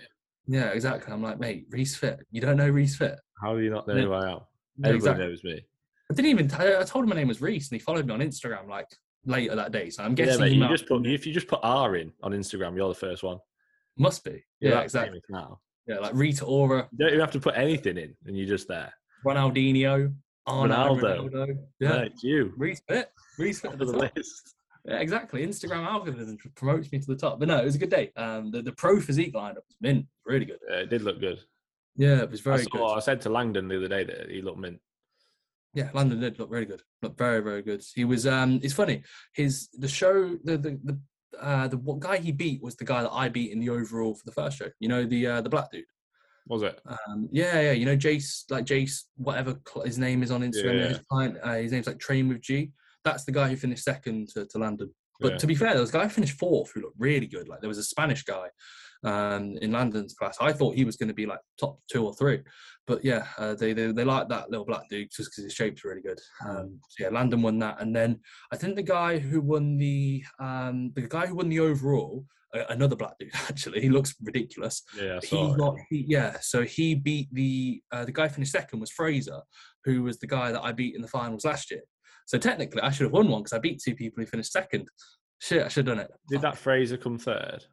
you? 0.46 0.58
Yeah, 0.58 0.68
exactly. 0.70 1.12
I'm 1.12 1.22
like, 1.22 1.38
mate, 1.38 1.66
Reese 1.70 1.94
Fit. 1.96 2.20
You 2.30 2.40
don't 2.40 2.56
know 2.56 2.68
Reese 2.68 2.96
Fit? 2.96 3.16
How 3.42 3.54
do 3.54 3.60
you 3.62 3.70
not 3.70 3.86
know 3.86 3.94
Yeah. 3.94 4.02
who 4.02 4.12
I 4.14 4.30
am? 4.32 4.38
Yeah, 4.78 4.88
Everybody 4.88 4.96
exactly. 4.96 5.26
knows 5.26 5.44
me. 5.44 5.66
I 6.10 6.14
didn't 6.14 6.30
even, 6.30 6.48
t- 6.48 6.56
I 6.56 6.82
told 6.84 7.04
him 7.04 7.10
my 7.10 7.16
name 7.16 7.28
was 7.28 7.40
Reese 7.42 7.70
and 7.70 7.78
he 7.78 7.84
followed 7.84 8.06
me 8.06 8.14
on 8.14 8.20
Instagram 8.20 8.66
like 8.68 8.88
later 9.26 9.54
that 9.54 9.72
day. 9.72 9.90
So 9.90 10.02
I'm 10.02 10.12
Yeah, 10.12 10.24
guessing 10.24 10.40
mate, 10.40 10.52
you 10.52 10.60
might- 10.60 10.70
just 10.70 10.86
put 10.88 11.06
if 11.06 11.26
you 11.26 11.32
just 11.34 11.46
put 11.48 11.60
R 11.62 11.96
in 11.96 12.12
on 12.22 12.32
Instagram, 12.32 12.74
you're 12.76 12.88
the 12.88 12.94
first 12.94 13.22
one. 13.22 13.38
must 13.98 14.24
be. 14.24 14.42
You're 14.60 14.72
Yeah, 14.72 14.80
exactly. 14.80 15.20
Now 15.28 15.60
Yeah, 15.86 15.98
like 15.98 16.14
Rita 16.14 16.44
Ora, 16.46 16.88
you 16.92 16.98
don't 16.98 17.08
even 17.08 17.20
have 17.20 17.30
to 17.32 17.40
put 17.40 17.54
anything 17.56 17.98
in, 17.98 18.16
and 18.26 18.36
you're 18.36 18.46
just 18.48 18.68
there. 18.68 18.92
Ronaldinho, 19.26 20.14
Arnold, 20.48 21.00
Ronaldo. 21.00 21.30
Ronaldo. 21.30 21.58
Yeah, 21.80 21.98
it's 22.00 22.22
you. 22.22 22.52
Reese 22.56 22.82
Fit. 22.88 23.10
Reese 23.38 23.60
Fit. 23.60 23.70
Top 23.70 23.74
at 23.76 23.82
of 23.82 23.92
the 23.92 23.98
top. 24.00 24.16
list. 24.16 24.54
Yeah, 24.84 25.00
exactly. 25.00 25.46
Instagram 25.46 25.84
algorithm 25.84 26.38
promotes 26.54 26.90
me 26.90 26.98
to 26.98 27.06
the 27.06 27.16
top. 27.16 27.38
But 27.38 27.48
no, 27.48 27.58
it 27.58 27.64
was 27.64 27.74
a 27.74 27.78
good 27.78 27.90
day. 27.90 28.10
Um, 28.16 28.50
the, 28.50 28.62
the 28.62 28.72
pro 28.72 29.00
physique 29.00 29.34
lineup 29.34 29.56
was 29.56 29.76
mint, 29.80 30.06
really 30.24 30.46
good. 30.46 30.60
Yeah, 30.68 30.76
it 30.76 30.90
did 30.90 31.02
look 31.02 31.20
good. 31.20 31.40
Yeah, 31.96 32.22
it 32.22 32.30
was 32.30 32.40
I, 32.40 32.44
very 32.44 32.64
saw, 32.64 32.96
I 32.96 33.00
said 33.00 33.20
to 33.22 33.28
Landon 33.28 33.68
the 33.68 33.76
other 33.76 33.88
day 33.88 34.04
that 34.04 34.30
he 34.30 34.40
looked 34.40 34.58
mint. 34.58 34.80
Yeah, 35.74 35.90
Landon 35.92 36.20
did 36.20 36.38
look 36.38 36.50
really 36.50 36.64
good. 36.64 36.82
Looked 37.02 37.18
very, 37.18 37.40
very 37.40 37.62
good. 37.62 37.84
He 37.94 38.04
was. 38.04 38.26
Um, 38.26 38.60
it's 38.62 38.74
funny. 38.74 39.02
His 39.34 39.68
the 39.74 39.88
show 39.88 40.36
the 40.44 40.56
the 40.56 40.80
the. 40.84 40.98
Uh, 41.38 41.68
the 41.68 41.76
what 41.76 42.00
guy 42.00 42.16
he 42.16 42.32
beat 42.32 42.62
was 42.62 42.74
the 42.74 42.84
guy 42.86 43.02
that 43.02 43.12
I 43.12 43.28
beat 43.28 43.52
in 43.52 43.60
the 43.60 43.68
overall 43.68 44.14
for 44.14 44.24
the 44.24 44.32
first 44.32 44.56
show. 44.56 44.70
You 44.80 44.88
know 44.88 45.04
the 45.04 45.26
uh, 45.26 45.40
the 45.42 45.50
black 45.50 45.70
dude. 45.70 45.84
Was 46.48 46.62
it? 46.62 46.80
Um, 46.86 47.28
yeah, 47.30 47.60
yeah. 47.60 47.72
You 47.72 47.84
know 47.86 47.96
Jace, 47.96 48.44
like 48.50 48.64
Jace, 48.64 49.02
whatever 49.16 49.58
cl- 49.68 49.84
his 49.86 49.98
name 49.98 50.22
is 50.22 50.30
on 50.30 50.40
Instagram. 50.42 50.80
Yeah. 50.80 50.88
His 50.88 51.00
client, 51.10 51.36
uh, 51.42 51.54
his 51.54 51.72
name's 51.72 51.86
like 51.86 51.98
Train 51.98 52.28
with 52.28 52.40
G. 52.40 52.72
That's 53.04 53.24
the 53.24 53.32
guy 53.32 53.48
who 53.48 53.56
finished 53.56 53.84
second 53.84 54.28
to, 54.30 54.46
to 54.46 54.58
Landon. 54.58 54.92
But 55.20 55.32
Yeah. 55.32 55.38
to 55.38 55.46
be 55.46 55.54
fair, 55.54 55.72
there 55.72 55.80
was 55.80 55.90
a 55.90 55.94
guy 55.94 56.04
who 56.04 56.08
finished 56.10 56.38
fourth 56.38 56.70
who 56.72 56.80
looked 56.82 56.96
really 56.98 57.26
good. 57.26 57.48
Like 57.48 57.60
there 57.60 57.68
was 57.68 57.78
a 57.78 57.82
Spanish 57.84 58.22
guy 58.24 58.48
um, 59.04 59.56
in 59.60 59.72
Landon's 59.72 60.14
class. 60.14 60.36
I 60.40 60.52
thought 60.52 60.76
he 60.76 60.84
was 60.84 60.96
going 60.96 61.08
to 61.08 61.14
be 61.14 61.26
like 61.26 61.40
top 61.60 61.80
two 61.90 62.04
or 62.04 62.14
three. 62.14 62.40
But 62.86 63.04
yeah, 63.04 63.26
uh, 63.36 63.54
they, 63.54 63.72
they 63.74 63.92
they 63.92 64.04
like 64.04 64.28
that 64.30 64.50
little 64.50 64.64
black 64.64 64.88
dude 64.88 65.10
just 65.14 65.30
because 65.30 65.44
his 65.44 65.52
shape's 65.52 65.84
really 65.84 66.00
good. 66.00 66.18
Um, 66.46 66.80
so 66.88 67.04
yeah, 67.04 67.10
Landon 67.10 67.42
won 67.42 67.58
that, 67.58 67.80
and 67.82 67.94
then 67.94 68.20
I 68.50 68.56
think 68.56 68.76
the 68.76 68.82
guy 68.82 69.18
who 69.18 69.40
won 69.42 69.76
the 69.76 70.24
um, 70.40 70.92
the 70.94 71.02
guy 71.02 71.26
who 71.26 71.34
won 71.34 71.50
the 71.50 71.60
overall, 71.60 72.24
another 72.52 72.96
black 72.96 73.12
dude 73.18 73.30
actually. 73.48 73.80
He 73.80 73.88
looks 73.88 74.14
ridiculous. 74.22 74.82
Yeah, 74.96 75.20
he 75.22 75.54
got 75.56 75.76
he, 75.90 76.04
yeah. 76.08 76.36
So 76.40 76.62
he 76.62 76.94
beat 76.94 77.28
the 77.32 77.82
uh, 77.92 78.04
the 78.04 78.12
guy 78.12 78.28
finished 78.28 78.52
second 78.52 78.80
was 78.80 78.90
Fraser, 78.90 79.40
who 79.84 80.02
was 80.02 80.18
the 80.18 80.26
guy 80.26 80.52
that 80.52 80.62
I 80.62 80.72
beat 80.72 80.94
in 80.94 81.02
the 81.02 81.08
finals 81.08 81.44
last 81.44 81.70
year. 81.70 81.82
So 82.26 82.38
technically, 82.38 82.82
I 82.82 82.90
should 82.90 83.04
have 83.04 83.12
won 83.12 83.28
one 83.28 83.42
because 83.42 83.54
I 83.54 83.58
beat 83.58 83.80
two 83.82 83.94
people 83.94 84.22
who 84.22 84.26
finished 84.26 84.52
second. 84.52 84.88
Shit, 85.40 85.64
I 85.64 85.68
should 85.68 85.86
have 85.86 85.96
done 85.96 86.04
it. 86.04 86.10
Did 86.28 86.42
that 86.42 86.58
Fraser 86.58 86.96
come 86.96 87.18
third? 87.18 87.64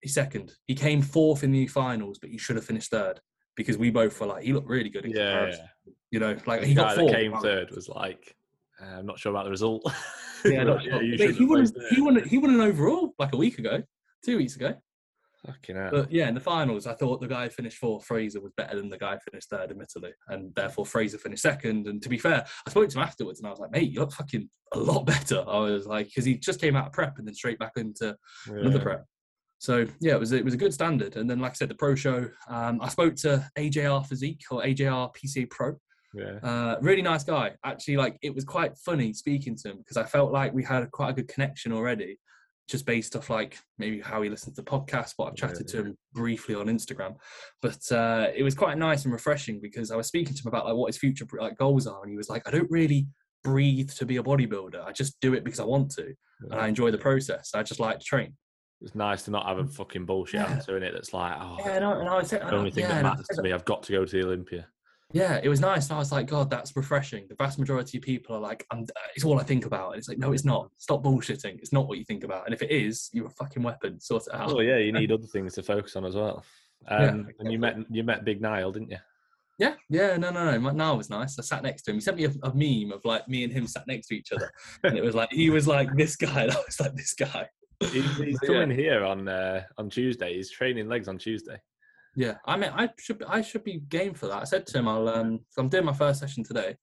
He's 0.00 0.14
second. 0.14 0.52
He 0.66 0.74
came 0.74 1.00
fourth 1.00 1.44
in 1.44 1.52
the 1.52 1.66
finals, 1.66 2.18
but 2.20 2.28
he 2.30 2.36
should 2.36 2.56
have 2.56 2.64
finished 2.66 2.90
third 2.90 3.20
because 3.56 3.78
we 3.78 3.90
both 3.90 4.20
were 4.20 4.26
like, 4.26 4.42
he 4.42 4.52
looked 4.52 4.68
really 4.68 4.90
good 4.90 5.04
in 5.04 5.12
Yeah, 5.12 5.30
comparison. 5.30 5.68
You 6.10 6.20
know, 6.20 6.36
like 6.46 6.60
the 6.60 6.66
he 6.66 6.74
guy 6.74 6.82
got 6.82 6.88
that 6.96 7.00
fourth. 7.00 7.12
came 7.12 7.32
right? 7.32 7.42
third 7.42 7.70
was 7.70 7.88
like, 7.88 8.34
uh, 8.82 8.98
I'm 8.98 9.06
not 9.06 9.18
sure 9.18 9.30
about 9.30 9.44
the 9.44 9.50
result. 9.50 9.82
Yeah, 10.44 10.64
not 10.64 10.84
Mate, 10.84 11.36
he 11.36 11.46
won. 11.46 11.64
He 11.88 12.02
won. 12.02 12.22
He 12.28 12.36
won 12.36 12.50
an 12.52 12.60
overall 12.60 13.14
like 13.18 13.32
a 13.32 13.36
week 13.38 13.58
ago, 13.58 13.82
two 14.24 14.36
weeks 14.36 14.56
ago. 14.56 14.74
Fucking 15.46 15.76
hell. 15.76 15.90
But 15.90 16.12
yeah, 16.12 16.28
in 16.28 16.34
the 16.34 16.40
finals, 16.40 16.86
I 16.86 16.94
thought 16.94 17.20
the 17.20 17.28
guy 17.28 17.44
who 17.44 17.50
finished 17.50 17.76
fourth, 17.76 18.06
Fraser, 18.06 18.40
was 18.40 18.52
better 18.56 18.76
than 18.76 18.88
the 18.88 18.98
guy 18.98 19.12
who 19.12 19.30
finished 19.30 19.50
third, 19.50 19.70
admittedly, 19.70 20.12
and 20.28 20.54
therefore 20.54 20.86
Fraser 20.86 21.18
finished 21.18 21.42
second. 21.42 21.86
And 21.86 22.02
to 22.02 22.08
be 22.08 22.18
fair, 22.18 22.46
I 22.66 22.70
spoke 22.70 22.88
to 22.88 22.98
him 22.98 23.04
afterwards, 23.04 23.40
and 23.40 23.46
I 23.46 23.50
was 23.50 23.60
like, 23.60 23.70
"Mate, 23.70 23.90
you 23.90 24.00
look 24.00 24.12
fucking 24.12 24.48
a 24.72 24.78
lot 24.78 25.04
better." 25.06 25.44
I 25.46 25.58
was 25.58 25.86
like, 25.86 26.06
because 26.06 26.24
he 26.24 26.38
just 26.38 26.60
came 26.60 26.76
out 26.76 26.86
of 26.86 26.92
prep 26.92 27.18
and 27.18 27.26
then 27.26 27.34
straight 27.34 27.58
back 27.58 27.72
into 27.76 28.16
another 28.46 28.80
prep. 28.80 29.04
So 29.58 29.86
yeah, 30.00 30.14
it 30.14 30.20
was 30.20 30.32
it 30.32 30.44
was 30.44 30.54
a 30.54 30.58
good 30.58 30.74
standard. 30.74 31.16
And 31.16 31.28
then, 31.28 31.40
like 31.40 31.52
I 31.52 31.54
said, 31.54 31.68
the 31.68 31.74
pro 31.74 31.94
show. 31.94 32.28
Um, 32.48 32.80
I 32.80 32.88
spoke 32.88 33.16
to 33.16 33.48
AJR 33.58 34.06
Physique 34.06 34.42
or 34.50 34.62
AJR 34.62 35.14
PCA 35.14 35.48
Pro. 35.50 35.76
Yeah. 36.14 36.38
Uh, 36.42 36.76
really 36.80 37.02
nice 37.02 37.24
guy. 37.24 37.52
Actually, 37.64 37.96
like 37.96 38.16
it 38.22 38.34
was 38.34 38.44
quite 38.44 38.76
funny 38.78 39.12
speaking 39.12 39.56
to 39.56 39.70
him 39.70 39.78
because 39.78 39.96
I 39.96 40.04
felt 40.04 40.32
like 40.32 40.54
we 40.54 40.62
had 40.62 40.90
quite 40.90 41.10
a 41.10 41.12
good 41.12 41.28
connection 41.28 41.72
already, 41.72 42.18
just 42.68 42.86
based 42.86 43.14
off 43.14 43.28
like 43.28 43.58
maybe 43.78 44.00
how 44.00 44.22
he 44.22 44.30
listens 44.30 44.56
to 44.56 44.62
podcasts, 44.62 45.14
but 45.16 45.24
I've 45.24 45.36
chatted 45.36 45.68
to 45.68 45.76
him 45.78 45.98
briefly 46.14 46.54
on 46.54 46.66
Instagram. 46.66 47.14
But 47.60 47.80
uh, 47.92 48.28
it 48.34 48.42
was 48.42 48.54
quite 48.54 48.78
nice 48.78 49.04
and 49.04 49.12
refreshing 49.12 49.60
because 49.60 49.90
I 49.90 49.96
was 49.96 50.06
speaking 50.06 50.34
to 50.34 50.42
him 50.42 50.48
about 50.48 50.64
like 50.66 50.74
what 50.74 50.86
his 50.86 50.98
future 50.98 51.26
like 51.38 51.58
goals 51.58 51.86
are, 51.86 52.02
and 52.02 52.10
he 52.10 52.16
was 52.16 52.28
like, 52.30 52.46
I 52.48 52.50
don't 52.50 52.70
really 52.70 53.06
breathe 53.42 53.90
to 53.90 54.06
be 54.06 54.16
a 54.16 54.22
bodybuilder. 54.22 54.82
I 54.84 54.92
just 54.92 55.20
do 55.20 55.34
it 55.34 55.44
because 55.44 55.60
I 55.60 55.64
want 55.64 55.90
to, 55.92 56.14
and 56.50 56.54
I 56.60 56.68
enjoy 56.68 56.90
the 56.90 56.98
process. 56.98 57.50
I 57.54 57.62
just 57.62 57.80
like 57.80 57.98
to 57.98 58.04
train. 58.04 58.34
It's 58.80 58.94
nice 58.94 59.22
to 59.24 59.30
not 59.30 59.46
have 59.46 59.58
a 59.58 59.66
fucking 59.66 60.04
bullshit 60.04 60.40
Yeah. 60.40 60.50
answer 60.52 60.76
in 60.76 60.82
it 60.82 60.92
that's 60.92 61.14
like, 61.14 61.36
oh, 61.40 61.56
Yeah, 61.60 61.72
I, 61.88 62.00
and 62.00 62.08
I 62.08 62.16
was 62.16 62.30
the 62.30 62.54
only 62.54 62.70
thing 62.70 62.82
yeah, 62.82 62.94
that 62.94 63.02
matters 63.02 63.26
to 63.34 63.42
me, 63.42 63.52
I've 63.52 63.64
got 63.64 63.82
to 63.84 63.92
go 63.92 64.04
to 64.04 64.16
the 64.16 64.26
Olympia. 64.26 64.66
Yeah, 65.14 65.38
it 65.40 65.48
was 65.48 65.60
nice. 65.60 65.86
And 65.88 65.94
I 65.94 65.98
was 66.00 66.10
like, 66.10 66.26
God, 66.26 66.50
that's 66.50 66.74
refreshing. 66.74 67.26
The 67.28 67.36
vast 67.36 67.56
majority 67.56 67.98
of 67.98 68.02
people 68.02 68.34
are 68.34 68.40
like, 68.40 68.66
I'm, 68.72 68.84
it's 69.14 69.24
all 69.24 69.38
I 69.38 69.44
think 69.44 69.64
about. 69.64 69.92
And 69.92 69.98
it's 69.98 70.08
like, 70.08 70.18
no, 70.18 70.32
it's 70.32 70.44
not. 70.44 70.70
Stop 70.76 71.04
bullshitting. 71.04 71.60
It's 71.60 71.72
not 71.72 71.86
what 71.86 71.98
you 71.98 72.04
think 72.04 72.24
about. 72.24 72.46
And 72.46 72.52
if 72.52 72.62
it 72.62 72.72
is, 72.72 73.10
you're 73.12 73.28
a 73.28 73.30
fucking 73.30 73.62
weapon. 73.62 74.00
Sort 74.00 74.26
it 74.26 74.34
out. 74.34 74.50
Oh 74.50 74.58
yeah, 74.58 74.78
you 74.78 74.90
need 74.90 75.12
other 75.12 75.28
things 75.28 75.54
to 75.54 75.62
focus 75.62 75.96
on 75.96 76.04
as 76.04 76.14
well. 76.14 76.44
Um, 76.86 77.00
Yeah, 77.00 77.32
And 77.38 77.50
you 77.50 77.58
met 77.58 77.76
you 77.88 78.04
met 78.04 78.26
Big 78.26 78.42
Niall, 78.42 78.70
didn't 78.70 78.90
you? 78.90 78.98
Yeah, 79.58 79.74
yeah, 79.88 80.18
no, 80.18 80.28
no, 80.28 80.58
no. 80.58 80.70
Niall 80.70 80.98
was 80.98 81.08
nice. 81.08 81.38
I 81.38 81.42
sat 81.42 81.62
next 81.62 81.84
to 81.84 81.92
him. 81.92 81.96
He 81.96 82.00
sent 82.02 82.18
me 82.18 82.24
a, 82.24 82.32
a 82.42 82.52
meme 82.52 82.92
of 82.92 83.02
like 83.06 83.26
me 83.26 83.42
and 83.42 83.50
him 83.50 83.66
sat 83.66 83.86
next 83.86 84.08
to 84.08 84.14
each 84.14 84.32
other, 84.32 84.50
and 84.84 84.98
it 84.98 85.02
was 85.02 85.14
like 85.14 85.32
he 85.32 85.48
was 85.48 85.66
like 85.66 85.88
this 85.96 86.14
guy, 86.14 86.42
and 86.42 86.52
I 86.52 86.56
was 86.56 86.78
like 86.80 86.94
this 86.94 87.14
guy. 87.14 87.48
He's, 87.80 88.16
he's 88.18 88.38
But 88.38 88.50
yeah. 88.50 88.66
here 88.74 89.02
on 89.02 89.28
uh, 89.28 89.62
on 89.78 89.88
Tuesday. 89.88 90.34
He's 90.34 90.50
training 90.50 90.88
legs 90.88 91.08
on 91.08 91.16
Tuesday. 91.16 91.58
Yeah, 92.16 92.34
I 92.46 92.56
mean, 92.56 92.70
I 92.74 92.88
should 92.98 93.22
I 93.26 93.40
should 93.40 93.64
be 93.64 93.80
game 93.88 94.14
for 94.14 94.26
that. 94.28 94.42
I 94.42 94.44
said 94.44 94.66
to 94.68 94.78
him, 94.78 94.88
I'll 94.88 95.08
um, 95.08 95.40
I'm 95.58 95.68
doing 95.68 95.84
my 95.84 95.92
first 95.92 96.20
session 96.20 96.44
today, 96.44 96.76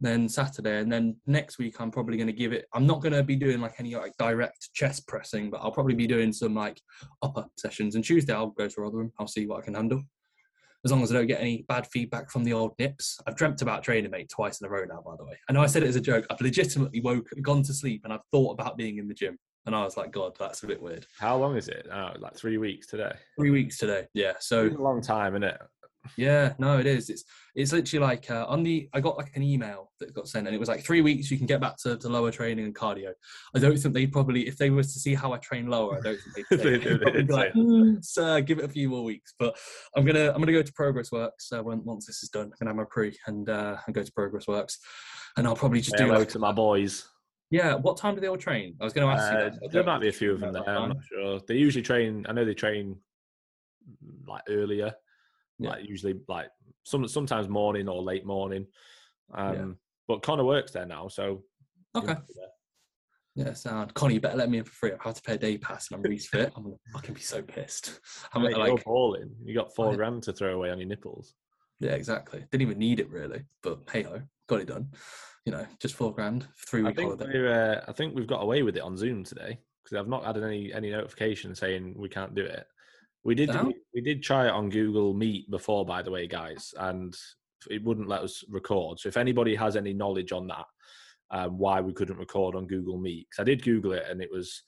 then 0.00 0.28
Saturday, 0.28 0.78
and 0.78 0.92
then 0.92 1.16
next 1.26 1.58
week 1.58 1.80
I'm 1.80 1.90
probably 1.90 2.16
going 2.16 2.26
to 2.26 2.32
give 2.32 2.52
it. 2.52 2.66
I'm 2.74 2.86
not 2.86 3.00
going 3.00 3.14
to 3.14 3.22
be 3.22 3.36
doing 3.36 3.60
like 3.60 3.74
any 3.78 3.94
like 3.94 4.16
direct 4.18 4.72
chest 4.74 5.06
pressing, 5.08 5.50
but 5.50 5.58
I'll 5.58 5.72
probably 5.72 5.94
be 5.94 6.06
doing 6.06 6.32
some 6.32 6.54
like 6.54 6.80
upper 7.22 7.46
sessions. 7.56 7.94
And 7.94 8.04
Tuesday 8.04 8.34
I'll 8.34 8.48
go 8.48 8.68
to 8.68 8.80
Rotherham. 8.80 9.12
I'll 9.18 9.26
see 9.26 9.46
what 9.46 9.60
I 9.60 9.64
can 9.64 9.74
handle. 9.74 10.02
As 10.84 10.92
long 10.92 11.02
as 11.02 11.10
I 11.10 11.14
don't 11.14 11.26
get 11.26 11.40
any 11.40 11.64
bad 11.66 11.86
feedback 11.86 12.30
from 12.30 12.44
the 12.44 12.52
old 12.52 12.72
nips. 12.78 13.18
I've 13.26 13.36
dreamt 13.36 13.62
about 13.62 13.82
training 13.82 14.10
mate 14.10 14.28
twice 14.28 14.60
in 14.60 14.66
a 14.66 14.70
row 14.70 14.84
now, 14.84 15.00
by 15.00 15.16
the 15.16 15.24
way. 15.24 15.38
I 15.48 15.54
know 15.54 15.62
I 15.62 15.66
said 15.66 15.82
it 15.82 15.88
as 15.88 15.96
a 15.96 16.00
joke. 16.00 16.26
I've 16.28 16.42
legitimately 16.42 17.00
woke, 17.00 17.30
gone 17.40 17.62
to 17.62 17.72
sleep, 17.72 18.02
and 18.04 18.12
I've 18.12 18.20
thought 18.30 18.52
about 18.52 18.76
being 18.76 18.98
in 18.98 19.08
the 19.08 19.14
gym. 19.14 19.38
And 19.66 19.74
I 19.74 19.82
was 19.82 19.96
like, 19.96 20.12
God, 20.12 20.36
that's 20.38 20.62
a 20.62 20.66
bit 20.66 20.82
weird. 20.82 21.06
How 21.18 21.36
long 21.36 21.56
is 21.56 21.68
it? 21.68 21.86
Oh, 21.92 22.10
like 22.18 22.36
three 22.36 22.58
weeks 22.58 22.86
today. 22.86 23.12
Three 23.38 23.50
weeks 23.50 23.78
today, 23.78 24.06
yeah. 24.12 24.34
So 24.40 24.66
It's 24.66 24.76
a 24.76 24.82
long 24.82 25.00
time, 25.00 25.34
isn't 25.34 25.44
it? 25.44 25.58
Yeah, 26.18 26.52
no, 26.58 26.78
it 26.78 26.84
is. 26.84 27.08
It's 27.08 27.24
it's 27.54 27.72
literally 27.72 28.04
like 28.04 28.30
uh, 28.30 28.44
on 28.46 28.62
the 28.62 28.90
I 28.92 29.00
got 29.00 29.16
like 29.16 29.34
an 29.36 29.42
email 29.42 29.90
that 30.00 30.12
got 30.12 30.28
sent, 30.28 30.46
and 30.46 30.54
it 30.54 30.58
was 30.58 30.68
like 30.68 30.84
three 30.84 31.00
weeks 31.00 31.30
you 31.30 31.38
can 31.38 31.46
get 31.46 31.62
back 31.62 31.78
to, 31.78 31.96
to 31.96 32.08
lower 32.10 32.30
training 32.30 32.66
and 32.66 32.74
cardio. 32.74 33.12
I 33.56 33.58
don't 33.58 33.74
think 33.78 33.94
they 33.94 34.06
probably 34.06 34.46
if 34.46 34.58
they 34.58 34.68
was 34.68 34.92
to 34.92 35.00
see 35.00 35.14
how 35.14 35.32
I 35.32 35.38
train 35.38 35.66
lower, 35.68 35.96
I 35.96 36.00
don't 36.02 36.18
think 36.34 36.46
they'd, 36.50 36.58
They- 36.58 36.76
they'd, 36.76 36.82
they- 36.82 36.90
they'd 36.90 36.98
probably 37.00 37.12
they'd 37.22 37.26
be 37.28 37.32
like, 37.32 37.52
"Mm, 37.54 38.04
sir, 38.04 38.42
give 38.42 38.58
it 38.58 38.66
a 38.66 38.68
few 38.68 38.90
more 38.90 39.02
weeks. 39.02 39.32
But 39.38 39.56
I'm 39.96 40.04
gonna 40.04 40.28
I'm 40.30 40.40
gonna 40.42 40.52
go 40.52 40.60
to 40.62 40.72
Progress 40.74 41.10
Works 41.10 41.50
uh, 41.52 41.62
when 41.62 41.82
once 41.86 42.04
this 42.06 42.22
is 42.22 42.28
done. 42.28 42.52
I'm 42.52 42.52
gonna 42.60 42.70
have 42.72 42.76
my 42.76 42.84
pre 42.90 43.16
and 43.26 43.48
uh, 43.48 43.76
and 43.86 43.94
go 43.94 44.02
to 44.02 44.12
Progress 44.12 44.46
Works, 44.46 44.78
and 45.38 45.46
I'll 45.46 45.56
probably 45.56 45.80
just 45.80 45.92
Say 45.96 46.04
do 46.04 46.08
hello 46.08 46.18
like 46.18 46.28
to 46.30 46.38
my 46.38 46.52
boys. 46.52 47.08
Yeah. 47.50 47.74
What 47.74 47.96
time 47.96 48.14
do 48.14 48.20
they 48.20 48.26
all 48.28 48.36
train? 48.36 48.76
I 48.80 48.84
was 48.84 48.92
gonna 48.92 49.06
ask 49.12 49.32
you. 49.32 49.38
Uh, 49.38 49.50
That. 49.62 49.70
There 49.72 49.84
might 49.84 50.00
be 50.00 50.08
a 50.08 50.12
few 50.12 50.32
of 50.32 50.40
them 50.40 50.52
there. 50.52 50.68
I'm 50.68 50.90
not 50.90 51.04
sure. 51.04 51.40
They 51.46 51.56
usually 51.56 51.82
train. 51.82 52.24
I 52.28 52.32
know 52.32 52.44
they 52.44 52.54
train 52.54 52.96
mm, 53.88 54.28
like 54.28 54.42
earlier, 54.48 54.94
Yeah. 55.58 55.70
like 55.70 55.84
usually 55.88 56.20
like 56.28 56.48
some 56.84 57.06
sometimes 57.08 57.48
morning 57.48 57.88
or 57.88 58.02
late 58.02 58.24
morning. 58.26 58.66
Um, 59.32 59.54
Yeah. 59.54 59.66
But 60.06 60.22
Connor 60.22 60.44
works 60.44 60.72
there 60.72 60.84
now, 60.86 61.08
so 61.08 61.44
Okay. 61.94 62.08
might 62.08 62.26
be 62.28 62.34
there. 62.34 62.48
Yeah, 63.46 63.52
sound. 63.54 63.94
Connie, 63.94 64.14
you 64.14 64.20
better 64.20 64.36
let 64.36 64.48
me 64.50 64.58
in 64.58 64.64
for 64.64 64.70
free. 64.72 64.92
I've 65.04 65.14
to 65.14 65.22
pay 65.22 65.34
a 65.34 65.38
day 65.38 65.58
pass 65.58 65.90
and 65.90 65.96
I'm 65.96 66.02
Reese 66.08 66.28
fit. 66.28 66.52
I'm 66.54 66.62
gonna 66.64 66.76
fucking 66.92 67.14
be 67.14 67.20
so 67.20 67.42
pissed. 67.42 67.98
I'm 68.32 68.42
Mate, 68.42 68.52
gonna, 68.52 68.66
you're 68.66 68.74
like, 68.76 68.84
balling. 68.84 69.34
You 69.44 69.54
got 69.54 69.74
four 69.74 69.92
I- 69.92 69.96
grand 69.96 70.22
to 70.24 70.32
throw 70.32 70.54
away 70.54 70.70
on 70.70 70.78
your 70.78 70.88
nipples. 70.88 71.34
yeah, 71.80 71.92
exactly. 71.92 72.44
Didn't 72.52 72.62
even 72.62 72.78
need 72.78 73.00
it 73.00 73.08
really, 73.10 73.44
but 73.62 73.80
hey 73.90 74.02
ho, 74.02 74.20
got 74.46 74.60
it 74.60 74.66
done. 74.68 74.88
You 75.44 75.52
know, 75.52 75.66
just 75.78 75.94
four 75.94 76.12
grand, 76.12 76.46
three 76.56 76.80
I 76.80 76.86
week 76.86 76.96
think 76.96 77.20
holiday. 77.20 77.76
Uh, 77.76 77.80
I 77.86 77.92
think 77.92 78.14
we've 78.14 78.26
got 78.26 78.42
away 78.42 78.62
with 78.62 78.76
it 78.76 78.82
on 78.82 78.96
Zoom 78.96 79.24
today 79.24 79.58
because 79.82 79.98
I've 79.98 80.08
not 80.08 80.24
had 80.24 80.42
any 80.42 80.72
any 80.72 80.90
notification 80.90 81.54
saying 81.54 81.94
we 81.96 82.08
can't 82.08 82.34
do 82.34 82.44
it. 82.44 82.66
We 83.24 83.34
did. 83.34 83.50
No? 83.50 83.64
We, 83.64 83.74
we 83.94 84.00
did 84.00 84.22
try 84.22 84.46
it 84.46 84.52
on 84.52 84.70
Google 84.70 85.12
Meet 85.12 85.50
before, 85.50 85.84
by 85.84 86.00
the 86.02 86.10
way, 86.10 86.26
guys, 86.26 86.72
and 86.78 87.14
it 87.70 87.84
wouldn't 87.84 88.08
let 88.08 88.22
us 88.22 88.42
record. 88.48 89.00
So 89.00 89.08
if 89.08 89.16
anybody 89.16 89.54
has 89.54 89.76
any 89.76 89.92
knowledge 89.92 90.32
on 90.32 90.46
that, 90.48 90.64
um, 91.30 91.58
why 91.58 91.80
we 91.80 91.92
couldn't 91.92 92.18
record 92.18 92.54
on 92.54 92.66
Google 92.66 92.98
Meet, 92.98 93.26
because 93.28 93.42
I 93.42 93.44
did 93.44 93.62
Google 93.62 93.92
it 93.92 94.04
and 94.08 94.22
it 94.22 94.30
was 94.32 94.62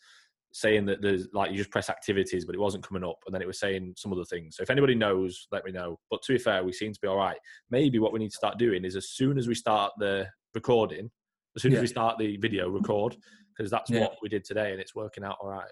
saying 0.53 0.87
that 0.87 1.03
there's 1.03 1.29
like 1.35 1.51
you 1.51 1.57
just 1.59 1.71
press 1.71 1.91
activities, 1.91 2.45
but 2.45 2.55
it 2.55 2.61
wasn't 2.61 2.87
coming 2.87 3.05
up, 3.05 3.19
and 3.27 3.35
then 3.35 3.43
it 3.43 3.47
was 3.47 3.61
saying 3.61 3.95
some 3.97 4.13
other 4.13 4.25
things. 4.25 4.57
So 4.57 4.63
if 4.63 4.71
anybody 4.71 4.95
knows, 4.95 5.49
let 5.53 5.65
me 5.65 5.73
know. 5.73 5.99
But 6.11 6.23
to 6.23 6.33
be 6.33 6.39
fair, 6.39 6.65
we 6.65 6.73
seem 6.73 6.93
to 6.93 7.01
be 7.01 7.09
all 7.09 7.17
right. 7.17 7.39
Maybe 7.71 7.99
what 7.99 8.13
we 8.13 8.19
need 8.19 8.31
to 8.31 8.37
start 8.37 8.59
doing 8.59 8.85
is 8.85 8.97
as 8.97 9.11
soon 9.11 9.39
as 9.39 9.49
we 9.49 9.55
start 9.55 9.93
the 9.99 10.27
recording, 10.57 11.11
as 11.55 11.63
soon 11.63 11.75
as 11.75 11.81
we 11.81 11.87
start 11.87 12.19
the 12.19 12.37
video, 12.39 12.69
record 12.69 13.17
because 13.57 13.71
that's 13.71 13.91
Yeah. 13.91 14.01
what 14.01 14.17
we 14.23 14.29
did 14.29 14.45
today, 14.45 14.73
and 14.73 14.81
it's 14.81 14.95
working 14.95 15.23
out 15.23 15.39
all 15.41 15.49
right. 15.49 15.71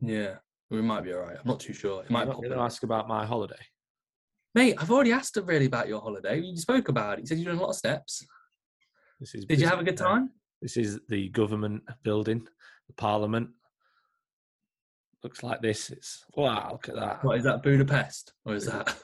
Yeah, 0.00 0.38
we 0.70 0.80
might 0.80 1.02
be 1.02 1.12
all 1.12 1.20
right. 1.20 1.36
I'm 1.38 1.46
not 1.46 1.60
too 1.60 1.72
sure. 1.72 2.02
It 2.02 2.10
might 2.10 2.28
I'm 2.28 2.36
going 2.36 2.50
to 2.50 2.58
ask 2.58 2.82
about 2.84 3.08
my 3.08 3.26
holiday. 3.26 3.62
Mate, 4.54 4.76
I've 4.78 4.90
already 4.90 5.12
asked 5.12 5.36
really 5.44 5.66
about 5.66 5.88
your 5.88 6.00
holiday. 6.00 6.38
You 6.40 6.56
spoke 6.56 6.88
about 6.88 7.18
it. 7.18 7.22
You 7.22 7.26
said 7.26 7.38
you're 7.38 7.46
doing 7.46 7.58
a 7.58 7.62
lot 7.62 7.70
of 7.70 7.76
steps. 7.76 8.26
This 9.18 9.34
is. 9.34 9.44
Did 9.44 9.60
you 9.60 9.66
have 9.66 9.80
a 9.80 9.84
good 9.84 10.00
uh, 10.00 10.04
time? 10.04 10.30
This 10.62 10.76
is 10.76 11.00
the 11.08 11.28
government 11.30 11.82
building, 12.02 12.46
the 12.86 12.92
parliament. 12.94 13.50
Looks 15.22 15.42
like 15.42 15.60
this. 15.60 15.90
It's 15.90 16.24
wow. 16.34 16.70
Look 16.72 16.88
at 16.88 16.96
that. 16.96 17.24
What 17.24 17.38
is 17.38 17.44
that, 17.44 17.62
Budapest? 17.62 18.32
Or 18.44 18.54
is 18.54 18.66
that? 18.66 18.96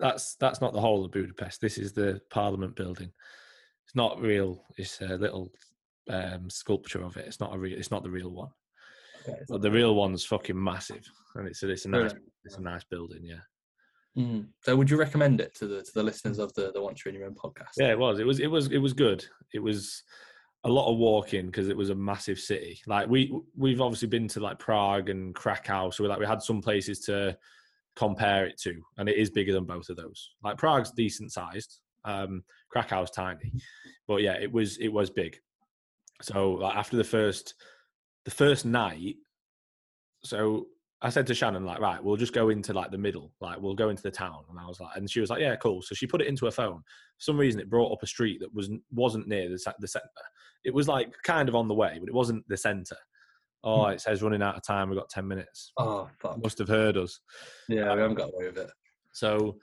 That's 0.00 0.34
that's 0.36 0.60
not 0.60 0.72
the 0.72 0.80
whole 0.80 1.04
of 1.04 1.12
Budapest. 1.12 1.60
This 1.60 1.78
is 1.78 1.92
the 1.92 2.20
parliament 2.30 2.74
building. 2.74 3.12
It's 3.84 3.94
not 3.94 4.20
real. 4.20 4.64
It's 4.76 5.00
a 5.00 5.16
little 5.16 5.50
um, 6.10 6.48
sculpture 6.50 7.02
of 7.02 7.16
it. 7.16 7.26
It's 7.26 7.40
not 7.40 7.54
a 7.54 7.58
real. 7.58 7.78
It's 7.78 7.90
not 7.90 8.02
the 8.02 8.10
real 8.10 8.30
one. 8.30 8.50
Okay, 9.28 9.38
But 9.48 9.62
the 9.62 9.70
real 9.70 9.94
one's 9.94 10.24
fucking 10.24 10.62
massive, 10.62 11.04
and 11.34 11.46
it's 11.48 11.62
a, 11.62 11.70
it's 11.70 11.84
a 11.86 11.88
nice 11.88 12.12
Brilliant. 12.12 12.32
it's 12.44 12.56
a 12.56 12.62
nice 12.62 12.84
building. 12.84 13.24
Yeah. 13.24 13.40
Mhm. 14.16 14.48
So 14.62 14.76
would 14.76 14.90
you 14.90 14.96
recommend 14.96 15.40
it 15.40 15.54
to 15.56 15.66
the 15.66 15.82
to 15.82 15.90
the 15.94 16.02
listeners 16.02 16.38
of 16.38 16.52
the 16.54 16.72
the 16.72 16.82
Once 16.82 17.04
You're 17.04 17.12
in 17.14 17.18
Your 17.20 17.28
Own 17.28 17.34
podcast? 17.34 17.72
Yeah, 17.78 17.90
it 17.90 17.98
was. 17.98 18.18
It 18.18 18.26
was. 18.26 18.40
It 18.40 18.46
was. 18.50 18.68
It 18.70 18.78
was 18.78 18.92
good. 18.92 19.24
It 19.52 19.60
was 19.60 20.02
a 20.64 20.68
lot 20.68 20.90
of 20.90 20.96
walking 20.98 21.46
because 21.46 21.68
it 21.68 21.76
was 21.76 21.90
a 21.90 21.94
massive 21.94 22.38
city. 22.38 22.80
Like 22.86 23.08
we 23.08 23.36
we've 23.56 23.80
obviously 23.80 24.08
been 24.08 24.28
to 24.28 24.40
like 24.40 24.58
Prague 24.58 25.08
and 25.10 25.34
Krakow, 25.34 25.90
so 25.90 26.02
we 26.04 26.08
like 26.08 26.18
we 26.20 26.26
had 26.26 26.42
some 26.42 26.62
places 26.62 27.00
to 27.00 27.36
compare 27.96 28.46
it 28.46 28.58
to, 28.60 28.74
and 28.98 29.08
it 29.08 29.16
is 29.16 29.30
bigger 29.30 29.52
than 29.52 29.64
both 29.64 29.88
of 29.88 29.96
those. 29.96 30.30
Like 30.42 30.58
Prague's 30.58 30.90
decent 30.92 31.32
sized, 31.32 31.80
um, 32.04 32.42
Krakow's 32.74 33.10
tiny, 33.10 33.52
but 34.08 34.20
yeah, 34.22 34.34
it 34.34 34.52
was 34.52 34.76
it 34.78 34.88
was 34.88 35.08
big. 35.10 35.36
So 36.22 36.52
like 36.52 36.76
after 36.76 36.96
the 36.96 37.04
first 37.04 37.54
the 38.24 38.30
first 38.30 38.64
night, 38.66 39.14
so 40.24 40.66
I 41.02 41.10
said 41.10 41.26
to 41.26 41.34
Shannon, 41.34 41.64
like, 41.66 41.80
right, 41.80 42.02
we'll 42.02 42.16
just 42.16 42.32
go 42.32 42.48
into 42.48 42.72
like 42.72 42.90
the 42.90 42.98
middle, 42.98 43.32
like 43.40 43.60
we'll 43.60 43.74
go 43.74 43.90
into 43.90 44.02
the 44.02 44.10
town. 44.10 44.42
And 44.48 44.58
I 44.58 44.66
was 44.66 44.80
like, 44.80 44.96
and 44.96 45.08
she 45.10 45.20
was 45.20 45.28
like, 45.30 45.40
yeah, 45.40 45.54
cool. 45.56 45.82
So 45.82 45.94
she 45.94 46.06
put 46.06 46.22
it 46.22 46.26
into 46.28 46.46
her 46.46 46.50
phone. 46.50 46.78
For 47.18 47.20
some 47.20 47.36
reason, 47.38 47.60
it 47.60 47.68
brought 47.70 47.92
up 47.92 48.02
a 48.02 48.06
street 48.06 48.40
that 48.40 48.54
was 48.54 48.70
wasn't 48.90 49.28
near 49.28 49.48
the 49.48 49.74
the 49.78 49.88
center. 49.88 50.08
It 50.64 50.74
was 50.74 50.88
like 50.88 51.12
kind 51.24 51.48
of 51.48 51.54
on 51.54 51.68
the 51.68 51.74
way, 51.74 51.96
but 52.00 52.08
it 52.08 52.14
wasn't 52.14 52.44
the 52.48 52.56
center. 52.56 52.96
Oh, 53.62 53.84
Hmm. 53.86 53.92
it 53.92 54.00
says 54.00 54.22
running 54.22 54.42
out 54.42 54.56
of 54.56 54.62
time. 54.66 54.88
We've 54.90 54.98
got 54.98 55.10
ten 55.10 55.28
minutes. 55.28 55.72
Oh 55.78 56.08
fuck. 56.18 56.42
Must 56.42 56.58
have 56.58 56.68
heard 56.68 56.96
us. 56.96 57.20
Yeah, 57.68 57.94
we 57.94 58.00
haven't 58.00 58.16
got 58.16 58.30
away 58.34 58.46
with 58.46 58.58
it. 58.58 58.70
So 59.12 59.58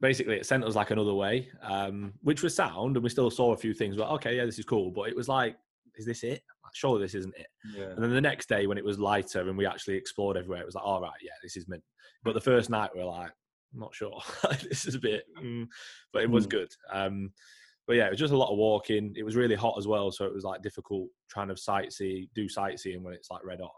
basically, 0.00 0.36
it 0.36 0.46
sent 0.46 0.64
us 0.64 0.74
like 0.74 0.90
another 0.90 1.14
way, 1.14 1.48
um, 1.62 2.12
which 2.22 2.42
was 2.42 2.54
sound, 2.54 2.96
and 2.96 3.02
we 3.04 3.10
still 3.10 3.30
saw 3.30 3.52
a 3.52 3.56
few 3.56 3.74
things. 3.74 3.96
But 3.96 4.10
okay, 4.10 4.36
yeah, 4.36 4.44
this 4.44 4.58
is 4.58 4.64
cool. 4.64 4.90
But 4.90 5.08
it 5.08 5.16
was 5.16 5.28
like, 5.28 5.56
is 5.96 6.06
this 6.06 6.22
it? 6.22 6.42
Surely 6.74 7.02
this 7.02 7.14
isn't 7.14 7.34
it. 7.36 7.46
Yeah. 7.74 7.84
And 7.86 8.02
then 8.02 8.10
the 8.10 8.20
next 8.20 8.48
day, 8.48 8.66
when 8.66 8.76
it 8.76 8.84
was 8.84 8.98
lighter 8.98 9.48
and 9.48 9.56
we 9.56 9.64
actually 9.64 9.94
explored 9.94 10.36
everywhere, 10.36 10.60
it 10.60 10.66
was 10.66 10.74
like, 10.74 10.84
all 10.84 11.00
right, 11.00 11.12
yeah, 11.22 11.30
this 11.42 11.56
is 11.56 11.66
mint. 11.68 11.82
But 12.22 12.34
the 12.34 12.40
first 12.40 12.68
night, 12.68 12.90
we 12.94 13.00
are 13.00 13.06
like, 13.06 13.30
I'm 13.72 13.80
not 13.80 13.94
sure. 13.94 14.20
this 14.68 14.86
is 14.86 14.94
a 14.94 14.98
bit, 14.98 15.24
mm. 15.40 15.66
but 16.12 16.22
it 16.22 16.30
was 16.30 16.46
Mm. 16.46 16.50
good. 16.50 16.68
Um, 16.92 17.32
but 17.86 17.96
yeah, 17.96 18.06
it 18.06 18.10
was 18.10 18.18
just 18.18 18.32
a 18.34 18.36
lot 18.36 18.50
of 18.50 18.58
walking. 18.58 19.14
It 19.16 19.22
was 19.22 19.36
really 19.36 19.54
hot 19.54 19.76
as 19.78 19.86
well, 19.86 20.10
so 20.10 20.24
it 20.26 20.34
was 20.34 20.44
like 20.44 20.60
difficult 20.60 21.08
trying 21.30 21.48
to 21.48 21.54
sightsee, 21.54 22.28
do 22.34 22.48
sightseeing 22.48 23.02
when 23.02 23.14
it's 23.14 23.30
like 23.30 23.44
red 23.44 23.60
hot. 23.60 23.72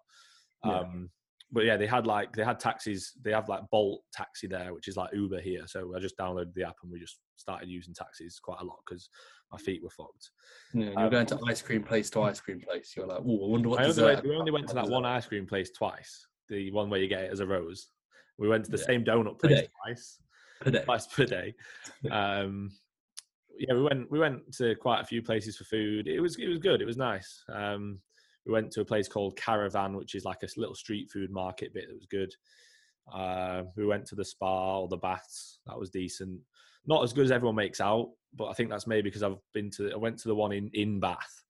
Um, 0.65 1.11
but 1.51 1.65
yeah, 1.65 1.77
they 1.77 1.87
had 1.87 2.07
like 2.07 2.33
they 2.35 2.45
had 2.45 2.61
taxis. 2.61 3.13
They 3.23 3.33
have 3.33 3.49
like 3.49 3.63
Bolt 3.71 4.03
taxi 4.13 4.47
there, 4.47 4.75
which 4.75 4.89
is 4.89 4.97
like 4.97 5.13
Uber 5.15 5.41
here. 5.41 5.63
So 5.67 5.95
I 5.97 5.99
just 5.99 6.17
downloaded 6.19 6.53
the 6.55 6.65
app 6.65 6.77
and 6.83 6.93
we 6.93 6.99
just 7.01 7.19
started 7.37 7.69
using 7.69 7.95
taxis 7.95 8.39
quite 8.39 8.61
a 8.61 8.65
lot 8.65 8.79
because 8.87 9.09
my 9.51 9.59
feet 9.59 9.83
were 9.83 9.91
fucked. 9.91 10.31
Yeah, 10.75 10.91
you're 10.91 10.99
Um, 11.01 11.11
going 11.11 11.27
to 11.27 11.39
ice 11.47 11.63
cream 11.63 11.83
place 11.83 12.11
to 12.11 12.23
ice 12.23 12.41
cream 12.41 12.61
place. 12.61 12.93
You're 12.97 13.07
like, 13.07 13.23
oh, 13.27 13.45
I 13.47 13.49
wonder 13.49 13.69
what 13.71 13.79
I 13.81 13.85
only 13.85 13.95
dessert. 13.95 14.15
went, 14.17 14.25
we 14.27 14.37
only 14.37 14.51
went 14.51 14.69
to 14.69 14.75
that 14.75 14.89
one 14.89 15.07
ice 15.07 15.27
cream 15.27 15.47
place 15.47 15.71
twice. 15.71 16.27
The 16.49 16.71
one 16.71 16.91
where 16.91 17.01
you 17.01 17.09
get 17.09 17.25
it 17.25 17.33
as 17.33 17.41
a 17.41 17.47
rose. 17.47 17.89
We 18.39 18.49
went 18.49 18.65
to 18.67 18.71
the 18.71 18.79
Yeah. 18.79 18.85
same 18.87 19.05
donut 19.05 19.39
place 19.41 19.61
day. 19.61 19.69
twice, 19.85 20.21
per 20.61 20.71
day. 20.71 20.85
twice 20.85 21.07
per 21.07 21.25
day. 21.25 21.55
Um, 22.11 22.71
yeah, 23.59 23.75
we 23.75 23.83
went 23.83 24.09
we 24.11 24.19
went 24.21 24.55
to 24.59 24.75
quite 24.77 25.01
a 25.01 25.05
few 25.05 25.21
places 25.23 25.57
for 25.57 25.65
food. 25.65 26.07
It 26.07 26.21
was 26.21 26.37
it 26.39 26.47
was 26.47 26.59
good. 26.59 26.81
It 26.81 26.85
was 26.85 26.97
nice. 26.97 27.43
Um, 27.53 28.01
we 28.49 28.55
went 28.55 28.73
to 28.73 28.81
a 28.81 28.85
place 28.85 29.07
called 29.07 29.37
Caravan, 29.37 29.95
which 29.95 30.15
is 30.15 30.25
like 30.25 30.43
a 30.43 30.49
little 30.57 30.75
street 30.75 31.11
food 31.13 31.31
market 31.31 31.73
bit 31.75 31.85
that 31.87 31.95
was 31.95 32.07
good. 32.07 32.35
Uh, 33.13 33.63
we 33.77 33.87
went 33.87 34.07
to 34.07 34.15
the 34.15 34.25
spa 34.25 34.81
or 34.81 34.89
the 34.89 34.97
baths. 34.97 35.61
That 35.67 35.79
was 35.79 35.91
decent. 35.91 36.41
Not 36.87 37.05
as 37.05 37.13
good 37.13 37.27
as 37.27 37.31
everyone 37.31 37.57
makes 37.57 37.81
out, 37.81 38.09
but 38.35 38.47
I 38.47 38.55
think 38.55 38.71
that's 38.71 38.87
maybe 38.87 39.03
because 39.03 39.23
I've 39.23 39.39
been 39.53 39.71
to. 39.73 39.93
I 39.93 39.97
went 39.97 40.19
to 40.21 40.29
the 40.29 40.35
one 40.35 40.53
in 40.53 40.71
in 40.73 40.99
Bath, 40.99 41.45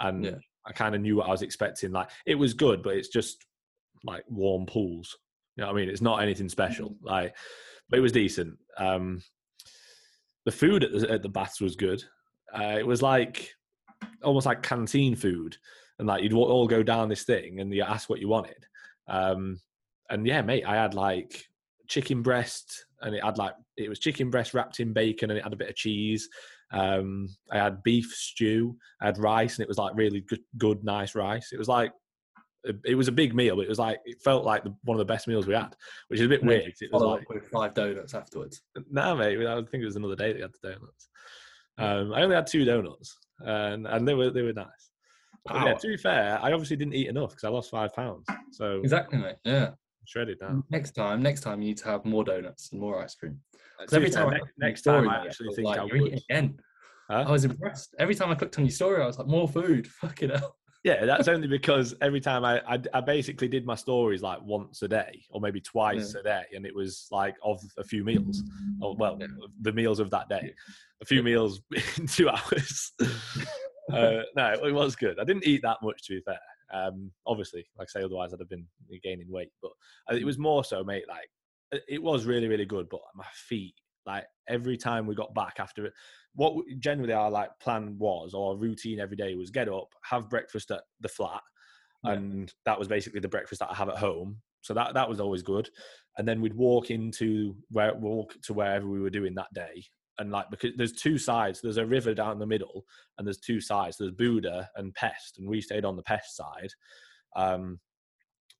and 0.00 0.24
Yeah. 0.24 0.34
I 0.66 0.72
kind 0.72 0.94
of 0.94 1.00
knew 1.00 1.16
what 1.16 1.28
I 1.28 1.30
was 1.30 1.42
expecting. 1.42 1.92
Like 1.92 2.10
it 2.26 2.34
was 2.34 2.52
good, 2.52 2.82
but 2.82 2.96
it's 2.96 3.08
just 3.08 3.46
like 4.04 4.24
warm 4.28 4.66
pools. 4.66 5.16
You 5.56 5.62
know 5.62 5.68
what 5.68 5.76
I 5.76 5.80
mean? 5.80 5.88
It's 5.88 6.00
not 6.02 6.22
anything 6.22 6.48
special. 6.48 6.96
Like, 7.02 7.36
but 7.88 7.98
it 7.98 8.02
was 8.02 8.12
decent. 8.12 8.58
Um, 8.76 9.22
the 10.44 10.52
food 10.52 10.82
at 10.82 10.92
the, 10.92 11.10
at 11.10 11.22
the 11.22 11.28
baths 11.28 11.60
was 11.60 11.76
good. 11.76 12.02
Uh, 12.52 12.76
it 12.78 12.86
was 12.86 13.02
like 13.02 13.54
almost 14.22 14.46
like 14.46 14.62
canteen 14.62 15.14
food, 15.14 15.56
and 16.00 16.08
like 16.08 16.22
you'd 16.22 16.32
all 16.32 16.66
go 16.66 16.82
down 16.82 17.10
this 17.10 17.24
thing 17.24 17.60
and 17.60 17.72
you 17.72 17.82
ask 17.82 18.08
what 18.08 18.20
you 18.20 18.28
wanted. 18.28 18.64
Um, 19.06 19.60
and 20.08 20.26
yeah, 20.26 20.40
mate, 20.40 20.64
I 20.66 20.74
had 20.74 20.94
like 20.94 21.44
chicken 21.88 22.22
breast, 22.22 22.86
and 23.02 23.14
it 23.14 23.22
had 23.22 23.36
like 23.36 23.52
it 23.76 23.88
was 23.88 23.98
chicken 23.98 24.30
breast 24.30 24.54
wrapped 24.54 24.80
in 24.80 24.94
bacon, 24.94 25.30
and 25.30 25.38
it 25.38 25.44
had 25.44 25.52
a 25.52 25.56
bit 25.56 25.68
of 25.68 25.76
cheese. 25.76 26.28
Um, 26.72 27.28
I 27.52 27.58
had 27.58 27.82
beef 27.82 28.06
stew. 28.12 28.76
I 29.02 29.06
had 29.06 29.18
rice, 29.18 29.56
and 29.56 29.62
it 29.62 29.68
was 29.68 29.76
like 29.76 29.94
really 29.94 30.22
good, 30.22 30.40
good, 30.56 30.82
nice 30.82 31.14
rice. 31.14 31.50
It 31.52 31.58
was 31.58 31.68
like 31.68 31.92
it 32.84 32.94
was 32.94 33.08
a 33.08 33.12
big 33.12 33.34
meal, 33.34 33.56
but 33.56 33.66
it 33.66 33.68
was 33.68 33.78
like 33.78 34.00
it 34.06 34.22
felt 34.22 34.44
like 34.44 34.64
the, 34.64 34.74
one 34.84 34.94
of 34.94 34.98
the 34.98 35.12
best 35.12 35.28
meals 35.28 35.46
we 35.46 35.54
had, 35.54 35.76
which 36.08 36.18
is 36.18 36.26
a 36.26 36.30
bit 36.30 36.42
weird. 36.42 36.72
It 36.80 36.92
was 36.92 37.02
like 37.02 37.22
up 37.22 37.28
with 37.28 37.46
five 37.48 37.74
donuts 37.74 38.14
afterwards. 38.14 38.62
no, 38.90 39.14
mate. 39.14 39.46
I 39.46 39.56
think 39.56 39.82
it 39.82 39.84
was 39.84 39.96
another 39.96 40.16
day 40.16 40.28
that 40.28 40.36
we 40.36 40.42
had 40.42 40.52
the 40.62 40.72
donuts. 40.72 41.08
Um, 41.76 42.14
I 42.14 42.22
only 42.22 42.36
had 42.36 42.46
two 42.46 42.64
donuts, 42.64 43.18
and 43.40 43.86
and 43.86 44.08
they 44.08 44.14
were 44.14 44.30
they 44.30 44.42
were 44.42 44.54
nice. 44.54 44.89
But 45.44 45.54
yeah, 45.66 45.74
to 45.74 45.88
be 45.88 45.96
fair, 45.96 46.38
I 46.42 46.52
obviously 46.52 46.76
didn't 46.76 46.94
eat 46.94 47.08
enough 47.08 47.30
because 47.30 47.44
I 47.44 47.48
lost 47.48 47.70
five 47.70 47.94
pounds, 47.94 48.26
so 48.52 48.80
Exactly, 48.82 49.18
mate. 49.18 49.36
Yeah. 49.44 49.70
Shredded 50.06 50.38
now. 50.40 50.62
Next 50.70 50.92
time, 50.92 51.22
next 51.22 51.40
time 51.42 51.60
you 51.62 51.68
need 51.68 51.78
to 51.78 51.84
have 51.86 52.04
more 52.04 52.24
donuts 52.24 52.72
and 52.72 52.80
more 52.80 53.02
ice 53.02 53.14
cream. 53.14 53.40
Uh, 53.54 53.58
'Cause 53.84 53.90
to 53.90 53.90
be 53.90 53.96
every 54.06 54.10
fair, 54.10 54.22
time 54.24 54.28
I 54.28 54.32
ne- 54.34 54.38
clicked 54.40 54.58
next 54.58 54.82
time 54.82 55.04
story, 55.04 55.08
I 55.16 55.24
actually 55.26 55.54
think 55.54 55.66
like, 55.68 55.78
I 55.78 55.84
You're 55.84 55.96
eating 55.96 56.10
would. 56.14 56.22
again. 56.28 56.60
Huh? 57.10 57.24
I 57.28 57.30
was 57.30 57.44
impressed. 57.44 57.94
Every 57.98 58.14
time 58.14 58.30
I 58.30 58.34
clicked 58.34 58.58
on 58.58 58.64
your 58.64 58.72
story, 58.72 59.02
I 59.02 59.06
was 59.06 59.18
like, 59.18 59.28
more 59.28 59.48
food. 59.48 59.86
Fucking 60.00 60.30
hell. 60.30 60.56
Yeah, 60.82 61.04
that's 61.04 61.28
only 61.28 61.46
because 61.46 61.94
every 62.00 62.20
time 62.20 62.42
I, 62.42 62.60
I 62.66 62.80
I 62.94 63.00
basically 63.02 63.48
did 63.48 63.66
my 63.66 63.74
stories 63.74 64.22
like 64.22 64.40
once 64.42 64.80
a 64.80 64.88
day 64.88 65.22
or 65.28 65.38
maybe 65.40 65.60
twice 65.60 66.14
a 66.14 66.22
day, 66.22 66.44
and 66.56 66.64
it 66.64 66.74
was 66.74 67.06
like 67.10 67.36
of 67.42 67.60
a 67.76 67.84
few 67.84 68.02
meals, 68.02 68.42
or 68.80 68.96
well, 68.96 69.18
Yeah. 69.20 69.26
the 69.60 69.72
meals 69.72 70.00
of 70.00 70.08
that 70.10 70.30
day, 70.30 70.54
a 71.02 71.04
few 71.04 71.22
meals 71.22 71.60
in 71.98 72.06
two 72.06 72.30
hours. 72.30 72.92
uh, 73.92 74.22
no, 74.36 74.52
it 74.66 74.72
was 74.72 74.96
good. 74.96 75.18
I 75.18 75.24
didn't 75.24 75.46
eat 75.46 75.62
that 75.62 75.78
much 75.82 76.02
to 76.04 76.14
be 76.14 76.20
fair. 76.22 76.38
Um, 76.72 77.10
obviously, 77.26 77.66
like 77.78 77.88
I 77.94 78.00
say, 78.00 78.04
otherwise 78.04 78.32
I'd 78.32 78.40
have 78.40 78.48
been 78.48 78.66
gaining 79.02 79.30
weight. 79.30 79.50
But 79.62 79.72
uh, 80.10 80.14
it 80.16 80.24
was 80.24 80.38
more 80.38 80.64
so, 80.64 80.84
mate. 80.84 81.04
Like 81.08 81.30
it- 81.72 81.84
it 81.88 82.02
was 82.02 82.24
really, 82.26 82.48
really 82.48 82.64
good. 82.66 82.88
But 82.88 83.00
my 83.14 83.26
feet, 83.34 83.74
like 84.06 84.26
every 84.48 84.76
time 84.76 85.06
we 85.06 85.14
got 85.14 85.34
back 85.34 85.56
after 85.58 85.86
it, 85.86 85.92
what 86.34 86.54
generally 86.78 87.12
our 87.12 87.30
like 87.30 87.50
plan 87.60 87.96
was 87.98 88.34
or 88.34 88.56
routine 88.56 89.00
every 89.00 89.16
day 89.16 89.34
was 89.34 89.50
get 89.50 89.68
up, 89.68 89.88
have 90.02 90.30
breakfast 90.30 90.70
at 90.70 90.82
the 91.00 91.08
flat, 91.08 91.42
Yeah. 92.04 92.12
and 92.12 92.52
that 92.66 92.78
was 92.78 92.88
basically 92.88 93.20
the 93.20 93.28
breakfast 93.28 93.58
that 93.60 93.70
I 93.70 93.74
have 93.74 93.88
at 93.88 93.98
home. 93.98 94.40
So 94.62 94.74
that 94.74 94.94
that 94.94 95.08
was 95.08 95.20
always 95.20 95.42
good. 95.42 95.68
And 96.18 96.26
then 96.28 96.40
we'd 96.40 96.54
walk 96.54 96.90
into 96.90 97.56
where 97.70 97.94
walk 97.94 98.36
to 98.42 98.52
wherever 98.52 98.86
we 98.86 99.00
were 99.00 99.10
doing 99.10 99.34
that 99.36 99.52
day. 99.54 99.84
And 100.20 100.30
like 100.30 100.50
because 100.50 100.72
there's 100.76 100.92
two 100.92 101.18
sides, 101.18 101.60
there's 101.60 101.78
a 101.78 101.86
river 101.86 102.14
down 102.14 102.38
the 102.38 102.46
middle, 102.46 102.84
and 103.16 103.26
there's 103.26 103.38
two 103.38 103.60
sides. 103.60 103.96
There's 103.96 104.12
Buda 104.12 104.68
and 104.76 104.94
Pest, 104.94 105.38
and 105.38 105.48
we 105.48 105.60
stayed 105.60 105.84
on 105.84 105.96
the 105.96 106.02
Pest 106.02 106.36
side. 106.36 106.70
Um, 107.34 107.80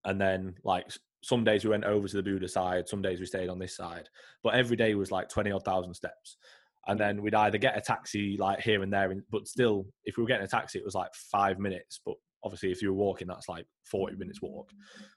and 0.07 0.18
then 0.20 0.55
like 0.64 0.87
some 1.23 1.44
days 1.44 1.62
we 1.62 1.70
went 1.70 1.85
over 1.85 2.09
to 2.09 2.16
the 2.16 2.23
Buda 2.23 2.49
side, 2.49 2.88
some 2.88 3.03
days 3.03 3.20
we 3.20 3.27
stayed 3.27 3.51
on 3.51 3.59
this 3.59 3.77
side. 3.77 4.09
But 4.42 4.55
every 4.55 4.77
day 4.77 4.94
was 4.94 5.12
like 5.12 5.29
twenty 5.29 5.53
odd 5.53 5.64
thousand 5.64 5.94
steps. 5.94 6.38
And 6.87 6.99
then 6.99 7.20
we'd 7.20 7.35
either 7.35 7.59
get 7.59 7.77
a 7.77 7.81
taxi 7.83 8.38
like 8.38 8.61
here 8.61 8.83
and 8.83 8.90
there, 8.90 9.11
and- 9.11 9.23
but 9.31 9.46
still, 9.46 9.87
if 10.07 10.16
we 10.16 10.23
were 10.23 10.29
getting 10.29 10.46
a 10.46 10.49
taxi, 10.49 10.79
it 10.79 10.85
was 10.85 10.94
like 10.94 11.14
five 11.14 11.59
minutes. 11.59 12.01
But 12.05 12.14
obviously, 12.42 12.73
if 12.73 12.81
you 12.81 12.88
were 12.88 12.99
walking, 12.99 13.29
that's 13.29 13.51
like 13.51 13.66
forty 13.85 14.16
minutes 14.16 14.40
walk. 14.40 14.70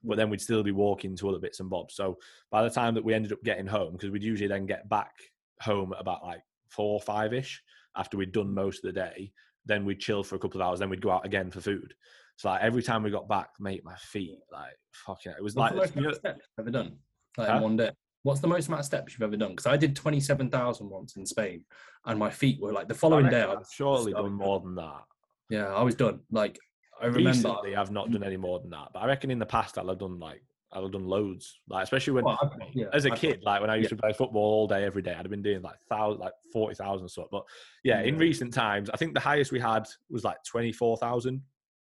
But 0.04 0.18
then 0.18 0.30
we'd 0.30 0.42
still 0.42 0.62
be 0.62 0.74
walking 0.74 1.16
to 1.16 1.30
other 1.30 1.40
bits 1.40 1.62
and 1.62 1.70
bobs. 1.70 1.96
So 1.96 2.18
by 2.52 2.64
the 2.64 2.70
time 2.70 2.96
that 2.96 3.06
we 3.06 3.14
ended 3.14 3.32
up 3.32 3.42
getting 3.46 3.66
home, 3.66 3.94
because 3.94 4.10
we'd 4.12 4.24
usually 4.24 4.50
then 4.50 4.66
get 4.66 4.90
back 4.90 5.14
home 5.62 5.94
about 5.98 6.24
like 6.24 6.42
four 6.70 6.94
or 6.94 7.02
five 7.02 7.34
ish 7.34 7.62
after 7.96 8.18
we'd 8.18 8.32
done 8.32 8.48
mm. 8.48 8.54
most 8.54 8.84
of 8.84 8.94
the 8.94 9.00
day, 9.00 9.32
then 9.66 9.86
we'd 9.86 10.00
chill 10.00 10.24
for 10.24 10.36
a 10.36 10.40
couple 10.40 10.62
of 10.62 10.68
hours, 10.68 10.80
then 10.80 10.90
we'd 10.90 11.02
go 11.02 11.12
out 11.12 11.26
again 11.26 11.52
for 11.52 11.62
food. 11.62 11.94
So 12.38 12.50
like 12.50 12.62
every 12.62 12.82
time 12.82 13.04
we 13.04 13.12
got 13.12 13.28
back, 13.28 13.50
mate, 13.60 13.84
my 13.86 13.96
feet 13.96 14.40
like 14.52 14.78
fucking. 15.06 15.34
It 15.38 15.44
was 15.44 15.56
What's 15.56 15.76
like 15.76 15.76
the 15.76 15.78
most 15.78 15.96
you 15.96 16.02
know, 16.02 16.14
steps 16.14 16.48
you've 16.58 16.68
ever 16.68 16.72
done? 16.72 16.98
Like 17.38 17.50
Huh? 17.50 17.58
in 17.58 17.64
one 17.64 17.78
day. 17.78 17.92
What's 18.24 18.40
the 18.40 18.48
most 18.48 18.68
amount 18.68 18.80
of 18.82 18.86
steps 18.86 19.14
you've 19.14 19.22
ever 19.22 19.36
done? 19.36 19.52
Because 19.52 19.66
I 19.66 19.76
did 19.76 19.96
27,000 19.96 20.90
once 20.90 21.18
in 21.18 21.26
Spain 21.26 21.66
and 22.06 22.18
my 22.18 22.30
feet 22.30 22.60
were 22.62 22.72
like 22.72 22.88
the 22.88 22.94
following 22.94 23.30
day. 23.30 23.42
I've 23.44 23.68
surely 23.72 24.14
done 24.14 24.34
more 24.34 24.62
than 24.62 24.76
that. 24.76 25.04
Yeah, 25.50 25.68
I 25.68 25.84
was 25.84 25.96
done. 25.96 26.22
Like, 26.32 26.58
I 27.02 27.08
remember. 27.08 27.30
Recently, 27.30 27.76
I've 27.76 27.92
not 27.92 28.08
mm. 28.08 28.14
done 28.14 28.24
any 28.24 28.38
more 28.38 28.60
than 28.60 28.70
that. 28.70 28.90
But 28.94 29.00
I 29.00 29.08
reckon 29.08 29.30
in 29.30 29.40
the 29.40 29.46
past, 29.46 29.78
I'll 29.78 29.90
have 29.90 30.00
done 30.00 30.20
like 30.20 30.42
Have 30.76 30.92
done 30.92 31.06
loads. 31.06 31.60
Like 31.68 31.84
especially 31.84 32.14
when 32.14 32.26
Well, 32.26 32.40
I- 32.42 32.70
yeah, 32.74 32.86
as 32.94 33.06
a 33.06 33.12
I- 33.12 33.16
kid, 33.18 33.42
like 33.44 33.62
when 33.62 33.70
I 33.70 33.76
used 33.76 33.90
to 33.90 33.96
play 33.96 34.14
football 34.14 34.42
all 34.44 34.68
day, 34.68 34.84
every 34.84 35.02
day, 35.02 35.12
I'd 35.12 35.18
have 35.18 35.30
been 35.30 35.42
doing 35.42 35.62
like 35.62 35.80
thousand, 35.90 36.20
like 36.20 36.34
forty 36.52 36.76
thousand 36.76 37.08
stuff. 37.10 37.28
But 37.32 37.44
yeah, 37.84 38.02
in 38.02 38.18
recent 38.18 38.54
times, 38.54 38.90
I 38.90 38.98
think 38.98 39.14
the 39.14 39.20
highest 39.20 39.52
we 39.52 39.60
had 39.60 39.88
was 40.10 40.24
like 40.24 40.38
twenty 40.44 40.72
four 40.72 40.98
thousand. 40.98 41.42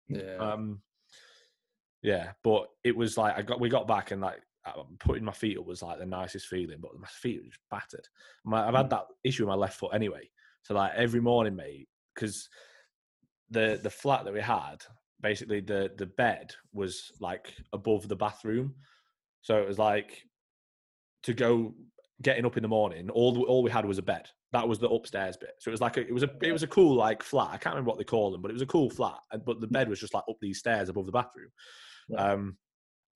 Yeah. 0.09 0.35
Um, 0.37 0.81
yeah, 2.01 2.31
but 2.43 2.67
it 2.83 2.95
was 2.95 3.17
like 3.17 3.37
I 3.37 3.41
got 3.41 3.59
we 3.61 3.69
got 3.69 3.87
back 3.87 4.11
and 4.11 4.21
like 4.21 4.41
putting 4.99 5.23
my 5.25 5.31
feet 5.33 5.57
up 5.57 5.65
was 5.65 5.81
like 5.81 5.99
the 5.99 6.05
nicest 6.05 6.47
feeling, 6.47 6.77
but 6.81 6.97
my 6.99 7.07
feet 7.07 7.41
were 7.41 7.47
just 7.49 7.59
battered. 7.69 8.07
My, 8.45 8.67
I've 8.67 8.75
had 8.75 8.89
that 8.89 9.05
issue 9.23 9.43
with 9.43 9.49
my 9.49 9.55
left 9.55 9.77
foot 9.77 9.93
anyway. 9.93 10.29
So 10.63 10.73
like 10.73 10.93
every 10.95 11.19
morning, 11.21 11.55
mate, 11.55 11.87
because 12.15 12.49
the 13.49 13.79
the 13.81 13.89
flat 13.89 14.25
that 14.25 14.33
we 14.33 14.41
had, 14.41 14.77
basically 15.23 15.61
the 15.61 15.89
the 15.97 16.05
bed 16.05 16.53
was 16.73 17.11
like 17.19 17.55
above 17.71 18.07
the 18.07 18.15
bathroom, 18.15 18.75
so 19.41 19.57
it 19.57 19.67
was 19.67 19.79
like 19.79 20.23
to 21.23 21.33
go 21.33 21.73
getting 22.21 22.45
up 22.45 22.57
in 22.57 22.61
the 22.61 22.69
morning. 22.69 23.09
All 23.09 23.43
all 23.45 23.63
we 23.63 23.71
had 23.71 23.85
was 23.85 23.97
a 23.97 24.03
bed. 24.03 24.29
That 24.51 24.67
was 24.67 24.77
the 24.77 24.89
upstairs 24.89 25.35
bit. 25.37 25.55
So 25.59 25.69
it 25.69 25.71
was 25.71 25.81
like 25.81 25.97
a, 25.97 26.01
it 26.01 26.13
was 26.13 26.21
a 26.21 26.29
it 26.41 26.51
was 26.51 26.61
a 26.61 26.67
cool 26.67 26.95
like 26.95 27.23
flat. 27.23 27.49
I 27.51 27.57
can't 27.57 27.73
remember 27.73 27.89
what 27.89 27.97
they 27.97 28.03
call 28.03 28.31
them, 28.31 28.41
but 28.41 28.51
it 28.51 28.53
was 28.53 28.61
a 28.61 28.67
cool 28.67 28.89
flat. 28.89 29.17
But 29.45 29.61
the 29.61 29.67
bed 29.67 29.89
was 29.89 29.99
just 29.99 30.13
like 30.13 30.25
up 30.29 30.37
these 30.39 30.59
stairs 30.59 30.89
above 30.89 31.07
the 31.07 31.11
bathroom. 31.11 31.49
Yeah. 32.09 32.33
Um, 32.33 32.57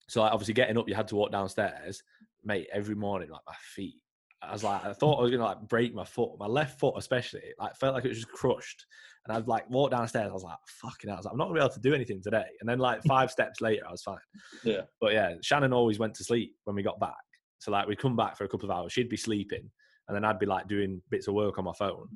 so 0.08 0.22
like 0.22 0.32
obviously 0.32 0.55
getting 0.55 0.78
up, 0.78 0.88
you 0.88 0.95
had 0.95 1.10
to 1.10 1.16
walk 1.16 1.32
downstairs, 1.32 2.01
mate. 2.43 2.68
Every 2.74 2.95
morning, 2.95 3.30
like 3.30 3.41
my 3.45 3.55
feet 3.76 4.01
I 4.41 4.53
was 4.53 4.63
like, 4.63 4.85
I 4.85 4.93
thought 4.93 5.19
I 5.19 5.23
was 5.23 5.31
gonna 5.31 5.43
like 5.43 5.61
break 5.67 5.93
my 5.95 6.05
foot, 6.05 6.38
my 6.39 6.45
left 6.45 6.79
foot 6.79 6.93
especially. 6.97 7.41
Like 7.59 7.75
felt 7.75 7.95
like 7.95 8.05
it 8.05 8.09
was 8.09 8.19
just 8.19 8.31
crushed. 8.31 8.85
And 9.25 9.35
I'd 9.35 9.47
like 9.47 9.69
walk 9.69 9.91
downstairs. 9.91 10.29
I 10.29 10.33
was 10.33 10.43
like, 10.43 10.57
fucking 10.81 11.09
hell. 11.09 11.15
I 11.15 11.19
was 11.19 11.25
like, 11.25 11.31
I'm 11.33 11.38
not 11.38 11.45
gonna 11.45 11.59
be 11.59 11.63
able 11.65 11.73
to 11.73 11.79
do 11.79 11.93
anything 11.93 12.21
today. 12.21 12.45
And 12.61 12.69
then 12.69 12.77
like 12.79 13.03
five 13.03 13.31
steps 13.31 13.61
later, 13.61 13.83
I 13.88 13.91
was 13.91 14.03
fine. 14.03 14.17
Yeah. 14.63 14.81
But 15.01 15.13
yeah, 15.13 15.33
Shannon 15.41 15.73
always 15.73 15.99
went 15.99 16.13
to 16.15 16.23
sleep 16.23 16.55
when 16.65 16.75
we 16.75 16.83
got 16.83 16.99
back. 16.99 17.15
So 17.59 17.71
like 17.71 17.88
we'd 17.88 17.99
come 17.99 18.15
back 18.15 18.38
for 18.38 18.43
a 18.43 18.47
couple 18.47 18.69
of 18.69 18.77
hours. 18.77 18.93
She'd 18.93 19.09
be 19.09 19.17
sleeping, 19.17 19.69
and 20.07 20.15
then 20.15 20.23
I'd 20.23 20.39
be 20.39 20.45
like 20.45 20.67
doing 20.67 21.01
bits 21.09 21.27
of 21.27 21.33
work 21.33 21.57
on 21.57 21.65
my 21.65 21.73
phone. 21.73 22.07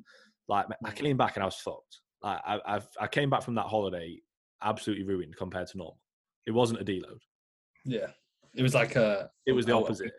Like 0.48 0.66
I 0.84 0.90
Mm. 0.90 0.94
came 0.96 1.16
back 1.16 1.36
and 1.36 1.42
I 1.42 1.46
was 1.46 1.56
fucked. 1.56 2.00
Like 2.22 2.40
I, 2.46 2.60
I've, 2.64 2.88
I 3.00 3.08
came 3.08 3.30
back 3.30 3.42
from 3.42 3.56
that 3.56 3.66
holiday 3.66 4.16
absolutely 4.62 5.04
ruined 5.04 5.36
compared 5.36 5.66
to 5.68 5.76
normal. 5.76 5.98
It 6.46 6.52
wasn't 6.52 6.80
a 6.80 6.84
deload. 6.84 7.18
Yeah. 7.84 8.06
It 8.54 8.62
was 8.62 8.74
like 8.74 8.94
a. 8.96 9.28
It 9.46 9.52
was 9.52 9.66
the 9.66 9.72
opposite. 9.72 10.12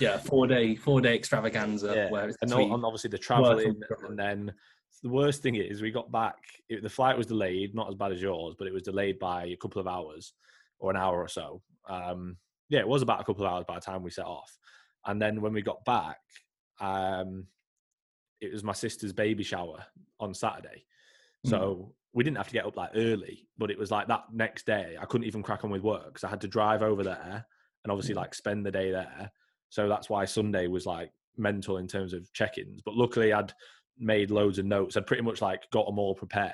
Yeah, 0.00 0.18
four 0.18 0.46
day, 0.46 0.74
four 0.74 1.00
day 1.00 1.14
extravaganza 1.14 1.92
Yeah, 1.94 2.10
where 2.10 2.28
it's 2.28 2.36
and, 2.42 2.52
and 2.52 2.84
obviously 2.84 3.10
the 3.10 3.18
traveling, 3.18 3.80
and 4.06 4.18
then 4.18 4.52
the 5.02 5.08
worst 5.08 5.42
thing 5.42 5.54
is 5.54 5.80
we 5.80 5.90
got 5.90 6.10
back. 6.12 6.36
It, 6.68 6.82
the 6.82 6.88
flight 6.90 7.16
was 7.16 7.26
delayed, 7.26 7.74
not 7.74 7.88
as 7.88 7.94
bad 7.94 8.12
as 8.12 8.20
yours, 8.20 8.54
but 8.58 8.66
it 8.66 8.72
was 8.74 8.82
delayed 8.82 9.18
by 9.18 9.46
a 9.46 9.56
couple 9.56 9.80
of 9.80 9.86
hours 9.86 10.34
or 10.78 10.90
an 10.90 10.96
hour 10.96 11.18
or 11.20 11.28
so. 11.28 11.62
Um, 11.88 12.36
yeah, 12.68 12.80
it 12.80 12.88
was 12.88 13.00
about 13.02 13.20
a 13.20 13.24
couple 13.24 13.46
of 13.46 13.52
hours 13.52 13.64
by 13.66 13.76
the 13.76 13.80
time 13.80 14.02
we 14.02 14.10
set 14.10 14.26
off. 14.26 14.58
And 15.06 15.22
then 15.22 15.40
when 15.40 15.52
we 15.54 15.62
got 15.62 15.84
back, 15.84 16.18
um, 16.80 17.46
it 18.40 18.52
was 18.52 18.62
my 18.62 18.72
sister's 18.74 19.12
baby 19.12 19.42
shower 19.42 19.84
on 20.20 20.34
Saturday, 20.34 20.84
Mm. 21.46 21.50
so 21.50 21.94
we 22.12 22.24
didn't 22.24 22.36
have 22.36 22.48
to 22.48 22.52
get 22.52 22.66
up 22.66 22.76
like 22.76 22.90
early. 22.96 23.46
But 23.56 23.70
it 23.70 23.78
was 23.78 23.90
like 23.92 24.08
that 24.08 24.24
next 24.32 24.66
day, 24.66 24.96
I 25.00 25.04
couldn't 25.06 25.26
even 25.26 25.42
crack 25.42 25.64
on 25.64 25.70
with 25.70 25.82
work 25.82 26.06
because 26.08 26.24
I 26.24 26.28
had 26.28 26.40
to 26.42 26.48
drive 26.48 26.82
over 26.82 27.04
there 27.04 27.46
and 27.84 27.90
obviously 27.92 28.14
Mm. 28.14 28.18
like 28.18 28.34
spend 28.34 28.66
the 28.66 28.70
day 28.72 28.90
there. 28.90 29.30
So 29.70 29.88
that's 29.88 30.08
why 30.08 30.24
Sunday 30.24 30.66
was 30.66 30.86
like 30.86 31.10
mental 31.36 31.78
in 31.78 31.86
terms 31.86 32.12
of 32.12 32.32
check-ins. 32.32 32.82
But 32.84 32.94
luckily, 32.94 33.32
I'd 33.32 33.52
made 33.98 34.30
loads 34.30 34.58
of 34.58 34.66
notes. 34.66 34.96
I'd 34.96 35.06
pretty 35.06 35.22
much 35.22 35.42
like 35.42 35.70
got 35.70 35.86
them 35.86 35.98
all 35.98 36.14
prepared. 36.14 36.52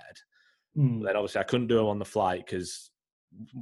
Mm. 0.77 1.01
But 1.01 1.07
then 1.07 1.17
obviously, 1.17 1.41
I 1.41 1.45
couldn't 1.45 1.69
do 1.69 1.77
them 1.77 1.87
on 1.87 1.99
the 1.99 2.05
flight 2.05 2.45
because 2.47 2.91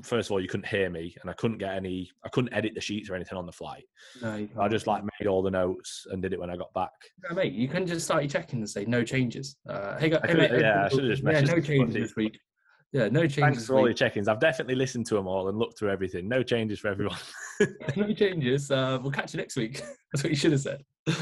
first 0.03 0.29
of 0.29 0.33
all, 0.33 0.41
you 0.41 0.49
couldn't 0.49 0.67
hear 0.67 0.91
me, 0.91 1.15
and 1.21 1.31
I 1.31 1.35
couldn't 1.35 1.59
get 1.59 1.75
any. 1.75 2.11
I 2.25 2.29
couldn't 2.29 2.53
edit 2.53 2.75
the 2.75 2.81
sheets 2.81 3.11
or 3.11 3.15
anything 3.15 3.39
on 3.39 3.47
the 3.47 3.53
flight. 3.53 3.85
No, 4.21 4.47
I 4.59 4.69
just 4.69 4.87
like 4.87 5.03
made 5.03 5.29
all 5.29 5.43
the 5.43 5.51
notes 5.51 6.07
and 6.11 6.23
did 6.23 6.33
it 6.33 6.41
when 6.41 6.51
I 6.51 6.57
got 6.57 6.73
back. 6.75 6.91
Yeah, 7.29 7.35
mate, 7.35 7.53
you 7.53 7.69
can 7.69 7.87
just 7.87 8.05
start 8.05 8.23
your 8.23 8.31
check-in 8.31 8.59
and 8.59 8.69
say 8.69 8.85
no 8.85 9.05
changes. 9.05 9.57
Uh, 9.69 9.99
hey, 9.99 10.11
go, 10.11 10.21
hey, 10.25 10.35
mate, 10.35 10.51
yeah, 10.53 10.83
I 10.83 10.85
uh, 10.85 10.89
should've 10.89 11.11
just 11.11 11.23
yeah, 11.23 11.41
no 11.41 11.61
changes 11.61 11.95
this 11.95 12.17
week. 12.17 12.39
Yeah, 12.93 13.09
no 13.09 13.23
changes. 13.23 13.37
Thanks 13.37 13.67
for 13.67 13.79
all 13.79 13.87
your 13.87 13.95
check-ins. 13.95 14.29
I've 14.29 14.41
definitely 14.41 14.75
listened 14.75 15.07
to 15.07 15.15
them 15.15 15.27
all 15.27 15.49
and 15.49 15.59
looked 15.59 15.79
through 15.79 15.91
everything. 15.91 16.29
No 16.29 16.43
changes 16.43 16.79
for 16.79 16.89
everyone. 16.89 17.17
no 17.97 18.13
changes. 18.13 18.71
Uh, 18.71 18.99
we'll 19.01 19.11
catch 19.11 19.33
you 19.33 19.39
next 19.39 19.57
week. 19.57 19.81
That's 20.13 20.23
what 20.23 20.31
you 20.31 20.37
should 20.37 20.53
have 20.53 20.61
said. 20.61 20.83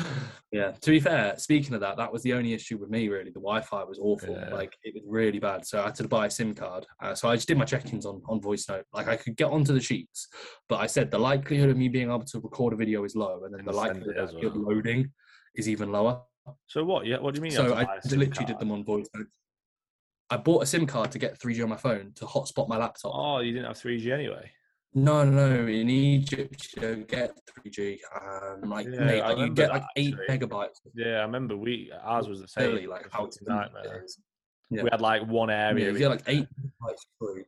Yeah. 0.52 0.72
To 0.72 0.90
be 0.90 0.98
fair, 0.98 1.36
speaking 1.38 1.74
of 1.74 1.80
that, 1.82 1.96
that 1.98 2.12
was 2.12 2.24
the 2.24 2.32
only 2.32 2.54
issue 2.54 2.76
with 2.76 2.90
me. 2.90 3.08
Really, 3.08 3.30
the 3.30 3.38
Wi-Fi 3.38 3.84
was 3.84 4.00
awful. 4.00 4.34
Yeah. 4.34 4.52
Like 4.52 4.76
it 4.82 4.94
was 4.94 5.04
really 5.06 5.38
bad. 5.38 5.64
So 5.64 5.80
I 5.80 5.84
had 5.84 5.94
to 5.94 6.08
buy 6.08 6.26
a 6.26 6.30
SIM 6.30 6.56
card. 6.56 6.86
Uh, 7.00 7.14
so 7.14 7.28
I 7.28 7.36
just 7.36 7.46
did 7.46 7.56
my 7.56 7.64
check-ins 7.64 8.04
on 8.04 8.20
on 8.28 8.40
voice 8.40 8.68
note. 8.68 8.84
Like 8.92 9.06
I 9.06 9.14
could 9.14 9.36
get 9.36 9.44
onto 9.44 9.72
the 9.72 9.80
sheets, 9.80 10.26
but 10.68 10.80
I 10.80 10.88
said 10.88 11.12
the 11.12 11.20
likelihood 11.20 11.70
of 11.70 11.76
me 11.76 11.88
being 11.88 12.08
able 12.08 12.24
to 12.24 12.40
record 12.40 12.72
a 12.72 12.76
video 12.76 13.04
is 13.04 13.14
low, 13.14 13.44
and 13.44 13.54
then 13.54 13.60
And 13.60 13.68
the 13.68 13.72
likelihood 13.72 14.16
of 14.16 14.34
well. 14.34 14.74
loading 14.74 15.12
is 15.54 15.68
even 15.68 15.92
lower. 15.92 16.20
So 16.66 16.82
what? 16.82 17.06
Yeah, 17.06 17.18
what 17.20 17.34
do 17.34 17.38
you 17.38 17.42
mean? 17.42 17.52
So 17.52 17.72
I 17.72 17.84
buy 17.84 17.94
a 17.94 17.96
just 17.98 18.10
SIM 18.10 18.18
literally 18.18 18.46
did 18.46 18.58
them 18.58 18.72
on 18.72 18.82
voice 18.82 19.08
notes. 19.14 19.30
I 20.30 20.36
bought 20.36 20.62
a 20.62 20.66
SIM 20.66 20.86
card 20.86 21.10
to 21.12 21.18
get 21.18 21.38
3G 21.40 21.62
on 21.62 21.68
my 21.68 21.76
phone 21.76 22.12
to 22.16 22.24
hotspot 22.24 22.68
my 22.68 22.76
laptop. 22.76 23.12
Oh, 23.14 23.40
you 23.40 23.52
didn't 23.52 23.66
have 23.66 23.76
3G 23.76 24.12
anyway. 24.12 24.50
No, 24.94 25.24
no, 25.24 25.48
no. 25.62 25.66
In 25.66 25.88
Egypt, 25.90 26.68
you 26.76 26.82
don't 26.82 27.08
get 27.08 27.32
3G. 27.64 27.98
Um, 28.14 28.68
like, 28.70 28.86
Yeah, 28.86 29.04
mate, 29.04 29.22
like, 29.22 29.38
you 29.38 29.46
get 29.50 29.56
that, 29.68 29.70
like 29.74 29.84
eight 29.96 30.14
actually. 30.28 30.38
megabytes. 30.38 30.74
Yeah, 30.94 31.18
I 31.18 31.22
remember 31.22 31.56
we 31.56 31.92
ours 32.02 32.28
was 32.28 32.40
the 32.40 32.48
same. 32.48 32.70
Really, 32.70 32.86
like 32.86 33.06
how 33.10 33.26
a 33.26 33.48
nightmare. 33.48 34.04
Yeah. 34.70 34.82
We 34.84 34.88
had 34.90 35.00
like 35.00 35.26
one 35.26 35.48
Yeah, 35.48 35.68
area. 35.70 35.84
you 35.86 35.90
in 35.90 35.98
get 35.98 36.10
like 36.10 36.22
eight 36.28 36.46
megabytes 36.60 37.00
free. 37.18 37.44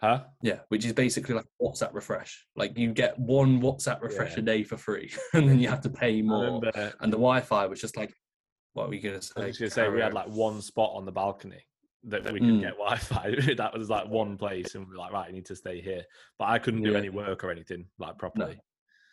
Huh? 0.00 0.24
Yeah, 0.42 0.60
which 0.68 0.84
is 0.84 0.92
basically 0.92 1.34
like 1.34 1.46
WhatsApp 1.60 1.92
refresh. 1.92 2.46
Like 2.56 2.76
you 2.78 2.92
get 2.92 3.18
one 3.18 3.60
WhatsApp 3.60 4.00
refresh 4.02 4.34
Yeah. 4.34 4.40
a 4.40 4.42
day 4.42 4.62
for 4.64 4.76
free, 4.76 5.10
and 5.32 5.48
then 5.48 5.58
you 5.58 5.68
have 5.68 5.80
to 5.82 5.90
pay 5.90 6.20
more. 6.22 6.60
And 7.00 7.12
the 7.12 7.16
Wi-Fi 7.16 7.66
was 7.66 7.80
just 7.80 7.96
like, 7.96 8.12
what 8.74 8.88
were 8.88 8.94
you 8.94 9.00
gonna 9.02 9.20
say? 9.22 9.32
I 9.42 9.46
was 9.46 9.58
going 9.58 9.70
to 9.70 9.74
say 9.74 9.88
we 9.88 10.00
had 10.00 10.14
like 10.14 10.28
one 10.28 10.60
spot 10.62 10.92
on 10.94 11.04
the 11.06 11.12
balcony 11.12 11.64
that 12.04 12.24
we 12.32 12.38
could 12.40 12.48
Mm. 12.48 12.60
get 12.60 12.76
Wi-Fi. 12.78 13.54
that 13.56 13.76
was 13.76 13.90
like 13.90 14.08
one 14.08 14.36
place, 14.36 14.74
and 14.74 14.86
we 14.88 14.94
are 14.94 14.98
like, 14.98 15.12
right, 15.12 15.28
you 15.28 15.34
need 15.34 15.46
to 15.46 15.56
stay 15.56 15.80
here. 15.80 16.04
But 16.38 16.46
I 16.46 16.58
couldn't 16.58 16.82
do 16.82 16.92
Yeah. 16.92 16.98
any 16.98 17.08
work 17.10 17.44
or 17.44 17.50
anything 17.50 17.86
like 17.98 18.18
properly. 18.18 18.60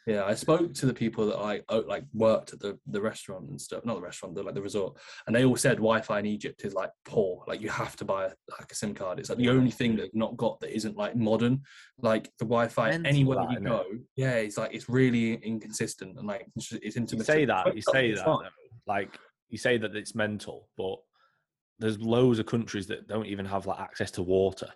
Yeah, 0.07 0.23
I 0.23 0.35
spoke 0.35 0.71
to 0.75 0.85
the 0.85 0.93
people 0.93 1.25
that 1.25 1.41
like 1.41 1.65
oh, 1.69 1.79
like 1.79 2.03
worked 2.13 2.53
at 2.53 2.59
the, 2.59 2.77
the 2.85 3.01
restaurant 3.01 3.49
and 3.49 3.59
stuff. 3.59 3.83
Not 3.85 3.95
the 3.95 4.03
restaurant, 4.03 4.35
the 4.35 4.43
like 4.43 4.53
the 4.53 4.61
resort, 4.61 4.97
and 5.25 5.35
they 5.35 5.45
all 5.45 5.55
said 5.55 5.77
Wi-Fi 5.77 6.19
in 6.19 6.27
Egypt 6.27 6.63
is 6.63 6.75
like 6.75 6.91
poor. 7.05 7.43
Like 7.47 7.59
you 7.59 7.69
have 7.69 7.95
to 7.95 8.05
buy 8.05 8.25
a, 8.25 8.31
like 8.59 8.71
a 8.71 8.75
SIM 8.75 8.93
card. 8.93 9.17
It's 9.17 9.29
like 9.29 9.39
the 9.39 9.49
only 9.49 9.71
thing 9.71 9.95
they've 9.95 10.13
not 10.13 10.37
got 10.37 10.59
that 10.59 10.75
isn't 10.75 10.95
like 10.95 11.15
modern. 11.15 11.63
Like 11.97 12.25
the 12.37 12.45
Wi-Fi 12.45 12.91
Mental 12.91 13.09
anywhere 13.09 13.37
that, 13.39 13.51
you 13.53 13.59
go, 13.61 13.83
yeah, 14.15 14.33
it's 14.35 14.59
like 14.59 14.75
it's 14.75 14.87
really 14.87 15.33
inconsistent 15.37 16.19
and 16.19 16.27
like 16.27 16.45
it's, 16.55 16.71
it's 16.71 16.95
You 17.11 17.23
say 17.23 17.45
that, 17.45 17.75
you 17.75 17.81
say 17.81 18.11
that, 18.13 18.25
though. 18.25 18.41
like 18.85 19.17
you 19.49 19.57
say 19.57 19.79
that 19.79 19.95
it's 19.95 20.13
mental, 20.13 20.69
but 20.77 20.97
there's 21.79 21.99
loads 21.99 22.39
of 22.39 22.45
countries 22.45 22.87
that 22.87 23.07
don't 23.07 23.25
even 23.25 23.45
have 23.45 23.65
like 23.65 23.79
access 23.79 24.11
to 24.11 24.21
water, 24.21 24.69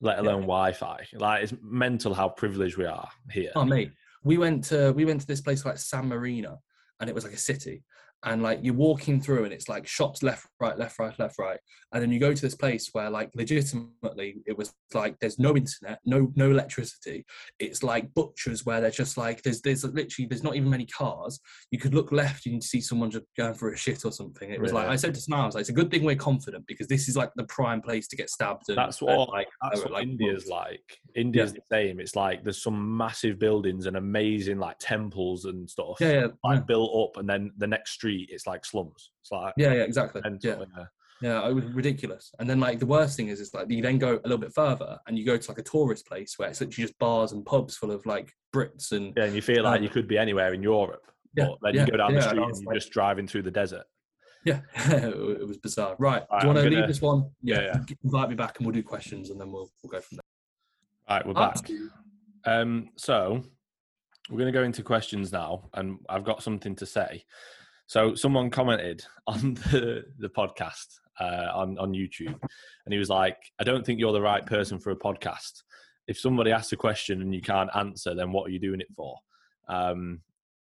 let 0.00 0.16
Yeah. 0.16 0.22
alone 0.22 0.42
Wi-Fi. 0.42 1.06
Like 1.14 1.42
it's 1.42 1.54
mental 1.62 2.14
how 2.14 2.28
privileged 2.28 2.76
we 2.76 2.86
are 2.86 3.08
here. 3.30 3.52
Oh 3.54 3.64
mate, 3.64 3.92
we 4.24 4.38
went 4.38 4.64
to 4.64 4.92
we 4.92 5.04
went 5.04 5.20
to 5.20 5.26
this 5.26 5.40
place 5.40 5.64
like 5.64 5.78
San 5.78 6.08
Marino, 6.08 6.58
and 7.00 7.08
it 7.08 7.14
was 7.14 7.24
like 7.24 7.34
a 7.34 7.38
city, 7.38 7.84
and 8.24 8.42
like 8.42 8.60
you're 8.62 8.74
walking 8.74 9.20
through, 9.20 9.44
and 9.44 9.52
it's 9.52 9.68
like 9.68 9.86
shops 9.86 10.22
left, 10.22 10.46
right, 10.60 10.76
left, 10.76 10.98
right, 10.98 11.18
left, 11.18 11.38
right, 11.38 11.60
and 11.92 12.02
then 12.02 12.10
you 12.10 12.18
go 12.18 12.34
to 12.34 12.42
this 12.42 12.54
place 12.54 12.88
where 12.92 13.10
like 13.10 13.30
legitimately 13.34 14.42
it 14.46 14.56
was 14.56 14.72
like 14.94 15.16
there's 15.20 15.38
no 15.38 15.56
internet, 15.56 16.00
no 16.04 16.32
no 16.34 16.50
electricity. 16.50 17.24
It's 17.58 17.82
like 17.82 18.12
butchers 18.14 18.66
where 18.66 18.80
they're 18.80 18.90
just 18.90 19.16
like 19.16 19.42
there's 19.42 19.60
there's 19.62 19.84
literally 19.84 20.26
there's 20.28 20.42
not 20.42 20.56
even 20.56 20.70
many 20.70 20.86
cars. 20.86 21.40
You 21.70 21.78
could 21.78 21.94
look 21.94 22.12
left 22.12 22.46
and 22.46 22.56
you 22.56 22.60
see 22.60 22.80
someone 22.80 23.10
just 23.10 23.24
going 23.36 23.54
for 23.54 23.72
a 23.72 23.76
shit 23.76 24.04
or 24.04 24.12
something. 24.12 24.50
It 24.50 24.60
was 24.60 24.72
like 24.72 24.88
I 24.88 24.96
said 24.96 25.14
to 25.14 25.20
smiles 25.20 25.54
like, 25.54 25.62
it's 25.62 25.70
a 25.70 25.74
good 25.74 25.90
thing 25.90 26.04
we're 26.04 26.16
confident 26.16 26.66
because 26.66 26.88
this 26.88 27.08
is 27.08 27.16
like 27.16 27.30
the 27.36 27.44
prime 27.44 27.80
place 27.80 28.08
to 28.08 28.16
get 28.16 28.30
stabbed. 28.30 28.68
And, 28.68 28.78
That's 28.78 29.00
and, 29.00 29.16
what 29.16 29.28
like 29.30 29.48
that's 29.62 29.82
what 29.82 29.92
like, 29.92 30.02
India's 30.04 30.46
like. 30.46 30.82
India's 31.14 31.52
the 31.52 31.60
same. 31.70 32.00
It's 32.00 32.16
like 32.16 32.44
there's 32.44 32.62
some 32.62 32.96
massive 32.96 33.38
buildings 33.38 33.86
and 33.86 33.96
amazing 33.96 34.58
like 34.58 34.78
temples 34.78 35.44
and 35.44 35.68
stuff. 35.68 35.96
Yeah, 36.00 36.12
yeah, 36.12 36.26
Like 36.44 36.58
yeah. 36.58 36.64
built 36.66 37.08
up, 37.08 37.20
and 37.20 37.28
then 37.28 37.50
the 37.56 37.66
next 37.66 37.92
street 37.92 38.07
it's 38.30 38.46
like 38.46 38.64
slums. 38.64 39.10
It's 39.22 39.30
like 39.32 39.54
Yeah, 39.56 39.72
yeah, 39.74 39.82
exactly. 39.82 40.20
mental, 40.22 40.50
Yeah. 40.50 40.64
yeah. 40.76 40.84
Yeah, 41.20 41.48
it 41.48 41.52
was 41.52 41.64
ridiculous. 41.64 42.30
And 42.38 42.48
then 42.48 42.60
like 42.60 42.78
the 42.78 42.86
worst 42.86 43.16
thing 43.16 43.26
is, 43.26 43.40
is 43.40 43.52
like 43.52 43.68
you 43.68 43.82
then 43.82 43.98
go 43.98 44.12
a 44.24 44.28
little 44.28 44.38
bit 44.38 44.54
further 44.54 44.98
and 45.08 45.18
you 45.18 45.26
go 45.26 45.36
to 45.36 45.50
like 45.50 45.58
a 45.58 45.62
tourist 45.64 46.06
place 46.06 46.34
where 46.38 46.48
it's 46.48 46.60
literally 46.60 46.86
just 46.86 46.96
bars 47.00 47.32
and 47.32 47.44
pubs 47.44 47.76
full 47.76 47.90
of 47.90 48.06
like 48.06 48.32
Brits 48.54 48.92
and 48.92 49.12
Yeah, 49.16 49.24
and 49.24 49.34
you 49.34 49.42
feel 49.42 49.64
like 49.64 49.78
Um, 49.78 49.82
you 49.82 49.88
could 49.90 50.06
be 50.06 50.16
anywhere 50.16 50.54
in 50.54 50.62
Europe, 50.62 51.02
yeah, 51.36 51.46
but 51.48 51.58
then 51.62 51.74
yeah, 51.74 51.84
you 51.86 51.90
go 51.90 51.96
down 51.96 52.14
the 52.14 52.22
street 52.22 52.40
and 52.42 52.54
you're 52.56 52.64
like- 52.66 52.74
just 52.76 52.92
driving 52.92 53.26
through 53.26 53.42
the 53.42 53.50
desert. 53.50 53.84
yeah, 54.44 54.60
it 54.74 55.44
was 55.48 55.58
bizarre. 55.58 55.96
Right, 55.98 56.22
Right, 56.30 56.40
do 56.40 56.46
you 56.46 56.54
want 56.54 56.64
to 56.64 56.70
leave 56.70 56.86
this 56.86 57.02
one? 57.02 57.28
Yeah, 57.42 57.62
Yeah, 57.62 57.80
invite 58.04 58.28
me 58.28 58.36
back 58.36 58.58
and 58.58 58.66
we'll 58.66 58.74
do 58.74 58.84
questions 58.84 59.30
and 59.30 59.40
then 59.40 59.50
we'll 59.50 59.72
we'll 59.82 59.90
go 59.90 60.00
from 60.00 60.18
there. 60.18 61.16
Right, 61.16 61.26
we're 61.26 61.34
back. 61.34 61.68
Um, 62.44 62.90
so 62.96 63.42
we're 64.30 64.38
going 64.38 64.52
to 64.52 64.56
go 64.58 64.62
into 64.62 64.82
questions 64.84 65.32
now, 65.32 65.68
and 65.74 65.98
I've 66.08 66.22
got 66.24 66.44
something 66.44 66.76
to 66.76 66.86
say. 66.86 67.24
So 67.88 68.14
someone 68.14 68.50
commented 68.50 69.04
on 69.26 69.54
the 69.54 70.04
the 70.18 70.28
podcast 70.28 71.00
uh, 71.18 71.48
on 71.54 71.76
on 71.78 71.92
YouTube, 71.92 72.38
and 72.84 72.92
he 72.92 72.98
was 72.98 73.08
like, 73.08 73.38
"I 73.58 73.64
don't 73.64 73.84
think 73.84 73.98
you're 73.98 74.12
the 74.12 74.20
right 74.20 74.46
person 74.46 74.78
for 74.78 74.90
a 74.90 74.96
podcast. 74.96 75.62
If 76.06 76.18
somebody 76.18 76.52
asks 76.52 76.72
a 76.72 76.76
question 76.76 77.20
and 77.20 77.34
you 77.34 77.42
can't 77.42 77.70
answer, 77.74 78.14
then 78.14 78.30
what 78.30 78.46
are 78.46 78.50
you 78.50 78.58
doing 78.58 78.80
it 78.80 78.94
for? 78.94 79.16
Um, 79.68 80.20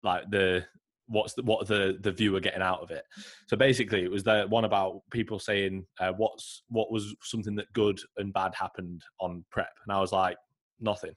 like 0.01 0.29
the 0.31 0.65
what's 1.07 1.33
the, 1.33 1.43
what 1.43 1.67
the 1.67 1.97
the 2.01 2.11
viewer 2.11 2.39
getting 2.39 2.61
out 2.61 2.81
of 2.81 2.89
it? 2.91 3.03
So 3.47 3.57
basically, 3.57 4.03
it 4.03 4.11
was 4.11 4.23
the 4.23 4.45
one 4.47 4.65
about 4.65 5.01
people 5.11 5.39
saying 5.39 5.85
uh, 5.99 6.13
what's 6.13 6.63
what 6.69 6.89
was 6.91 7.15
something 7.21 7.55
that 7.55 7.71
good 7.73 7.99
and 8.17 8.33
bad 8.33 8.55
happened 8.55 9.03
on 9.19 9.43
prep, 9.51 9.73
and 9.85 9.95
I 9.95 9.99
was 9.99 10.13
like, 10.13 10.37
nothing. 10.79 11.15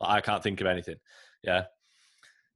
Like, 0.00 0.10
I 0.10 0.20
can't 0.20 0.42
think 0.42 0.60
of 0.60 0.68
anything. 0.68 0.96
Yeah. 1.42 1.64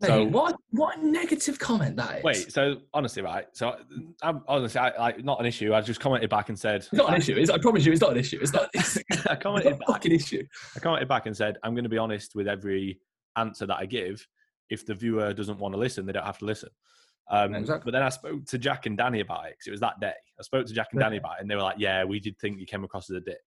So 0.03 0.25
what 0.25 0.57
what 0.71 0.99
a 0.99 1.07
negative 1.07 1.59
comment 1.59 1.97
that 1.97 2.19
is. 2.19 2.25
wait. 2.25 2.53
So 2.53 2.79
honestly, 2.93 3.23
right? 3.23 3.47
So 3.53 3.77
I'm 4.23 4.43
honestly, 4.49 4.81
I, 4.81 4.97
like 4.99 5.25
not 5.25 5.41
an 5.41 5.47
issue. 5.47 5.73
I 5.73 5.81
just 5.81 6.01
commented 6.01 6.29
back 6.31 6.49
and 6.49 6.59
said, 6.59 6.77
it's 6.77 6.93
not 6.93 7.11
an 7.11 7.17
issue. 7.17 7.37
It's, 7.37 7.51
I 7.51 7.59
promise 7.59 7.87
you, 7.87 7.93
it's 7.93 8.01
not 8.01 8.13
an 8.13 8.19
issue. 8.19 8.39
It's 8.43 8.53
not. 8.53 8.69
It's, 8.75 8.99
I 9.27 9.37
commented 9.37 9.73
not 9.73 9.81
back. 9.81 9.89
fucking 9.89 10.13
issue. 10.13 10.45
I 10.77 10.81
commented 10.81 11.09
back 11.09 11.27
and 11.27 11.37
said, 11.37 11.59
I'm 11.63 11.75
going 11.75 11.85
to 11.85 11.91
be 11.91 11.99
honest 11.99 12.35
with 12.35 12.49
every 12.49 12.99
answer 13.37 13.67
that 13.67 13.77
I 13.77 13.87
give. 13.87 14.27
If 14.71 14.85
the 14.85 14.95
viewer 14.95 15.33
doesn't 15.33 15.59
want 15.59 15.75
to 15.75 15.79
listen, 15.79 16.07
they 16.07 16.13
don't 16.13 16.25
have 16.25 16.39
to 16.39 16.45
listen. 16.47 16.71
Um, 17.31 17.55
Exactly. 17.55 17.91
But 17.91 17.97
then 17.97 18.03
I 18.03 18.09
spoke 18.09 18.45
to 18.47 18.59
Jack 18.59 18.87
and 18.87 18.97
Danny 18.97 19.21
about 19.21 19.47
it 19.47 19.53
because 19.53 19.67
it 19.69 19.71
was 19.71 19.81
that 19.81 20.01
day. 20.01 20.13
I 20.39 20.43
spoke 20.43 20.67
to 20.67 20.75
Jack 20.75 20.89
and. 20.93 21.01
Danny 21.01 21.19
about 21.19 21.37
it, 21.39 21.43
and 21.43 21.51
they 21.51 21.55
were 21.55 21.63
like, 21.63 21.79
"Yeah, 21.79 22.05
we 22.05 22.21
did 22.21 22.39
think 22.39 22.59
you 22.59 22.67
came 22.67 22.85
across 22.85 23.11
as 23.11 23.17
a 23.17 23.21
dick." 23.21 23.39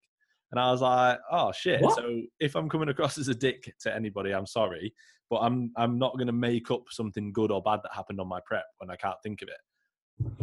And 0.52 0.60
I 0.60 0.72
was 0.72 0.82
like, 0.82 1.20
oh 1.32 1.52
shit. 1.52 1.82
What? 1.82 1.96
So 1.96 2.22
if 2.40 2.56
I'm 2.56 2.70
coming 2.70 2.90
across 2.90 3.18
as 3.18 3.28
a 3.28 3.36
dick 3.36 3.74
to 3.82 3.94
anybody, 3.94 4.32
I'm 4.32 4.46
sorry, 4.46 4.94
but 5.30 5.38
I'm 5.38 5.72
I'm 5.76 6.00
not 6.00 6.14
going 6.14 6.28
to 6.28 6.34
make 6.34 6.72
up 6.72 6.84
something 6.90 7.34
good 7.34 7.52
or 7.52 7.62
bad 7.62 7.82
that 7.84 7.94
happened 7.94 8.20
on 8.20 8.28
my 8.28 8.40
prep 8.46 8.66
when 8.78 8.90
I 8.90 8.96
can't 8.96 9.22
think 9.24 9.42
of 9.42 9.50
it. 9.50 9.58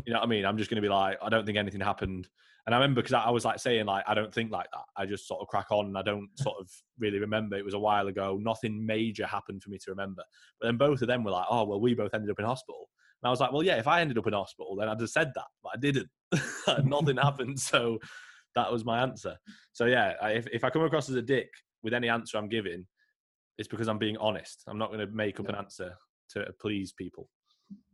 You 0.07 0.13
know 0.13 0.21
what 0.21 0.27
I 0.27 0.29
mean? 0.29 0.45
I'm 0.45 0.59
just 0.59 0.71
going 0.71 0.77
to 0.77 0.87
be 0.87 0.93
like, 0.93 1.19
I 1.23 1.29
don't 1.29 1.45
think 1.45 1.59
anything 1.59 1.81
happened. 1.81 2.29
And 2.67 2.75
I 2.75 2.79
remember 2.79 3.03
because 3.03 3.15
I, 3.15 3.23
I 3.23 3.31
was 3.31 3.45
like 3.45 3.59
saying 3.59 3.87
like, 3.87 4.05
I 4.07 4.15
don't 4.15 4.33
think 4.33 4.51
like 4.51 4.69
that. 4.73 4.85
I 4.97 5.05
just 5.05 5.27
sort 5.27 5.41
of 5.41 5.49
crack 5.49 5.67
on 5.71 5.87
and 5.87 5.99
I 5.99 6.03
don't 6.03 6.29
sort 6.37 6.57
of 6.61 6.71
really 6.99 7.19
remember. 7.19 7.57
It 7.57 7.65
was 7.65 7.75
a 7.75 7.79
while 7.79 8.09
ago. 8.09 8.39
Nothing 8.41 8.85
major 8.85 9.27
happened 9.27 9.63
for 9.63 9.71
me 9.71 9.79
to 9.79 9.91
remember. 9.91 10.23
But 10.61 10.69
then 10.69 10.77
both 10.77 11.03
of 11.03 11.09
them 11.09 11.25
were 11.25 11.33
like, 11.33 11.47
oh 11.51 11.65
well, 11.65 11.81
we 11.81 11.95
both 11.95 12.15
ended 12.15 12.31
up 12.31 12.39
in 12.39 12.45
hospital. 12.45 12.89
And 13.23 13.29
I 13.29 13.31
was 13.31 13.41
like, 13.41 13.53
well, 13.53 13.63
yeah, 13.63 13.77
if 13.77 13.89
I 13.89 14.03
ended 14.03 14.19
up 14.19 14.27
in 14.27 14.35
hospital, 14.35 14.77
then 14.77 14.89
I'd 14.89 15.01
have 15.01 15.09
said 15.09 15.33
that, 15.35 15.47
but 15.63 15.73
I 15.75 15.79
didn't. 15.79 16.09
Nothing 16.87 17.17
happened. 17.17 17.59
So 17.59 17.99
that 18.55 18.71
was 18.73 18.85
my 18.85 19.01
answer. 19.03 19.37
So 19.73 19.87
yeah, 19.87 20.15
I- 20.23 20.33
if, 20.33 20.47
if 20.53 20.65
I 20.65 20.71
come 20.71 20.83
across 20.83 21.09
as 21.09 21.17
a 21.17 21.23
dick 21.23 21.49
with 21.83 21.95
any 21.95 22.09
answer 22.09 22.39
I'm 22.39 22.49
giving, 22.49 22.87
it's 23.59 23.69
because 23.69 23.89
I'm 23.89 23.99
being 23.99 24.17
honest. 24.19 24.63
I'm 24.67 24.79
not 24.79 24.89
going 24.93 25.07
to 25.07 25.13
make 25.15 25.39
up 25.41 25.49
an 25.49 25.55
answer 25.55 25.95
to 26.31 26.47
please 26.61 26.93
people. 26.93 27.29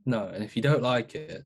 No, 0.06 0.26
and 0.28 0.42
if 0.42 0.56
you 0.56 0.62
don't 0.62 0.82
like 0.82 1.14
it, 1.14 1.44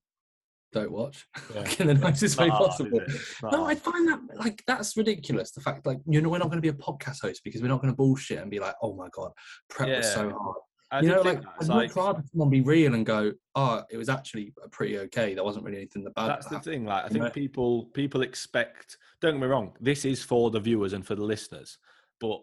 don't 0.72 0.92
watch. 0.92 1.26
Yeah. 1.54 1.64
In 1.78 1.86
the 1.86 1.94
nicest 1.94 2.38
way 2.38 2.48
hard, 2.48 2.70
possible. 2.70 2.98
it? 2.98 3.08
It's 3.08 3.42
not 3.42 3.52
No, 3.52 3.64
I 3.64 3.74
find 3.76 4.08
that 4.08 4.20
like 4.36 4.62
that's 4.66 4.96
ridiculous. 4.96 5.52
The 5.52 5.60
fact 5.60 5.86
like 5.86 5.98
you 6.06 6.20
know 6.20 6.28
we're 6.28 6.38
not 6.38 6.48
going 6.50 6.60
to 6.60 6.62
be 6.62 6.68
a 6.68 6.72
podcast 6.72 7.22
host 7.22 7.42
because 7.44 7.62
we're 7.62 7.68
not 7.68 7.80
going 7.80 7.92
to 7.92 7.96
bullshit 7.96 8.38
and 8.40 8.50
be 8.50 8.58
like, 8.58 8.74
oh 8.82 8.94
my 8.94 9.08
god, 9.12 9.30
prep 9.70 9.88
was 9.96 10.12
so 10.12 10.30
hard. 10.30 10.56
I 10.90 11.00
you 11.00 11.08
know, 11.08 11.22
like. 11.22 11.42
I'd 11.60 11.68
like, 11.68 11.96
rather 11.96 12.22
someone 12.30 12.50
be 12.50 12.60
real 12.60 12.94
and 12.94 13.04
go, 13.04 13.32
oh, 13.54 13.82
it 13.90 13.96
was 13.96 14.08
actually 14.08 14.52
pretty 14.70 14.98
okay. 14.98 15.34
There 15.34 15.44
wasn't 15.44 15.64
really 15.64 15.78
anything 15.78 16.04
that 16.04 16.14
bad. 16.14 16.28
that's 16.28 16.46
that 16.46 16.62
the 16.62 16.70
thing. 16.70 16.84
Like 16.84 17.04
I 17.04 17.08
think 17.08 17.24
know? 17.24 17.30
people 17.30 17.86
people 17.86 18.22
expect. 18.22 18.98
Don't 19.20 19.34
get 19.34 19.40
me 19.40 19.46
wrong. 19.46 19.72
This 19.80 20.04
is 20.04 20.22
for 20.22 20.50
the 20.50 20.60
viewers 20.60 20.92
and 20.92 21.06
for 21.06 21.14
the 21.14 21.24
listeners, 21.24 21.78
but 22.20 22.40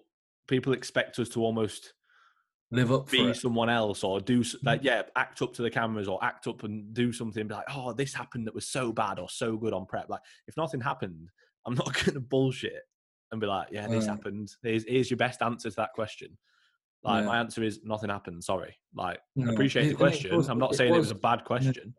people 0.47 0.73
expect 0.73 1.19
us 1.19 1.29
to 1.29 1.43
almost 1.43 1.93
Live 2.73 2.91
up 2.93 3.09
be 3.11 3.33
someone 3.33 3.69
else 3.69 4.01
or 4.01 4.21
do 4.21 4.43
like 4.63 4.79
mm-hmm. 4.79 4.85
yeah 4.87 5.01
act 5.17 5.41
up 5.41 5.53
to 5.55 5.61
the 5.61 5.69
cameras 5.69 6.07
or 6.07 6.23
act 6.23 6.47
up 6.47 6.63
and 6.63 6.93
do 6.93 7.11
something 7.11 7.45
be 7.45 7.53
like 7.53 7.65
oh 7.75 7.91
this 7.91 8.13
happened 8.13 8.47
that 8.47 8.55
was 8.55 8.65
so 8.65 8.93
bad 8.93 9.19
or 9.19 9.27
so 9.29 9.57
good 9.57 9.73
on 9.73 9.85
prep 9.85 10.07
like 10.07 10.21
if 10.47 10.55
nothing 10.55 10.79
happened 10.79 11.29
i'm 11.65 11.75
not 11.75 11.93
gonna 12.05 12.21
bullshit 12.21 12.83
and 13.33 13.41
be 13.41 13.47
like 13.47 13.67
yeah 13.73 13.87
this 13.87 14.05
Yeah. 14.05 14.11
happened 14.11 14.53
here's, 14.63 14.85
here's 14.87 15.11
your 15.11 15.17
best 15.17 15.41
answer 15.41 15.69
to 15.69 15.75
that 15.75 15.91
question 15.93 16.37
like 17.03 17.21
Yeah. 17.21 17.27
my 17.27 17.39
answer 17.39 17.63
is 17.63 17.81
nothing 17.83 18.09
happened 18.09 18.43
sorry 18.43 18.75
like 18.95 19.19
No, 19.35 19.49
I 19.49 19.53
appreciate 19.53 19.87
the 19.89 19.95
question 19.95 20.35
was- 20.35 20.49
i'm 20.49 20.59
not 20.59 20.73
it 20.73 20.77
saying 20.77 20.93
it 20.93 20.97
was 20.97 21.11
a 21.11 21.15
bad 21.15 21.43
question 21.45 21.95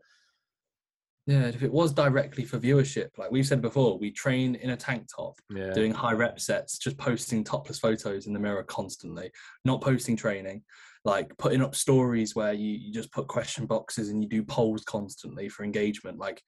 Yeah, 1.26 1.46
if 1.46 1.62
it 1.62 1.70
was 1.72 1.92
directly 1.92 2.44
for 2.44 2.58
viewership, 2.58 3.10
like 3.16 3.30
we've 3.30 3.46
said 3.46 3.62
before, 3.62 3.96
we 3.96 4.10
train 4.10 4.56
in 4.56 4.70
a 4.70 4.76
tank 4.76 5.06
top, 5.16 5.34
yeah 5.50 5.72
doing 5.72 5.92
high 5.92 6.14
rep 6.14 6.40
sets, 6.40 6.78
just 6.78 6.98
posting 6.98 7.44
topless 7.44 7.78
photos 7.78 8.26
in 8.26 8.32
the 8.32 8.40
mirror 8.40 8.64
constantly, 8.64 9.30
not 9.64 9.80
posting 9.80 10.16
training, 10.16 10.64
like 11.04 11.28
putting 11.38 11.62
up 11.62 11.76
stories 11.76 12.34
where 12.34 12.52
you, 12.52 12.72
you 12.72 12.92
just 12.92 13.12
put 13.12 13.28
question 13.28 13.66
boxes 13.66 14.08
and 14.08 14.20
you 14.20 14.28
do 14.28 14.42
polls 14.42 14.82
constantly 14.84 15.48
for 15.48 15.62
engagement. 15.62 16.18
Like 16.18 16.42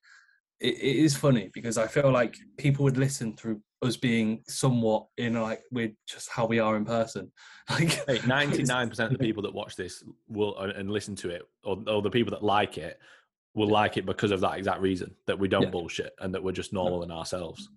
it, 0.59 0.75
it 0.75 0.97
is 1.07 1.15
funny 1.17 1.51
because 1.55 1.79
I 1.79 1.87
feel 1.87 2.11
like 2.11 2.35
people 2.59 2.83
would 2.83 2.99
listen 2.99 3.37
through 3.37 3.61
us 3.85 3.97
being 3.97 4.43
somewhat 4.49 5.07
in 5.19 5.35
like 5.41 5.63
we're 5.71 5.93
just 6.07 6.29
how 6.31 6.47
we 6.47 6.59
are 6.59 6.77
in 6.77 6.85
person. 6.85 7.31
Like 7.71 7.89
99% 7.89 8.99
of 8.99 9.11
the 9.13 9.19
people 9.19 9.43
that 9.45 9.55
watch 9.55 9.75
this 9.77 10.05
will 10.29 10.59
and- 10.59 10.73
and 10.73 10.91
listen 10.91 11.17
to 11.17 11.31
it, 11.31 11.43
or, 11.65 11.83
or 11.87 12.03
the 12.03 12.11
people 12.11 12.31
that 12.33 12.43
like 12.43 12.77
it, 12.77 12.99
will 13.55 13.69
like 13.69 13.97
it 13.97 14.05
because 14.05 14.33
of 14.33 14.41
that 14.41 14.59
exact 14.59 14.81
reason 14.81 15.15
that 15.27 15.39
we 15.39 15.49
don't 15.49 15.63
Yeah. 15.63 15.71
bullshit 15.71 16.13
and 16.21 16.35
that 16.35 16.43
we're 16.43 16.53
just 16.53 16.73
normal 16.75 17.03
in 17.05 17.11
ourselves. 17.11 17.69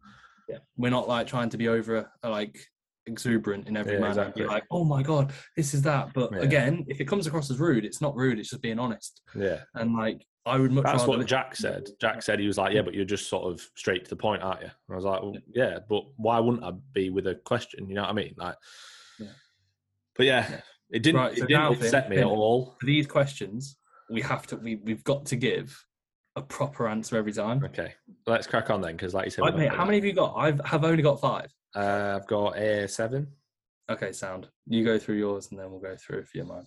Yeah. 0.50 0.58
We're 0.76 0.90
not 0.90 1.08
like 1.08 1.28
trying 1.28 1.50
to 1.50 1.58
be 1.58 1.68
over 1.70 2.12
uh, 2.24 2.30
like 2.30 2.58
exuberant 3.08 3.68
in 3.68 3.78
every 3.78 3.94
Yeah, 3.94 4.00
manner. 4.00 4.10
exactly. 4.22 4.44
Be 4.44 4.48
like, 4.50 4.64
oh 4.72 4.84
my 4.84 5.02
god, 5.02 5.34
this 5.56 5.74
is 5.74 5.82
that. 5.84 6.14
But 6.14 6.32
Yeah. 6.34 6.40
again, 6.40 6.86
if 6.88 7.00
it 7.02 7.06
comes 7.06 7.28
across 7.28 7.50
as 7.50 7.60
rude, 7.60 7.86
it's 7.86 8.02
not 8.02 8.16
rude. 8.16 8.40
It's 8.40 8.50
just 8.50 8.62
being 8.62 8.80
honest. 8.80 9.22
Yeah. 9.36 9.64
And 9.76 9.96
like, 9.96 10.26
I 10.46 10.58
would 10.58 10.72
much 10.72 10.86
That's 10.86 11.04
rather 11.06 11.18
what 11.18 11.28
Jack 11.28 11.56
said. 11.56 11.90
Jack 12.00 12.22
said 12.22 12.40
he 12.40 12.48
was 12.48 12.58
like, 12.58 12.74
"Yeah, 12.74 12.82
but 12.82 12.94
you're 12.94 13.04
just 13.04 13.28
sort 13.30 13.52
of 13.52 13.60
straight 13.76 14.06
to 14.06 14.10
the 14.10 14.16
point, 14.16 14.42
aren't 14.44 14.62
you?" 14.62 14.68
And 14.68 14.94
I 14.94 14.96
was 14.96 15.04
like, 15.04 15.22
well, 15.22 15.36
"Yeah, 15.54 15.80
but 15.90 16.04
why 16.16 16.40
wouldn't 16.40 16.64
I 16.64 16.72
be 16.94 17.10
with 17.10 17.28
a 17.28 17.36
question? 17.36 17.90
You 17.90 17.96
know 17.96 18.04
what 18.04 18.12
I 18.12 18.14
mean?" 18.14 18.34
Like, 18.38 18.56
Yeah. 19.20 19.28
but 20.16 20.26
yeah, 20.26 20.48
Yeah. 20.50 20.62
it 20.90 21.04
didn't. 21.04 21.20
Right, 21.20 21.34
it 21.34 21.40
so 21.40 21.48
didn't 21.48 21.62
now, 21.64 21.74
Finn, 21.74 21.84
upset 21.84 22.10
me 22.10 22.18
at 22.20 22.24
all. 22.24 22.78
For 22.80 22.86
these 22.86 23.08
questions, 23.08 23.76
we 24.10 24.22
have 24.22 24.48
to. 24.48 24.56
We 24.56 24.76
we've 24.76 25.04
got 25.04 25.26
to 25.26 25.36
give 25.36 25.78
a 26.38 26.42
proper 26.42 26.88
answer 26.88 27.18
every 27.18 27.34
time. 27.34 27.62
Okay, 27.66 27.96
let's 28.26 28.48
crack 28.48 28.70
on 28.70 28.80
then, 28.80 28.96
because 28.96 29.14
like 29.14 29.26
you 29.26 29.32
said, 29.32 29.42
we're 29.44 29.52
mate, 29.52 29.74
how 29.74 29.84
many 29.84 29.98
have 29.98 30.06
you 30.06 30.14
got? 30.14 30.34
I've 30.38 30.62
have 30.64 30.86
only 30.86 31.04
got 31.04 31.20
five. 31.20 31.54
Uh, 31.78 32.18
I've 32.20 32.28
got 32.28 32.58
a 32.58 32.88
seven. 32.88 33.28
Okay, 33.90 34.12
sound. 34.12 34.50
You 34.66 34.84
go 34.84 34.98
through 34.98 35.16
yours, 35.18 35.50
and 35.52 35.60
then 35.60 35.70
we'll 35.72 35.80
go 35.80 35.96
through 35.96 36.20
a 36.20 36.26
few 36.26 36.42
of 36.42 36.48
mine. 36.48 36.66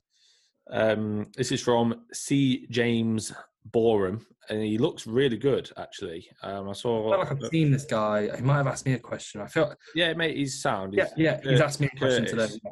Um, 0.70 1.26
this 1.36 1.50
is 1.50 1.60
from 1.60 2.02
C. 2.12 2.66
James 2.70 3.32
Borum, 3.72 4.24
and 4.48 4.62
he 4.62 4.78
looks 4.78 5.06
really 5.06 5.36
good 5.36 5.68
actually. 5.76 6.28
Um, 6.42 6.68
I 6.68 6.70
I 6.70 6.74
saw. 6.74 7.10
feel 7.10 7.18
like 7.18 7.32
I've 7.32 7.50
seen 7.50 7.72
this 7.72 7.84
guy. 7.84 8.34
He 8.36 8.42
might 8.42 8.58
have 8.58 8.68
asked 8.68 8.86
me 8.86 8.92
a 8.92 8.98
question. 8.98 9.40
I 9.40 9.48
feel. 9.48 9.74
yeah, 9.96 10.12
mate, 10.14 10.36
he's 10.36 10.62
sound. 10.62 10.94
Yeah, 10.94 11.04
He's- 11.06 11.18
yeah. 11.18 11.40
He's 11.50 11.58
Cur- 11.58 11.64
asked 11.64 11.80
me 11.80 11.90
a 11.92 11.98
question 11.98 12.24
Curtis. 12.26 12.52
today. 12.54 12.70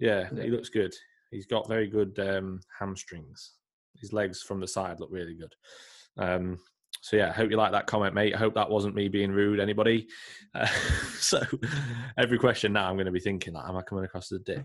Yeah, 0.00 0.28
Yeah. 0.34 0.42
he 0.44 0.50
looks 0.50 0.68
good. 0.68 0.94
He's 1.32 1.46
got 1.46 1.68
very 1.68 1.88
good 1.88 2.18
um, 2.20 2.60
hamstrings. 2.78 3.54
His 4.00 4.12
legs 4.12 4.42
from 4.42 4.60
the 4.60 4.68
side 4.68 5.00
look 5.00 5.10
really 5.12 5.34
good. 5.34 5.52
Um, 6.16 6.58
so 7.00 7.16
yeah, 7.16 7.28
I 7.28 7.32
hope 7.32 7.50
you 7.50 7.56
like 7.56 7.72
that 7.72 7.86
comment, 7.86 8.14
mate. 8.14 8.34
I 8.34 8.38
hope 8.38 8.54
that 8.54 8.70
wasn't 8.70 8.94
me 8.94 9.08
being 9.08 9.32
rude. 9.32 9.60
Anybody? 9.60 10.08
Uh, 10.54 10.66
so 11.18 11.40
every 12.18 12.38
question 12.38 12.72
now, 12.72 12.88
I'm 12.88 12.96
going 12.96 13.06
to 13.06 13.12
be 13.12 13.20
thinking 13.20 13.54
that 13.54 13.68
am 13.68 13.76
I 13.76 13.82
coming 13.82 14.04
across 14.04 14.30
as 14.32 14.40
a 14.40 14.44
dick? 14.44 14.64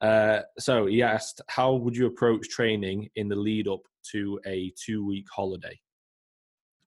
Uh, 0.00 0.40
so 0.58 0.86
he 0.86 1.02
asked, 1.02 1.42
how 1.48 1.74
would 1.74 1.96
you 1.96 2.06
approach 2.06 2.48
training 2.48 3.08
in 3.16 3.28
the 3.28 3.36
lead 3.36 3.68
up 3.68 3.80
to 4.12 4.40
a 4.46 4.72
two 4.82 5.06
week 5.06 5.26
holiday? 5.30 5.78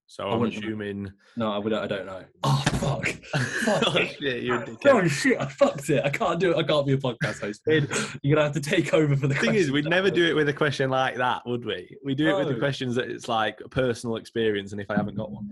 So 0.06 0.28
I'm 0.28 0.42
assuming. 0.44 1.12
No, 1.36 1.50
I 1.52 1.58
would. 1.58 1.72
I 1.72 1.86
don't 1.86 2.06
know. 2.06 2.24
Oh 2.46 2.62
fuck! 2.74 3.08
oh, 3.34 4.04
shit, 4.04 4.42
you're 4.42 4.60
a 4.62 4.66
dickhead. 4.66 4.86
Oh 4.86 5.08
shit! 5.08 5.40
I 5.40 5.46
fucked 5.46 5.88
it. 5.88 6.04
I 6.04 6.10
can't 6.10 6.38
do 6.38 6.52
it. 6.52 6.56
I 6.56 6.62
can't 6.62 6.86
be 6.86 6.92
a 6.92 6.98
podcast 6.98 7.40
host. 7.40 7.62
You're 7.66 8.36
gonna 8.36 8.44
have 8.44 8.52
to 8.52 8.60
take 8.60 8.92
over 8.92 9.16
for 9.16 9.26
the. 9.26 9.34
Thing 9.34 9.54
is, 9.54 9.70
we'd 9.70 9.86
never 9.86 10.10
do 10.10 10.26
it 10.26 10.34
with 10.34 10.48
a 10.48 10.52
question 10.52 10.90
like 10.90 11.16
that, 11.16 11.42
would 11.46 11.64
we? 11.64 11.96
We 12.04 12.14
do 12.14 12.28
it 12.28 12.36
with 12.36 12.48
the 12.48 12.60
questions 12.60 12.94
that 12.96 13.10
it's 13.10 13.28
like 13.28 13.60
a 13.64 13.68
personal 13.68 14.16
experience, 14.16 14.72
and 14.72 14.80
if 14.80 14.90
I 14.90 14.96
haven't 14.96 15.16
got 15.16 15.30
one. 15.30 15.48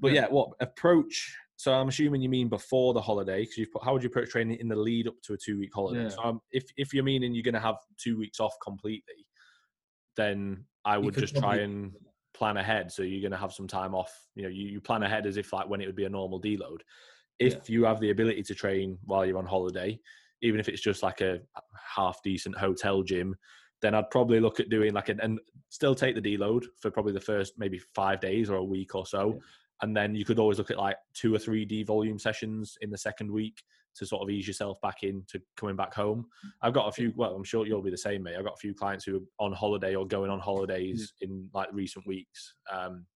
But 0.00 0.12
yeah, 0.12 0.26
what 0.28 0.50
approach? 0.60 1.36
So 1.56 1.74
I'm 1.74 1.88
assuming 1.88 2.22
you 2.22 2.30
mean 2.30 2.48
before 2.48 2.94
the 2.94 3.02
holiday, 3.02 3.40
because 3.40 3.58
you've 3.58 3.70
put. 3.70 3.84
How 3.84 3.92
would 3.92 4.02
you 4.02 4.08
approach 4.08 4.30
training 4.30 4.58
in 4.60 4.68
the 4.68 4.76
lead 4.76 5.08
up 5.08 5.14
to 5.24 5.34
a 5.34 5.36
two 5.36 5.58
week 5.58 5.72
holiday? 5.74 6.04
Yeah. 6.04 6.08
So 6.08 6.22
um, 6.22 6.40
if 6.52 6.64
if 6.78 6.94
you're 6.94 7.04
meaning 7.04 7.34
you're 7.34 7.42
going 7.42 7.52
to 7.54 7.60
have 7.60 7.76
two 8.02 8.16
weeks 8.16 8.40
off 8.40 8.54
completely, 8.64 9.26
then 10.16 10.64
I 10.86 10.96
would 10.96 11.14
just 11.14 11.36
try 11.36 11.56
and 11.56 11.92
plan 12.34 12.56
ahead. 12.56 12.90
So 12.92 13.02
you're 13.02 13.20
going 13.20 13.32
to 13.32 13.36
have 13.36 13.52
some 13.52 13.66
time 13.66 13.94
off. 13.94 14.26
You 14.34 14.44
know, 14.44 14.48
you, 14.48 14.66
you 14.68 14.80
plan 14.80 15.02
ahead 15.02 15.26
as 15.26 15.36
if 15.36 15.52
like 15.52 15.68
when 15.68 15.80
it 15.80 15.86
would 15.86 15.96
be 15.96 16.04
a 16.04 16.10
normal 16.10 16.40
deload. 16.40 16.80
If 17.38 17.54
Yeah. 17.54 17.60
you 17.66 17.84
have 17.84 18.00
the 18.00 18.10
ability 18.10 18.42
to 18.44 18.54
train 18.54 18.98
while 19.04 19.24
you're 19.24 19.38
on 19.38 19.46
holiday, 19.46 19.98
even 20.42 20.60
if 20.60 20.68
it's 20.68 20.82
just 20.82 21.02
like 21.02 21.20
a 21.20 21.40
half 21.96 22.22
decent 22.22 22.56
hotel 22.56 23.02
gym, 23.02 23.36
then 23.82 23.94
I'd 23.94 24.10
probably 24.10 24.40
look 24.40 24.60
at 24.60 24.68
doing 24.68 24.92
like 24.92 25.08
an 25.08 25.20
and 25.20 25.40
still 25.70 25.94
take 25.94 26.14
the 26.14 26.20
deload 26.20 26.64
for 26.78 26.90
probably 26.90 27.12
the 27.12 27.20
first 27.20 27.54
maybe 27.58 27.80
five 27.94 28.20
days 28.20 28.50
or 28.50 28.56
a 28.56 28.64
week 28.64 28.94
or 28.94 29.06
so. 29.06 29.34
Yeah. 29.34 29.40
And 29.82 29.96
then 29.96 30.14
you 30.14 30.24
could 30.24 30.38
always 30.38 30.58
look 30.58 30.70
at 30.70 30.78
like 30.78 30.96
two 31.14 31.34
or 31.34 31.38
three 31.38 31.64
D 31.64 31.82
volume 31.82 32.18
sessions 32.18 32.76
in 32.82 32.90
the 32.90 32.98
second 32.98 33.30
week 33.30 33.62
to 33.96 34.06
sort 34.06 34.22
of 34.22 34.30
ease 34.30 34.46
yourself 34.46 34.80
back 34.80 35.02
into 35.02 35.40
coming 35.56 35.76
back 35.76 35.94
home. 35.94 36.26
I've 36.62 36.72
got 36.72 36.88
a 36.88 36.92
few, 36.92 37.12
well, 37.16 37.34
I'm 37.34 37.44
sure 37.44 37.66
you'll 37.66 37.82
be 37.82 37.90
the 37.90 37.96
same, 37.98 38.22
mate. 38.22 38.36
I've 38.36 38.44
got 38.44 38.54
a 38.54 38.60
few 38.60 38.74
clients 38.74 39.04
who 39.04 39.16
are 39.16 39.44
on 39.46 39.52
holiday 39.52 39.94
or 39.94 40.06
going 40.06 40.30
on 40.30 40.40
holidays 40.40 41.12
in 41.20 41.48
like 41.52 41.68
recent 41.72 42.06
weeks. 42.06 42.54
Um, 42.72 43.06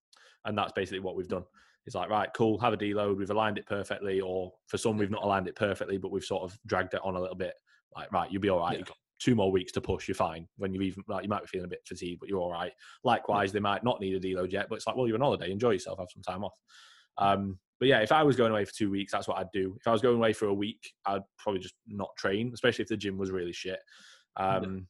and 0.44 0.58
that's 0.58 0.72
basically 0.72 1.00
what 1.00 1.16
we've 1.16 1.28
done. 1.28 1.44
It's 1.86 1.94
like, 1.94 2.08
right, 2.08 2.30
cool, 2.34 2.58
have 2.58 2.72
a 2.72 2.76
deload. 2.76 3.18
We've 3.18 3.30
aligned 3.30 3.58
it 3.58 3.66
perfectly, 3.66 4.20
or 4.20 4.52
for 4.68 4.78
some, 4.78 4.96
we've 4.96 5.10
not 5.10 5.22
aligned 5.22 5.48
it 5.48 5.56
perfectly, 5.56 5.98
but 5.98 6.10
we've 6.10 6.24
sort 6.24 6.42
of 6.42 6.58
dragged 6.66 6.94
it 6.94 7.00
on 7.04 7.14
a 7.14 7.20
little 7.20 7.36
bit. 7.36 7.54
Like, 7.94 8.10
right, 8.10 8.30
you'll 8.32 8.42
be 8.42 8.48
all 8.48 8.60
right. 8.60 8.72
Yeah. 8.72 8.78
You've 8.78 8.88
got 8.88 8.96
two 9.20 9.34
more 9.34 9.52
weeks 9.52 9.70
to 9.72 9.80
push. 9.80 10.08
You're 10.08 10.14
fine. 10.14 10.48
When 10.56 10.72
you 10.72 10.80
even, 10.80 11.04
like, 11.08 11.24
you 11.24 11.28
might 11.28 11.42
be 11.42 11.48
feeling 11.48 11.66
a 11.66 11.68
bit 11.68 11.82
fatigued, 11.86 12.20
but 12.20 12.28
you're 12.28 12.40
all 12.40 12.50
right. 12.50 12.72
Likewise, 13.04 13.52
they 13.52 13.60
might 13.60 13.84
not 13.84 14.00
need 14.00 14.14
a 14.14 14.20
deload 14.20 14.50
yet, 14.50 14.66
but 14.68 14.76
it's 14.76 14.86
like, 14.86 14.96
well, 14.96 15.06
you're 15.06 15.16
on 15.16 15.20
holiday. 15.20 15.50
Enjoy 15.50 15.70
yourself. 15.70 15.98
Have 15.98 16.08
some 16.10 16.22
time 16.22 16.42
off. 16.42 16.54
Um, 17.18 17.58
but 17.80 17.88
yeah, 17.88 17.98
if 18.00 18.12
I 18.12 18.22
was 18.22 18.36
going 18.36 18.52
away 18.52 18.64
for 18.64 18.72
two 18.72 18.90
weeks, 18.90 19.12
that's 19.12 19.26
what 19.28 19.38
I'd 19.38 19.50
do. 19.52 19.76
If 19.80 19.86
I 19.86 19.92
was 19.92 20.00
going 20.02 20.16
away 20.16 20.32
for 20.32 20.46
a 20.46 20.54
week, 20.54 20.92
I'd 21.06 21.22
probably 21.38 21.60
just 21.60 21.74
not 21.86 22.10
train, 22.16 22.50
especially 22.54 22.82
if 22.82 22.88
the 22.88 22.96
gym 22.96 23.18
was 23.18 23.30
really 23.30 23.52
shit. 23.52 23.80
Um, 24.36 24.86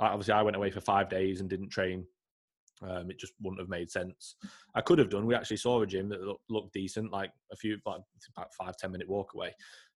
I- 0.00 0.08
Obviously, 0.08 0.34
I 0.34 0.42
went 0.42 0.56
away 0.56 0.70
for 0.70 0.80
five 0.80 1.08
days 1.08 1.40
and 1.40 1.50
didn't 1.50 1.70
train. 1.70 2.06
Um, 2.80 3.10
it 3.10 3.18
just 3.18 3.32
wouldn't 3.40 3.60
have 3.60 3.68
made 3.68 3.90
sense. 3.90 4.36
I 4.76 4.80
could 4.80 5.00
have 5.00 5.10
done. 5.10 5.26
We 5.26 5.34
actually 5.34 5.56
saw 5.56 5.82
a 5.82 5.86
gym 5.86 6.08
that 6.10 6.22
looked, 6.22 6.44
looked 6.48 6.72
decent, 6.72 7.10
like 7.10 7.32
a 7.52 7.56
few, 7.56 7.76
like 7.84 8.00
about 8.36 8.54
five 8.54 8.76
ten 8.76 8.92
minute 8.92 9.08
walk 9.08 9.34
away. 9.34 9.52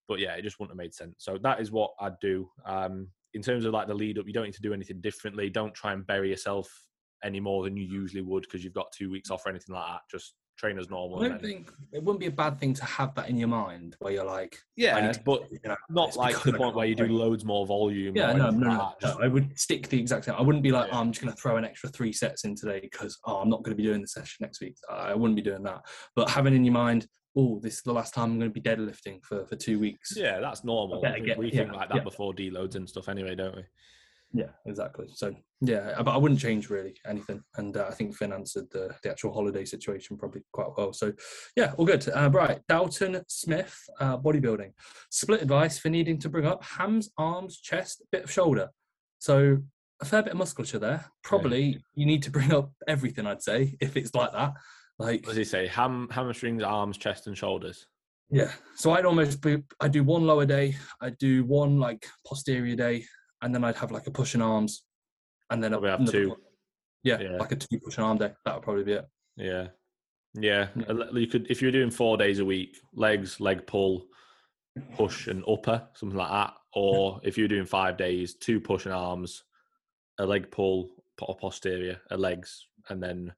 But 0.09 0.19
yeah, 0.19 0.35
it 0.35 0.43
just 0.43 0.59
wouldn't 0.59 0.73
have 0.73 0.83
made 0.85 0.93
sense. 0.93 1.15
So 1.19 1.39
that 1.45 1.61
is 1.61 1.71
what 1.71 1.93
I'd 2.01 2.19
do. 2.21 2.51
Um, 2.67 3.07
in 3.35 3.43
terms 3.43 3.65
of 3.65 3.73
like 3.73 3.87
the 3.87 3.95
lead 3.95 4.19
up, 4.19 4.27
you 4.27 4.33
don't 4.33 4.45
need 4.47 4.55
to 4.55 4.63
do 4.63 4.75
anything 4.75 5.01
differently. 5.01 5.49
Don't 5.49 5.73
try 5.75 5.93
and 5.93 6.05
bury 6.07 6.31
yourself 6.31 6.69
any 7.23 7.39
more 7.39 7.63
than 7.63 7.77
you 7.77 7.85
usually 7.85 8.21
would 8.23 8.43
because 8.43 8.65
you've 8.65 8.75
got 8.75 8.91
two 8.93 9.11
weeks 9.11 9.31
off 9.31 9.47
or 9.47 9.51
anything 9.51 9.77
like 9.77 9.87
that. 9.87 10.01
Just 10.11 10.35
train 10.63 10.79
as 10.79 10.89
normal. 10.89 11.23
I 11.23 11.29
don't 11.29 11.43
think 11.43 11.73
it 11.93 12.03
wouldn't 12.03 12.21
be 12.21 12.27
a 12.27 12.31
bad 12.31 12.59
thing 12.59 12.73
to 12.75 12.85
have 12.85 13.15
that 13.17 13.29
in 13.29 13.37
your 13.37 13.49
mind 13.49 13.97
where 13.99 14.13
you're 14.13 14.25
like, 14.25 14.57
yeah, 14.77 15.13
but 15.25 15.51
you 15.51 15.59
know, 15.65 15.77
not 15.91 16.17
like 16.17 16.41
the 16.43 16.53
point 16.53 16.77
where 16.77 16.87
you 16.87 16.95
do 16.95 17.07
loads 17.07 17.45
more 17.45 17.67
volume. 17.67 18.17
Yeah, 18.17 18.33
no, 18.33 18.51
no, 18.51 18.69
no, 18.69 18.93
no, 19.03 19.19
I 19.21 19.27
would 19.27 19.59
stick 19.59 19.89
the 19.89 19.99
exact 19.99 20.27
same. 20.27 20.35
I 20.37 20.43
wouldn't 20.43 20.63
be 20.63 20.71
like, 20.71 20.89
oh, 20.93 20.99
I'm 20.99 21.11
just 21.11 21.21
going 21.23 21.35
to 21.35 21.41
throw 21.41 21.57
an 21.57 21.65
extra 21.65 21.89
three 21.89 22.13
sets 22.13 22.45
in 22.45 22.55
today 22.55 22.81
because 22.81 23.19
oh, 23.27 23.39
I'm 23.39 23.51
not 23.51 23.63
going 23.65 23.77
to 23.77 23.83
be 23.83 23.89
doing 23.89 24.01
the 24.01 24.09
session 24.09 24.39
next 24.41 24.61
week. 24.61 24.77
I 24.89 25.15
wouldn't 25.15 25.37
be 25.37 25.43
doing 25.43 25.65
that. 25.65 25.85
But 26.15 26.31
having 26.31 26.55
in 26.55 26.65
your 26.65 26.75
mind, 26.75 27.07
oh, 27.37 27.59
this 27.61 27.77
is 27.77 27.83
the 27.83 27.93
last 27.93 28.15
time 28.15 28.31
I'm 28.33 28.39
going 28.39 28.53
to 28.53 28.61
be 28.61 28.61
deadlifting 28.61 29.25
for 29.25 29.45
for 29.47 29.57
two 29.57 29.81
weeks. 29.81 30.15
Yeah, 30.17 30.39
that's 30.41 30.65
normal. 30.65 31.01
think 31.01 31.27
get- 31.27 31.39
we 31.39 31.51
think 31.51 31.73
yeah, 31.73 31.79
like 31.79 31.89
that 31.89 31.99
yeah. 31.99 32.05
before 32.05 32.33
deloads 32.33 32.77
and 32.77 32.89
stuff 32.89 33.09
anyway, 33.09 33.35
don't 33.35 33.57
we? 33.57 33.63
Yeah, 34.35 34.49
exactly. 34.67 35.09
So 35.15 35.35
yeah, 35.61 36.01
but 36.03 36.13
I 36.13 36.17
wouldn't 36.17 36.41
change 36.41 36.71
really 36.71 36.95
anything. 37.07 37.43
And 37.57 37.77
uh, 37.77 37.87
I 37.89 37.95
think 37.95 38.17
Finn 38.17 38.33
answered 38.33 38.67
the, 38.71 38.95
the 39.03 39.11
actual 39.11 39.33
holiday 39.33 39.65
situation 39.65 40.17
probably 40.17 40.43
quite 40.53 40.69
well. 40.77 40.93
So 40.93 41.13
yeah, 41.55 41.73
all 41.77 41.85
good. 41.85 42.09
Uh, 42.09 42.31
right, 42.31 42.61
Dalton 42.67 43.23
Smith, 43.29 43.79
uh, 44.01 44.17
bodybuilding. 44.17 44.73
Split 45.11 45.43
advice 45.43 45.79
for 45.79 45.91
needing 45.91 46.19
to 46.21 46.29
bring 46.29 46.47
up 46.47 46.65
hams, 46.65 47.11
arms, 47.19 47.61
chest, 47.61 48.03
bit 48.11 48.25
of 48.25 48.33
shoulder. 48.33 48.71
So 49.19 49.59
a 50.01 50.05
fair 50.05 50.23
bit 50.23 50.33
of 50.33 50.39
musculature 50.39 50.79
there. 50.79 51.05
Probably 51.23 51.83
you 51.95 52.07
need 52.07 52.23
to 52.25 52.31
bring 52.31 52.53
up 52.53 52.73
everything. 52.89 53.27
I'd 53.27 53.43
say 53.43 53.77
if 53.81 53.97
it's 53.97 54.15
like 54.15 54.33
that. 54.33 54.55
Like 54.99 55.23
What 55.27 55.31
does 55.31 55.37
he 55.37 55.45
say? 55.45 55.67
Ham, 55.69 56.09
hamstrings, 56.11 56.63
arms, 56.63 56.97
chest, 56.97 57.27
and 57.27 57.37
shoulders. 57.37 57.87
yeah. 58.31 58.53
So 58.77 58.93
I'd 58.93 59.05
almost 59.07 59.41
be, 59.43 59.63
I 59.81 59.89
do 59.89 60.05
one 60.05 60.27
lower 60.27 60.47
day, 60.47 60.77
I 61.01 61.11
do 61.11 61.45
one 61.45 61.79
like 61.79 62.07
posterior 62.27 62.77
day, 62.77 63.05
and 63.43 63.55
then 63.55 63.65
I'd 63.65 63.77
have 63.77 63.91
like 63.91 64.07
a 64.07 64.11
push 64.11 64.35
and 64.35 64.43
arms, 64.43 64.85
and 65.51 65.63
then 65.63 65.73
a- 65.75 65.79
Probably 65.81 66.05
have 66.05 66.11
two. 66.11 66.37
Yeah, 67.03 67.21
Yeah. 67.21 67.37
like 67.39 67.53
a 67.53 67.57
two 67.57 67.79
push 67.81 67.97
and 67.99 68.07
arm 68.07 68.19
day. 68.19 68.33
That 68.45 68.55
would 68.55 68.63
probably 68.63 68.85
be 68.85 68.93
it. 68.93 69.07
Yeah, 69.37 69.69
yeah. 70.35 70.69
Yeah. 70.77 70.85
Uh, 70.89 71.13
you 71.13 71.27
could 71.27 71.51
if 71.51 71.61
you're 71.61 71.73
doing 71.73 71.91
four 71.91 72.17
days 72.17 72.39
a 72.39 72.45
week, 72.45 72.77
legs, 72.95 73.41
leg 73.41 73.67
pull, 73.67 74.07
push, 74.97 75.27
and 75.27 75.43
upper, 75.49 75.87
something 75.95 76.17
like 76.17 76.31
that. 76.31 76.55
Or 76.75 77.21
if 77.25 77.37
you're 77.37 77.49
doing 77.49 77.67
five 77.67 77.97
days, 77.97 78.35
two 78.37 78.61
push 78.61 78.87
and 78.87 78.95
arms, 78.95 79.43
a 80.19 80.25
leg 80.25 80.51
pull 80.51 80.91
or 81.21 81.37
posterior, 81.37 82.01
a 82.11 82.17
legs, 82.17 82.67
and 82.89 83.03
then 83.03 83.33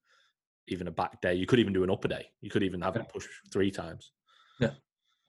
even 0.68 0.86
a 0.88 0.90
back 0.92 1.20
day. 1.20 1.34
You 1.34 1.46
could 1.46 1.58
even 1.58 1.72
do 1.72 1.82
an 1.84 1.90
upper 1.90 2.08
day. 2.08 2.26
You 2.40 2.50
could 2.50 2.62
even 2.62 2.80
have 2.82 2.94
Yeah. 2.96 3.02
it 3.02 3.08
push 3.08 3.26
three 3.52 3.70
times. 3.70 4.12
Yeah, 4.60 4.74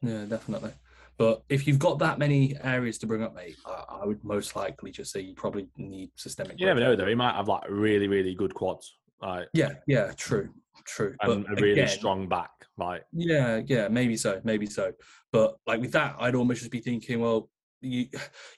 yeah, 0.01 0.25
definitely. 0.25 0.71
But 1.17 1.43
if 1.49 1.65
you've 1.67 1.79
got 1.79 1.99
that 1.99 2.19
many 2.19 2.55
areas 2.61 2.97
to 2.99 3.07
bring 3.07 3.23
up, 3.23 3.33
mate, 3.33 3.55
I, 3.65 4.01
I 4.01 4.05
would 4.05 4.23
most 4.23 4.55
likely 4.55 4.91
just 4.91 5.11
say 5.11 5.21
you 5.21 5.33
probably 5.35 5.67
need 5.77 6.11
systemic. 6.15 6.59
You 6.59 6.65
never 6.65 6.79
know 6.79 6.95
though. 6.95 7.07
He 7.07 7.15
might 7.15 7.35
have 7.35 7.47
like 7.47 7.63
really, 7.69 8.07
really 8.07 8.35
good 8.35 8.53
quads, 8.53 8.97
like 9.21 9.47
Yeah, 9.53 9.73
yeah, 9.87 10.11
true, 10.17 10.49
true. 10.85 11.15
and 11.21 11.45
but 11.45 11.51
a 11.53 11.55
really 11.61 11.71
again, 11.81 11.87
strong 11.87 12.27
back. 12.27 12.51
right? 12.77 13.01
Yeah, 13.13 13.61
yeah, 13.65 13.87
maybe 13.87 14.17
so, 14.17 14.41
maybe 14.43 14.65
so. 14.65 14.91
But 15.31 15.55
like 15.65 15.79
with 15.81 15.93
that, 15.93 16.15
I'd 16.19 16.35
almost 16.35 16.59
just 16.59 16.71
be 16.71 16.81
thinking, 16.81 17.21
well, 17.21 17.49
you 17.81 18.07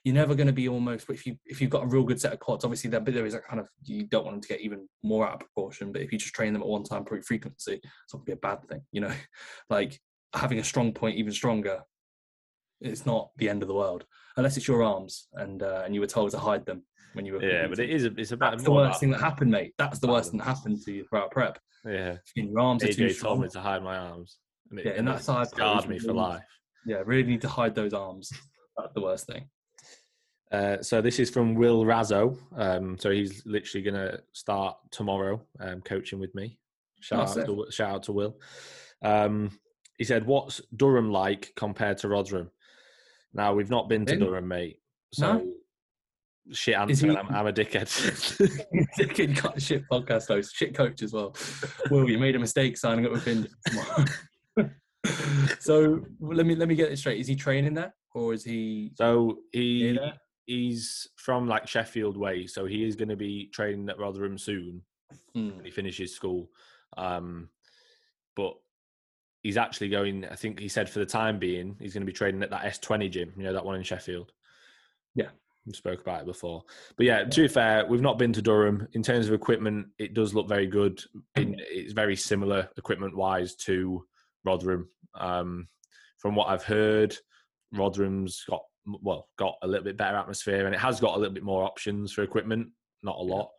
you're 0.03 0.15
never 0.15 0.35
going 0.35 0.47
to 0.47 0.53
be 0.53 0.67
almost. 0.67 1.05
But 1.07 1.15
if 1.15 1.25
you 1.25 1.37
if 1.45 1.61
you've 1.61 1.69
got 1.69 1.83
a 1.83 1.87
real 1.87 2.03
good 2.03 2.19
set 2.19 2.33
of 2.33 2.39
quads, 2.39 2.63
obviously 2.63 2.89
there, 2.89 2.99
but 3.01 3.13
there 3.13 3.25
is 3.25 3.33
a 3.33 3.39
kind 3.39 3.59
of 3.59 3.67
you 3.83 4.03
don't 4.07 4.25
want 4.25 4.35
them 4.35 4.41
to 4.41 4.47
get 4.47 4.61
even 4.61 4.87
more 5.03 5.27
out 5.27 5.33
of 5.35 5.39
proportion. 5.41 5.91
But 5.91 6.01
if 6.01 6.11
you 6.11 6.17
just 6.17 6.33
train 6.33 6.53
them 6.53 6.61
at 6.63 6.67
one 6.67 6.83
time 6.83 7.03
per 7.05 7.21
frequency, 7.21 7.73
it's 7.83 8.13
not 8.13 8.19
going 8.19 8.25
to 8.25 8.31
be 8.31 8.33
a 8.33 8.35
bad 8.37 8.67
thing, 8.67 8.81
you 8.91 9.01
know. 9.01 9.13
like 9.69 9.99
having 10.33 10.59
a 10.59 10.63
strong 10.63 10.91
point 10.93 11.17
even 11.17 11.31
stronger, 11.33 11.81
it's 12.81 13.05
not 13.05 13.31
the 13.37 13.49
end 13.49 13.61
of 13.61 13.67
the 13.67 13.73
world 13.73 14.05
unless 14.37 14.55
it's 14.57 14.67
your 14.67 14.83
arms 14.83 15.27
and 15.33 15.63
uh, 15.63 15.81
and 15.85 15.95
you 15.95 16.01
were 16.01 16.07
told 16.07 16.29
to 16.31 16.37
hide 16.37 16.65
them 16.65 16.83
when 17.13 17.25
you 17.25 17.33
were. 17.33 17.43
yeah, 17.43 17.65
but 17.67 17.79
it 17.79 17.89
is 17.89 18.05
a, 18.05 18.13
it's 18.17 18.31
about 18.31 18.51
That's 18.51 18.63
the 18.63 18.71
worst 18.71 18.87
about- 18.89 18.99
thing 18.99 19.09
that 19.11 19.19
happened, 19.21 19.51
mate. 19.51 19.73
That's 19.77 19.99
the 19.99 20.07
worst 20.07 20.29
thing 20.31 20.37
that 20.39 20.45
happened 20.45 20.81
to 20.85 20.91
you 20.91 21.03
throughout 21.05 21.31
prep. 21.31 21.57
Yeah, 21.85 22.17
Your 22.35 22.59
arms 22.59 22.83
are 22.83 22.91
too 22.93 23.07
AJ 23.07 23.21
told 23.21 23.41
me 23.41 23.47
to 23.49 23.59
hide 23.59 23.81
my 23.83 23.97
arms. 23.97 24.37
And 24.69 24.79
it, 24.79 24.85
Yeah, 24.85 24.91
and 24.93 25.07
it 25.07 25.11
that 25.13 25.23
side 25.23 25.47
scarred 25.47 25.87
me 25.87 25.97
for 25.99 26.07
really- 26.07 26.19
life. 26.19 26.43
Yeah, 26.85 27.01
really 27.05 27.23
need 27.23 27.41
to 27.41 27.47
hide 27.49 27.73
those 27.75 27.93
arms. 27.93 28.29
That's 28.77 28.93
the 28.93 29.01
worst 29.01 29.25
thing. 29.27 29.49
Uh, 30.51 30.81
so 30.81 31.01
this 31.01 31.19
is 31.19 31.29
from 31.29 31.55
Will 31.55 31.83
Razzo. 31.83 32.37
Um, 32.55 32.97
so 32.97 33.09
he's 33.11 33.45
literally 33.45 33.83
going 33.83 33.95
to 33.95 34.21
start 34.33 34.77
tomorrow 34.91 35.41
um, 35.59 35.81
coaching 35.81 36.19
with 36.19 36.33
me. 36.35 36.57
Shout 37.01 37.37
out, 37.37 37.45
to, 37.45 37.65
shout 37.69 37.89
out 37.95 38.03
to 38.03 38.11
Will. 38.13 38.39
Um, 39.03 39.51
he 39.97 40.03
said, 40.05 40.25
"What's 40.25 40.61
Durham 40.75 41.11
like 41.11 41.51
compared 41.55 41.97
to 41.99 42.07
Rotherham?" 42.07 42.49
Now 43.37 43.53
we've 43.53 43.69
not 43.69 43.87
been 43.87 44.05
to? 44.07 44.15
Durham, 44.17 44.47
mate. 44.47 44.79
So 45.13 45.33
No? 45.33 45.53
shit 46.51 46.75
answer. 46.75 47.07
he- 47.07 47.17
I'm, 47.17 47.27
I'm 47.33 47.47
a 47.47 47.53
dickhead. 47.53 47.87
Kid 49.13 49.41
got 49.41 49.61
shit 49.61 49.83
podcast 49.89 50.27
host, 50.27 50.55
shit 50.55 50.73
coach 50.75 51.01
as 51.03 51.13
well. 51.13 51.35
Well, 51.91 52.09
you 52.09 52.17
made 52.17 52.35
a 52.35 52.39
mistake 52.39 52.77
signing 52.77 53.05
up 53.05 53.11
with 53.11 53.23
Finn 53.23 53.47
tomorrow. 53.67 54.05
so 55.59 56.01
let 56.19 56.45
me 56.45 56.55
let 56.55 56.67
me 56.67 56.75
get 56.75 56.89
this 56.89 56.99
straight. 56.99 57.19
Is 57.19 57.27
he 57.27 57.35
training 57.35 57.73
there 57.75 57.93
or 58.13 58.33
is 58.33 58.43
he 58.43 58.91
so 58.95 59.37
he 59.51 59.97
he's 60.45 61.07
from 61.17 61.47
like 61.47 61.67
Sheffield 61.67 62.17
way, 62.17 62.47
so 62.47 62.65
he 62.65 62.83
is 62.85 62.95
going 62.95 63.09
to 63.09 63.15
be 63.15 63.49
training 63.53 63.87
at 63.89 63.99
Rotherham 63.99 64.37
soon. 64.37 64.81
Hmm. 65.33 65.55
when 65.55 65.63
he 65.65 65.71
finishes 65.71 66.13
school. 66.13 66.49
Um, 66.97 67.49
but 68.35 68.53
he's 69.43 69.57
actually 69.57 69.89
going. 69.89 70.25
I 70.25 70.35
think 70.35 70.59
he 70.59 70.67
said 70.67 70.89
for 70.89 70.99
the 70.99 71.05
time 71.05 71.39
being, 71.39 71.75
he's 71.79 71.93
going 71.93 72.01
to 72.01 72.11
be 72.11 72.13
training 72.13 72.43
at 72.43 72.49
that 72.51 72.63
S20 72.63 73.11
gym. 73.11 73.33
You 73.37 73.43
know 73.43 73.53
that 73.53 73.65
one 73.65 73.75
in 73.75 73.83
Sheffield. 73.83 74.31
Yeah. 75.15 75.29
we 75.65 75.73
spoke 75.73 76.01
about 76.01 76.21
it 76.21 76.27
before. 76.27 76.63
But 76.95 77.05
yeah, 77.05 77.23
to 77.23 77.41
be 77.41 77.47
fair, 77.47 77.85
we've 77.85 78.01
not 78.01 78.19
been 78.19 78.33
to 78.33 78.41
Durham. 78.41 78.87
In 78.93 79.03
terms 79.03 79.27
of 79.27 79.33
equipment, 79.33 79.87
it 79.97 80.13
does 80.13 80.33
look 80.33 80.47
very 80.47 80.67
good. 80.67 81.01
In, 81.35 81.55
it's 81.59 81.93
very 81.93 82.15
similar 82.15 82.69
equipment 82.77 83.15
wise 83.15 83.55
to 83.55 84.05
Rotherham. 84.43 84.89
Um, 85.15 85.67
from 86.17 86.35
what 86.35 86.49
I've 86.49 86.63
heard, 86.63 87.15
Rotherham's 87.73 88.43
got 88.47 88.63
well 89.01 89.27
got 89.37 89.57
a 89.61 89.67
little 89.67 89.83
bit 89.83 89.97
better 89.97 90.17
atmosphere, 90.17 90.65
and 90.65 90.73
it 90.73 90.79
has 90.79 90.99
got 90.99 91.15
a 91.15 91.19
little 91.19 91.33
bit 91.33 91.43
more 91.43 91.63
options 91.63 92.11
for 92.11 92.23
equipment. 92.23 92.69
Not 93.03 93.17
a 93.17 93.23
lot. 93.23 93.49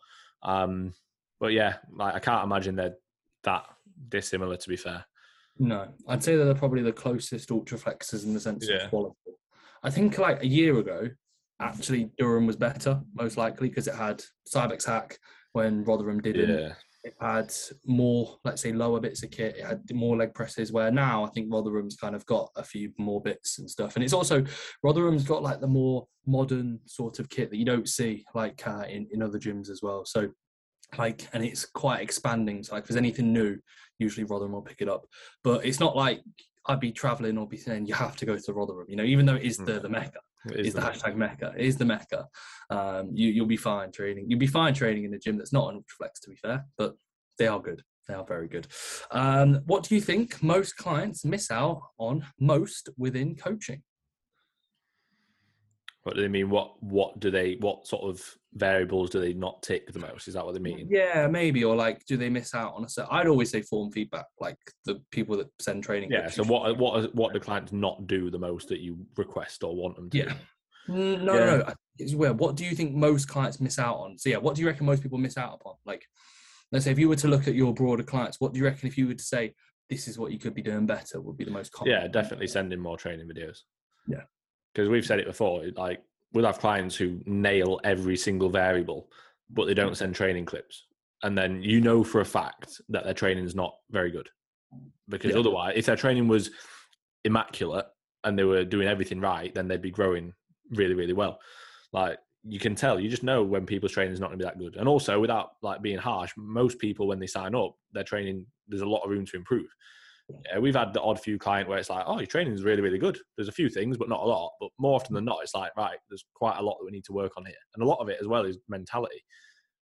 Um, 0.43 0.95
but 1.41 1.53
yeah, 1.53 1.77
like, 1.93 2.15
I 2.15 2.19
can't 2.19 2.45
imagine 2.45 2.77
they're 2.77 2.97
that 3.45 3.65
dissimilar. 4.09 4.57
To 4.57 4.69
be 4.69 4.77
fair, 4.77 5.05
No, 5.59 5.89
I'd 6.07 6.23
say 6.23 6.37
that 6.37 6.45
they're 6.45 6.55
probably 6.55 6.83
the 6.83 6.93
closest 6.93 7.49
Ultraflexes 7.51 8.25
in 8.25 8.35
the 8.35 8.41
sense 8.41 8.67
Yeah. 8.69 8.85
of 8.85 8.91
quality. 8.91 9.17
I 9.83 9.91
think 9.91 10.19
like 10.19 10.43
a 10.43 10.47
year 10.47 10.79
ago, 10.79 11.09
actually 11.61 12.11
Durham 12.19 12.47
was 12.47 12.57
better, 12.57 13.01
most 13.15 13.37
likely 13.37 13.69
because 13.69 13.89
it 13.89 13.95
had 13.95 14.23
Cybex 14.53 14.85
hack 14.87 15.19
when 15.53 15.85
Rotherham 15.85 16.21
didn't. 16.21 16.51
yeah, 16.59 16.75
it 17.05 17.15
had 17.21 17.53
more, 17.87 18.39
let's 18.45 18.63
say, 18.63 18.73
lower 18.73 19.01
bits 19.01 19.23
of 19.23 19.31
kit. 19.31 19.57
It 19.57 19.65
had 19.65 19.83
more 19.93 20.17
leg 20.17 20.35
presses. 20.35 20.73
Where 20.73 20.91
now 20.91 21.25
I 21.25 21.29
think 21.31 21.53
Rotherham's 21.53 21.97
kind 21.97 22.15
of 22.15 22.25
got 22.27 22.51
a 22.57 22.63
few 22.65 22.93
more 22.99 23.21
bits 23.21 23.59
and 23.59 23.69
stuff. 23.71 23.95
And 23.97 24.05
it's 24.05 24.13
also 24.13 24.45
Rotherham's 24.83 25.25
got 25.25 25.43
like 25.43 25.61
the 25.61 25.67
more 25.69 26.07
modern 26.27 26.81
sort 26.87 27.19
of 27.19 27.29
kit 27.29 27.51
that 27.51 27.57
you 27.57 27.65
don't 27.65 27.89
see 27.89 28.25
like 28.35 28.65
uh, 28.67 28.85
in 28.89 29.09
in 29.13 29.23
other 29.23 29.39
gyms 29.39 29.71
as 29.71 29.81
well. 29.83 30.05
So 30.05 30.29
like, 30.97 31.27
and 31.33 31.45
it's 31.45 31.67
quite 31.67 32.01
expanding. 32.01 32.63
So 32.63 32.75
like, 32.75 32.83
if 32.83 32.89
there's 32.89 32.97
anything 32.97 33.33
new, 33.33 33.59
usually 33.99 34.25
Rotherham 34.25 34.53
will 34.53 34.63
pick 34.63 34.81
it 34.81 34.89
up. 34.89 35.07
But 35.45 35.65
it's 35.65 35.81
not 35.81 35.97
like 35.97 36.23
I'd 36.67 36.81
be 36.81 36.93
traveling 36.93 37.39
or 37.39 37.47
be 37.47 37.57
saying 37.57 37.87
you 37.87 37.95
have 37.95 38.17
to 38.17 38.27
go 38.27 38.37
to 38.37 38.53
Rotherham. 38.53 38.87
You 38.89 38.97
know, 38.97 39.05
even 39.05 39.27
though 39.27 39.37
it 39.37 39.45
is 39.45 39.57
the 39.57 39.81
the 39.81 39.89
mecca 39.89 40.21
it 40.47 40.67
is 40.67 40.75
the 40.75 40.81
the- 40.81 40.87
hashtag 40.87 41.17
Mecca. 41.17 41.55
It 41.57 41.67
is 41.67 41.77
the 41.77 41.85
Mecca. 41.85 42.29
Um, 42.71 43.11
you, 43.13 43.29
you'll 43.29 43.47
be 43.47 43.57
fine 43.57 43.91
training. 43.91 44.27
You'll 44.29 44.39
be 44.39 44.47
fine 44.47 44.75
training 44.75 45.05
in 45.05 45.15
a 45.15 45.19
gym 45.19 45.39
that's 45.39 45.53
not 45.53 45.73
an 45.73 45.81
Ultraflex, 45.81 46.21
to 46.23 46.31
be 46.31 46.37
fair, 46.37 46.65
but 46.77 46.95
they 47.39 47.47
are 47.47 47.61
good. 47.61 47.83
They 48.07 48.15
are 48.15 48.25
very 48.25 48.49
good. 48.49 48.67
Um, 49.11 49.61
what 49.67 49.83
do 49.83 49.95
you 49.95 50.01
think 50.01 50.43
most 50.43 50.77
clients 50.77 51.25
miss 51.25 51.51
out 51.51 51.83
on 51.99 52.25
most 52.41 52.89
within 52.97 53.37
coaching? 53.37 53.83
What 56.09 56.17
do 56.17 56.23
they 56.23 56.29
mean? 56.29 56.49
What 56.49 56.83
what 56.83 57.21
do 57.21 57.31
they? 57.31 57.57
What 57.61 57.87
sort 57.87 58.09
of 58.09 58.25
variables 58.55 59.11
do 59.11 59.21
they 59.21 59.35
not 59.35 59.63
tick 59.63 59.93
the 59.93 59.99
most? 59.99 60.27
Is 60.27 60.33
that 60.33 60.47
what 60.47 60.55
they 60.55 60.59
mean? 60.61 60.89
Yeah, 60.91 61.27
maybe. 61.27 61.63
Or 61.65 61.77
like, 61.77 62.03
do 62.07 62.17
they 62.17 62.31
miss 62.31 62.55
out 62.55 62.73
on 62.73 62.83
a 62.83 62.89
set? 62.89 63.09
I'd 63.11 63.27
always 63.27 63.51
say 63.51 63.61
form 63.61 63.93
feedback, 63.93 64.25
like 64.41 64.57
the 64.87 65.03
people 65.11 65.37
that 65.37 65.49
send 65.59 65.85
training. 65.85 66.11
Yeah. 66.11 66.31
So 66.31 66.45
what 66.45 66.79
what 66.79 67.15
what 67.15 67.35
do 67.35 67.41
clients 67.41 67.73
not 67.73 68.07
do 68.07 68.31
the 68.31 68.39
most 68.39 68.69
that 68.69 68.81
you 68.81 69.05
request 69.19 69.63
or 69.63 69.77
want 69.77 69.97
them 69.97 70.09
to? 70.09 70.17
Yeah. 70.17 70.33
do? 70.87 70.95
No, 71.19 71.35
Yeah. 71.35 71.45
no, 71.45 71.57
no. 71.59 71.75
It's 71.99 72.15
where. 72.15 72.33
What 72.33 72.57
do 72.57 72.65
you 72.65 72.75
think 72.75 72.95
most 72.95 73.29
clients 73.29 73.61
miss 73.61 73.79
out 73.79 73.97
on? 73.97 74.17
So 74.17 74.31
yeah, 74.31 74.39
what 74.39 74.55
do 74.55 74.63
you 74.63 74.67
reckon 74.67 74.87
most 74.87 75.03
people 75.03 75.19
miss 75.19 75.37
out 75.37 75.59
upon? 75.61 75.75
Like, 75.85 76.07
let's 76.73 76.87
say 76.87 76.91
if 76.91 76.99
you 76.99 77.11
were 77.11 77.17
to 77.17 77.29
look 77.29 77.49
at 77.49 77.55
your 77.55 77.75
broader 77.75 78.03
clients, 78.03 78.41
what 78.41 78.55
do 78.55 78.59
you 78.61 78.65
reckon 78.65 78.89
if 78.89 78.97
you 78.97 79.09
were 79.09 79.13
to 79.15 79.23
say 79.23 79.53
this 79.91 80.09
is 80.09 80.19
what 80.19 80.33
you 80.33 80.39
could 80.39 80.55
be 80.55 80.63
doing 80.63 80.87
better 80.87 81.21
would 81.21 81.37
be 81.37 81.45
the 81.45 81.51
most 81.51 81.71
common? 81.71 81.93
Yeah, 81.93 82.09
definitely 82.09 82.47
sending 82.47 82.81
more 82.81 82.97
training 82.97 83.29
videos. 83.29 83.59
Yeah. 84.07 84.23
Because 84.79 84.91
we've 84.91 85.05
said 85.05 85.19
it 85.19 85.27
before, 85.27 85.65
like 85.75 86.05
we'll 86.33 86.47
have 86.47 86.61
clients 86.61 86.95
who 86.95 87.21
nail 87.27 87.81
every 87.83 88.17
single 88.17 88.49
variable, 88.49 89.11
but 89.51 89.67
they 89.67 89.75
don't 89.75 89.97
send 89.97 90.15
training 90.15 90.45
clips. 90.45 90.85
And 91.25 91.37
then 91.37 91.65
you 91.65 91.81
know 91.81 92.05
for 92.05 92.21
a 92.21 92.25
fact 92.25 92.81
that 92.91 93.03
their 93.03 93.13
training 93.13 93.45
is 93.45 93.57
not 93.57 93.75
very 93.91 94.13
good. 94.13 94.29
Because 95.09 95.33
Yeah. 95.33 95.41
otherwise, 95.41 95.73
if 95.75 95.87
their 95.87 95.97
training 95.97 96.29
was 96.29 96.53
immaculate 97.25 97.87
and 98.23 98.39
they 98.39 98.45
were 98.45 98.65
doing 98.65 98.87
everything 98.87 99.19
right, 99.19 99.53
then 99.53 99.67
they'd 99.67 99.83
be 99.83 99.91
growing 99.91 100.33
really, 100.71 100.95
really 100.95 101.13
well. 101.13 101.41
Like 101.93 102.21
you 102.45 102.61
can 102.61 102.77
tell, 102.77 103.01
you 103.01 103.09
just 103.09 103.25
know 103.25 103.43
when 103.43 103.67
people's 103.67 103.91
training 103.91 104.13
is 104.13 104.21
not 104.21 104.29
going 104.29 104.39
to 104.39 104.45
be 104.45 104.49
that 104.49 104.61
good. 104.61 104.77
And 104.77 104.89
also, 104.89 105.19
without 105.19 105.55
like 105.61 105.83
being 105.83 105.99
harsh, 105.99 106.31
most 106.37 106.79
people 106.79 107.09
when 107.09 107.19
they 107.19 107.27
sign 107.27 107.57
up, 107.57 107.75
their 107.91 108.05
training 108.05 108.47
there's 108.69 108.83
a 108.83 108.87
lot 108.87 109.03
of 109.03 109.11
room 109.11 109.27
to 109.27 109.37
improve. 109.37 109.75
Yeah, 110.29 110.59
we've 110.59 110.75
had 110.75 110.93
the 110.93 111.01
odd 111.01 111.19
few 111.21 111.39
client 111.39 111.69
where 111.69 111.79
it's 111.79 111.91
like, 111.91 112.05
oh, 112.07 112.19
your 112.19 112.27
training 112.27 112.53
is 112.53 112.63
really, 112.63 112.83
really 112.83 112.99
good. 112.99 113.19
There's 113.37 113.49
a 113.49 113.53
few 113.53 113.69
things, 113.69 113.97
but 113.97 114.09
not 114.09 114.21
a 114.21 114.27
lot. 114.27 114.53
But 114.61 114.71
more 114.79 114.95
often 114.95 115.15
than 115.15 115.25
not, 115.25 115.39
it's 115.43 115.55
like, 115.55 115.75
right, 115.77 115.97
there's 116.11 116.25
quite 116.35 116.59
a 116.59 116.63
lot 116.63 116.77
that 116.79 116.85
we 116.85 116.91
need 116.91 117.05
to 117.05 117.13
work 117.13 117.33
on 117.37 117.47
here. 117.47 117.55
And 117.75 117.83
a 117.83 117.87
lot 117.87 117.99
of 118.01 118.09
it 118.09 118.19
as 118.21 118.27
well 118.27 118.45
is 118.45 118.59
mentality. 118.69 119.25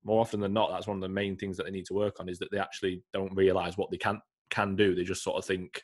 More 0.05 0.21
often 0.21 0.41
than 0.41 0.53
not, 0.53 0.71
that's 0.71 0.87
one 0.87 0.99
of 0.99 1.01
the 1.01 1.09
main 1.09 1.37
things 1.37 1.57
that 1.57 1.65
they 1.65 1.71
need 1.71 1.87
to 1.87 1.95
work 1.95 2.21
on 2.21 2.29
is 2.29 2.39
that 2.41 2.51
they 2.51 2.59
actually 2.59 3.03
don't 3.15 3.35
realize 3.35 3.79
what 3.79 3.91
they 3.91 3.97
can 3.97 4.21
can 4.51 4.77
do. 4.77 4.95
They 4.95 5.03
just 5.03 5.23
sort 5.25 5.39
of 5.39 5.45
think 5.47 5.83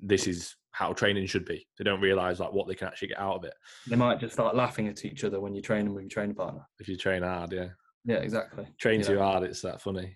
this 0.00 0.26
is 0.28 0.56
how 0.70 0.92
training 0.92 1.26
should 1.26 1.44
be. 1.44 1.66
They 1.76 1.84
don't 1.84 2.00
realize 2.00 2.40
like 2.40 2.52
what 2.52 2.68
they 2.68 2.74
can 2.74 2.86
actually 2.86 3.08
get 3.08 3.18
out 3.18 3.36
of 3.36 3.44
it. 3.44 3.54
They 3.88 3.96
might 3.96 4.20
just 4.20 4.34
start 4.34 4.54
laughing 4.54 4.88
at 4.88 5.04
each 5.04 5.24
other 5.24 5.40
when 5.40 5.54
you're 5.54 5.62
training 5.62 5.94
with 5.94 6.02
your 6.04 6.10
training 6.10 6.36
partner. 6.36 6.66
If 6.78 6.88
you 6.88 6.96
train 6.96 7.22
hard, 7.22 7.52
yeah. 7.52 7.68
Yeah, 8.04 8.16
exactly. 8.16 8.66
Train 8.78 9.00
Yeah. 9.00 9.06
too 9.06 9.18
hard, 9.18 9.42
it's 9.42 9.62
that 9.62 9.80
funny. 9.80 10.14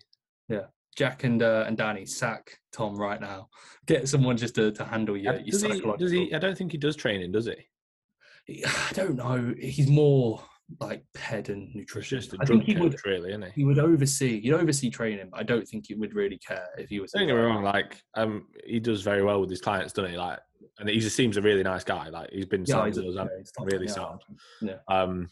Jack 0.99 1.23
and 1.23 1.41
uh, 1.45 1.65
and 1.69 1.77
Danny 1.79 2.05
sack 2.05 2.59
Tom 2.73 2.97
right 2.97 3.21
now. 3.21 3.49
Get 3.87 4.09
someone 4.09 4.37
just 4.37 4.57
to, 4.57 4.73
to 4.73 4.85
handle 4.85 5.17
your, 5.17 5.35
your 5.35 5.53
does, 5.53 5.63
he, 5.63 5.81
does 5.97 6.11
he? 6.11 6.35
I 6.35 6.41
don't 6.41 6.59
think 6.59 6.73
he 6.73 6.79
does 6.79 6.97
training, 6.97 7.31
does 7.31 7.47
he? 7.47 8.65
I 8.67 8.93
don't 8.95 9.15
know. 9.15 9.55
He's 9.61 9.89
more 9.89 10.43
like 10.81 11.05
ped 11.15 11.51
and 11.51 11.69
It's 11.69 11.77
nutrition. 11.77 12.19
just 12.19 12.35
a 12.35 12.39
I 12.41 12.45
think 12.45 12.65
he 12.65 12.77
would 12.77 12.97
really, 13.07 13.31
isn't 13.31 13.45
he? 13.45 13.51
he 13.55 13.65
would 13.65 13.79
oversee. 13.79 14.41
He'd 14.41 14.53
oversee 14.53 14.91
training, 14.91 15.29
but 15.31 15.39
I 15.39 15.45
don't 15.45 15.67
think 15.69 15.87
he 15.87 15.95
would 15.95 16.15
really 16.15 16.37
care 16.39 16.67
if 16.77 16.89
he 16.89 16.99
was. 16.99 17.13
Don't 17.13 17.29
get 17.29 17.37
me 17.37 17.41
wrong, 17.41 17.63
like 17.63 18.03
um, 18.15 18.49
he 18.67 18.81
does 18.81 19.03
very 19.03 19.23
well 19.23 19.41
with 19.41 19.51
his 19.51 19.61
clients, 19.61 19.93
doesn't 19.93 20.11
he? 20.11 20.17
Like, 20.17 20.41
and 20.81 20.89
he 20.89 20.99
just 20.99 21.15
seems 21.15 21.37
a 21.37 21.43
really 21.43 21.63
nice 21.63 21.85
guy. 21.85 22.09
Like, 22.09 22.31
he's 22.33 22.47
been 22.47 22.65
Yeah, 22.67 22.75
sound 22.75 22.95
he's, 22.95 23.05
yeah, 23.05 23.27
he's 23.39 23.53
really 23.61 23.87
yeah. 23.87 23.93
sound. 23.93 24.21
Yeah. 24.61 24.77
Um, 24.89 25.31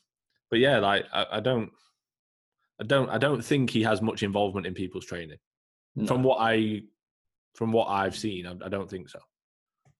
but 0.48 0.60
yeah, 0.60 0.78
like 0.78 1.06
I, 1.12 1.26
I 1.32 1.40
don't, 1.40 1.70
I 2.80 2.84
don't, 2.84 3.10
I 3.10 3.18
don't 3.18 3.44
think 3.44 3.70
he 3.70 3.82
has 3.82 4.00
much 4.00 4.22
involvement 4.22 4.64
in 4.64 4.72
people's 4.72 5.06
training. 5.06 5.38
No. 5.96 6.06
From 6.06 6.22
what 6.22 6.38
I, 6.40 6.82
from 7.54 7.72
what 7.72 7.86
I've 7.88 8.16
seen, 8.16 8.46
I, 8.46 8.52
I 8.64 8.68
don't 8.68 8.88
think 8.88 9.08
so. 9.08 9.18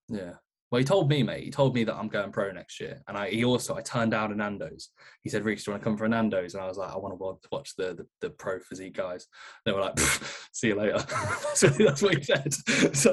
Yeah. 0.08 0.34
Well, 0.70 0.80
he 0.80 0.84
told 0.84 1.08
me, 1.08 1.22
mate. 1.22 1.44
He 1.44 1.50
told 1.50 1.74
me 1.76 1.84
that 1.84 1.94
I'm 1.94 2.08
going 2.08 2.32
pro 2.32 2.50
next 2.50 2.80
year, 2.80 3.00
and 3.06 3.16
I 3.16 3.30
he 3.30 3.44
also 3.44 3.76
I 3.76 3.82
turned 3.82 4.10
down 4.10 4.32
a 4.32 4.34
Nando's. 4.34 4.90
He 5.22 5.30
said, 5.30 5.44
"Reese, 5.44 5.64
do 5.64 5.70
you 5.70 5.72
want 5.74 5.82
to 5.82 5.84
come 5.84 5.96
for 5.96 6.06
a 6.06 6.08
Nando's?" 6.08 6.54
And 6.54 6.62
I 6.64 6.66
was 6.66 6.76
like, 6.76 6.90
"I 6.92 6.96
want 6.96 7.14
to 7.18 7.48
watch, 7.52 7.76
the, 7.76 7.94
the 7.94 8.06
the 8.20 8.30
pro 8.30 8.58
physique 8.58 8.94
guys." 8.96 9.28
And 9.64 9.72
They 9.72 9.72
were 9.72 9.80
like, 9.84 9.98
"See 10.52 10.68
you 10.68 10.74
later." 10.74 10.98
so 11.54 11.68
that's 11.68 12.02
what 12.02 12.16
he 12.16 12.22
said. 12.22 12.52
So 12.96 13.12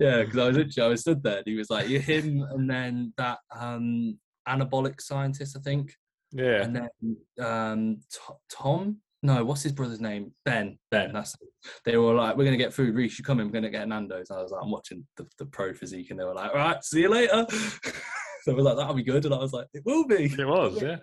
yeah, 0.00 0.24
because 0.24 0.38
I 0.38 0.48
was 0.48 0.56
literally 0.56 0.86
I 0.86 0.88
was 0.88 1.00
stood 1.02 1.22
there, 1.22 1.38
and 1.38 1.46
he 1.46 1.54
was 1.54 1.70
like, 1.70 1.88
"You're 1.88 2.00
him," 2.00 2.42
and 2.50 2.68
then 2.68 3.12
that 3.16 3.38
um 3.56 4.18
anabolic 4.48 5.00
scientist, 5.00 5.56
I 5.56 5.60
think, 5.60 5.94
Yeah, 6.32 6.62
and 6.62 6.74
then 6.74 7.16
um 7.46 8.00
To- 8.10 8.38
Tom. 8.50 8.96
No, 9.22 9.44
what's 9.44 9.62
his 9.62 9.72
brother's 9.72 10.00
name? 10.00 10.32
Ben. 10.44 10.78
Ben. 10.90 11.12
That's. 11.12 11.36
They 11.84 11.96
were 11.96 12.14
like, 12.14 12.36
"We're 12.36 12.44
gonna 12.44 12.56
get 12.56 12.72
food. 12.72 12.94
Reese, 12.94 13.18
you 13.18 13.24
come 13.24 13.40
in. 13.40 13.46
We're 13.46 13.52
gonna 13.52 13.70
get 13.70 13.88
Nando's." 13.88 14.30
And 14.30 14.38
I 14.38 14.42
was 14.42 14.52
like, 14.52 14.62
"I'm 14.62 14.70
watching 14.70 15.06
the, 15.16 15.26
the 15.38 15.46
pro 15.46 15.72
physique," 15.74 16.10
and 16.10 16.18
they 16.18 16.24
were 16.24 16.34
like, 16.34 16.50
"All 16.50 16.56
right, 16.56 16.82
see 16.84 17.02
you 17.02 17.08
later." 17.08 17.46
so 18.42 18.54
was 18.54 18.64
like, 18.64 18.76
"That'll 18.76 18.94
be 18.94 19.02
good," 19.02 19.24
and 19.24 19.34
I 19.34 19.38
was 19.38 19.52
like, 19.52 19.66
"It 19.72 19.82
will 19.84 20.06
be." 20.06 20.24
it 20.24 20.46
was. 20.46 20.80
Yeah, 20.80 20.96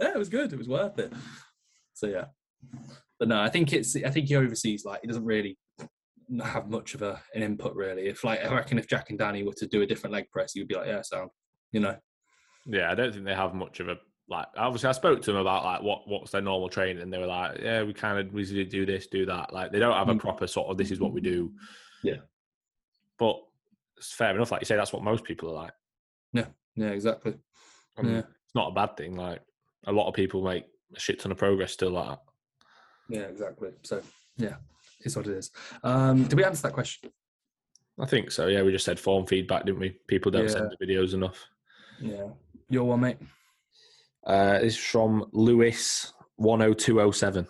Yeah, 0.00 0.10
it 0.10 0.18
was 0.18 0.28
good. 0.28 0.52
It 0.52 0.58
was 0.58 0.68
worth 0.68 0.98
it. 0.98 1.12
So 1.94 2.06
yeah, 2.06 2.26
but 3.18 3.28
no, 3.28 3.40
I 3.40 3.48
think 3.48 3.72
it's. 3.72 3.96
I 3.96 4.10
think 4.10 4.28
he 4.28 4.36
oversees. 4.36 4.84
Like, 4.84 5.00
he 5.02 5.08
doesn't 5.08 5.24
really 5.24 5.58
have 6.42 6.68
much 6.68 6.94
of 6.94 7.02
a 7.02 7.20
an 7.34 7.42
input 7.42 7.74
really. 7.74 8.06
If 8.06 8.24
like, 8.24 8.44
I 8.44 8.54
reckon 8.54 8.78
if 8.78 8.88
Jack 8.88 9.10
and 9.10 9.18
Danny 9.18 9.42
were 9.42 9.54
to 9.56 9.66
do 9.66 9.82
a 9.82 9.86
different 9.86 10.12
leg 10.12 10.30
press, 10.30 10.52
he 10.52 10.60
would 10.60 10.68
be 10.68 10.74
like, 10.74 10.88
"Yeah, 10.88 11.02
sound," 11.02 11.30
you 11.72 11.80
know. 11.80 11.96
yeah. 12.66 12.90
I 12.90 12.94
don't 12.94 13.12
think 13.12 13.24
they 13.24 13.34
have 13.34 13.54
much 13.54 13.80
of 13.80 13.88
a 13.88 13.96
like. 14.28 14.46
Obviously, 14.56 14.88
I 14.88 14.92
spoke 14.92 15.22
to 15.22 15.32
them 15.32 15.40
about 15.40 15.64
like 15.64 15.82
what 15.82 16.08
what's 16.08 16.30
their 16.32 16.40
normal 16.42 16.68
training, 16.68 17.02
and 17.02 17.12
they 17.12 17.18
were 17.18 17.26
like, 17.26 17.58
yeah, 17.60 17.82
we 17.82 17.92
kind 17.92 18.18
of 18.18 18.32
we 18.32 18.44
do 18.64 18.86
this, 18.86 19.06
do 19.06 19.26
that. 19.26 19.52
Like, 19.52 19.72
they 19.72 19.78
don't 19.78 19.94
have 19.96 20.08
a 20.08 20.14
Mm. 20.14 20.18
proper 20.20 20.46
sort 20.46 20.68
of 20.68 20.76
this 20.78 20.90
is 20.90 21.00
what 21.00 21.12
we 21.12 21.20
do. 21.20 21.52
Yeah. 22.02 22.16
but 23.18 23.36
it's 23.96 24.12
fair 24.12 24.34
enough. 24.34 24.52
Like 24.52 24.60
you 24.60 24.66
say, 24.66 24.76
that's 24.76 24.92
what 24.92 25.02
most 25.02 25.24
people 25.24 25.48
are 25.50 25.54
like. 25.54 25.72
Yeah, 26.34 26.46
yeah 26.74 26.88
exactly. 26.90 27.34
And 27.96 28.10
Yeah. 28.10 28.18
it's 28.18 28.54
not 28.54 28.68
a 28.70 28.74
bad 28.74 28.94
thing. 28.96 29.16
Like 29.16 29.40
a 29.86 29.92
lot 29.92 30.06
of 30.06 30.12
people 30.14 30.42
make 30.42 30.66
a 30.94 31.00
shit 31.00 31.18
ton 31.18 31.32
of 31.32 31.38
progress 31.38 31.72
still 31.72 31.90
like 31.92 32.08
that. 32.10 32.20
Yeah, 33.08 33.20
exactly. 33.22 33.70
So 33.82 34.02
yeah, 34.36 34.56
it's 35.00 35.16
what 35.16 35.26
it 35.26 35.32
is. 35.38 35.50
Um, 35.82 36.24
did 36.24 36.34
we 36.36 36.44
answer 36.44 36.62
that 36.62 36.74
question? 36.74 37.10
I 37.98 38.04
think 38.04 38.30
so. 38.30 38.48
Yeah, 38.48 38.62
we 38.62 38.70
just 38.72 38.84
said 38.84 39.00
form 39.00 39.24
feedback, 39.24 39.64
didn't 39.64 39.80
we? 39.80 39.98
People 40.06 40.30
don't 40.30 40.50
send 40.50 40.70
the 40.70 40.86
videos 40.86 41.14
enough. 41.14 41.42
Yeah. 41.98 42.28
Your 42.68 42.84
one, 42.84 43.00
mate. 43.00 43.16
Uh, 44.26 44.58
is 44.60 44.76
from 44.76 45.24
Lewis 45.32 46.12
one 46.34 46.60
hundred 46.60 46.78
two 46.80 46.98
hundred 46.98 47.12
seven. 47.12 47.46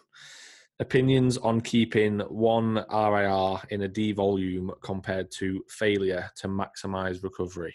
Opinions 0.79 1.39
on 1.39 1.63
keeping 1.63 2.21
one 2.21 2.85
RIR 2.93 3.61
in 3.71 3.83
a 3.83 3.89
D 3.89 4.13
volume 4.13 4.71
compared 4.83 5.31
to 5.39 5.65
failure 5.71 6.31
to 6.37 6.49
maximize 6.49 7.23
recovery. 7.23 7.75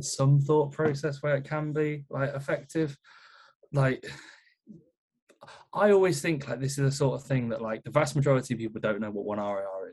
Some 0.00 0.40
thought 0.40 0.72
process 0.72 1.22
where 1.22 1.36
it 1.36 1.44
can 1.44 1.72
be 1.72 2.04
like 2.10 2.34
effective. 2.34 2.98
Like 3.72 4.04
I 5.72 5.92
always 5.92 6.20
think 6.20 6.46
like 6.48 6.60
this 6.60 6.78
is 6.78 6.84
the 6.84 6.92
sort 6.92 7.20
of 7.20 7.26
thing 7.26 7.48
that 7.48 7.62
like 7.62 7.82
the 7.84 7.90
vast 7.90 8.16
majority 8.16 8.54
of 8.54 8.60
people 8.60 8.80
don't 8.80 9.00
know 9.00 9.10
what 9.10 9.24
one 9.24 9.38
RIR. 9.38 9.83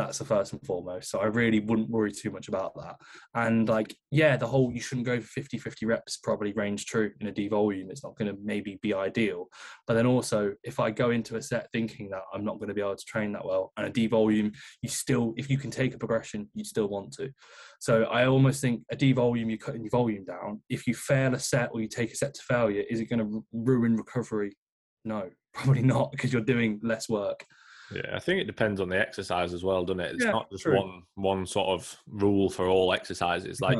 That's 0.00 0.16
the 0.16 0.24
first 0.24 0.54
and 0.54 0.64
foremost. 0.64 1.10
So 1.10 1.18
I 1.18 1.26
really 1.26 1.60
wouldn't 1.60 1.90
worry 1.90 2.10
too 2.10 2.30
much 2.30 2.48
about 2.48 2.72
that. 2.76 2.96
And 3.34 3.68
like, 3.68 3.94
yeah, 4.10 4.38
the 4.38 4.46
whole 4.46 4.72
you 4.72 4.80
shouldn't 4.80 5.06
go 5.06 5.20
for 5.20 5.26
50 5.26 5.58
50 5.58 5.84
reps 5.84 6.16
probably 6.16 6.52
range 6.54 6.86
true 6.86 7.10
in 7.20 7.26
a 7.26 7.32
D 7.32 7.48
volume. 7.48 7.90
It's 7.90 8.02
not 8.02 8.16
going 8.16 8.34
to 8.34 8.40
maybe 8.42 8.78
be 8.80 8.94
ideal. 8.94 9.48
But 9.86 9.94
then 9.94 10.06
also, 10.06 10.54
if 10.64 10.80
I 10.80 10.90
go 10.90 11.10
into 11.10 11.36
a 11.36 11.42
set 11.42 11.68
thinking 11.70 12.08
that 12.10 12.22
I'm 12.32 12.46
not 12.46 12.58
going 12.58 12.68
to 12.68 12.74
be 12.74 12.80
able 12.80 12.96
to 12.96 13.04
train 13.04 13.32
that 13.32 13.44
well, 13.44 13.72
and 13.76 13.86
a 13.86 13.90
D 13.90 14.06
volume, 14.06 14.52
you 14.80 14.88
still, 14.88 15.34
if 15.36 15.50
you 15.50 15.58
can 15.58 15.70
take 15.70 15.94
a 15.94 15.98
progression, 15.98 16.48
you 16.54 16.64
still 16.64 16.88
want 16.88 17.12
to. 17.18 17.30
So 17.78 18.04
I 18.04 18.26
almost 18.26 18.62
think 18.62 18.82
a 18.90 18.96
D 18.96 19.12
volume, 19.12 19.50
you're 19.50 19.58
cutting 19.58 19.82
your 19.82 19.90
volume 19.90 20.24
down. 20.24 20.62
If 20.70 20.86
you 20.86 20.94
fail 20.94 21.34
a 21.34 21.38
set 21.38 21.70
or 21.74 21.82
you 21.82 21.88
take 21.88 22.10
a 22.10 22.16
set 22.16 22.32
to 22.32 22.42
failure, 22.42 22.84
is 22.88 23.00
it 23.00 23.10
going 23.10 23.18
to 23.18 23.44
ruin 23.52 23.96
recovery? 23.96 24.56
No, 25.04 25.28
probably 25.54 25.82
not 25.82 26.10
because 26.10 26.32
you're 26.32 26.40
doing 26.40 26.80
less 26.82 27.06
work. 27.06 27.44
Yeah, 27.92 28.14
I 28.14 28.18
think 28.18 28.40
it 28.40 28.44
depends 28.46 28.80
on 28.80 28.88
the 28.88 28.98
exercise 28.98 29.52
as 29.52 29.64
well, 29.64 29.84
doesn't 29.84 30.00
it? 30.00 30.14
It's 30.14 30.24
Yeah, 30.24 30.30
not 30.32 30.50
just 30.50 30.62
true. 30.62 30.76
one 30.76 31.02
one 31.14 31.46
sort 31.46 31.68
of 31.68 31.96
rule 32.06 32.48
for 32.50 32.66
all 32.68 32.92
exercises. 32.92 33.60
Like, 33.60 33.78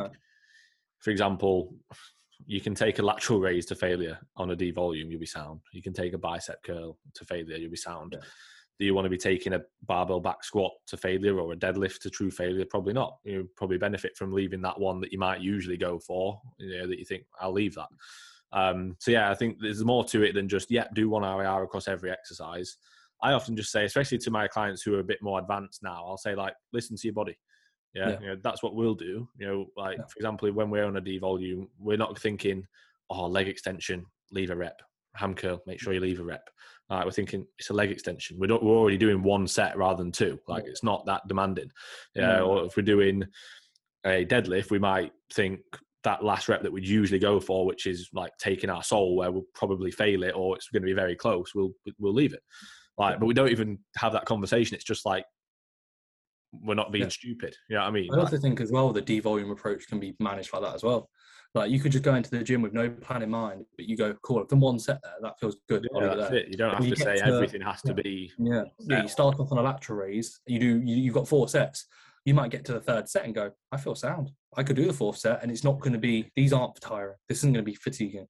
for 0.98 1.10
example, 1.10 1.74
you 2.46 2.60
can 2.60 2.74
take 2.74 2.98
a 2.98 3.02
lateral 3.02 3.40
raise 3.40 3.66
to 3.66 3.74
failure 3.74 4.18
on 4.36 4.50
a 4.50 4.56
D 4.56 4.70
volume, 4.70 5.10
you'll 5.10 5.20
be 5.20 5.26
sound. 5.26 5.60
You 5.72 5.82
can 5.82 5.92
take 5.92 6.12
a 6.12 6.18
bicep 6.18 6.62
curl 6.62 6.98
to 7.14 7.24
failure, 7.24 7.56
you'll 7.56 7.70
be 7.70 7.76
sound. 7.76 8.14
Yeah. 8.16 8.24
Do 8.78 8.86
you 8.86 8.94
want 8.94 9.04
to 9.04 9.10
be 9.10 9.18
taking 9.18 9.52
a 9.52 9.60
barbell 9.82 10.20
back 10.20 10.42
squat 10.42 10.72
to 10.86 10.96
failure 10.96 11.38
or 11.38 11.52
a 11.52 11.56
deadlift 11.56 12.00
to 12.00 12.10
true 12.10 12.30
failure? 12.30 12.64
Probably 12.64 12.94
not. 12.94 13.18
You 13.24 13.48
probably 13.54 13.76
benefit 13.76 14.16
from 14.16 14.32
leaving 14.32 14.62
that 14.62 14.80
one 14.80 15.00
that 15.02 15.12
you 15.12 15.18
might 15.18 15.42
usually 15.42 15.76
go 15.76 15.98
for. 15.98 16.40
You 16.58 16.78
know 16.78 16.86
that 16.86 16.98
you 16.98 17.04
think 17.04 17.24
I'll 17.38 17.52
leave 17.52 17.74
that. 17.74 17.88
Um, 18.52 18.96
so 18.98 19.10
yeah, 19.10 19.30
I 19.30 19.34
think 19.34 19.58
there's 19.60 19.84
more 19.84 20.02
to 20.06 20.22
it 20.22 20.32
than 20.34 20.48
just 20.48 20.70
yeah, 20.70 20.88
do 20.94 21.10
one 21.10 21.22
RIR 21.22 21.62
across 21.62 21.88
every 21.88 22.10
exercise. 22.10 22.78
I 23.22 23.32
often 23.32 23.56
just 23.56 23.70
say, 23.70 23.84
especially 23.84 24.18
to 24.18 24.30
my 24.30 24.48
clients 24.48 24.82
who 24.82 24.94
are 24.94 25.00
a 25.00 25.04
bit 25.04 25.22
more 25.22 25.38
advanced 25.38 25.82
now, 25.82 26.04
I'll 26.06 26.16
say 26.16 26.34
like, 26.34 26.54
listen 26.72 26.96
to 26.96 27.06
your 27.06 27.14
body. 27.14 27.38
Yeah, 27.94 28.10
Yeah. 28.10 28.20
You 28.20 28.26
know, 28.28 28.36
that's 28.42 28.62
what 28.62 28.74
we'll 28.74 28.94
do. 28.94 29.28
You 29.38 29.46
know, 29.46 29.66
like 29.76 29.98
Yeah. 29.98 30.04
for 30.04 30.16
example, 30.16 30.50
when 30.52 30.70
we're 30.70 30.84
on 30.84 30.96
a 30.96 31.00
D 31.00 31.18
volume, 31.18 31.68
we're 31.78 31.96
not 31.96 32.18
thinking, 32.18 32.66
oh, 33.10 33.26
leg 33.26 33.48
extension, 33.48 34.06
leave 34.30 34.50
a 34.50 34.56
rep. 34.56 34.80
Ham 35.16 35.34
curl, 35.34 35.60
make 35.66 35.80
sure 35.80 35.92
mm-hmm. 35.92 36.04
you 36.04 36.10
leave 36.10 36.20
a 36.20 36.24
rep. 36.24 36.48
Like 36.88 37.04
we're 37.04 37.10
thinking 37.10 37.46
it's 37.58 37.70
a 37.70 37.74
leg 37.74 37.90
extension. 37.90 38.38
We're 38.38 38.46
not, 38.46 38.62
we're 38.62 38.76
already 38.76 38.98
doing 38.98 39.22
one 39.22 39.46
set 39.46 39.76
rather 39.76 40.02
than 40.02 40.12
two. 40.12 40.38
Like 40.48 40.64
it's 40.66 40.82
not 40.82 41.04
that 41.06 41.26
demanding. 41.28 41.70
Yeah. 42.14 42.38
No. 42.38 42.46
Or 42.46 42.64
if 42.64 42.76
we're 42.76 42.82
doing 42.82 43.24
a 44.04 44.24
deadlift, 44.24 44.70
we 44.70 44.78
might 44.78 45.12
think 45.32 45.60
that 46.04 46.24
last 46.24 46.48
rep 46.48 46.62
that 46.62 46.72
we'd 46.72 46.86
usually 46.86 47.18
go 47.18 47.38
for, 47.40 47.66
which 47.66 47.86
is 47.86 48.08
like 48.12 48.32
taking 48.38 48.70
our 48.70 48.82
soul, 48.82 49.16
where 49.16 49.30
we'll 49.30 49.44
probably 49.54 49.90
fail 49.90 50.22
it 50.22 50.34
or 50.34 50.56
it's 50.56 50.68
going 50.68 50.82
to 50.82 50.86
be 50.86 50.94
very 50.94 51.14
close. 51.14 51.54
We'll 51.54 51.72
we'll 51.98 52.14
leave 52.14 52.32
it. 52.32 52.42
Like, 53.00 53.18
but 53.18 53.26
we 53.26 53.34
don't 53.34 53.48
even 53.48 53.78
have 53.96 54.12
that 54.12 54.26
conversation. 54.26 54.74
It's 54.74 54.84
just 54.84 55.06
like 55.06 55.24
we're 56.52 56.74
not 56.74 56.92
being 56.92 57.04
Yeah. 57.04 57.08
stupid. 57.10 57.56
You 57.68 57.76
know 57.76 57.82
what 57.82 57.88
I 57.88 57.90
mean? 57.92 58.08
I 58.12 58.16
Like, 58.16 58.24
also 58.26 58.36
think 58.36 58.60
as 58.60 58.70
well 58.70 58.92
the 58.92 59.00
devolume 59.00 59.50
approach 59.50 59.86
can 59.88 59.98
be 59.98 60.14
managed 60.20 60.52
like 60.52 60.62
that 60.62 60.74
as 60.74 60.82
well. 60.82 61.08
Like 61.54 61.70
you 61.70 61.80
could 61.80 61.92
just 61.92 62.04
go 62.04 62.14
into 62.14 62.30
the 62.30 62.42
gym 62.44 62.60
with 62.60 62.72
no 62.74 62.90
plan 62.90 63.22
in 63.22 63.30
mind, 63.30 63.64
but 63.76 63.86
you 63.86 63.96
go, 63.96 64.14
cool, 64.22 64.40
I've 64.40 64.48
done 64.48 64.60
one 64.60 64.78
set 64.78 65.00
there, 65.02 65.14
that 65.22 65.38
feels 65.40 65.56
good. 65.68 65.88
Yeah, 65.94 66.14
that's 66.14 66.30
there. 66.30 66.40
it. 66.40 66.48
You 66.48 66.56
don't 66.56 66.74
have 66.74 66.84
you 66.84 66.94
to 66.94 67.00
say 67.02 67.16
to- 67.16 67.24
everything 67.24 67.62
has 67.62 67.80
to 67.82 67.94
be. 67.94 68.32
Yeah, 68.38 68.64
yeah. 68.80 69.02
You 69.02 69.08
start 69.08 69.40
off 69.40 69.50
on 69.50 69.58
a 69.58 69.62
lateral 69.62 69.98
raise. 69.98 70.40
You 70.46 70.58
do. 70.58 70.80
You, 70.84 70.96
you've 70.96 71.14
got 71.14 71.26
four 71.26 71.48
sets. 71.48 71.86
You 72.24 72.34
might 72.34 72.50
get 72.50 72.64
to 72.66 72.72
the 72.72 72.80
third 72.80 73.08
set 73.08 73.24
and 73.24 73.34
go, 73.34 73.50
I 73.72 73.76
feel 73.78 73.94
sound. 73.94 74.30
I 74.56 74.64
could 74.64 74.76
do 74.76 74.84
the 74.84 74.92
fourth 74.92 75.18
set, 75.18 75.42
and 75.42 75.50
it's 75.50 75.62
not 75.62 75.78
going 75.78 75.92
to 75.92 75.98
be. 75.98 76.28
These 76.34 76.52
aren't 76.52 76.80
tiring. 76.80 77.14
This 77.28 77.38
isn't 77.38 77.52
going 77.52 77.64
to 77.64 77.70
be 77.70 77.76
fatiguing. 77.76 78.26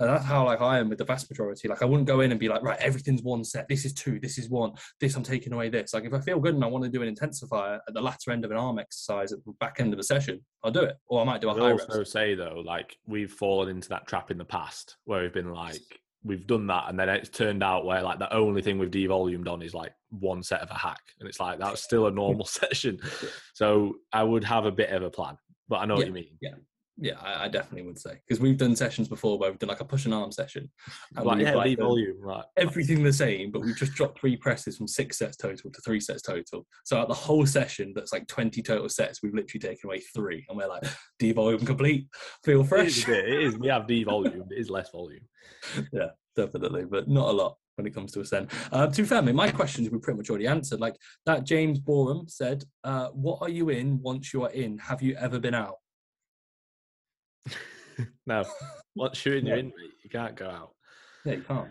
And 0.00 0.08
that's 0.08 0.24
how 0.24 0.44
like 0.44 0.60
I 0.60 0.78
am 0.78 0.88
with 0.88 0.98
the 0.98 1.04
vast 1.04 1.30
majority. 1.30 1.68
Like 1.68 1.82
I 1.82 1.84
wouldn't 1.84 2.08
go 2.08 2.20
in 2.20 2.32
and 2.32 2.40
be 2.40 2.48
like, 2.48 2.62
right, 2.62 2.78
everything's 2.80 3.22
one 3.22 3.44
set. 3.44 3.68
This 3.68 3.84
is 3.84 3.94
two. 3.94 4.18
This 4.18 4.36
is 4.36 4.48
one. 4.50 4.72
This 5.00 5.14
I'm 5.14 5.22
taking 5.22 5.52
away. 5.52 5.68
This. 5.68 5.94
Like 5.94 6.04
if 6.04 6.12
I 6.12 6.20
feel 6.20 6.40
good 6.40 6.54
and 6.56 6.64
I 6.64 6.66
want 6.66 6.84
to 6.84 6.90
do 6.90 7.02
an 7.02 7.14
intensifier 7.14 7.78
at 7.86 7.94
the 7.94 8.00
latter 8.00 8.32
end 8.32 8.44
of 8.44 8.50
an 8.50 8.56
arm 8.56 8.78
exercise 8.80 9.32
at 9.32 9.44
the 9.44 9.52
back 9.60 9.76
end 9.78 9.92
of 9.92 10.00
a 10.00 10.02
session, 10.02 10.44
I'll 10.64 10.72
do 10.72 10.82
it. 10.82 10.96
Or 11.06 11.20
I 11.20 11.24
might 11.24 11.40
do 11.40 11.50
a 11.50 11.54
I 11.54 11.58
high 11.58 11.72
also 11.72 11.98
reps. 11.98 12.12
say 12.12 12.34
though, 12.34 12.62
like 12.64 12.96
we've 13.06 13.30
fallen 13.30 13.68
into 13.68 13.88
that 13.90 14.08
trap 14.08 14.32
in 14.32 14.38
the 14.38 14.44
past 14.44 14.96
where 15.04 15.22
we've 15.22 15.32
been 15.32 15.52
like, 15.52 15.80
we've 16.24 16.46
done 16.46 16.66
that, 16.68 16.84
and 16.88 16.98
then 16.98 17.08
it's 17.08 17.28
turned 17.28 17.62
out 17.62 17.84
where 17.84 18.02
like 18.02 18.18
the 18.18 18.32
only 18.34 18.62
thing 18.62 18.78
we've 18.78 18.90
devolumed 18.90 19.48
on 19.48 19.62
is 19.62 19.74
like 19.74 19.92
one 20.10 20.42
set 20.42 20.60
of 20.60 20.70
a 20.70 20.74
hack, 20.74 21.00
and 21.18 21.28
it's 21.28 21.40
like 21.40 21.58
that's 21.58 21.82
still 21.82 22.06
a 22.06 22.10
normal 22.22 22.44
session. 22.46 23.00
So 23.54 23.96
I 24.12 24.22
would 24.22 24.44
have 24.44 24.66
a 24.66 24.72
bit 24.72 24.90
of 24.90 25.02
a 25.02 25.10
plan, 25.10 25.38
but 25.68 25.76
I 25.76 25.86
know 25.86 25.96
what 25.96 26.06
you 26.06 26.12
mean. 26.12 26.36
Yeah, 26.40 26.54
I, 27.22 27.44
I 27.44 27.48
definitely 27.48 27.86
would 27.86 27.98
say 27.98 28.20
because 28.26 28.40
we've 28.40 28.56
done 28.56 28.76
sessions 28.76 29.08
before 29.08 29.38
where 29.38 29.50
we've 29.50 29.58
done 29.58 29.68
like 29.68 29.80
a 29.80 29.84
push 29.84 30.04
and 30.04 30.14
arm 30.14 30.30
session. 30.30 30.70
and 31.16 31.24
Like 31.24 31.40
yeah, 31.40 31.54
like, 31.54 31.76
done 31.78 31.86
devolume, 31.86 32.16
right? 32.18 32.44
everything 32.56 33.02
the 33.02 33.12
same, 33.12 33.50
but 33.50 33.62
we've 33.62 33.76
just 33.76 33.94
dropped 33.94 34.20
three 34.20 34.36
presses 34.36 34.76
from 34.76 34.86
six 34.86 35.18
sets 35.18 35.36
total 35.36 35.70
to 35.70 35.80
three 35.80 36.00
sets 36.00 36.22
total. 36.22 36.66
So 36.84 36.98
out 36.98 37.08
the 37.08 37.14
whole 37.14 37.46
session, 37.46 37.92
that's 37.94 38.12
like 38.12 38.26
20 38.26 38.62
total 38.62 38.88
sets, 38.88 39.22
we've 39.22 39.34
literally 39.34 39.60
taken 39.60 39.88
away 39.88 40.00
three. 40.14 40.44
And 40.48 40.58
we're 40.58 40.68
like, 40.68 40.84
devolume 41.18 41.64
complete, 41.64 42.06
feel 42.44 42.64
fresh. 42.64 43.04
a 43.04 43.06
bit, 43.06 43.28
it 43.28 43.42
is. 43.42 43.58
We 43.58 43.68
have 43.68 43.86
devolumed. 43.86 44.50
It 44.50 44.58
is 44.58 44.70
less 44.70 44.90
volume. 44.90 45.24
yeah, 45.92 46.08
definitely, 46.36 46.84
but 46.84 47.08
not 47.08 47.28
a 47.28 47.32
lot 47.32 47.56
when 47.76 47.86
it 47.86 47.94
comes 47.94 48.12
to 48.12 48.20
ascend. 48.20 48.50
Uh, 48.72 48.86
to 48.86 49.02
be 49.02 49.08
fair, 49.08 49.18
I 49.18 49.20
mean, 49.22 49.36
my 49.36 49.50
questions 49.50 49.88
we 49.90 49.98
pretty 49.98 50.18
much 50.18 50.28
already 50.28 50.46
answered. 50.46 50.80
Like 50.80 50.96
that 51.26 51.44
James 51.44 51.78
Borum 51.78 52.28
said, 52.28 52.64
uh, 52.84 53.08
what 53.08 53.38
are 53.40 53.48
you 53.48 53.70
in 53.70 54.00
once 54.02 54.34
you 54.34 54.44
are 54.44 54.50
in? 54.50 54.78
Have 54.78 55.02
you 55.02 55.14
ever 55.16 55.38
been 55.38 55.54
out? 55.54 55.76
no, 58.26 58.44
once 58.94 59.24
you're 59.24 59.36
Yeah. 59.36 59.56
in, 59.56 59.66
mate. 59.66 59.92
You 60.02 60.10
can't 60.10 60.36
go 60.36 60.48
out. 60.48 60.74
Yeah, 61.24 61.34
you 61.34 61.42
can't. 61.42 61.70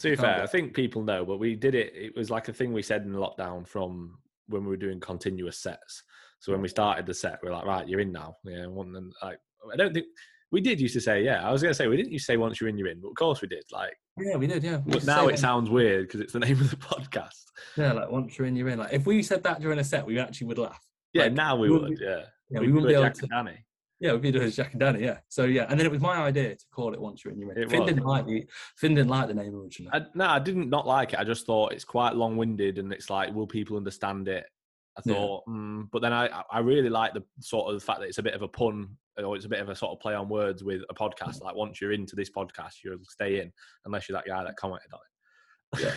To 0.00 0.10
be 0.10 0.16
fair. 0.16 0.42
I 0.42 0.46
think 0.46 0.74
people 0.74 1.02
know, 1.04 1.24
but 1.24 1.38
we 1.38 1.54
did 1.54 1.74
it. 1.74 1.92
It 1.94 2.16
was 2.16 2.30
like 2.30 2.48
a 2.48 2.52
thing 2.52 2.72
we 2.72 2.82
said 2.82 3.02
in 3.02 3.12
lockdown 3.12 3.66
from 3.66 4.18
when 4.48 4.62
we 4.64 4.70
were 4.70 4.76
doing 4.76 5.00
continuous 5.00 5.58
sets. 5.58 6.02
So 6.40 6.50
when 6.52 6.60
we 6.60 6.68
started 6.68 7.06
the 7.06 7.14
set, 7.14 7.38
we 7.42 7.48
are 7.48 7.52
like, 7.52 7.64
right, 7.66 7.88
you're 7.88 8.00
in 8.00 8.10
now. 8.12 8.36
Yeah, 8.44 8.66
one 8.66 8.94
and 8.96 9.12
like 9.22 9.38
I 9.72 9.76
don't 9.76 9.94
think 9.94 10.06
we 10.50 10.60
did 10.60 10.80
used 10.80 10.94
to 10.94 11.00
say, 11.00 11.22
yeah. 11.22 11.46
I 11.46 11.52
was 11.52 11.62
gonna 11.62 11.72
say 11.74 11.86
we 11.86 11.96
didn't 11.96 12.12
used 12.12 12.26
to 12.26 12.32
say 12.32 12.36
once 12.36 12.60
you're 12.60 12.68
in, 12.68 12.76
you're 12.76 12.88
in, 12.88 13.00
but 13.00 13.08
of 13.08 13.14
course 13.14 13.40
we 13.40 13.48
did. 13.48 13.62
Like, 13.70 13.94
Yeah, 14.18 14.36
we 14.36 14.46
did. 14.48 14.62
Yeah. 14.64 14.78
We 14.84 14.92
but 14.94 15.04
now 15.06 15.28
it 15.28 15.38
sounds 15.38 15.70
weird 15.70 16.08
because 16.08 16.20
it's 16.20 16.32
the 16.32 16.40
name 16.46 16.60
of 16.60 16.68
the 16.70 16.76
podcast. 16.76 17.44
Yeah, 17.76 17.92
like 17.92 18.10
once 18.10 18.36
you're 18.36 18.48
in, 18.48 18.56
you're 18.56 18.68
in. 18.68 18.80
Like 18.80 18.92
if 18.92 19.06
we 19.06 19.22
said 19.22 19.44
that 19.44 19.60
during 19.60 19.78
a 19.78 19.84
set, 19.84 20.04
we 20.04 20.18
actually 20.18 20.48
would 20.48 20.58
laugh. 20.58 20.80
Yeah, 21.12 21.24
Like, 21.24 21.34
now 21.34 21.54
we 21.56 21.70
we- 21.70 21.78
would. 21.78 21.98
Yeah, 22.00 22.22
Yeah, 22.50 22.60
We'd 22.60 22.66
we 22.66 22.72
wouldn't 22.72 22.88
be 22.88 22.94
able 22.94 23.04
Jack 23.04 23.14
to. 23.14 23.26
Danny. 23.28 23.64
Yeah, 24.02 24.14
we'd 24.14 24.22
be 24.22 24.32
doing 24.32 24.50
Jack 24.50 24.72
and 24.72 24.80
Danny. 24.80 25.04
Yeah. 25.04 25.18
So 25.28 25.44
yeah, 25.44 25.66
and 25.68 25.78
then 25.78 25.86
it 25.86 25.92
was 25.92 26.00
my 26.00 26.16
idea 26.16 26.56
to 26.56 26.64
call 26.72 26.92
it 26.92 27.00
once 27.00 27.24
you're 27.24 27.32
in, 27.32 27.38
you're 27.38 27.52
in. 27.52 27.58
It 27.62 27.70
Finn 27.70 27.82
was, 27.82 27.88
didn't 27.88 28.04
like 28.04 28.26
the 28.26 28.44
Finn 28.76 28.96
didn't 28.96 29.10
like 29.10 29.28
the 29.28 29.34
name 29.34 29.54
originally. 29.54 29.92
I, 29.94 30.06
no, 30.14 30.26
I 30.26 30.40
didn't 30.40 30.68
not 30.68 30.88
like 30.88 31.12
it. 31.12 31.20
I 31.20 31.24
just 31.24 31.46
thought 31.46 31.72
it's 31.72 31.84
quite 31.84 32.16
long 32.16 32.36
winded 32.36 32.78
and 32.78 32.92
it's 32.92 33.08
like, 33.10 33.32
will 33.32 33.46
people 33.46 33.76
understand 33.76 34.26
it? 34.26 34.44
I 34.98 35.02
Yeah. 35.04 35.14
thought, 35.14 35.44
mm, 35.48 35.88
but 35.92 36.02
then 36.02 36.12
I, 36.12 36.42
I- 36.50 36.58
really 36.58 36.90
like 36.90 37.14
the 37.14 37.22
sort 37.38 37.72
of 37.72 37.78
the 37.80 37.86
fact 37.86 38.00
that 38.00 38.08
it's 38.08 38.18
a 38.18 38.24
bit 38.24 38.34
of 38.34 38.42
a 38.42 38.48
pun 38.48 38.96
or 39.22 39.36
it's 39.36 39.44
a 39.44 39.48
bit 39.48 39.60
of 39.60 39.68
a 39.68 39.76
sort 39.76 39.92
of 39.92 40.00
play 40.00 40.14
on 40.16 40.28
words 40.28 40.64
with 40.64 40.82
a 40.90 40.94
podcast. 40.94 41.40
Like 41.40 41.54
once 41.54 41.80
you're 41.80 41.92
into 41.92 42.16
this 42.16 42.28
podcast, 42.30 42.82
you'll 42.84 42.98
stay 43.08 43.40
in 43.40 43.52
unless 43.84 44.08
you're 44.08 44.18
that 44.18 44.26
guy 44.26 44.42
that 44.42 44.56
commented 44.56 44.90
on 44.92 45.80
it. 45.80 45.94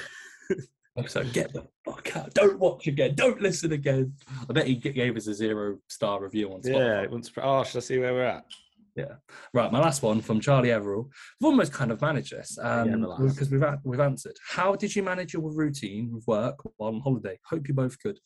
So 1.08 1.24
get 1.26 1.52
the 1.52 1.68
fuck 1.84 2.16
out! 2.16 2.34
Don't 2.34 2.58
watch 2.58 2.88
again. 2.88 3.16
Don't 3.16 3.41
listen 3.41 3.74
again. 3.74 4.14
I 4.50 4.54
bet 4.54 4.66
he 4.68 4.76
gave 4.76 5.18
us 5.18 5.28
a 5.28 5.34
zero 5.34 5.78
star 5.89 6.22
review 6.24 6.54
on 6.54 6.62
Spotify. 6.62 6.74
Yeah. 6.74 7.02
it 7.18 7.32
Oh, 7.43 7.64
should 7.66 7.78
I 7.78 7.82
see 7.82 8.00
where 8.00 8.14
we're 8.14 8.24
at? 8.24 8.46
Yeah. 8.96 9.16
Right, 9.54 9.70
my 9.74 9.80
last 9.82 10.02
one 10.04 10.22
from 10.22 10.39
Charlie 10.39 10.70
Everall. 10.70 11.10
We've 11.41 11.48
almost 11.50 11.74
kind 11.74 11.91
of 11.91 12.00
managed 12.00 12.32
this 12.32 12.58
Yeah, 12.58 12.84
um, 12.84 13.02
because 13.28 13.52
we've 13.52 13.62
a- 13.62 13.82
we've 13.84 14.00
answered. 14.00 14.38
How 14.48 14.74
did 14.76 14.96
you 14.96 15.04
manage 15.04 15.34
your 15.34 15.52
routine 15.52 16.14
with 16.14 16.26
work 16.28 16.60
while 16.78 16.93
on 16.93 17.02
holiday? 17.02 17.38
Hope 17.43 17.68
you 17.68 17.74
both 17.74 18.00
could. 18.00 18.18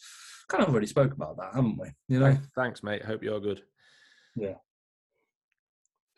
Kind 0.48 0.64
of 0.64 0.70
already 0.70 0.86
spoke 0.86 1.12
about 1.14 1.38
that, 1.38 1.56
haven't 1.56 1.80
we? 1.80 1.88
You 2.08 2.20
know, 2.20 2.38
Thanks, 2.56 2.84
mate. 2.84 3.04
Hope 3.04 3.24
you're 3.24 3.40
good. 3.40 3.64
Yeah. 4.36 4.56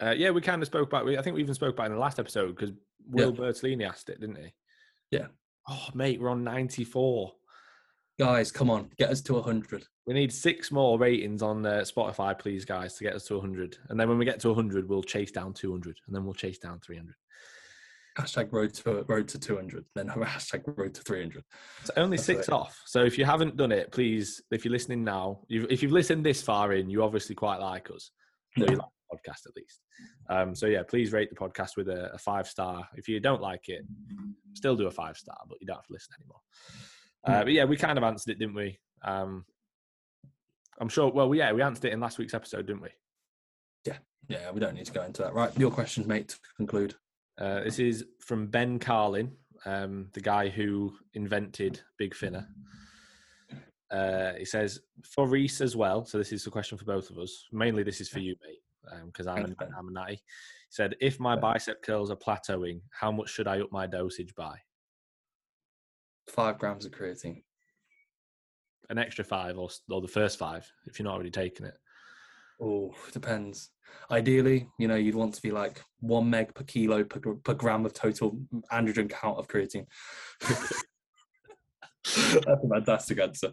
Uh, 0.01 0.11
yeah, 0.17 0.31
we 0.31 0.41
kind 0.41 0.61
of 0.61 0.65
spoke 0.65 0.89
about. 0.89 1.05
we- 1.05 1.17
I 1.17 1.21
think 1.21 1.35
we 1.37 1.41
even 1.43 1.53
spoke 1.55 1.75
about 1.75 1.83
it 1.83 1.91
in 1.91 1.93
the 1.93 1.99
last 1.99 2.19
episode 2.19 2.53
because 2.53 2.71
Will 3.07 3.31
Bertolini 3.33 3.87
asked 3.87 4.09
it, 4.09 4.19
didn't 4.19 4.35
he? 4.35 4.53
Yeah. 5.11 5.27
Oh, 5.69 5.87
mate, 5.93 6.19
we're 6.19 6.29
on 6.29 6.43
94. 6.43 7.31
guys, 8.19 8.51
come 8.51 8.69
on, 8.69 8.89
get 8.97 9.09
us 9.09 9.21
to 9.21 9.41
hundred. 9.41 9.85
We 10.05 10.13
need 10.13 10.33
six 10.33 10.71
more 10.71 10.97
ratings 10.99 11.41
on 11.41 11.65
uh, 11.65 11.81
Spotify, 11.81 12.37
please, 12.37 12.65
guys, 12.65 12.95
to 12.95 13.03
get 13.03 13.13
us 13.13 13.25
to 13.25 13.35
100. 13.35 13.77
And 13.89 13.99
then 13.99 14.09
when 14.09 14.17
we 14.17 14.25
get 14.25 14.39
to 14.41 14.49
100, 14.49 14.89
we'll 14.89 15.03
chase 15.03 15.31
down 15.31 15.53
200, 15.53 15.97
and 16.07 16.15
then 16.15 16.25
we'll 16.25 16.33
chase 16.33 16.57
down 16.57 16.79
300. 16.79 17.13
Hashtag 18.17 18.51
road 18.51 18.73
to 18.73 19.05
road 19.07 19.27
to 19.29 19.39
two 19.39 19.55
hundred. 19.55 19.85
Then 19.95 20.07
hashtag 20.09 20.63
road 20.77 20.93
to 20.95 21.01
three 21.01 21.21
hundred. 21.21 21.45
It's 21.79 21.91
only 21.95 22.17
That's 22.17 22.25
six 22.25 22.47
it. 22.49 22.53
off. 22.53 22.77
So 22.85 23.05
if 23.05 23.17
you 23.17 23.23
haven't 23.23 23.55
done 23.55 23.71
it, 23.71 23.89
please, 23.93 24.41
if 24.51 24.65
you're 24.65 24.73
listening 24.73 25.05
now, 25.05 25.39
you've, 25.47 25.71
if 25.71 25.81
you've 25.81 25.93
listened 25.93 26.25
this 26.25 26.41
far 26.41 26.73
in, 26.73 26.89
you 26.89 27.03
obviously 27.03 27.35
quite 27.35 27.61
like 27.61 27.89
us. 27.89 28.11
Or 28.59 28.65
you 28.65 28.75
like 28.75 28.89
podcast 29.13 29.45
at 29.45 29.55
least. 29.55 29.81
Um, 30.29 30.55
so 30.55 30.67
yeah, 30.67 30.83
please 30.83 31.11
rate 31.11 31.29
the 31.29 31.35
podcast 31.35 31.77
with 31.77 31.89
a, 31.89 32.13
a 32.13 32.17
five 32.17 32.47
star. 32.47 32.87
If 32.95 33.07
you 33.07 33.19
don't 33.19 33.41
like 33.41 33.69
it, 33.69 33.85
still 34.53 34.75
do 34.75 34.87
a 34.87 34.91
five 34.91 35.17
star, 35.17 35.37
but 35.47 35.57
you 35.61 35.67
don't 35.67 35.77
have 35.77 35.87
to 35.87 35.93
listen 35.93 36.13
anymore. 36.19 36.39
Uh, 37.23 37.43
but 37.43 37.53
yeah, 37.53 37.65
we 37.65 37.77
kind 37.77 37.97
of 37.97 38.03
answered 38.03 38.31
it, 38.31 38.39
didn't 38.39 38.55
we? 38.55 38.79
Um, 39.03 39.45
I'm 40.79 40.89
sure. 40.89 41.11
Well, 41.11 41.33
yeah, 41.35 41.51
we 41.53 41.61
answered 41.61 41.85
it 41.85 41.93
in 41.93 41.99
last 41.99 42.17
week's 42.17 42.33
episode, 42.33 42.65
didn't 42.65 42.81
we? 42.81 42.89
Yeah, 43.85 43.97
yeah. 44.27 44.51
we 44.51 44.59
don't 44.59 44.75
need 44.75 44.85
to 44.85 44.91
go 44.91 45.03
into 45.03 45.21
that. 45.21 45.33
Right, 45.33 45.55
your 45.57 45.71
questions, 45.71 46.07
mate. 46.07 46.29
To 46.29 46.37
conclude. 46.57 46.95
Uh, 47.39 47.63
this 47.63 47.79
is 47.79 48.05
from 48.19 48.47
Ben 48.47 48.79
Carlin, 48.79 49.31
um, 49.65 50.09
the 50.13 50.21
guy 50.21 50.49
who 50.49 50.93
invented 51.13 51.81
Big 51.97 52.15
Finner. 52.15 52.47
Uh, 53.91 54.33
he 54.37 54.45
says 54.45 54.79
for 55.03 55.27
Reese 55.27 55.61
as 55.61 55.75
well. 55.75 56.05
So 56.05 56.17
this 56.17 56.31
is 56.31 56.47
a 56.47 56.51
question 56.51 56.77
for 56.77 56.85
both 56.85 57.09
of 57.09 57.17
us. 57.17 57.47
Mainly, 57.51 57.83
this 57.83 58.01
is 58.01 58.09
for 58.09 58.19
you, 58.19 58.35
mate, 58.47 58.59
Um, 58.91 59.07
because 59.07 59.27
I'm 59.27 59.37
Thanks, 59.37 59.51
a, 59.51 59.55
Ben. 59.55 59.73
I'm 59.77 59.87
a 59.89 59.91
natty. 59.91 60.15
He 60.15 60.21
said, 60.69 60.95
if 61.01 61.19
my 61.19 61.35
bicep 61.35 61.81
curls 61.83 62.11
are 62.11 62.15
plateauing, 62.15 62.81
how 62.91 63.11
much 63.11 63.29
should 63.29 63.47
I 63.47 63.61
up 63.61 63.71
my 63.71 63.87
dosage 63.87 64.33
by? 64.35 64.57
Five 66.29 66.57
grams 66.57 66.85
of 66.85 66.91
creatine. 66.91 67.43
An 68.89 68.97
extra 68.97 69.23
five, 69.23 69.57
or 69.57 69.69
or 69.89 70.01
the 70.01 70.07
first 70.07 70.37
five, 70.37 70.69
if 70.85 70.99
you're 70.99 71.05
not 71.05 71.13
already 71.13 71.31
taking 71.31 71.65
it. 71.65 71.77
Oh, 72.61 72.93
depends. 73.11 73.69
Ideally, 74.11 74.67
you 74.77 74.87
know, 74.87 74.95
you'd 74.95 75.15
want 75.15 75.33
to 75.33 75.41
be 75.41 75.51
like 75.51 75.81
one 75.99 76.29
meg 76.29 76.53
per 76.53 76.63
kilo 76.63 77.03
per, 77.03 77.19
per 77.19 77.53
gram 77.53 77.85
of 77.85 77.93
total 77.93 78.37
androgen 78.71 79.09
count 79.09 79.39
of 79.39 79.47
creatine. 79.47 79.87
That's 82.03 82.45
a 82.45 82.69
fantastic 82.69 83.19
answer. 83.19 83.51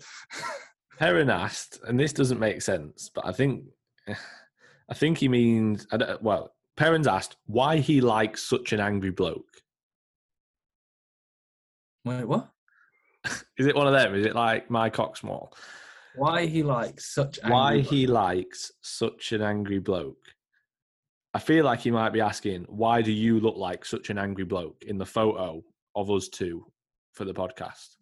Heron 0.98 1.30
asked, 1.30 1.80
and 1.86 1.98
this 1.98 2.12
doesn't 2.12 2.40
make 2.40 2.60
sense, 2.60 3.10
but 3.14 3.24
I 3.24 3.32
think, 3.32 3.64
I 4.88 4.94
think 4.94 5.18
he 5.18 5.28
means. 5.28 5.86
Well, 6.20 6.54
Perrin's 6.76 7.06
asked 7.06 7.36
why 7.46 7.78
he 7.78 8.00
likes 8.00 8.42
such 8.42 8.72
an 8.72 8.80
angry 8.80 9.10
bloke. 9.10 9.62
Wait, 12.04 12.24
what? 12.24 12.48
Is 13.58 13.66
it 13.66 13.76
one 13.76 13.86
of 13.86 13.92
them? 13.92 14.14
Is 14.14 14.24
it 14.24 14.34
like 14.34 14.70
my 14.70 14.88
cock 14.88 15.16
small? 15.16 15.54
Why 16.14 16.46
he 16.46 16.62
likes 16.62 17.14
such 17.14 17.38
Why 17.46 17.74
angry 17.74 17.82
he 17.82 18.06
likes 18.06 18.72
such 18.80 19.32
an 19.32 19.42
angry 19.42 19.78
bloke? 19.78 20.34
I 21.34 21.38
feel 21.38 21.64
like 21.64 21.80
he 21.80 21.90
might 21.90 22.12
be 22.12 22.20
asking, 22.20 22.64
why 22.68 23.02
do 23.02 23.12
you 23.12 23.38
look 23.38 23.56
like 23.56 23.84
such 23.84 24.10
an 24.10 24.18
angry 24.18 24.44
bloke 24.44 24.82
in 24.86 24.98
the 24.98 25.06
photo 25.06 25.62
of 25.94 26.10
us 26.10 26.28
two 26.28 26.64
for 27.12 27.24
the 27.24 27.34
podcast? 27.34 27.96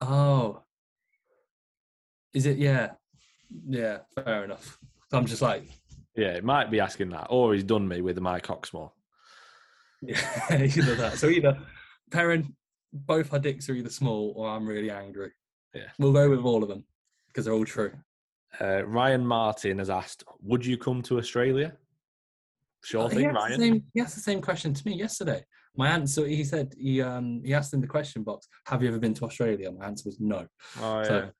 Oh. 0.00 0.62
Is 2.32 2.46
it? 2.46 2.56
Yeah. 2.56 2.92
Yeah, 3.68 3.98
fair 4.14 4.44
enough. 4.44 4.78
I'm 5.12 5.26
just 5.26 5.42
like, 5.42 5.64
Yeah, 6.16 6.28
it 6.34 6.44
might 6.44 6.70
be 6.70 6.80
asking 6.80 7.10
that, 7.10 7.26
or 7.30 7.54
he's 7.54 7.64
done 7.64 7.86
me 7.86 8.00
with 8.00 8.18
my 8.20 8.40
small. 8.64 8.94
yeah, 10.02 10.18
either 10.50 10.94
that. 10.96 11.18
So 11.18 11.28
either 11.28 11.58
Perrin, 12.10 12.54
both 12.92 13.32
our 13.32 13.38
dicks 13.38 13.68
are 13.68 13.74
either 13.74 13.90
small 13.90 14.32
or 14.36 14.48
I'm 14.48 14.66
really 14.66 14.90
angry. 14.90 15.32
Yeah. 15.74 15.88
We'll 15.98 16.12
go 16.12 16.28
with 16.28 16.40
all 16.40 16.62
of 16.62 16.68
them 16.68 16.84
because 17.28 17.44
they're 17.44 17.54
all 17.54 17.64
true. 17.64 17.92
Uh, 18.60 18.84
Ryan 18.84 19.26
Martin 19.26 19.78
has 19.78 19.88
asked, 19.88 20.24
would 20.42 20.64
you 20.66 20.76
come 20.76 21.00
to 21.02 21.18
Australia? 21.18 21.72
Sure 22.84 23.04
Uh, 23.04 23.08
he 23.08 23.16
thing, 23.16 23.26
asked 23.26 23.34
the 23.34 23.40
Ryan. 23.40 23.60
same- 23.60 23.84
he 23.94 24.00
asked 24.00 24.14
the 24.16 24.20
same 24.20 24.42
question 24.42 24.74
to 24.74 24.82
me 24.86 24.94
yesterday. 24.96 25.44
My 25.74 25.88
answer, 25.88 26.26
he 26.26 26.44
said, 26.44 26.74
he 26.76 27.00
um 27.00 27.40
he 27.42 27.54
asked 27.54 27.72
in 27.72 27.80
the 27.80 27.86
question 27.86 28.22
box, 28.22 28.46
"Have 28.66 28.82
you 28.82 28.88
ever 28.88 28.98
been 28.98 29.14
to 29.14 29.24
Australia?" 29.24 29.72
My 29.72 29.86
answer 29.86 30.02
was 30.06 30.20
no. 30.20 30.46
Oh, 30.82 30.98
yeah. 30.98 31.04
So, 31.04 31.30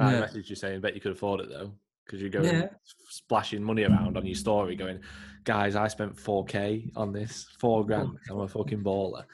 I 0.00 0.12
yeah. 0.12 0.20
messaged 0.26 0.48
you 0.48 0.56
saying, 0.56 0.80
bet 0.80 0.96
you 0.96 1.00
could 1.00 1.12
afford 1.12 1.38
it 1.42 1.48
though. 1.50 1.70
Because 2.06 2.20
you're 2.20 2.30
going 2.30 2.46
Yeah. 2.46 2.68
splashing 3.08 3.62
money 3.62 3.82
around 3.82 4.16
on 4.16 4.24
your 4.24 4.36
story, 4.36 4.76
going, 4.76 5.00
guys, 5.44 5.74
I 5.74 5.88
spent 5.88 6.16
4K 6.16 6.92
on 6.96 7.12
this, 7.12 7.48
four 7.58 7.84
grand. 7.84 8.16
I'm 8.30 8.40
a 8.40 8.48
fucking 8.48 8.82
baller. 8.82 9.24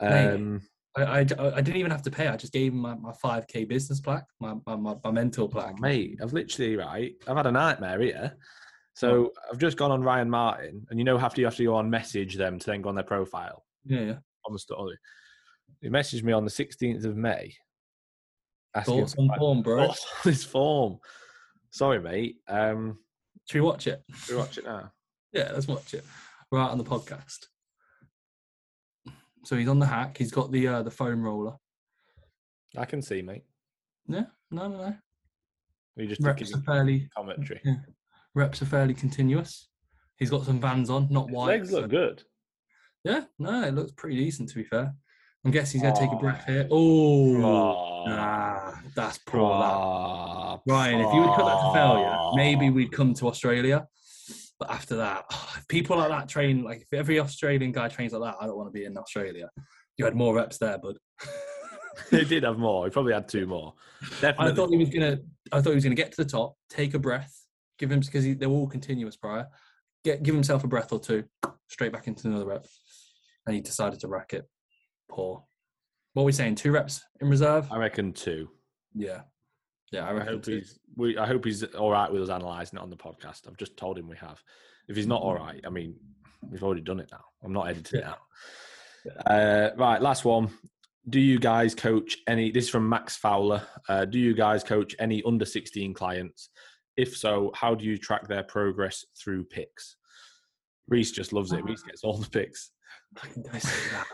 Mate. 0.00 0.34
Um, 0.34 0.62
I, 0.96 1.02
I, 1.02 1.18
I 1.20 1.24
didn't 1.60 1.76
even 1.76 1.90
have 1.90 2.02
to 2.02 2.10
pay. 2.10 2.28
I 2.28 2.36
just 2.36 2.52
gave 2.52 2.72
him 2.72 2.78
my, 2.78 2.94
my 2.94 3.12
5k 3.12 3.68
business 3.68 4.00
plaque, 4.00 4.26
my, 4.40 4.54
my, 4.66 4.74
my, 4.74 4.96
my 5.04 5.10
mentor 5.10 5.48
plaque. 5.48 5.74
Oh, 5.76 5.80
mate, 5.80 6.18
I've 6.22 6.32
literally 6.32 6.76
right. 6.76 7.14
I've 7.28 7.36
had 7.36 7.46
a 7.46 7.52
nightmare 7.52 8.00
here. 8.00 8.36
So 8.94 9.32
I've 9.50 9.58
just 9.58 9.76
gone 9.76 9.90
on 9.92 10.02
Ryan 10.02 10.28
Martin, 10.28 10.86
and 10.90 10.98
you 10.98 11.04
know, 11.04 11.18
after 11.18 11.40
you 11.40 11.46
have 11.46 11.56
to 11.56 11.64
go 11.64 11.76
on 11.76 11.88
message 11.88 12.34
them 12.34 12.58
to 12.58 12.66
then 12.66 12.82
go 12.82 12.88
on 12.88 12.94
their 12.94 13.04
profile 13.04 13.64
Yeah, 13.84 14.00
yeah. 14.00 14.16
on 14.44 14.52
the 14.52 14.58
story. 14.58 14.98
He 15.80 15.88
messaged 15.88 16.22
me 16.22 16.32
on 16.32 16.44
the 16.44 16.50
16th 16.50 17.04
of 17.04 17.16
May. 17.16 17.54
Thoughts 18.84 19.14
on 19.16 19.30
form, 19.38 19.62
bro. 19.62 19.86
thoughts 19.86 20.04
on 20.04 20.30
this 20.30 20.44
form. 20.44 20.98
Sorry, 21.70 22.00
mate. 22.00 22.36
Um, 22.48 22.98
Should 23.48 23.60
we 23.62 23.66
watch 23.66 23.86
it? 23.86 24.02
Should 24.14 24.34
we 24.34 24.40
watch 24.40 24.58
it 24.58 24.64
now. 24.64 24.92
Yeah, 25.32 25.52
let's 25.54 25.68
watch 25.68 25.94
it. 25.94 26.04
Right 26.50 26.68
on 26.68 26.76
the 26.76 26.82
podcast. 26.82 27.46
So 29.44 29.56
he's 29.56 29.68
on 29.68 29.78
the 29.78 29.86
hack. 29.86 30.18
He's 30.18 30.32
got 30.32 30.50
the 30.50 30.66
uh, 30.66 30.82
the 30.82 30.90
foam 30.90 31.22
roller. 31.22 31.54
I 32.76 32.84
can 32.84 33.00
see, 33.00 33.22
mate. 33.22 33.44
Yeah, 34.08 34.24
no, 34.50 34.66
no, 34.66 34.76
no. 34.78 34.94
You 35.96 36.08
just 36.08 36.20
Reps 36.20 36.52
are 36.52 36.60
fairly 36.62 37.08
commentary. 37.16 37.60
yeah. 37.64 37.76
reps 38.34 38.60
are 38.60 38.66
fairly 38.66 38.92
continuous. 38.92 39.68
He's 40.16 40.30
got 40.30 40.44
some 40.44 40.60
vans 40.60 40.90
on, 40.90 41.06
not 41.10 41.28
His 41.28 41.36
white. 41.36 41.46
legs 41.46 41.70
look 41.72 41.84
so- 41.84 41.88
good. 41.88 42.22
Yeah, 43.04 43.24
no, 43.38 43.62
it 43.62 43.74
looks 43.74 43.92
pretty 43.92 44.16
decent 44.16 44.48
to 44.48 44.56
be 44.56 44.64
fair. 44.64 44.92
I'm 45.44 45.50
guessing 45.50 45.80
he's 45.80 45.88
gonna 45.88 45.98
take 45.98 46.10
a 46.10 46.16
ah. 46.16 46.18
breath 46.18 46.44
Oh. 46.48 46.52
here. 46.52 46.68
Oh, 46.70 47.90
Oh, 48.00 48.04
nah, 48.06 48.72
that's 48.94 49.18
poor. 49.18 49.58
That. 49.58 49.72
oh, 49.72 50.62
Ryan, 50.66 51.00
if 51.00 51.14
you 51.14 51.20
would 51.20 51.34
cut 51.34 51.46
that 51.46 51.60
to 51.66 51.72
failure, 51.72 52.16
ah. 52.18 52.34
maybe 52.34 52.70
we'd 52.70 52.92
come 52.92 53.14
to 53.14 53.28
Australia. 53.28 53.86
But 54.58 54.70
after 54.70 54.96
that, 54.96 55.24
if 55.56 55.66
people 55.68 55.96
like 55.96 56.10
that 56.10 56.28
train, 56.28 56.62
like 56.62 56.82
if 56.82 56.92
every 56.92 57.18
Australian 57.20 57.72
guy 57.72 57.88
trains 57.88 58.12
like 58.12 58.22
that, 58.22 58.38
I 58.40 58.46
don't 58.46 58.56
want 58.56 58.68
to 58.68 58.78
be 58.78 58.84
in 58.84 58.96
Australia. 58.96 59.48
You 59.96 60.04
had 60.04 60.14
more 60.14 60.34
reps 60.34 60.58
there, 60.58 60.78
bud. 60.78 60.96
he 62.10 62.24
did 62.24 62.42
have 62.42 62.58
more. 62.58 62.84
He 62.86 62.90
probably 62.90 63.12
had 63.12 63.28
two 63.28 63.46
more. 63.46 63.74
I 64.22 64.52
thought 64.52 64.70
he 64.70 64.76
was 64.76 64.90
gonna. 64.90 65.18
I 65.52 65.60
thought 65.60 65.70
he 65.70 65.74
was 65.76 65.84
gonna 65.84 65.94
get 65.94 66.12
to 66.12 66.22
the 66.22 66.30
top, 66.30 66.54
take 66.68 66.94
a 66.94 66.98
breath, 66.98 67.34
give 67.78 67.90
him 67.90 68.00
because 68.00 68.36
they're 68.36 68.48
all 68.48 68.66
continuous 68.68 69.16
prior. 69.16 69.46
Get 70.04 70.22
give 70.22 70.34
himself 70.34 70.64
a 70.64 70.68
breath 70.68 70.92
or 70.92 71.00
two, 71.00 71.24
straight 71.68 71.92
back 71.92 72.06
into 72.06 72.28
another 72.28 72.46
rep, 72.46 72.66
and 73.46 73.54
he 73.54 73.60
decided 73.60 74.00
to 74.00 74.08
rack 74.08 74.32
it. 74.32 74.46
Poor. 75.10 75.44
What 76.14 76.22
are 76.22 76.26
we 76.26 76.32
saying? 76.32 76.54
Two 76.56 76.72
reps 76.72 77.02
in 77.20 77.28
reserve? 77.28 77.68
I 77.70 77.76
reckon 77.78 78.12
two. 78.12 78.48
Yeah, 78.94 79.20
yeah. 79.92 80.08
I 80.08 80.16
I 80.20 80.24
hope 80.24 80.42
two. 80.42 80.56
he's. 80.58 80.78
We, 80.96 81.16
I 81.18 81.26
hope 81.26 81.44
he's 81.44 81.62
all 81.62 81.90
right 81.92 82.10
with 82.12 82.22
us 82.22 82.28
analysing 82.28 82.78
it 82.78 82.82
on 82.82 82.90
the 82.90 82.96
podcast. 82.96 83.46
I've 83.46 83.56
just 83.56 83.76
told 83.76 83.98
him 83.98 84.08
we 84.08 84.16
have. 84.16 84.42
If 84.88 84.96
he's 84.96 85.06
not 85.06 85.22
all 85.22 85.34
right, 85.34 85.60
I 85.64 85.70
mean, 85.70 85.94
we've 86.50 86.64
already 86.64 86.80
done 86.80 86.98
it 87.00 87.08
now. 87.12 87.24
I'm 87.44 87.52
not 87.52 87.68
editing 87.68 88.00
Yeah. 88.00 88.14
it 89.04 89.16
out. 89.26 89.26
Uh, 89.26 89.70
right, 89.76 90.02
last 90.02 90.24
one. 90.24 90.50
Do 91.08 91.20
you 91.20 91.38
guys 91.38 91.74
coach 91.74 92.16
any? 92.26 92.50
This 92.50 92.64
is 92.64 92.70
from 92.70 92.88
Max 92.88 93.16
Fowler. 93.16 93.62
Uh, 93.88 94.04
do 94.04 94.18
you 94.18 94.34
guys 94.34 94.62
coach 94.64 94.94
any 94.98 95.22
under 95.24 95.44
16 95.44 95.94
clients? 95.94 96.50
If 96.96 97.16
so, 97.16 97.50
how 97.54 97.74
do 97.74 97.84
you 97.84 97.96
track 97.96 98.26
their 98.28 98.42
progress 98.42 99.04
through 99.18 99.44
picks? 99.44 99.96
Reese 100.88 101.12
just 101.12 101.32
loves 101.32 101.52
it. 101.52 101.64
Reese 101.64 101.82
gets 101.82 102.02
all 102.04 102.18
the 102.18 102.28
picks. 102.28 102.72
Fucking 103.16 103.42
don't 103.44 103.62
say 103.62 103.90
that. 103.92 104.06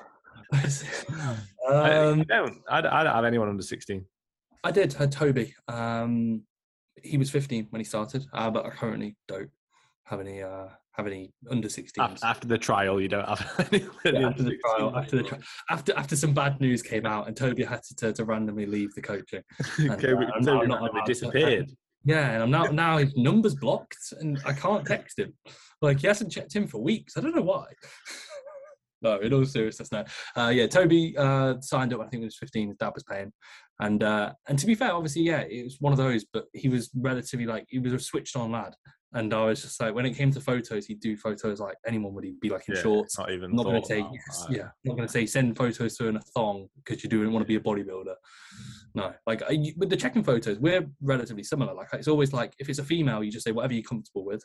Don't 0.52 0.70
say 0.70 0.86
that. 1.10 1.36
I, 1.68 1.72
I 1.72 1.96
um, 2.06 2.22
don't. 2.24 2.58
I, 2.68 2.80
don't- 2.80 2.92
I 2.92 3.02
don't 3.04 3.14
have 3.14 3.24
anyone 3.24 3.48
under 3.48 3.62
16. 3.62 4.04
I 4.64 4.70
did. 4.70 4.92
Had 4.92 5.12
Toby. 5.12 5.54
Um, 5.68 6.42
he 7.02 7.18
was 7.18 7.30
15 7.30 7.66
when 7.70 7.80
he 7.80 7.84
started, 7.84 8.24
uh, 8.32 8.50
but 8.50 8.66
I 8.66 8.70
currently 8.70 9.16
don't 9.28 9.50
have 10.04 10.20
any 10.20 10.42
uh, 10.42 10.66
have 10.92 11.06
any 11.06 11.32
under 11.50 11.68
16s. 11.68 12.18
After, 12.22 12.46
the 12.48 12.56
trial, 12.58 13.00
you 13.00 13.08
don't 13.08 13.28
have 13.28 13.68
any. 13.72 13.84
Yeah, 14.04 14.28
after 14.28 14.42
the 14.42 14.56
trial, 14.56 14.96
after 14.96 15.16
the 15.16 15.22
tri- 15.22 15.38
after 15.70 15.92
after 15.96 16.16
some 16.16 16.32
bad 16.34 16.60
news 16.60 16.82
came 16.82 17.06
out, 17.06 17.28
and 17.28 17.36
Toby 17.36 17.64
had 17.64 17.82
to 17.84 17.94
to, 17.96 18.12
to 18.14 18.24
randomly 18.24 18.66
leave 18.66 18.94
the 18.94 19.02
coaching. 19.02 19.42
and, 19.78 19.90
Okay, 19.92 20.12
uh, 20.12 20.30
I'm 20.34 20.42
so 20.42 20.54
not- 20.58 20.68
not 20.68 20.80
allowed 20.80 21.04
to- 21.04 21.12
disappeared. 21.12 21.70
Yeah, 22.04 22.30
and 22.30 22.42
I'm 22.44 22.50
now 22.50 22.64
now 22.66 22.98
his 22.98 23.16
number's 23.16 23.54
blocked, 23.56 23.98
and 24.20 24.40
I 24.46 24.52
can't 24.52 24.86
text 24.86 25.18
him. 25.18 25.34
Like 25.82 26.00
he 26.00 26.06
hasn't 26.06 26.32
checked 26.32 26.54
in 26.56 26.66
for 26.66 26.80
weeks. 26.80 27.16
I 27.16 27.20
don't 27.20 27.34
know 27.34 27.42
why. 27.42 27.66
no, 29.02 29.18
in 29.18 29.32
all 29.32 29.44
seriousness, 29.44 29.92
no. 29.92 30.04
Uh, 30.36 30.48
yeah, 30.48 30.66
Toby 30.66 31.14
uh, 31.16 31.54
signed 31.60 31.92
up. 31.92 32.00
I 32.00 32.08
think 32.08 32.22
he 32.22 32.26
was 32.26 32.36
15. 32.38 32.68
His 32.68 32.76
dad 32.76 32.92
was 32.94 33.04
paying, 33.04 33.32
and 33.80 34.02
uh, 34.02 34.32
and 34.48 34.58
to 34.58 34.66
be 34.66 34.74
fair, 34.74 34.92
obviously, 34.92 35.22
yeah, 35.22 35.40
it 35.40 35.64
was 35.64 35.76
one 35.80 35.92
of 35.92 35.98
those. 35.98 36.24
But 36.32 36.46
he 36.54 36.68
was 36.68 36.90
relatively 36.94 37.46
like 37.46 37.66
he 37.68 37.78
was 37.78 37.92
a 37.92 37.98
switched 37.98 38.36
on 38.36 38.52
lad, 38.52 38.74
and 39.12 39.32
I 39.32 39.44
was 39.46 39.62
just 39.62 39.80
like, 39.80 39.94
when 39.94 40.06
it 40.06 40.14
came 40.14 40.30
to 40.32 40.40
photos, 40.40 40.86
he'd 40.86 41.00
do 41.00 41.16
photos 41.16 41.60
like 41.60 41.76
anyone 41.86 42.14
would. 42.14 42.24
He'd 42.24 42.40
be 42.40 42.50
like 42.50 42.68
in 42.68 42.74
Yeah, 42.74 42.82
shorts. 42.82 43.18
Not 43.18 43.30
even. 43.30 43.54
Not 43.54 43.64
going 43.64 43.80
to 43.80 43.86
say 43.86 43.98
yes, 43.98 44.46
yeah. 44.50 44.68
Not 44.84 44.96
going 44.96 45.08
to 45.08 45.12
say 45.12 45.26
send 45.26 45.56
photos 45.56 45.96
to 45.98 46.08
in 46.08 46.16
a 46.16 46.20
thong 46.34 46.68
because 46.76 47.02
you 47.04 47.10
don't 47.10 47.32
want 47.32 47.44
to 47.44 47.48
be 47.48 47.56
a 47.56 47.60
bodybuilder. 47.60 48.14
No, 48.94 49.12
like 49.26 49.42
I- 49.42 49.74
with 49.76 49.90
the 49.90 49.96
checking 49.96 50.24
photos, 50.24 50.58
we're 50.58 50.86
relatively 51.02 51.42
similar. 51.42 51.74
Like 51.74 51.88
it's 51.92 52.08
always 52.08 52.32
like 52.32 52.54
if 52.58 52.68
it's 52.68 52.78
a 52.78 52.84
female, 52.84 53.22
you 53.22 53.30
just 53.30 53.44
say 53.44 53.52
whatever 53.52 53.74
you're 53.74 53.82
comfortable 53.82 54.24
with. 54.24 54.42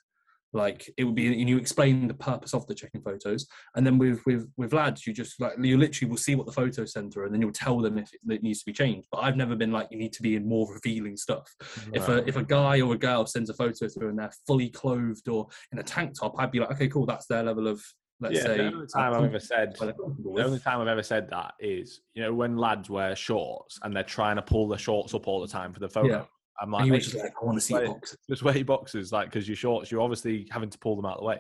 Like 0.53 0.89
it 0.97 1.05
would 1.05 1.15
be, 1.15 1.27
and 1.39 1.49
you 1.49 1.57
explain 1.57 2.07
the 2.07 2.13
purpose 2.13 2.53
of 2.53 2.67
the 2.67 2.75
checking 2.75 3.01
photos. 3.01 3.47
And 3.75 3.85
then 3.85 3.97
with 3.97 4.21
with 4.25 4.49
with 4.57 4.73
lads, 4.73 5.07
you 5.07 5.13
just 5.13 5.39
like 5.39 5.53
you 5.61 5.77
literally 5.77 6.09
will 6.09 6.17
see 6.17 6.35
what 6.35 6.45
the 6.45 6.51
photos 6.51 6.93
through, 6.93 7.25
and 7.25 7.33
then 7.33 7.41
you'll 7.41 7.51
tell 7.51 7.79
them 7.79 7.97
if 7.97 8.11
it, 8.13 8.43
needs 8.43 8.59
to 8.59 8.65
be 8.65 8.73
changed. 8.73 9.07
But 9.11 9.19
I've 9.19 9.37
never 9.37 9.55
been 9.55 9.71
like 9.71 9.87
you 9.91 9.97
need 9.97 10.13
to 10.13 10.21
be 10.21 10.35
in 10.35 10.47
more 10.47 10.71
revealing 10.71 11.15
stuff. 11.15 11.49
If 11.93 12.07
a 12.09 12.27
if 12.27 12.35
a 12.35 12.43
guy 12.43 12.81
or 12.81 12.93
a 12.93 12.97
girl 12.97 13.25
sends 13.25 13.49
a 13.49 13.53
photo 13.53 13.87
through 13.87 14.09
and 14.09 14.19
they're 14.19 14.33
fully 14.45 14.69
clothed 14.69 15.29
or 15.29 15.47
in 15.71 15.79
a 15.79 15.83
tank 15.83 16.19
top, 16.19 16.35
I'd 16.37 16.51
be 16.51 16.59
like, 16.59 16.71
okay, 16.71 16.87
cool, 16.87 17.05
that's 17.05 17.27
their 17.27 17.43
level 17.43 17.67
of 17.67 17.81
let's 18.19 18.35
yeah, 18.35 18.43
say. 18.43 18.57
the 18.57 18.63
only 18.65 18.87
time 18.87 19.13
I've 19.13 19.23
ever 19.23 19.39
said 19.39 19.73
what 19.77 19.87
they're 19.87 19.93
comfortable 19.93 20.35
the 20.35 20.45
only 20.45 20.59
time 20.59 20.79
I've 20.79 20.87
ever 20.87 21.01
said 21.01 21.27
that 21.31 21.55
is 21.59 22.01
you 22.13 22.21
know 22.21 22.31
when 22.31 22.55
lads 22.55 22.87
wear 22.87 23.15
shorts 23.15 23.79
and 23.81 23.95
they're 23.95 24.03
trying 24.03 24.35
to 24.35 24.43
pull 24.43 24.67
their 24.67 24.77
shorts 24.77 25.15
up 25.15 25.27
all 25.27 25.41
the 25.41 25.47
time 25.47 25.73
for 25.73 25.79
the 25.79 25.89
photo. 25.89 26.07
Yeah. 26.07 26.23
I'm 26.59 26.65
And 26.65 26.73
like, 26.73 26.85
you 26.87 26.91
were 26.93 26.99
just 26.99 27.15
like, 27.15 27.33
I 27.41 27.45
want 27.45 27.57
to 27.57 27.61
see 27.65 27.73
Right. 27.75 27.85
boxes. 27.87 28.17
just 28.29 28.43
wear 28.43 28.55
your 28.55 28.65
boxes, 28.65 29.11
like 29.11 29.29
because 29.29 29.47
your 29.47 29.55
shorts, 29.55 29.91
you're 29.91 30.01
obviously 30.01 30.47
having 30.51 30.69
to 30.69 30.77
pull 30.77 30.95
them 30.95 31.05
out 31.05 31.13
of 31.15 31.19
the 31.21 31.25
way. 31.25 31.39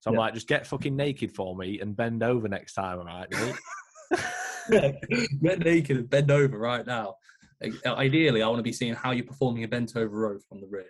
So 0.00 0.10
I'm 0.10 0.14
Yeah. 0.14 0.20
like, 0.20 0.34
just 0.34 0.48
get 0.48 0.66
fucking 0.66 0.96
naked 0.96 1.34
for 1.34 1.56
me 1.56 1.80
and 1.80 1.96
bend 1.96 2.22
over 2.22 2.48
next 2.48 2.74
time, 2.74 2.98
all 2.98 3.04
right? 3.04 3.28
Yeah, 4.70 4.92
get 5.42 5.60
naked 5.60 5.96
and 5.96 6.08
bend 6.10 6.30
over 6.30 6.58
right 6.58 6.86
now. 6.86 7.16
Ideally, 7.86 8.42
I 8.42 8.48
want 8.48 8.58
to 8.58 8.64
be 8.64 8.72
seeing 8.72 8.94
how 8.94 9.12
you're 9.12 9.26
performing 9.26 9.64
a 9.64 9.68
bent 9.68 9.96
over 9.96 10.16
row 10.16 10.38
from 10.48 10.60
the 10.60 10.66
rear. 10.66 10.86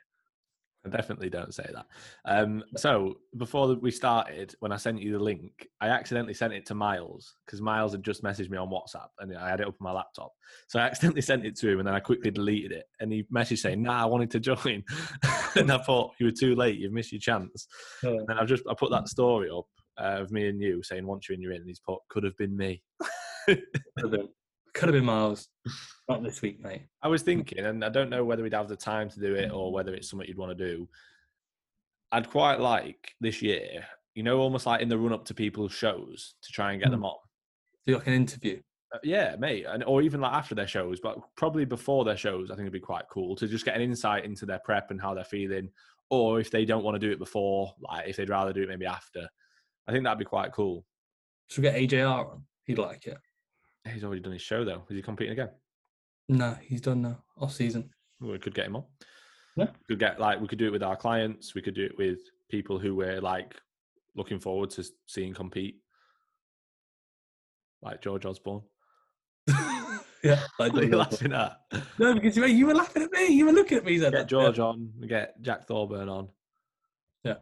I 0.84 0.88
definitely 0.88 1.30
don't 1.30 1.54
say 1.54 1.68
that. 1.72 1.86
Um, 2.24 2.64
so 2.76 3.18
before 3.36 3.74
we 3.74 3.92
started, 3.92 4.54
when 4.58 4.72
I 4.72 4.76
sent 4.76 5.00
you 5.00 5.12
the 5.12 5.22
link, 5.22 5.68
I 5.80 5.88
accidentally 5.88 6.34
sent 6.34 6.52
it 6.52 6.66
to 6.66 6.74
Miles 6.74 7.34
because 7.46 7.60
Miles 7.60 7.92
had 7.92 8.02
just 8.02 8.24
messaged 8.24 8.50
me 8.50 8.58
on 8.58 8.68
WhatsApp 8.68 9.08
and 9.20 9.36
I 9.36 9.48
had 9.48 9.60
it 9.60 9.68
up 9.68 9.76
on 9.80 9.84
my 9.84 9.92
laptop. 9.92 10.32
So 10.66 10.80
I 10.80 10.82
accidentally 10.86 11.22
sent 11.22 11.46
it 11.46 11.56
to 11.58 11.70
him 11.70 11.78
and 11.78 11.86
then 11.86 11.94
I 11.94 12.00
quickly 12.00 12.32
deleted 12.32 12.72
it. 12.72 12.86
And 12.98 13.12
he 13.12 13.24
messaged 13.32 13.58
saying, 13.58 13.82
"Nah, 13.82 14.02
I 14.02 14.06
wanted 14.06 14.30
to 14.32 14.40
join," 14.40 14.82
and 15.56 15.70
I 15.70 15.78
thought 15.78 16.14
you 16.18 16.26
were 16.26 16.32
too 16.32 16.56
late. 16.56 16.78
You've 16.78 16.92
missed 16.92 17.12
your 17.12 17.20
chance. 17.20 17.68
And 18.02 18.26
then 18.26 18.38
I've 18.38 18.48
just 18.48 18.64
I 18.68 18.74
put 18.74 18.90
that 18.90 19.08
story 19.08 19.50
up 19.50 19.66
uh, 20.00 20.20
of 20.20 20.32
me 20.32 20.48
and 20.48 20.60
you 20.60 20.82
saying, 20.82 21.06
"Once 21.06 21.28
you're 21.28 21.34
in, 21.36 21.42
you're 21.42 21.52
in." 21.52 21.60
And 21.60 21.68
he's 21.68 21.80
put, 21.80 22.00
"Could 22.08 22.24
have 22.24 22.36
been 22.36 22.56
me." 22.56 22.82
Could 24.74 24.88
have 24.88 24.94
been, 24.94 24.94
could 24.94 24.94
have 24.94 24.94
been 24.94 25.04
Miles. 25.04 25.48
Not 26.08 26.22
this 26.22 26.42
week, 26.42 26.60
mate. 26.62 26.82
I 27.02 27.08
was 27.08 27.22
thinking, 27.22 27.60
and 27.64 27.84
I 27.84 27.88
don't 27.88 28.10
know 28.10 28.24
whether 28.24 28.42
we'd 28.42 28.52
have 28.54 28.68
the 28.68 28.76
time 28.76 29.08
to 29.10 29.20
do 29.20 29.34
it 29.34 29.50
or 29.50 29.72
whether 29.72 29.94
it's 29.94 30.08
something 30.10 30.26
you'd 30.28 30.38
want 30.38 30.56
to 30.56 30.64
do. 30.64 30.88
I'd 32.10 32.28
quite 32.28 32.60
like 32.60 33.14
this 33.20 33.40
year, 33.40 33.86
you 34.14 34.22
know, 34.22 34.38
almost 34.38 34.66
like 34.66 34.82
in 34.82 34.88
the 34.88 34.98
run 34.98 35.12
up 35.12 35.24
to 35.26 35.34
people's 35.34 35.72
shows 35.72 36.34
to 36.42 36.52
try 36.52 36.72
and 36.72 36.80
get 36.80 36.88
Hmm. 36.88 36.92
them 36.92 37.04
on. 37.04 37.16
Do 37.86 37.94
like 37.94 38.06
an 38.06 38.12
interview. 38.14 38.60
Uh, 38.94 38.98
yeah, 39.02 39.36
mate, 39.38 39.64
and 39.66 39.82
or 39.84 40.02
even 40.02 40.20
like 40.20 40.32
after 40.34 40.54
their 40.54 40.66
shows, 40.66 41.00
but 41.00 41.16
probably 41.36 41.64
before 41.64 42.04
their 42.04 42.16
shows, 42.16 42.50
I 42.50 42.54
think 42.54 42.64
it'd 42.66 42.72
be 42.74 42.80
quite 42.80 43.08
cool 43.10 43.34
to 43.36 43.48
just 43.48 43.64
get 43.64 43.74
an 43.74 43.80
insight 43.82 44.24
into 44.26 44.44
their 44.44 44.58
prep 44.58 44.90
and 44.90 45.00
how 45.00 45.14
they're 45.14 45.24
feeling, 45.24 45.70
or 46.10 46.38
if 46.40 46.50
they 46.50 46.64
don't 46.66 46.84
want 46.84 46.94
to 46.96 46.98
do 46.98 47.10
it 47.10 47.18
before, 47.18 47.74
like 47.80 48.06
if 48.08 48.16
they'd 48.16 48.28
rather 48.28 48.52
do 48.52 48.62
it 48.62 48.68
maybe 48.68 48.84
after. 48.86 49.26
I 49.88 49.92
think 49.92 50.04
that'd 50.04 50.18
be 50.18 50.24
quite 50.26 50.52
cool. 50.52 50.84
Should 51.48 51.64
we 51.64 51.70
get 51.70 51.80
AJR 51.80 52.30
on? 52.32 52.44
He'd 52.64 52.78
like 52.78 53.06
it. 53.06 53.16
He's 53.90 54.04
already 54.04 54.20
done 54.20 54.32
his 54.32 54.42
show 54.42 54.64
though. 54.64 54.82
Is 54.88 54.96
he 54.96 55.02
competing 55.02 55.32
again? 55.32 55.50
No, 56.28 56.56
he's 56.62 56.80
done 56.80 57.02
now. 57.02 57.22
Off 57.40 57.52
season. 57.52 57.90
We 58.20 58.38
could 58.38 58.54
get 58.54 58.66
him 58.66 58.76
on. 58.76 58.84
Yeah. 59.56 59.66
We 59.88 59.94
could 59.94 59.98
get 59.98 60.20
like 60.20 60.40
we 60.40 60.48
could 60.48 60.58
do 60.58 60.68
it 60.68 60.72
with 60.72 60.82
our 60.82 60.96
clients. 60.96 61.54
We 61.54 61.62
could 61.62 61.74
do 61.74 61.84
it 61.84 61.98
with 61.98 62.18
people 62.50 62.78
who 62.78 62.94
we're 62.94 63.20
like 63.20 63.54
looking 64.14 64.38
forward 64.38 64.70
to 64.70 64.84
seeing 65.06 65.34
compete, 65.34 65.76
like 67.82 68.00
George 68.00 68.24
Osborne. 68.24 68.62
yeah, 69.48 69.96
I 70.24 70.40
What 70.68 70.78
are 70.78 70.84
you 70.84 70.96
laughing 70.96 71.32
at? 71.32 71.56
No, 71.98 72.14
because 72.14 72.36
you, 72.36 72.44
you 72.46 72.66
were 72.66 72.74
laughing 72.74 73.02
at 73.02 73.12
me. 73.12 73.26
You 73.28 73.46
were 73.46 73.52
looking 73.52 73.78
at 73.78 73.84
me. 73.84 73.98
Then 73.98 74.12
Get 74.12 74.28
George 74.28 74.58
on. 74.58 74.90
Get 75.06 75.40
Jack 75.42 75.66
Thorburn 75.66 76.08
on. 76.08 76.28
Yeah, 77.24 77.36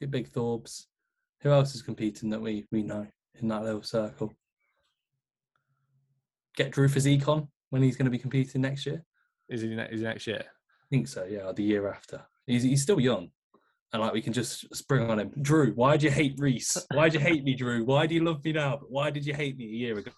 get 0.00 0.10
Big 0.10 0.30
Thorbs. 0.30 0.86
Who 1.42 1.50
else 1.50 1.74
is 1.74 1.82
competing 1.82 2.30
that 2.30 2.40
we 2.40 2.66
we 2.72 2.82
know 2.82 3.06
in 3.40 3.48
that 3.48 3.62
little 3.62 3.82
circle? 3.82 4.32
Get 6.58 6.72
Drew 6.72 6.88
Physique 6.88 7.28
on 7.28 7.46
when 7.70 7.82
he's 7.82 7.96
going 7.96 8.06
to 8.06 8.10
be 8.10 8.18
competing 8.18 8.60
next 8.62 8.84
year. 8.84 9.04
Is 9.48 9.62
he, 9.62 9.72
is 9.72 10.00
he 10.00 10.04
next 10.06 10.26
year? 10.26 10.42
I 10.42 10.86
think 10.90 11.06
so. 11.06 11.24
Yeah, 11.24 11.52
the 11.52 11.62
year 11.62 11.88
after. 11.88 12.20
He's 12.46 12.64
he's 12.64 12.82
still 12.82 12.98
young, 12.98 13.30
and 13.92 14.02
like 14.02 14.12
we 14.12 14.20
can 14.20 14.32
just 14.32 14.74
spring 14.74 15.08
on 15.08 15.20
him. 15.20 15.30
Drew, 15.40 15.72
why 15.74 15.92
would 15.92 16.02
you 16.02 16.10
hate 16.10 16.34
Reese? 16.38 16.76
Why 16.92 17.04
would 17.04 17.14
you 17.14 17.20
hate 17.20 17.44
me, 17.44 17.54
Drew? 17.54 17.84
Why 17.84 18.06
do 18.06 18.14
you 18.16 18.24
love 18.24 18.44
me 18.44 18.52
now? 18.52 18.78
But 18.80 18.90
why 18.90 19.10
did 19.10 19.24
you 19.24 19.34
hate 19.34 19.56
me 19.56 19.66
a 19.66 19.68
year 19.68 19.98
ago? 19.98 20.10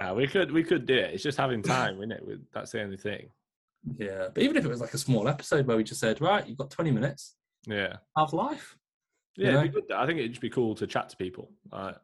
Yeah, 0.00 0.12
we 0.12 0.26
could 0.26 0.50
we 0.50 0.64
could 0.64 0.84
do 0.84 0.96
it. 0.96 1.14
It's 1.14 1.22
just 1.22 1.38
having 1.38 1.62
time, 1.62 1.98
isn't 1.98 2.10
it? 2.10 2.22
That's 2.52 2.72
the 2.72 2.82
only 2.82 2.96
thing. 2.96 3.28
Yeah, 3.98 4.26
but 4.34 4.42
even 4.42 4.56
if 4.56 4.64
it 4.64 4.68
was 4.68 4.80
like 4.80 4.94
a 4.94 4.98
small 4.98 5.28
episode 5.28 5.66
where 5.66 5.76
we 5.76 5.84
just 5.84 6.00
said, 6.00 6.20
right, 6.20 6.46
you've 6.46 6.58
got 6.58 6.70
20 6.70 6.90
minutes, 6.90 7.36
Yeah, 7.68 7.96
have 8.18 8.32
life. 8.32 8.76
yeah. 9.36 9.52
You 9.52 9.58
it'd 9.58 9.72
be 9.74 9.80
good. 9.80 9.92
I 9.92 10.06
think 10.06 10.18
it'd 10.18 10.32
just 10.32 10.42
be 10.42 10.50
cool 10.50 10.74
to 10.74 10.86
chat 10.88 11.08
to 11.10 11.16
people. 11.16 11.52
Like, 11.72 11.96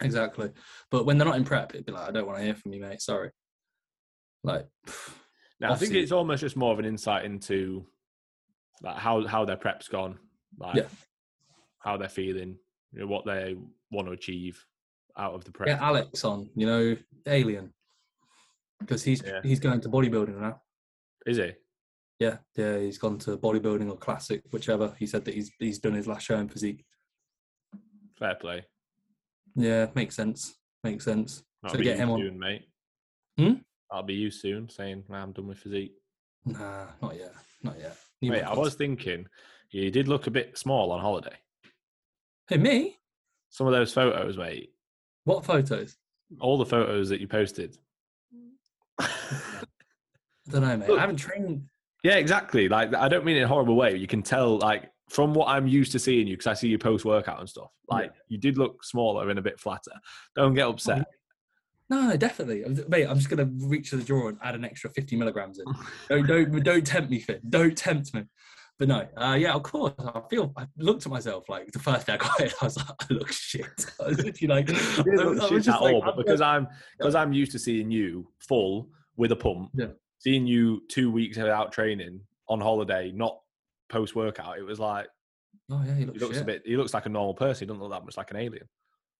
Exactly. 0.00 0.50
But 0.90 1.06
when 1.06 1.18
they're 1.18 1.26
not 1.26 1.36
in 1.36 1.44
prep, 1.44 1.74
it'd 1.74 1.86
be 1.86 1.92
like, 1.92 2.08
I 2.08 2.12
don't 2.12 2.26
want 2.26 2.38
to 2.38 2.44
hear 2.44 2.54
from 2.54 2.72
you, 2.72 2.80
mate. 2.80 3.00
Sorry. 3.00 3.30
Like, 4.42 4.66
now, 5.60 5.72
I 5.72 5.76
think 5.76 5.94
it's 5.94 6.12
almost 6.12 6.40
just 6.40 6.56
more 6.56 6.72
of 6.72 6.78
an 6.78 6.84
insight 6.84 7.24
into 7.24 7.86
like 8.82 8.96
how 8.96 9.26
how 9.26 9.44
their 9.44 9.56
prep's 9.56 9.88
gone, 9.88 10.18
like 10.58 10.76
Yeah. 10.76 10.88
how 11.78 11.96
they're 11.96 12.08
feeling, 12.08 12.58
you 12.92 13.00
know, 13.00 13.06
what 13.06 13.24
they 13.24 13.56
want 13.90 14.08
to 14.08 14.12
achieve 14.12 14.64
out 15.16 15.34
of 15.34 15.44
the 15.44 15.52
prep. 15.52 15.68
get 15.68 15.80
Alex 15.80 16.24
on, 16.24 16.50
you 16.56 16.66
know, 16.66 16.96
Alien, 17.26 17.72
because 18.80 19.04
he's 19.04 19.22
Yeah. 19.24 19.40
he's 19.42 19.60
going 19.60 19.80
to 19.82 19.88
bodybuilding 19.88 20.36
now. 20.38 20.60
Is 21.24 21.36
he? 21.38 21.52
Yeah, 22.18 22.38
yeah, 22.56 22.78
he's 22.78 22.98
gone 22.98 23.18
to 23.20 23.36
bodybuilding 23.36 23.90
or 23.90 23.96
classic, 23.96 24.42
whichever. 24.50 24.94
He 24.98 25.06
said 25.06 25.24
that 25.24 25.34
he's 25.34 25.50
he's 25.58 25.78
done 25.78 25.94
his 25.94 26.06
last 26.06 26.24
show 26.26 26.36
in 26.38 26.48
physique. 26.48 26.84
Fair 28.18 28.34
play. 28.34 28.66
Yeah, 29.54 29.86
makes 29.94 30.16
sense. 30.16 30.54
Makes 30.82 31.04
sense. 31.04 31.42
That'll 31.62 31.74
So 31.74 31.78
be 31.78 31.84
get 31.84 31.96
you 31.96 32.02
him 32.02 32.10
on. 32.10 32.20
soon, 32.20 32.38
mate. 32.38 32.68
Hmm? 33.38 33.52
That'll 33.90 34.06
be 34.06 34.14
you 34.14 34.30
soon, 34.30 34.68
saying 34.68 35.04
"Nah, 35.08 35.22
I'm 35.22 35.32
done 35.32 35.46
with 35.48 35.58
physique. 35.58 35.92
Nah, 36.44 36.86
not 37.00 37.16
yet. 37.16 37.32
Not 37.62 37.78
yet. 37.78 37.96
Need 38.20 38.30
Mate, 38.30 38.42
I 38.42 38.54
was 38.54 38.74
thinking 38.74 39.26
you 39.70 39.90
did 39.90 40.08
look 40.08 40.26
a 40.26 40.30
bit 40.30 40.56
small 40.58 40.92
on 40.92 41.00
holiday. 41.00 41.36
Hey, 42.48 42.58
me? 42.58 42.96
Some 43.50 43.66
of 43.66 43.72
those 43.72 43.92
photos, 43.92 44.36
mate. 44.36 44.70
What 45.24 45.44
photos? 45.44 45.96
All 46.40 46.58
the 46.58 46.66
photos 46.66 47.08
that 47.08 47.20
you 47.20 47.28
posted. 47.28 47.76
I 48.98 49.06
don't 50.50 50.62
know, 50.62 50.76
mate. 50.76 50.88
Look. 50.88 50.98
I 50.98 51.00
haven't 51.00 51.16
trained. 51.16 51.64
Yeah, 52.02 52.16
exactly. 52.16 52.68
Like 52.68 52.94
I 52.94 53.08
don't 53.08 53.24
mean 53.24 53.36
it 53.36 53.40
in 53.40 53.44
a 53.44 53.48
horrible 53.48 53.76
way. 53.76 53.96
You 53.96 54.06
can 54.06 54.22
tell, 54.22 54.58
like 54.58 54.90
from 55.14 55.32
what 55.32 55.48
I'm 55.48 55.68
used 55.68 55.92
to 55.92 56.00
seeing 56.00 56.26
you, 56.26 56.34
because 56.34 56.48
I 56.48 56.54
see 56.54 56.66
you 56.68 56.76
post 56.76 57.04
workout 57.04 57.38
and 57.38 57.48
stuff. 57.48 57.70
Like 57.88 58.12
you 58.28 58.36
did 58.36 58.58
look 58.58 58.82
smaller 58.82 59.30
and 59.30 59.38
a 59.38 59.42
bit 59.42 59.60
flatter. 59.60 59.92
Don't 60.34 60.54
get 60.54 60.66
upset. 60.66 61.06
No, 61.88 62.08
no, 62.08 62.16
definitely, 62.16 62.64
mate. 62.88 63.06
I'm 63.06 63.18
just 63.18 63.30
gonna 63.30 63.48
reach 63.58 63.90
to 63.90 63.96
the 63.96 64.02
drawer 64.02 64.30
and 64.30 64.38
add 64.42 64.56
an 64.56 64.64
extra 64.64 64.90
50 64.90 65.16
milligrams 65.16 65.60
in. 65.60 65.66
don't, 66.08 66.26
don't, 66.26 66.64
don't 66.64 66.86
tempt 66.86 67.10
me, 67.10 67.20
Fit. 67.20 67.48
Don't 67.48 67.76
tempt 67.76 68.12
me. 68.12 68.24
But 68.76 68.88
no, 68.88 69.06
uh, 69.16 69.36
yeah, 69.38 69.52
of 69.52 69.62
course. 69.62 69.92
I 69.98 70.20
feel. 70.28 70.52
I 70.56 70.66
looked 70.78 71.06
at 71.06 71.12
myself 71.12 71.48
like 71.48 71.70
the 71.70 71.78
first 71.78 72.08
day 72.08 72.14
I 72.14 72.16
got 72.16 72.40
it. 72.40 72.52
I 72.60 72.64
was 72.64 72.76
like, 72.76 72.86
I 72.98 73.06
look 73.10 73.30
shit. 73.30 73.86
I 74.04 74.08
was 74.08 74.18
literally 74.18 74.52
like, 74.52 74.70
I 74.70 75.24
was 75.26 75.48
shit 75.48 75.62
just 75.62 75.68
at 75.76 75.82
like, 75.82 75.94
all, 75.94 76.02
but 76.02 76.16
because 76.16 76.40
I'm 76.40 76.66
because 76.98 77.14
I'm 77.14 77.32
used 77.32 77.52
to 77.52 77.58
seeing 77.60 77.88
you 77.92 78.26
full 78.40 78.88
with 79.16 79.30
a 79.30 79.36
pump, 79.36 79.70
Yeah. 79.74 79.88
seeing 80.18 80.44
you 80.44 80.82
two 80.88 81.12
weeks 81.12 81.36
without 81.36 81.70
training 81.70 82.20
on 82.48 82.60
holiday, 82.60 83.12
not 83.14 83.38
post 83.94 84.14
workout, 84.16 84.58
it 84.58 84.62
was 84.62 84.80
like 84.80 85.06
Oh 85.70 85.82
yeah, 85.86 85.94
he 85.94 86.00
he 86.00 86.06
looks, 86.06 86.20
looks 86.20 86.40
a 86.40 86.44
bit. 86.44 86.62
He 86.66 86.76
looks 86.76 86.92
like 86.94 87.06
a 87.06 87.08
normal 87.08 87.34
person. 87.34 87.60
He 87.62 87.66
doesn't 87.68 87.80
look 87.82 87.92
that 87.92 88.04
much 88.04 88.16
like 88.16 88.30
an 88.32 88.36
alien. 88.38 88.68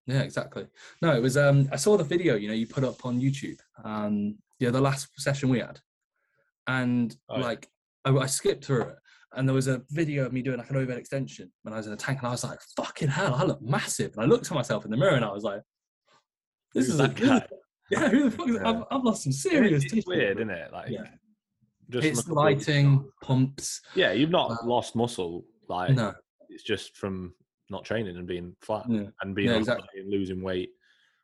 Yeah, 0.05 0.21
exactly. 0.21 0.67
No, 1.01 1.15
it 1.15 1.21
was. 1.21 1.35
Um, 1.37 1.67
I 1.71 1.77
saw 1.77 1.97
the 1.97 2.03
video. 2.03 2.35
You 2.35 2.47
know, 2.49 2.53
you 2.53 2.67
put 2.67 2.83
up 2.83 3.05
on 3.05 3.19
YouTube. 3.19 3.59
Um, 3.83 4.37
yeah, 4.59 4.69
the 4.69 4.81
last 4.81 5.07
session 5.17 5.49
we 5.49 5.59
had, 5.59 5.79
and 6.67 7.15
Oh, 7.29 7.37
yeah. 7.39 7.43
like 7.45 7.67
I, 8.03 8.09
I 8.15 8.25
skipped 8.27 8.65
through 8.65 8.81
it, 8.83 8.95
and 9.33 9.47
there 9.47 9.55
was 9.55 9.67
a 9.67 9.81
video 9.89 10.25
of 10.25 10.33
me 10.33 10.41
doing 10.43 10.57
like 10.59 10.69
an 10.69 10.75
overhead 10.77 10.99
extension 10.99 11.51
when 11.63 11.73
I 11.73 11.77
was 11.77 11.87
in 11.87 11.93
a 11.93 11.97
tank, 11.97 12.19
and 12.19 12.27
I 12.27 12.31
was 12.31 12.43
like, 12.43 12.59
"Fucking 12.77 13.07
hell, 13.07 13.33
I 13.33 13.43
look 13.43 13.61
massive!" 13.61 14.11
And 14.15 14.21
I 14.23 14.27
looked 14.27 14.45
at 14.51 14.53
myself 14.53 14.85
in 14.85 14.91
the 14.91 14.97
mirror, 14.97 15.15
and 15.15 15.25
I 15.25 15.31
was 15.31 15.43
like, 15.43 15.61
"This 16.73 16.85
Who's 16.85 16.93
is 16.95 16.99
a 16.99 17.03
that 17.03 17.15
good." 17.23 17.27
guy? 17.29 17.47
Yeah, 17.91 18.09
who 18.09 18.23
the 18.29 18.31
fuck? 18.31 18.49
Is, 18.49 18.55
Yeah. 18.61 18.67
I've, 18.69 18.83
I've 18.91 19.03
lost 19.03 19.23
some 19.23 19.31
serious. 19.31 19.83
It's 19.93 20.07
weird, 20.07 20.37
isn't 20.37 20.49
it? 20.49 20.71
Like, 20.73 20.89
Yeah. 20.89 21.03
Just 21.89 22.05
It's 22.05 22.21
from 22.23 22.31
a 22.31 22.35
couple 22.35 22.47
of- 22.47 22.57
lighting, 22.57 23.11
pumps. 23.21 23.81
Yeah, 23.95 24.11
you've 24.11 24.29
not 24.31 24.51
Uh, 24.51 24.57
lost 24.65 24.95
muscle. 24.95 25.45
Like, 25.67 25.91
No, 25.95 26.13
it's 26.49 26.63
just 26.63 26.95
from 26.97 27.33
not 27.69 27.83
training 27.85 28.17
and 28.17 28.27
being 28.27 28.55
flat 28.61 28.85
yeah. 28.89 29.07
and 29.21 29.35
being 29.35 29.49
Yeah, 29.49 29.57
exactly. 29.57 29.99
and 30.01 30.09
losing 30.11 30.41
weight. 30.41 30.69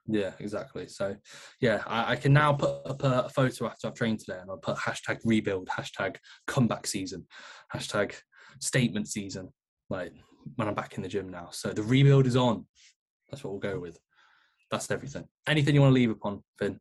Yeah, 0.08 0.34
exactly. 0.40 0.88
So, 0.88 1.16
yeah, 1.60 1.84
I, 1.86 2.14
I 2.14 2.16
can 2.16 2.34
now 2.34 2.54
put 2.54 2.86
up 2.88 3.04
a, 3.04 3.22
a 3.26 3.30
photo 3.30 3.68
after 3.68 3.88
I've 3.88 3.94
trained 3.94 4.20
today, 4.20 4.40
and 4.40 4.50
I'll 4.50 4.58
put 4.58 4.76
hashtag 4.78 5.20
rebuild, 5.24 5.68
hashtag 5.68 6.18
comeback 6.48 6.88
season, 6.88 7.28
hashtag 7.74 8.16
statement 8.60 9.08
season. 9.08 9.54
Like 9.90 10.14
when 10.56 10.68
I'm 10.68 10.74
back 10.74 10.96
in 10.98 11.04
the 11.04 11.10
gym 11.10 11.30
now. 11.30 11.50
So 11.52 11.70
the 11.72 11.84
rebuild 11.84 12.26
is 12.26 12.36
on. 12.36 12.66
That's 13.30 13.44
what 13.44 13.52
we'll 13.52 13.60
go 13.60 13.80
with. 13.80 14.00
That's 14.72 14.90
everything. 14.90 15.26
Anything 15.48 15.76
you 15.76 15.82
want 15.82 15.92
to 15.92 15.96
leave 15.96 16.10
upon, 16.10 16.44
Finn? 16.58 16.80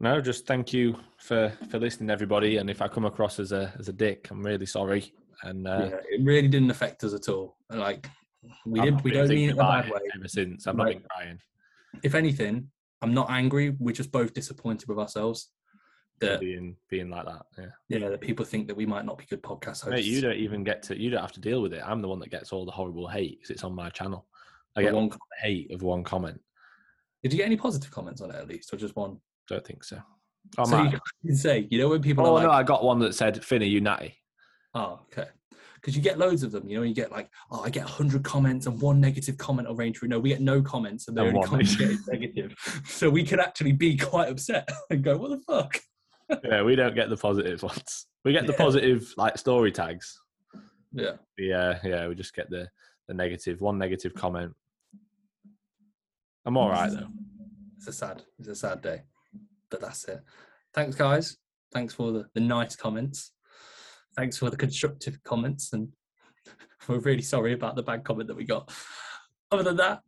No, 0.00 0.20
just 0.20 0.46
thank 0.46 0.72
you 0.72 0.96
for 1.18 1.52
for 1.70 1.78
listening, 1.78 2.08
everybody. 2.08 2.56
And 2.56 2.70
if 2.70 2.80
I 2.80 2.88
come 2.88 3.04
across 3.04 3.38
as 3.38 3.52
a 3.52 3.72
as 3.78 3.88
a 3.88 3.92
dick, 3.92 4.28
I'm 4.30 4.42
really 4.42 4.66
sorry. 4.66 5.12
And 5.42 5.68
uh, 5.68 5.88
yeah, 5.90 5.96
it 6.10 6.24
really 6.24 6.48
didn't 6.48 6.70
affect 6.70 7.04
us 7.04 7.12
at 7.12 7.28
all. 7.28 7.56
Like 7.70 8.08
we 8.64 8.80
didn't. 8.80 9.04
We 9.04 9.10
don't 9.10 9.28
mean 9.28 9.50
it 9.50 9.52
in 9.52 9.58
a 9.58 9.62
bad 9.62 9.90
way. 9.90 10.00
ever 10.14 10.28
since. 10.28 10.66
I've 10.66 10.76
not 10.76 10.88
been 10.88 11.04
crying. 11.10 11.38
If 12.02 12.14
anything, 12.14 12.70
I'm 13.02 13.12
not 13.12 13.30
angry. 13.30 13.76
We're 13.78 13.92
just 13.94 14.10
both 14.10 14.32
disappointed 14.32 14.88
with 14.88 14.98
ourselves. 14.98 15.50
That 16.20 16.40
being 16.40 16.76
being 16.88 17.10
like 17.10 17.26
that. 17.26 17.42
Yeah, 17.58 17.98
yeah, 17.98 18.08
that 18.08 18.20
people 18.20 18.44
think 18.44 18.68
that 18.68 18.76
we 18.76 18.86
might 18.86 19.04
not 19.04 19.18
be 19.18 19.24
good 19.24 19.42
podcast 19.42 19.82
hosts. 19.82 19.86
Mate, 19.88 20.04
you 20.04 20.20
don't 20.20 20.36
even 20.36 20.64
get 20.64 20.82
to. 20.84 20.98
You 20.98 21.10
don't 21.10 21.20
have 21.20 21.32
to 21.32 21.40
deal 21.40 21.60
with 21.60 21.74
it. 21.74 21.82
I'm 21.84 22.00
the 22.00 22.08
one 22.08 22.20
that 22.20 22.30
gets 22.30 22.52
all 22.52 22.64
the 22.64 22.72
horrible 22.72 23.06
hate 23.08 23.38
because 23.38 23.50
it's 23.50 23.64
on 23.64 23.74
my 23.74 23.90
channel. 23.90 24.26
I 24.76 24.82
get 24.82 24.94
one 24.94 25.10
hate 25.42 25.70
of 25.72 25.82
one 25.82 26.04
comment. 26.04 26.40
Did 27.22 27.32
you 27.32 27.38
get 27.38 27.46
any 27.46 27.56
positive 27.56 27.90
comments 27.90 28.20
on 28.22 28.30
it 28.30 28.36
at 28.36 28.48
least, 28.48 28.72
or 28.72 28.76
just 28.76 28.96
one? 28.96 29.18
Don't 29.50 29.66
think 29.66 29.84
so. 29.84 30.00
Oh, 30.56 30.64
so 30.64 30.78
man. 30.78 30.92
you 30.92 30.98
can 31.26 31.36
say, 31.36 31.66
you 31.70 31.78
know, 31.78 31.88
when 31.88 32.00
people 32.00 32.26
oh 32.26 32.36
are 32.36 32.42
no, 32.42 32.48
like, 32.48 32.60
I 32.60 32.62
got 32.62 32.84
one 32.84 33.00
that 33.00 33.14
said, 33.14 33.44
"Finn, 33.44 33.62
are 33.62 33.66
you 33.66 33.80
natty?" 33.82 34.16
oh, 34.74 35.00
okay. 35.12 35.28
Because 35.74 35.96
you 35.96 36.02
get 36.02 36.18
loads 36.18 36.42
of 36.42 36.52
them, 36.52 36.68
you 36.68 36.76
know, 36.76 36.82
you 36.82 36.94
get 36.94 37.10
like, 37.10 37.30
oh, 37.50 37.62
I 37.62 37.70
get 37.70 37.84
100 37.84 38.22
comments 38.22 38.66
and 38.66 38.78
one 38.82 39.00
negative 39.00 39.38
comment 39.38 39.66
will 39.66 39.74
range 39.76 39.96
through. 39.98 40.08
No, 40.08 40.18
we 40.18 40.28
get 40.28 40.42
no 40.42 40.60
comments 40.60 41.08
and 41.08 41.16
the 41.16 41.22
only 41.22 41.40
comment 41.42 41.68
get 41.78 41.90
is 41.90 42.06
negative. 42.12 42.54
So 42.84 43.08
we 43.08 43.24
can 43.24 43.40
actually 43.40 43.72
be 43.72 43.96
quite 43.96 44.28
upset 44.28 44.68
and 44.90 45.02
go, 45.02 45.16
what 45.16 45.30
the 45.30 45.38
fuck? 45.38 45.80
yeah, 46.44 46.62
we 46.62 46.76
don't 46.76 46.94
get 46.94 47.08
the 47.08 47.16
positive 47.16 47.62
ones. 47.62 48.06
We 48.26 48.32
get 48.32 48.46
the 48.46 48.52
Yeah. 48.52 48.58
positive 48.58 49.10
like 49.16 49.38
story 49.38 49.72
tags. 49.72 50.20
Yeah. 50.92 51.16
Yeah, 51.38 51.78
yeah, 51.82 52.06
we 52.08 52.14
just 52.14 52.34
get 52.34 52.50
the 52.50 52.68
the 53.08 53.14
negative 53.14 53.62
one 53.62 53.78
negative 53.78 54.12
comment. 54.12 54.52
I'm 56.44 56.58
all 56.58 56.68
right 56.68 56.90
though. 56.90 57.08
It's 57.78 57.88
a 57.88 57.92
sad, 57.94 58.22
it's 58.38 58.48
a 58.48 58.54
sad 58.54 58.82
day, 58.82 59.02
but 59.70 59.80
that's 59.80 60.04
it. 60.04 60.20
Thanks, 60.74 60.96
guys. 60.96 61.36
Thanks 61.72 61.94
for 61.94 62.12
the, 62.12 62.26
the 62.34 62.40
nice 62.40 62.76
comments. 62.76 63.32
Thanks 64.16 64.36
for 64.36 64.50
the 64.50 64.56
constructive 64.56 65.22
comments. 65.22 65.72
And 65.72 65.88
we're 66.88 66.98
really 66.98 67.22
sorry 67.22 67.52
about 67.52 67.76
the 67.76 67.82
bad 67.82 68.04
comment 68.04 68.28
that 68.28 68.36
we 68.36 68.44
got. 68.44 68.72
Other 69.50 69.62
than 69.62 69.76
that, 69.76 70.00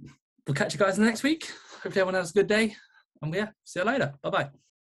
we'll 0.46 0.54
catch 0.54 0.74
you 0.74 0.80
guys 0.80 0.98
next 0.98 1.22
week. 1.22 1.50
Hopefully, 1.82 2.00
everyone 2.00 2.14
has 2.14 2.30
a 2.30 2.34
good 2.34 2.46
day. 2.46 2.76
And 3.20 3.34
yeah, 3.34 3.48
see 3.64 3.80
you 3.80 3.86
later. 3.86 4.14
Bye 4.22 4.30
bye. 4.30 4.71